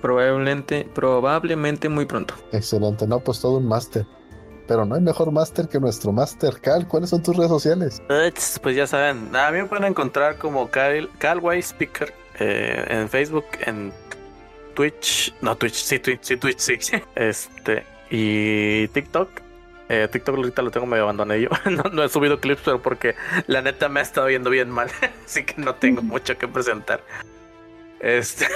probablemente, 0.00 0.88
probablemente 0.94 1.88
muy 1.88 2.06
pronto. 2.06 2.34
Excelente, 2.52 3.06
no, 3.06 3.20
pues 3.20 3.40
todo 3.40 3.58
un 3.58 3.68
máster. 3.68 4.06
Pero 4.66 4.84
no 4.84 4.94
hay 4.96 5.00
mejor 5.00 5.30
máster 5.30 5.68
que 5.68 5.78
nuestro 5.78 6.12
máster. 6.12 6.60
Cal, 6.60 6.88
¿cuáles 6.88 7.10
son 7.10 7.22
tus 7.22 7.36
redes 7.36 7.50
sociales? 7.50 8.02
Pues 8.62 8.74
ya 8.74 8.86
saben, 8.86 9.34
a 9.34 9.50
mí 9.52 9.58
me 9.58 9.66
pueden 9.66 9.84
encontrar 9.84 10.38
como 10.38 10.70
Cal, 10.70 11.08
Calway 11.18 11.60
Speaker 11.60 12.12
eh, 12.38 12.84
en 12.88 13.08
Facebook, 13.08 13.46
en 13.64 13.92
Twitch, 14.74 15.34
no 15.40 15.56
Twitch, 15.56 15.74
sí 15.74 15.98
Twitch, 15.98 16.22
sí 16.22 16.36
Twitch, 16.36 16.58
sí. 16.58 16.78
Este, 17.14 17.84
y 18.10 18.88
TikTok. 18.88 19.45
Eh, 19.88 20.08
TikTok 20.10 20.36
ahorita 20.36 20.62
lo 20.62 20.70
tengo 20.70 20.86
medio 20.86 21.04
abandonado. 21.04 21.48
no, 21.70 21.82
no 21.90 22.02
he 22.02 22.08
subido 22.08 22.40
clips, 22.40 22.62
pero 22.64 22.82
porque 22.82 23.14
la 23.46 23.62
neta 23.62 23.88
me 23.88 24.00
ha 24.00 24.02
estado 24.02 24.26
viendo 24.26 24.50
bien 24.50 24.70
mal. 24.70 24.88
Así 25.24 25.44
que 25.44 25.60
no 25.60 25.74
tengo 25.74 26.02
mucho 26.02 26.36
que 26.36 26.48
presentar. 26.48 27.02
Este. 28.00 28.46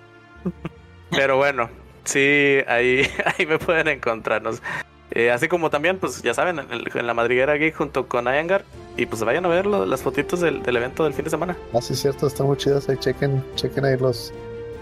pero 1.10 1.36
bueno, 1.36 1.68
sí, 2.04 2.58
ahí, 2.66 3.08
ahí 3.24 3.46
me 3.46 3.58
pueden 3.58 3.88
encontrarnos. 3.88 4.62
Eh, 5.10 5.30
así 5.30 5.48
como 5.48 5.70
también, 5.70 5.98
pues 5.98 6.20
ya 6.22 6.34
saben, 6.34 6.58
en, 6.58 7.06
la 7.06 7.14
madriguera 7.14 7.54
geek 7.54 7.74
junto 7.74 8.06
con 8.06 8.28
Ayangar. 8.28 8.64
Y 8.96 9.06
pues 9.06 9.22
vayan 9.24 9.44
a 9.46 9.48
ver 9.48 9.64
lo- 9.64 9.86
las 9.86 10.02
fotitos 10.02 10.40
del, 10.40 10.62
del 10.62 10.76
evento 10.76 11.04
del 11.04 11.14
fin 11.14 11.24
de 11.24 11.30
semana. 11.30 11.56
Ah, 11.72 11.80
sí, 11.80 11.94
cierto, 11.94 12.26
están 12.26 12.46
muy 12.46 12.56
chidas. 12.56 12.88
Ahí 12.88 12.96
chequen, 12.98 13.42
chequen 13.54 13.84
ahí 13.84 13.96
los, 13.96 14.32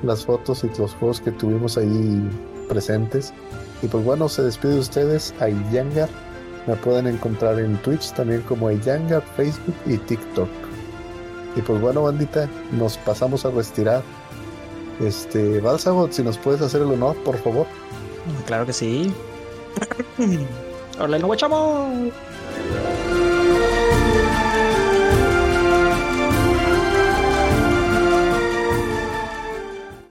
las 0.03 0.25
fotos 0.27 0.65
y 0.65 0.79
los 0.79 0.95
juegos 0.95 1.21
que 1.21 1.31
tuvimos 1.31 1.79
ahí 1.79 2.29
presentes. 2.69 3.33
Y 3.83 3.89
pues 3.89 4.05
bueno, 4.05 4.29
se 4.29 4.43
despide 4.43 4.75
de 4.75 4.81
ustedes 4.81 5.35
a 5.41 5.49
Yangar. 5.73 6.09
Me 6.67 6.77
pueden 6.77 7.07
encontrar 7.07 7.59
en 7.61 7.77
Twitch 7.79 8.13
también 8.13 8.43
como 8.43 8.71
Yangar, 8.71 9.23
Facebook 9.37 9.75
y 9.87 9.97
TikTok. 9.99 10.49
Y 11.57 11.63
pues 11.63 11.81
bueno, 11.81 12.03
bandita, 12.03 12.49
nos 12.73 12.97
pasamos 12.99 13.45
a 13.45 13.51
retirar. 13.51 14.03
Este, 15.01 15.61
Balsamo, 15.61 16.11
si 16.11 16.23
nos 16.23 16.39
puedes 16.39 16.61
hacer 16.63 16.83
el 16.83 16.93
honor, 16.93 17.17
por 17.25 17.37
favor. 17.39 17.67
Claro 18.47 18.67
que 18.67 18.73
sí. 18.73 19.13
Hola, 20.99 21.19
no 21.19 21.27
guachamo. 21.27 22.11